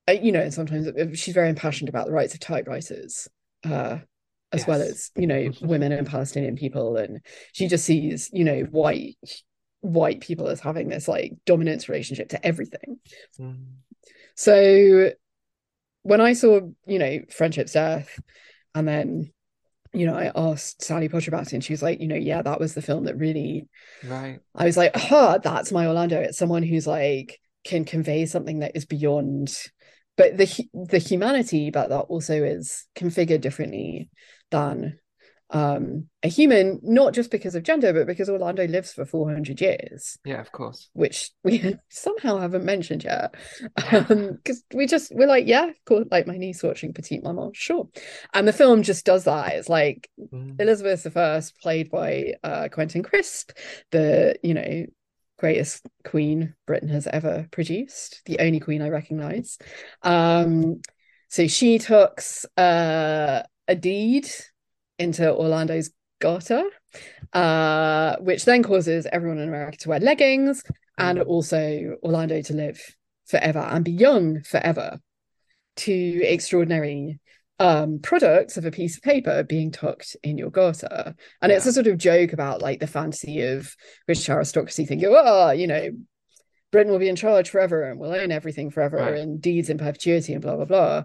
uh, 0.08 0.12
you 0.12 0.32
know 0.32 0.40
and 0.40 0.54
sometimes 0.54 0.86
uh, 0.88 1.06
she's 1.14 1.34
very 1.34 1.48
impassioned 1.48 1.88
about 1.88 2.06
the 2.06 2.12
rights 2.12 2.34
of 2.34 2.40
typewriters 2.40 3.28
uh 3.64 3.98
as 4.52 4.66
well 4.66 4.82
as 4.82 5.10
you 5.16 5.26
know 5.26 5.50
women 5.60 5.92
and 5.92 6.06
Palestinian 6.06 6.56
people, 6.56 6.96
and 6.96 7.20
she 7.52 7.68
just 7.68 7.84
sees 7.84 8.30
you 8.32 8.44
know 8.44 8.60
white 8.70 9.16
white 9.80 10.20
people 10.20 10.48
as 10.48 10.60
having 10.60 10.88
this 10.88 11.08
like 11.08 11.32
dominance 11.46 11.88
relationship 11.88 12.28
to 12.30 12.46
everything. 12.46 12.98
Mm. 13.38 13.64
So 14.34 15.10
when 16.02 16.20
I 16.20 16.32
saw, 16.32 16.60
you 16.86 16.98
know, 16.98 17.20
Friendship's 17.30 17.72
Death, 17.72 18.20
and 18.74 18.86
then, 18.86 19.32
you 19.92 20.06
know, 20.06 20.14
I 20.14 20.32
asked 20.34 20.82
Sally 20.82 21.08
Potter 21.08 21.30
about 21.30 21.48
it, 21.48 21.52
and 21.52 21.64
she 21.64 21.72
was 21.72 21.82
like, 21.82 22.00
you 22.00 22.08
know, 22.08 22.16
yeah, 22.16 22.42
that 22.42 22.60
was 22.60 22.74
the 22.74 22.82
film 22.82 23.04
that 23.04 23.18
really, 23.18 23.68
Right. 24.04 24.40
I 24.54 24.64
was 24.64 24.76
like, 24.76 24.94
huh, 24.96 25.38
that's 25.42 25.72
my 25.72 25.86
Orlando. 25.86 26.20
It's 26.20 26.38
someone 26.38 26.62
who's 26.62 26.86
like 26.86 27.40
can 27.64 27.84
convey 27.84 28.26
something 28.26 28.60
that 28.60 28.76
is 28.76 28.84
beyond, 28.86 29.56
but 30.16 30.36
the 30.36 30.48
the 30.72 30.98
humanity, 30.98 31.70
but 31.70 31.88
that 31.90 32.00
also 32.00 32.42
is 32.42 32.86
configured 32.96 33.40
differently 33.40 34.10
than 34.50 34.98
um 35.52 36.06
a 36.22 36.28
human, 36.28 36.78
not 36.82 37.12
just 37.12 37.30
because 37.30 37.56
of 37.56 37.64
gender, 37.64 37.92
but 37.92 38.06
because 38.06 38.28
Orlando 38.28 38.64
lives 38.68 38.92
for 38.92 39.04
400 39.04 39.60
years 39.60 40.16
Yeah, 40.24 40.40
of 40.40 40.52
course. 40.52 40.88
which 40.92 41.30
we 41.42 41.74
somehow 41.88 42.38
haven't 42.38 42.64
mentioned 42.64 43.02
yet. 43.02 43.34
Um, 43.90 44.34
because 44.36 44.62
we 44.72 44.86
just 44.86 45.10
we're 45.12 45.26
like, 45.26 45.48
yeah, 45.48 45.70
cool. 45.86 46.04
Like 46.08 46.28
my 46.28 46.36
niece 46.36 46.62
watching 46.62 46.92
Petite 46.92 47.24
Maman, 47.24 47.50
sure. 47.52 47.88
And 48.32 48.46
the 48.46 48.52
film 48.52 48.82
just 48.84 49.04
does 49.04 49.24
that. 49.24 49.54
It's 49.54 49.68
like 49.68 50.08
Mm. 50.32 50.60
Elizabeth 50.60 51.02
the 51.02 51.10
First, 51.10 51.58
played 51.60 51.90
by 51.90 52.34
uh 52.44 52.68
Quentin 52.70 53.02
Crisp, 53.02 53.50
the 53.90 54.36
you 54.44 54.54
know 54.54 54.86
greatest 55.40 55.86
queen 56.04 56.54
Britain 56.66 56.90
has 56.90 57.06
ever 57.06 57.46
produced, 57.50 58.20
the 58.26 58.38
only 58.40 58.60
queen 58.60 58.82
I 58.82 58.90
recognize. 58.90 59.56
Um, 60.02 60.82
so 61.28 61.46
she 61.46 61.78
tucks 61.78 62.44
uh 62.58 63.42
a 63.66 63.74
deed 63.74 64.28
into 64.98 65.32
Orlando's 65.32 65.90
garter, 66.20 66.62
uh, 67.32 68.16
which 68.20 68.44
then 68.44 68.62
causes 68.62 69.06
everyone 69.10 69.38
in 69.38 69.48
America 69.48 69.78
to 69.78 69.88
wear 69.88 70.00
leggings 70.00 70.62
and 70.98 71.18
Mm. 71.18 71.26
also 71.26 71.96
Orlando 72.02 72.42
to 72.42 72.52
live 72.52 72.78
forever 73.24 73.60
and 73.60 73.84
be 73.84 73.92
young 73.92 74.42
forever. 74.42 74.98
Two 75.76 76.20
extraordinary 76.22 77.20
um 77.60 78.00
products 78.00 78.56
of 78.56 78.64
a 78.64 78.70
piece 78.70 78.96
of 78.96 79.02
paper 79.02 79.42
being 79.44 79.70
tucked 79.70 80.16
in 80.22 80.38
your 80.38 80.50
garter. 80.50 81.14
And 81.42 81.52
it's 81.52 81.66
a 81.66 81.72
sort 81.72 81.86
of 81.86 81.98
joke 81.98 82.32
about 82.32 82.62
like 82.62 82.80
the 82.80 82.86
fantasy 82.86 83.42
of 83.42 83.76
British 84.06 84.28
aristocracy 84.28 84.86
thinking, 84.86 85.10
oh, 85.12 85.50
you 85.50 85.66
know, 85.66 85.90
Britain 86.72 86.90
will 86.90 86.98
be 86.98 87.08
in 87.08 87.16
charge 87.16 87.50
forever 87.50 87.82
and 87.82 88.00
will 88.00 88.14
own 88.14 88.32
everything 88.32 88.70
forever 88.70 88.96
Right. 88.96 89.18
and 89.18 89.40
deeds 89.40 89.68
in 89.70 89.78
perpetuity 89.78 90.32
and 90.32 90.42
blah 90.42 90.56
blah 90.56 90.64
blah. 90.64 91.04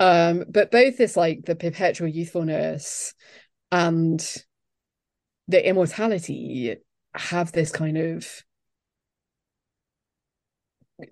Um, 0.00 0.44
but 0.48 0.70
both 0.70 0.98
this 0.98 1.16
like 1.16 1.44
the 1.44 1.54
perpetual 1.54 2.08
youthfulness 2.08 3.14
and 3.70 4.20
the 5.48 5.66
immortality 5.66 6.76
have 7.14 7.52
this 7.52 7.70
kind 7.70 7.96
of 7.98 8.26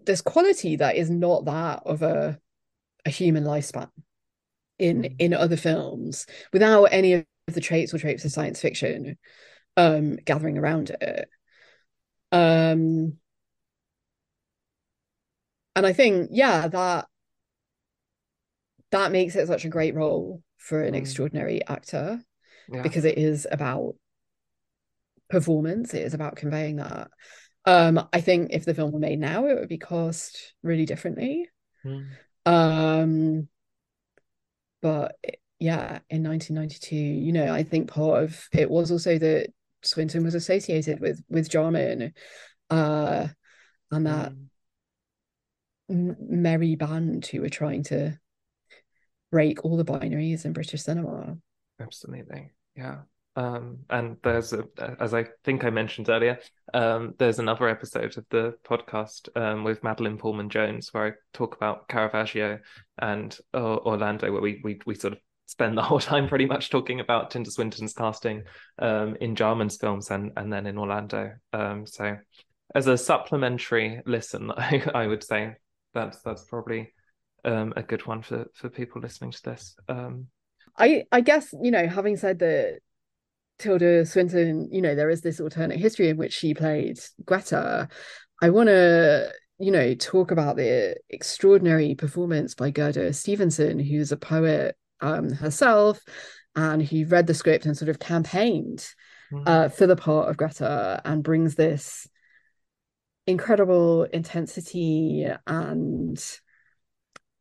this 0.04 0.20
quality 0.20 0.76
that 0.76 0.96
is 0.96 1.10
not 1.10 1.44
that 1.44 1.82
of 1.84 2.02
a 2.02 2.38
a 3.04 3.10
human 3.10 3.44
lifespan 3.44 3.88
in 4.80 5.04
in 5.18 5.34
other 5.34 5.56
films 5.56 6.26
without 6.52 6.84
any 6.86 7.12
of 7.14 7.24
the 7.46 7.60
traits 7.60 7.92
or 7.94 7.98
tropes 7.98 8.24
of 8.24 8.32
science 8.32 8.60
fiction 8.60 9.16
um 9.76 10.16
gathering 10.24 10.58
around 10.58 10.90
it 10.90 11.28
um 12.32 13.18
and 15.76 15.86
I 15.86 15.92
think 15.92 16.30
yeah 16.32 16.68
that 16.68 17.06
that 18.90 19.12
makes 19.12 19.36
it 19.36 19.46
such 19.46 19.64
a 19.64 19.68
great 19.68 19.94
role 19.94 20.42
for 20.56 20.82
an 20.82 20.94
Mm. 20.94 20.98
extraordinary 20.98 21.66
actor 21.66 22.22
Yeah. 22.72 22.82
because 22.82 23.04
it 23.04 23.18
is 23.18 23.46
about 23.50 23.94
performance 25.28 25.94
it 25.94 26.02
is 26.02 26.14
about 26.14 26.36
conveying 26.36 26.76
that 26.76 27.08
um 27.66 28.08
I 28.12 28.20
think 28.20 28.50
if 28.52 28.64
the 28.64 28.74
film 28.74 28.90
were 28.90 28.98
made 28.98 29.20
now 29.20 29.46
it 29.46 29.54
would 29.58 29.68
be 29.68 29.78
cast 29.78 30.54
really 30.62 30.86
differently 30.86 31.48
Mm. 31.84 32.08
um 32.46 33.48
but 34.82 35.16
yeah 35.58 35.98
in 36.08 36.22
1992 36.22 36.96
you 36.96 37.32
know 37.32 37.52
I 37.52 37.62
think 37.62 37.88
part 37.88 38.22
of 38.24 38.48
it 38.52 38.70
was 38.70 38.90
also 38.90 39.18
that 39.18 39.48
Swinton 39.82 40.24
was 40.24 40.34
associated 40.34 41.00
with 41.00 41.22
with 41.28 41.50
Jarman 41.50 42.12
uh 42.70 43.28
and 43.90 44.06
that 44.06 44.32
Mm. 45.90 46.14
merry 46.18 46.76
band 46.76 47.26
who 47.26 47.40
were 47.40 47.48
trying 47.48 47.82
to 47.84 48.16
break 49.32 49.64
all 49.64 49.76
the 49.76 49.84
binaries 49.84 50.44
in 50.44 50.52
British 50.52 50.82
cinema 50.82 51.36
Absolutely. 51.80 52.50
Yeah. 52.76 52.98
Um, 53.36 53.78
and 53.88 54.16
there's 54.22 54.52
a, 54.52 54.64
as 54.98 55.14
I 55.14 55.26
think 55.44 55.64
I 55.64 55.70
mentioned 55.70 56.08
earlier, 56.08 56.40
um, 56.74 57.14
there's 57.18 57.38
another 57.38 57.68
episode 57.68 58.16
of 58.16 58.24
the 58.30 58.54
podcast 58.64 59.28
um, 59.36 59.64
with 59.64 59.84
Madeline 59.84 60.18
Pullman 60.18 60.50
Jones 60.50 60.88
where 60.92 61.06
I 61.06 61.12
talk 61.32 61.56
about 61.56 61.88
Caravaggio 61.88 62.58
and 62.98 63.36
uh, 63.54 63.76
Orlando, 63.76 64.32
where 64.32 64.42
we, 64.42 64.60
we 64.64 64.80
we 64.84 64.94
sort 64.94 65.12
of 65.12 65.20
spend 65.46 65.76
the 65.76 65.82
whole 65.82 66.00
time 66.00 66.28
pretty 66.28 66.46
much 66.46 66.70
talking 66.70 67.00
about 67.00 67.30
Tilda 67.30 67.50
Swinton's 67.50 67.94
casting 67.94 68.44
um, 68.78 69.16
in 69.20 69.36
Jarman's 69.36 69.76
films 69.76 70.10
and 70.10 70.32
and 70.36 70.52
then 70.52 70.66
in 70.66 70.78
Orlando. 70.78 71.32
Um, 71.52 71.86
so 71.86 72.16
as 72.74 72.86
a 72.88 72.98
supplementary 72.98 74.00
listen, 74.06 74.50
I, 74.56 74.82
I 74.94 75.06
would 75.06 75.22
say 75.22 75.54
that's 75.94 76.20
that's 76.22 76.44
probably 76.44 76.92
um, 77.44 77.72
a 77.76 77.82
good 77.82 78.06
one 78.06 78.22
for 78.22 78.46
for 78.54 78.68
people 78.68 79.00
listening 79.00 79.30
to 79.30 79.42
this. 79.44 79.76
I 80.76 81.04
I 81.12 81.20
guess 81.20 81.54
you 81.62 81.70
know 81.70 81.86
having 81.86 82.16
said 82.16 82.40
that 82.40 82.80
Tilda 83.60 84.04
Swinton 84.06 84.68
you 84.72 84.82
know 84.82 84.94
there 84.94 85.10
is 85.10 85.20
this 85.20 85.40
alternate 85.40 85.78
history 85.78 86.08
in 86.08 86.16
which 86.16 86.32
she 86.32 86.54
played 86.54 86.98
Greta 87.24 87.88
I 88.42 88.50
want 88.50 88.68
to 88.68 89.32
you 89.58 89.70
know 89.70 89.94
talk 89.94 90.30
about 90.30 90.56
the 90.56 90.96
extraordinary 91.08 91.94
performance 91.94 92.54
by 92.54 92.70
Gerda 92.70 93.12
Stevenson 93.12 93.78
who's 93.78 94.12
a 94.12 94.16
poet 94.16 94.76
um 95.00 95.30
herself 95.30 96.00
and 96.56 96.82
who 96.82 97.06
read 97.06 97.26
the 97.26 97.34
script 97.34 97.66
and 97.66 97.76
sort 97.76 97.88
of 97.88 97.98
campaigned 97.98 98.86
mm, 99.32 99.42
uh, 99.46 99.68
for 99.68 99.86
the 99.86 99.96
part 99.96 100.28
of 100.28 100.36
Greta 100.36 101.00
and 101.04 101.22
brings 101.22 101.54
this 101.54 102.08
incredible 103.26 104.04
intensity 104.04 105.26
and 105.46 106.22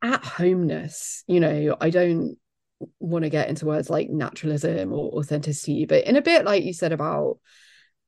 at 0.02 0.24
homeness. 0.24 1.24
You 1.28 1.40
know, 1.40 1.78
I 1.80 1.90
don't 1.90 2.38
want 3.00 3.24
to 3.24 3.30
get 3.30 3.50
into 3.50 3.66
words 3.66 3.90
like 3.90 4.10
naturalism 4.10 4.94
or 4.94 5.12
authenticity, 5.20 5.86
but 5.86 6.06
in 6.06 6.16
a 6.16 6.22
bit 6.22 6.46
like 6.46 6.64
you 6.64 6.74
said 6.74 6.92
about 6.92 7.40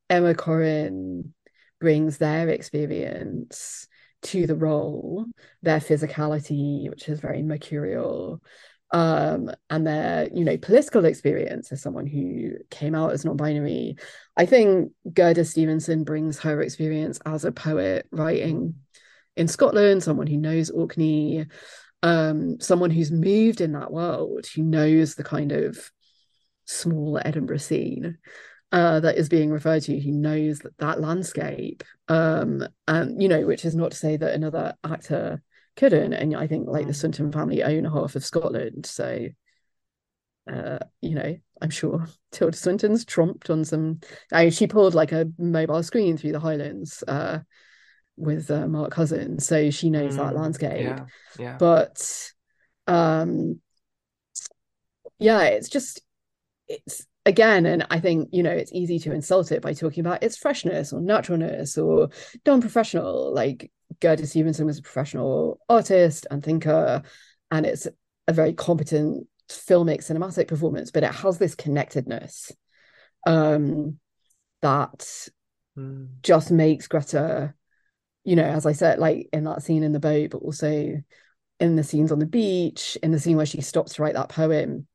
Emma 0.08 0.34
Corrin 0.34 1.30
brings 1.80 2.18
their 2.18 2.48
experience 2.48 3.86
to 4.22 4.46
the 4.46 4.54
role, 4.54 5.26
their 5.62 5.80
physicality, 5.80 6.88
which 6.88 7.08
is 7.08 7.20
very 7.20 7.42
mercurial, 7.42 8.40
um, 8.92 9.50
and 9.70 9.86
their, 9.86 10.28
you 10.32 10.44
know, 10.44 10.56
political 10.58 11.04
experience 11.06 11.72
as 11.72 11.80
someone 11.82 12.06
who 12.06 12.52
came 12.70 12.94
out 12.94 13.12
as 13.12 13.24
non-binary. 13.24 13.96
I 14.36 14.46
think 14.46 14.92
Gerda 15.12 15.44
Stevenson 15.44 16.04
brings 16.04 16.38
her 16.40 16.60
experience 16.60 17.18
as 17.24 17.44
a 17.44 17.52
poet 17.52 18.06
writing 18.12 18.74
in 19.36 19.48
Scotland, 19.48 20.02
someone 20.02 20.26
who 20.26 20.36
knows 20.36 20.70
Orkney, 20.70 21.46
um, 22.02 22.60
someone 22.60 22.90
who's 22.90 23.10
moved 23.10 23.60
in 23.60 23.72
that 23.72 23.92
world, 23.92 24.46
who 24.46 24.62
knows 24.62 25.14
the 25.14 25.24
kind 25.24 25.52
of 25.52 25.90
small 26.64 27.20
Edinburgh 27.24 27.58
scene 27.58 28.18
uh, 28.72 29.00
that 29.00 29.16
is 29.18 29.28
being 29.28 29.50
referred 29.50 29.82
to, 29.84 29.98
who 30.00 30.10
knows 30.10 30.60
that, 30.60 30.76
that 30.78 31.00
landscape, 31.00 31.84
um, 32.08 32.66
and 32.88 33.22
you 33.22 33.28
know, 33.28 33.46
which 33.46 33.64
is 33.64 33.74
not 33.74 33.92
to 33.92 33.96
say 33.96 34.16
that 34.16 34.34
another 34.34 34.74
actor 34.84 35.42
couldn't. 35.76 36.12
And 36.12 36.34
I 36.34 36.46
think 36.46 36.68
like 36.68 36.86
the 36.86 36.92
Mm. 36.92 36.96
Swinton 36.96 37.32
family 37.32 37.62
own 37.62 37.84
half 37.84 38.16
of 38.16 38.24
Scotland, 38.24 38.86
so 38.86 39.28
uh, 40.50 40.78
you 41.00 41.14
know, 41.14 41.36
I'm 41.60 41.70
sure 41.70 42.06
Tilda 42.32 42.56
Swinton's 42.56 43.04
tromped 43.04 43.50
on 43.50 43.64
some. 43.64 44.00
I 44.32 44.48
she 44.48 44.66
pulled 44.66 44.94
like 44.94 45.12
a 45.12 45.30
mobile 45.38 45.82
screen 45.82 46.16
through 46.16 46.32
the 46.32 46.40
Highlands 46.40 47.04
uh, 47.06 47.40
with 48.16 48.50
uh, 48.50 48.66
Mark 48.68 48.90
Cousins, 48.92 49.46
so 49.46 49.70
she 49.70 49.90
knows 49.90 50.16
that 50.16 50.34
mm, 50.34 50.36
landscape 50.36 50.84
Yeah, 50.84 51.06
yeah. 51.38 51.58
but 51.58 52.30
um 52.88 53.60
yeah 55.18 55.42
it's 55.42 55.68
just 55.68 56.00
it's 56.68 57.06
again 57.26 57.66
and 57.66 57.86
i 57.90 58.00
think 58.00 58.28
you 58.32 58.42
know 58.42 58.50
it's 58.50 58.72
easy 58.72 58.98
to 58.98 59.12
insult 59.12 59.52
it 59.52 59.62
by 59.62 59.72
talking 59.72 60.00
about 60.04 60.22
its 60.22 60.36
freshness 60.36 60.92
or 60.92 61.00
naturalness 61.00 61.78
or 61.78 62.08
non-professional 62.46 63.32
like 63.32 63.70
gerda 64.00 64.26
stevenson 64.26 64.66
was 64.66 64.78
a 64.78 64.82
professional 64.82 65.60
artist 65.68 66.26
and 66.30 66.42
thinker 66.42 67.02
and 67.50 67.66
it's 67.66 67.86
a 68.28 68.32
very 68.32 68.52
competent 68.52 69.26
filmic 69.48 69.98
cinematic 69.98 70.48
performance 70.48 70.90
but 70.90 71.02
it 71.04 71.12
has 71.12 71.38
this 71.38 71.54
connectedness 71.54 72.52
um 73.26 73.98
that 74.62 75.28
Mm, 75.76 76.22
just 76.22 76.50
makes 76.50 76.86
Greta, 76.86 77.54
you 78.24 78.36
know, 78.36 78.44
as 78.44 78.66
I 78.66 78.72
said, 78.72 78.98
like 78.98 79.28
in 79.32 79.44
that 79.44 79.62
scene 79.62 79.82
in 79.82 79.92
the 79.92 80.00
boat, 80.00 80.30
but 80.30 80.38
also 80.38 81.02
in 81.60 81.76
the 81.76 81.84
scenes 81.84 82.12
on 82.12 82.18
the 82.18 82.26
beach, 82.26 82.96
in 83.02 83.10
the 83.12 83.20
scene 83.20 83.36
where 83.36 83.46
she 83.46 83.60
stops 83.60 83.94
to 83.94 84.02
write 84.02 84.14
that 84.14 84.28
poem, 84.28 84.86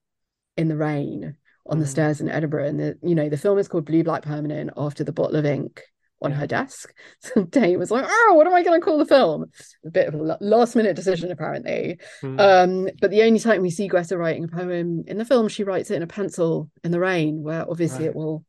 in 0.57 0.67
the 0.67 0.75
rain 0.77 1.35
on 1.65 1.79
the 1.79 1.85
Mm. 1.85 1.89
stairs 1.89 2.21
in 2.21 2.29
Edinburgh. 2.29 2.65
And 2.67 2.79
the 2.79 2.97
you 3.03 3.15
know, 3.15 3.29
the 3.29 3.37
film 3.37 3.57
is 3.59 3.67
called 3.67 3.85
Blue 3.85 4.03
Black 4.03 4.23
Permanent 4.23 4.71
after 4.75 5.03
the 5.03 5.11
bottle 5.11 5.35
of 5.35 5.45
ink 5.45 5.83
on 6.21 6.31
her 6.31 6.47
desk. 6.47 6.93
So 7.19 7.43
Tait 7.45 7.77
was 7.77 7.91
like, 7.91 8.05
oh, 8.07 8.33
what 8.35 8.47
am 8.47 8.55
I 8.55 8.63
going 8.63 8.79
to 8.79 8.83
call 8.83 8.97
the 8.97 9.05
film? 9.05 9.45
A 9.85 9.91
bit 9.91 10.07
of 10.07 10.15
a 10.15 10.37
last 10.41 10.75
minute 10.75 10.95
decision, 10.95 11.29
apparently. 11.31 11.99
Mm. 12.23 12.39
Um, 12.39 12.89
but 12.99 13.11
the 13.11 13.21
only 13.23 13.39
time 13.39 13.61
we 13.61 13.69
see 13.69 13.87
Greta 13.87 14.17
writing 14.17 14.45
a 14.45 14.47
poem 14.47 15.03
in 15.07 15.17
the 15.17 15.25
film, 15.25 15.47
she 15.47 15.63
writes 15.63 15.91
it 15.91 15.95
in 15.97 16.03
a 16.03 16.07
pencil 16.07 16.71
in 16.83 16.91
the 16.91 16.99
rain, 16.99 17.43
where 17.43 17.69
obviously 17.69 18.05
Right. 18.05 18.09
it 18.11 18.15
will 18.15 18.43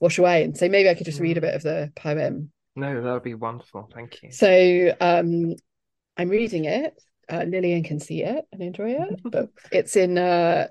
wash 0.00 0.18
away. 0.18 0.44
And 0.44 0.56
so 0.56 0.68
maybe 0.68 0.88
I 0.88 0.94
could 0.94 1.04
just 1.06 1.20
read 1.20 1.36
a 1.36 1.40
Mm. 1.40 1.44
bit 1.44 1.54
of 1.56 1.62
the 1.62 1.92
poem. 1.94 2.52
No, 2.76 3.00
that 3.02 3.12
would 3.12 3.22
be 3.22 3.34
wonderful. 3.34 3.88
Thank 3.92 4.22
you. 4.22 4.30
So 4.32 4.94
um, 5.00 5.54
I'm 6.16 6.28
reading 6.28 6.64
it. 6.64 6.94
Uh, 7.28 7.44
Lillian 7.46 7.84
can 7.84 8.00
see 8.00 8.22
it 8.22 8.44
and 8.52 8.62
enjoy 8.62 8.92
it, 8.92 9.20
but 9.24 9.50
it's 9.70 9.96
in 9.96 10.18
uh, 10.18 10.68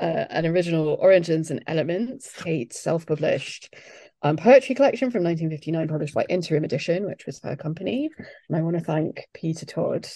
uh, 0.00 0.24
an 0.30 0.46
original 0.46 0.94
Origins 1.00 1.50
and 1.50 1.62
Elements, 1.66 2.32
Tait 2.38 2.72
self-published 2.72 3.74
um, 4.22 4.36
poetry 4.36 4.74
collection 4.74 5.10
from 5.10 5.24
1959, 5.24 5.88
published 5.88 6.14
by 6.14 6.24
Interim 6.28 6.64
Edition, 6.64 7.06
which 7.06 7.26
was 7.26 7.40
her 7.42 7.56
company. 7.56 8.10
And 8.48 8.56
I 8.56 8.62
want 8.62 8.76
to 8.78 8.84
thank 8.84 9.26
Peter 9.34 9.66
Todd 9.66 10.06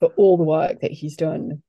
for 0.00 0.10
all 0.16 0.36
the 0.36 0.44
work 0.44 0.80
that 0.80 0.92
he's 0.92 1.16
done 1.16 1.62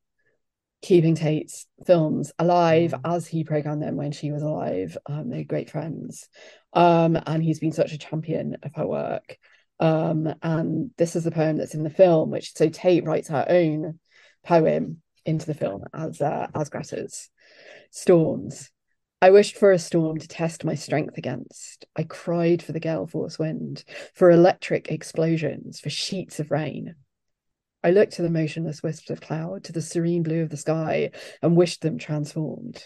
keeping 0.82 1.16
Tait's 1.16 1.66
films 1.86 2.34
alive 2.38 2.92
Mm. 2.92 3.16
as 3.16 3.26
he 3.26 3.46
programmed 3.46 3.82
them 3.82 3.96
when 3.96 4.12
she 4.12 4.32
was 4.32 4.44
alive. 4.44 4.98
Um, 5.06 5.30
they're 5.30 5.46
great 5.46 5.70
friends. 5.70 6.28
Um, 6.74 7.20
and 7.26 7.44
he's 7.44 7.60
been 7.60 7.72
such 7.72 7.94
a 7.94 7.98
champion 7.98 8.58
of 8.64 8.74
her 8.76 8.88
work. 8.88 9.38
Um, 9.80 10.34
and 10.42 10.92
this 10.98 11.16
is 11.16 11.24
the 11.24 11.32
poem 11.32 11.58
that's 11.58 11.76
in 11.76 11.84
the 11.84 11.90
film, 11.90 12.32
which 12.32 12.56
so 12.56 12.70
Tait 12.70 13.06
writes 13.06 13.28
her 13.30 13.46
own 13.48 14.00
poem 14.44 15.02
into 15.26 15.46
the 15.46 15.54
film 15.54 15.84
as 15.94 16.22
uh, 16.22 16.48
as 16.56 16.70
Greta's. 16.70 17.30
Storms. 17.92 18.72
I 19.22 19.30
wished 19.30 19.56
for 19.56 19.72
a 19.72 19.80
storm 19.80 20.18
to 20.18 20.28
test 20.28 20.66
my 20.66 20.76
strength 20.76 21.18
against. 21.18 21.86
I 21.96 22.04
cried 22.04 22.62
for 22.62 22.74
the 22.74 22.80
gale 22.80 23.08
force 23.08 23.40
wind, 23.40 23.86
for 24.14 24.30
electric 24.30 24.92
explosions, 24.92 25.80
for 25.80 25.90
sheets 25.90 26.42
of 26.42 26.52
rain. 26.52 26.96
I 27.84 27.92
looked 27.92 28.14
to 28.14 28.22
the 28.22 28.30
motionless 28.30 28.84
wisps 28.84 29.10
of 29.10 29.22
cloud, 29.22 29.64
to 29.66 29.72
the 29.72 29.82
serene 29.82 30.24
blue 30.24 30.42
of 30.42 30.50
the 30.50 30.58
sky, 30.58 31.12
and 31.42 31.56
wished 31.56 31.82
them 31.82 31.98
transformed. 31.98 32.84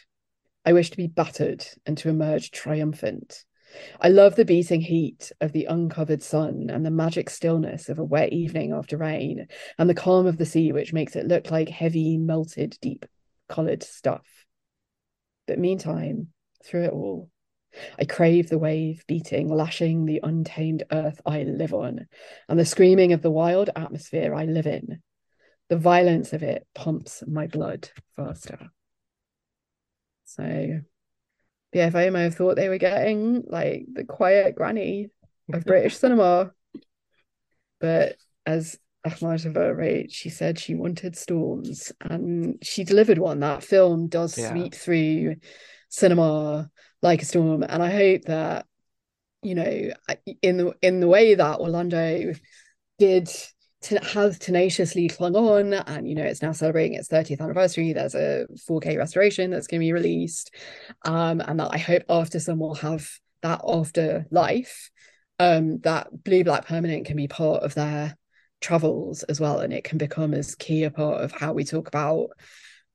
I 0.66 0.74
wished 0.74 0.92
to 0.92 0.98
be 0.98 1.08
battered 1.08 1.66
and 1.86 1.98
to 2.00 2.10
emerge 2.10 2.52
triumphant. 2.52 3.44
I 4.00 4.10
love 4.10 4.36
the 4.36 4.46
beating 4.46 4.82
heat 4.82 5.32
of 5.42 5.52
the 5.52 5.66
uncovered 5.66 6.24
sun 6.24 6.70
and 6.70 6.86
the 6.86 6.92
magic 6.92 7.30
stillness 7.30 7.90
of 7.90 8.00
a 8.00 8.04
wet 8.04 8.32
evening 8.32 8.72
after 8.72 8.98
rain, 8.98 9.48
and 9.78 9.90
the 9.90 9.94
calm 9.94 10.28
of 10.28 10.38
the 10.38 10.46
sea, 10.46 10.72
which 10.72 10.94
makes 10.94 11.16
it 11.16 11.28
look 11.28 11.52
like 11.52 11.70
heavy, 11.70 12.18
melted, 12.18 12.78
deep 12.82 13.06
coloured 13.50 13.84
stuff. 13.84 14.26
But 15.48 15.60
meantime, 15.60 16.28
through 16.64 16.86
it 16.86 16.94
all, 16.94 17.30
I 18.00 18.06
crave 18.06 18.50
the 18.50 18.58
wave 18.58 19.04
beating, 19.08 19.50
lashing 19.50 20.06
the 20.06 20.20
untamed 20.24 20.84
earth 20.92 21.22
I 21.26 21.44
live 21.44 21.74
on, 21.74 22.08
and 22.48 22.60
the 22.60 22.66
screaming 22.66 23.14
of 23.14 23.22
the 23.22 23.32
wild 23.32 23.70
atmosphere 23.76 24.34
I 24.34 24.46
live 24.46 24.68
in. 24.68 25.02
The 25.70 25.78
violence 25.78 26.34
of 26.34 26.44
it 26.44 26.66
pumps 26.74 27.24
my 27.28 27.48
blood 27.48 27.90
faster. 28.16 28.70
So, 30.26 30.82
BFI 31.74 32.12
may 32.12 32.24
have 32.24 32.36
thought 32.36 32.56
they 32.56 32.70
were 32.70 32.78
getting 32.78 33.44
like 33.48 33.86
the 33.92 34.04
quiet 34.04 34.56
granny 34.56 35.10
of 35.54 35.64
British 35.66 35.98
cinema, 35.98 36.52
but 37.80 38.16
as 38.46 38.80
Ahmadova 39.06 39.76
wrote, 39.76 40.12
she 40.12 40.30
said 40.30 40.60
she 40.60 40.76
wanted 40.76 41.16
storms, 41.16 41.92
and 42.02 42.58
she 42.62 42.84
delivered 42.84 43.18
one. 43.18 43.40
That 43.40 43.64
film 43.64 44.08
does 44.08 44.38
Yeah. 44.38 44.50
sweep 44.50 44.76
through 44.76 45.36
cinema 45.90 46.70
like 47.02 47.22
a 47.22 47.26
storm, 47.26 47.64
and 47.64 47.84
I 47.84 47.92
hope 47.92 48.24
that 48.24 48.66
you 49.44 49.56
know 49.56 49.92
in 50.42 50.58
the 50.58 50.74
in 50.82 51.00
the 51.00 51.08
way 51.08 51.36
that 51.36 51.60
Orlando 51.60 52.34
did 52.98 53.30
has 53.84 54.40
tenaciously 54.40 55.08
clung 55.08 55.36
on 55.36 55.74
and 55.74 56.10
you 56.10 56.16
know 56.16 56.24
it's 56.24 56.42
now 56.42 56.52
celebrating 56.52 56.98
its 56.98 57.08
30th 57.10 57.42
anniversary. 57.42 57.94
There's 57.94 58.16
a 58.16 58.48
4k 58.70 58.98
restoration 58.98 59.52
that's 59.52 59.68
going 59.68 59.82
to 59.82 59.86
be 59.86 59.94
released. 59.94 60.54
Um 61.06 61.42
and 61.42 61.60
that 61.60 61.70
I 61.72 61.78
hope 61.78 62.04
after 62.10 62.40
some 62.40 62.60
will 62.60 62.76
have 62.76 63.10
that 63.44 63.62
after 63.68 64.26
life 64.32 64.90
um 65.40 65.80
that 65.80 66.08
blue 66.24 66.44
black 66.44 66.66
permanent 66.66 67.06
can 67.06 67.16
be 67.16 67.28
part 67.28 67.64
of 67.64 67.76
their 67.76 68.18
travels 68.62 69.22
as 69.24 69.40
well 69.40 69.60
and 69.60 69.72
it 69.72 69.84
can 69.84 70.00
become 70.00 70.34
as 70.34 70.56
key 70.56 70.84
a 70.84 70.92
part 70.92 71.24
of 71.24 71.32
how 71.32 71.54
we 71.54 71.64
talk 71.64 71.88
about 71.88 72.30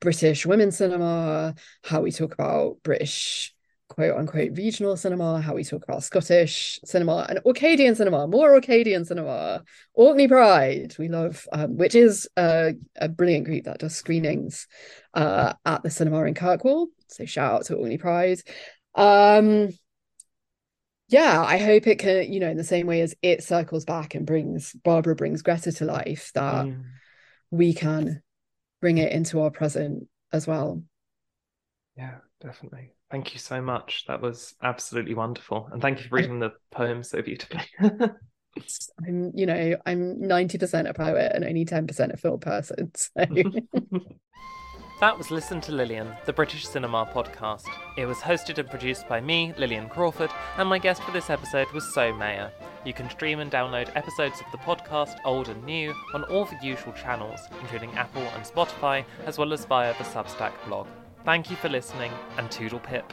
British 0.01 0.45
women's 0.45 0.77
cinema 0.77 1.55
how 1.85 2.01
we 2.01 2.11
talk 2.11 2.35
about 2.35 2.79
British 2.83 3.55
quote 3.93 4.17
unquote 4.17 4.57
regional 4.57 4.97
cinema, 4.97 5.41
how 5.41 5.55
we 5.55 5.65
talk 5.65 5.85
about 5.85 6.03
Scottish 6.03 6.81
cinema 6.83 7.27
and 7.29 7.39
Orcadian 7.45 7.95
cinema, 7.95 8.27
more 8.27 8.59
Orcadian 8.59 9.07
cinema, 9.07 9.63
Orkney 9.93 10.29
Pride, 10.29 10.95
we 10.99 11.09
love, 11.09 11.47
um, 11.53 11.77
which 11.77 11.95
is 11.95 12.27
a, 12.39 12.73
a 12.97 13.09
brilliant 13.09 13.45
group 13.45 13.65
that 13.65 13.81
does 13.81 13.95
screenings 13.95 14.67
uh, 15.13 15.53
at 15.67 15.83
the 15.83 15.91
cinema 15.91 16.25
in 16.25 16.33
Kirkwall. 16.33 16.87
So 17.09 17.27
shout 17.27 17.53
out 17.53 17.65
to 17.67 17.77
Orkney 17.77 17.99
Pride. 17.99 18.41
Um, 18.95 19.69
yeah, 21.09 21.43
I 21.43 21.59
hope 21.59 21.87
it 21.87 21.99
can, 21.99 22.33
you 22.33 22.41
know, 22.41 22.49
in 22.49 22.57
the 22.57 22.65
same 22.65 22.87
way 22.87 23.03
as 23.03 23.15
it 23.21 23.45
circles 23.45 23.85
back 23.85 24.15
and 24.15 24.27
brings 24.27 24.73
Barbara 24.73 25.15
brings 25.15 25.43
Greta 25.43 25.71
to 25.73 25.85
life, 25.85 26.31
that 26.35 26.67
we 27.51 27.75
can 27.75 28.23
bring 28.81 28.97
it 28.97 29.13
into 29.13 29.43
our 29.43 29.51
present 29.51 30.09
as 30.33 30.47
well. 30.47 30.83
Yeah, 31.95 32.17
definitely. 32.41 32.95
Thank 33.13 33.35
you 33.35 33.39
so 33.39 33.61
much. 33.61 34.07
That 34.09 34.23
was 34.23 34.55
absolutely 34.63 35.13
wonderful. 35.13 35.69
And 35.71 35.83
thank 35.83 35.99
you 35.99 36.09
for 36.09 36.17
reading 36.17 36.41
the 36.41 36.55
poem 36.71 37.03
so 37.03 37.21
beautifully. 37.21 37.61
I'm, 39.07 39.33
you 39.35 39.45
know, 39.45 39.77
I'm 39.85 40.17
90% 40.17 40.89
a 40.89 40.95
poet 40.95 41.33
and 41.35 41.45
only 41.45 41.67
10% 41.67 42.15
a 42.15 42.17
film 42.17 42.41
person. 42.41 42.91
So 42.95 43.27
That 45.01 45.19
was 45.19 45.31
Listen 45.31 45.61
to 45.63 45.73
Lillian, 45.73 46.15
the 46.25 46.33
British 46.33 46.67
Cinema 46.67 47.05
podcast. 47.13 47.67
It 47.99 48.07
was 48.07 48.17
hosted 48.19 48.57
and 48.57 48.71
produced 48.71 49.07
by 49.09 49.21
me, 49.21 49.53
Lillian 49.59 49.91
Crawford, 49.91 50.31
and 50.57 50.69
my 50.69 50.79
guest 50.79 51.03
for 51.03 51.11
this 51.11 51.29
episode 51.29 51.71
was 51.73 51.93
So 51.93 52.15
Mayer. 52.15 52.51
You 52.87 52.95
can 52.95 53.11
stream 53.11 53.41
and 53.41 53.51
download 53.51 53.95
episodes 53.95 54.41
of 54.41 54.47
the 54.53 54.59
podcast, 54.59 55.19
old 55.27 55.51
and 55.51 55.63
new, 55.65 55.93
on 56.15 56.25
all 56.25 56.47
the 56.47 56.57
usual 56.63 56.95
channels, 56.95 57.41
including 57.61 57.93
Apple 57.93 58.23
and 58.23 58.45
Spotify, 58.45 59.05
as 59.27 59.37
well 59.37 59.53
as 59.53 59.67
via 59.67 59.93
the 59.99 60.05
Substack 60.05 60.53
blog. 60.67 60.87
Thank 61.25 61.51
you 61.51 61.57
for 61.57 61.69
listening, 61.69 62.11
and 62.37 62.51
Toodle 62.51 62.81
Pip. 62.81 63.13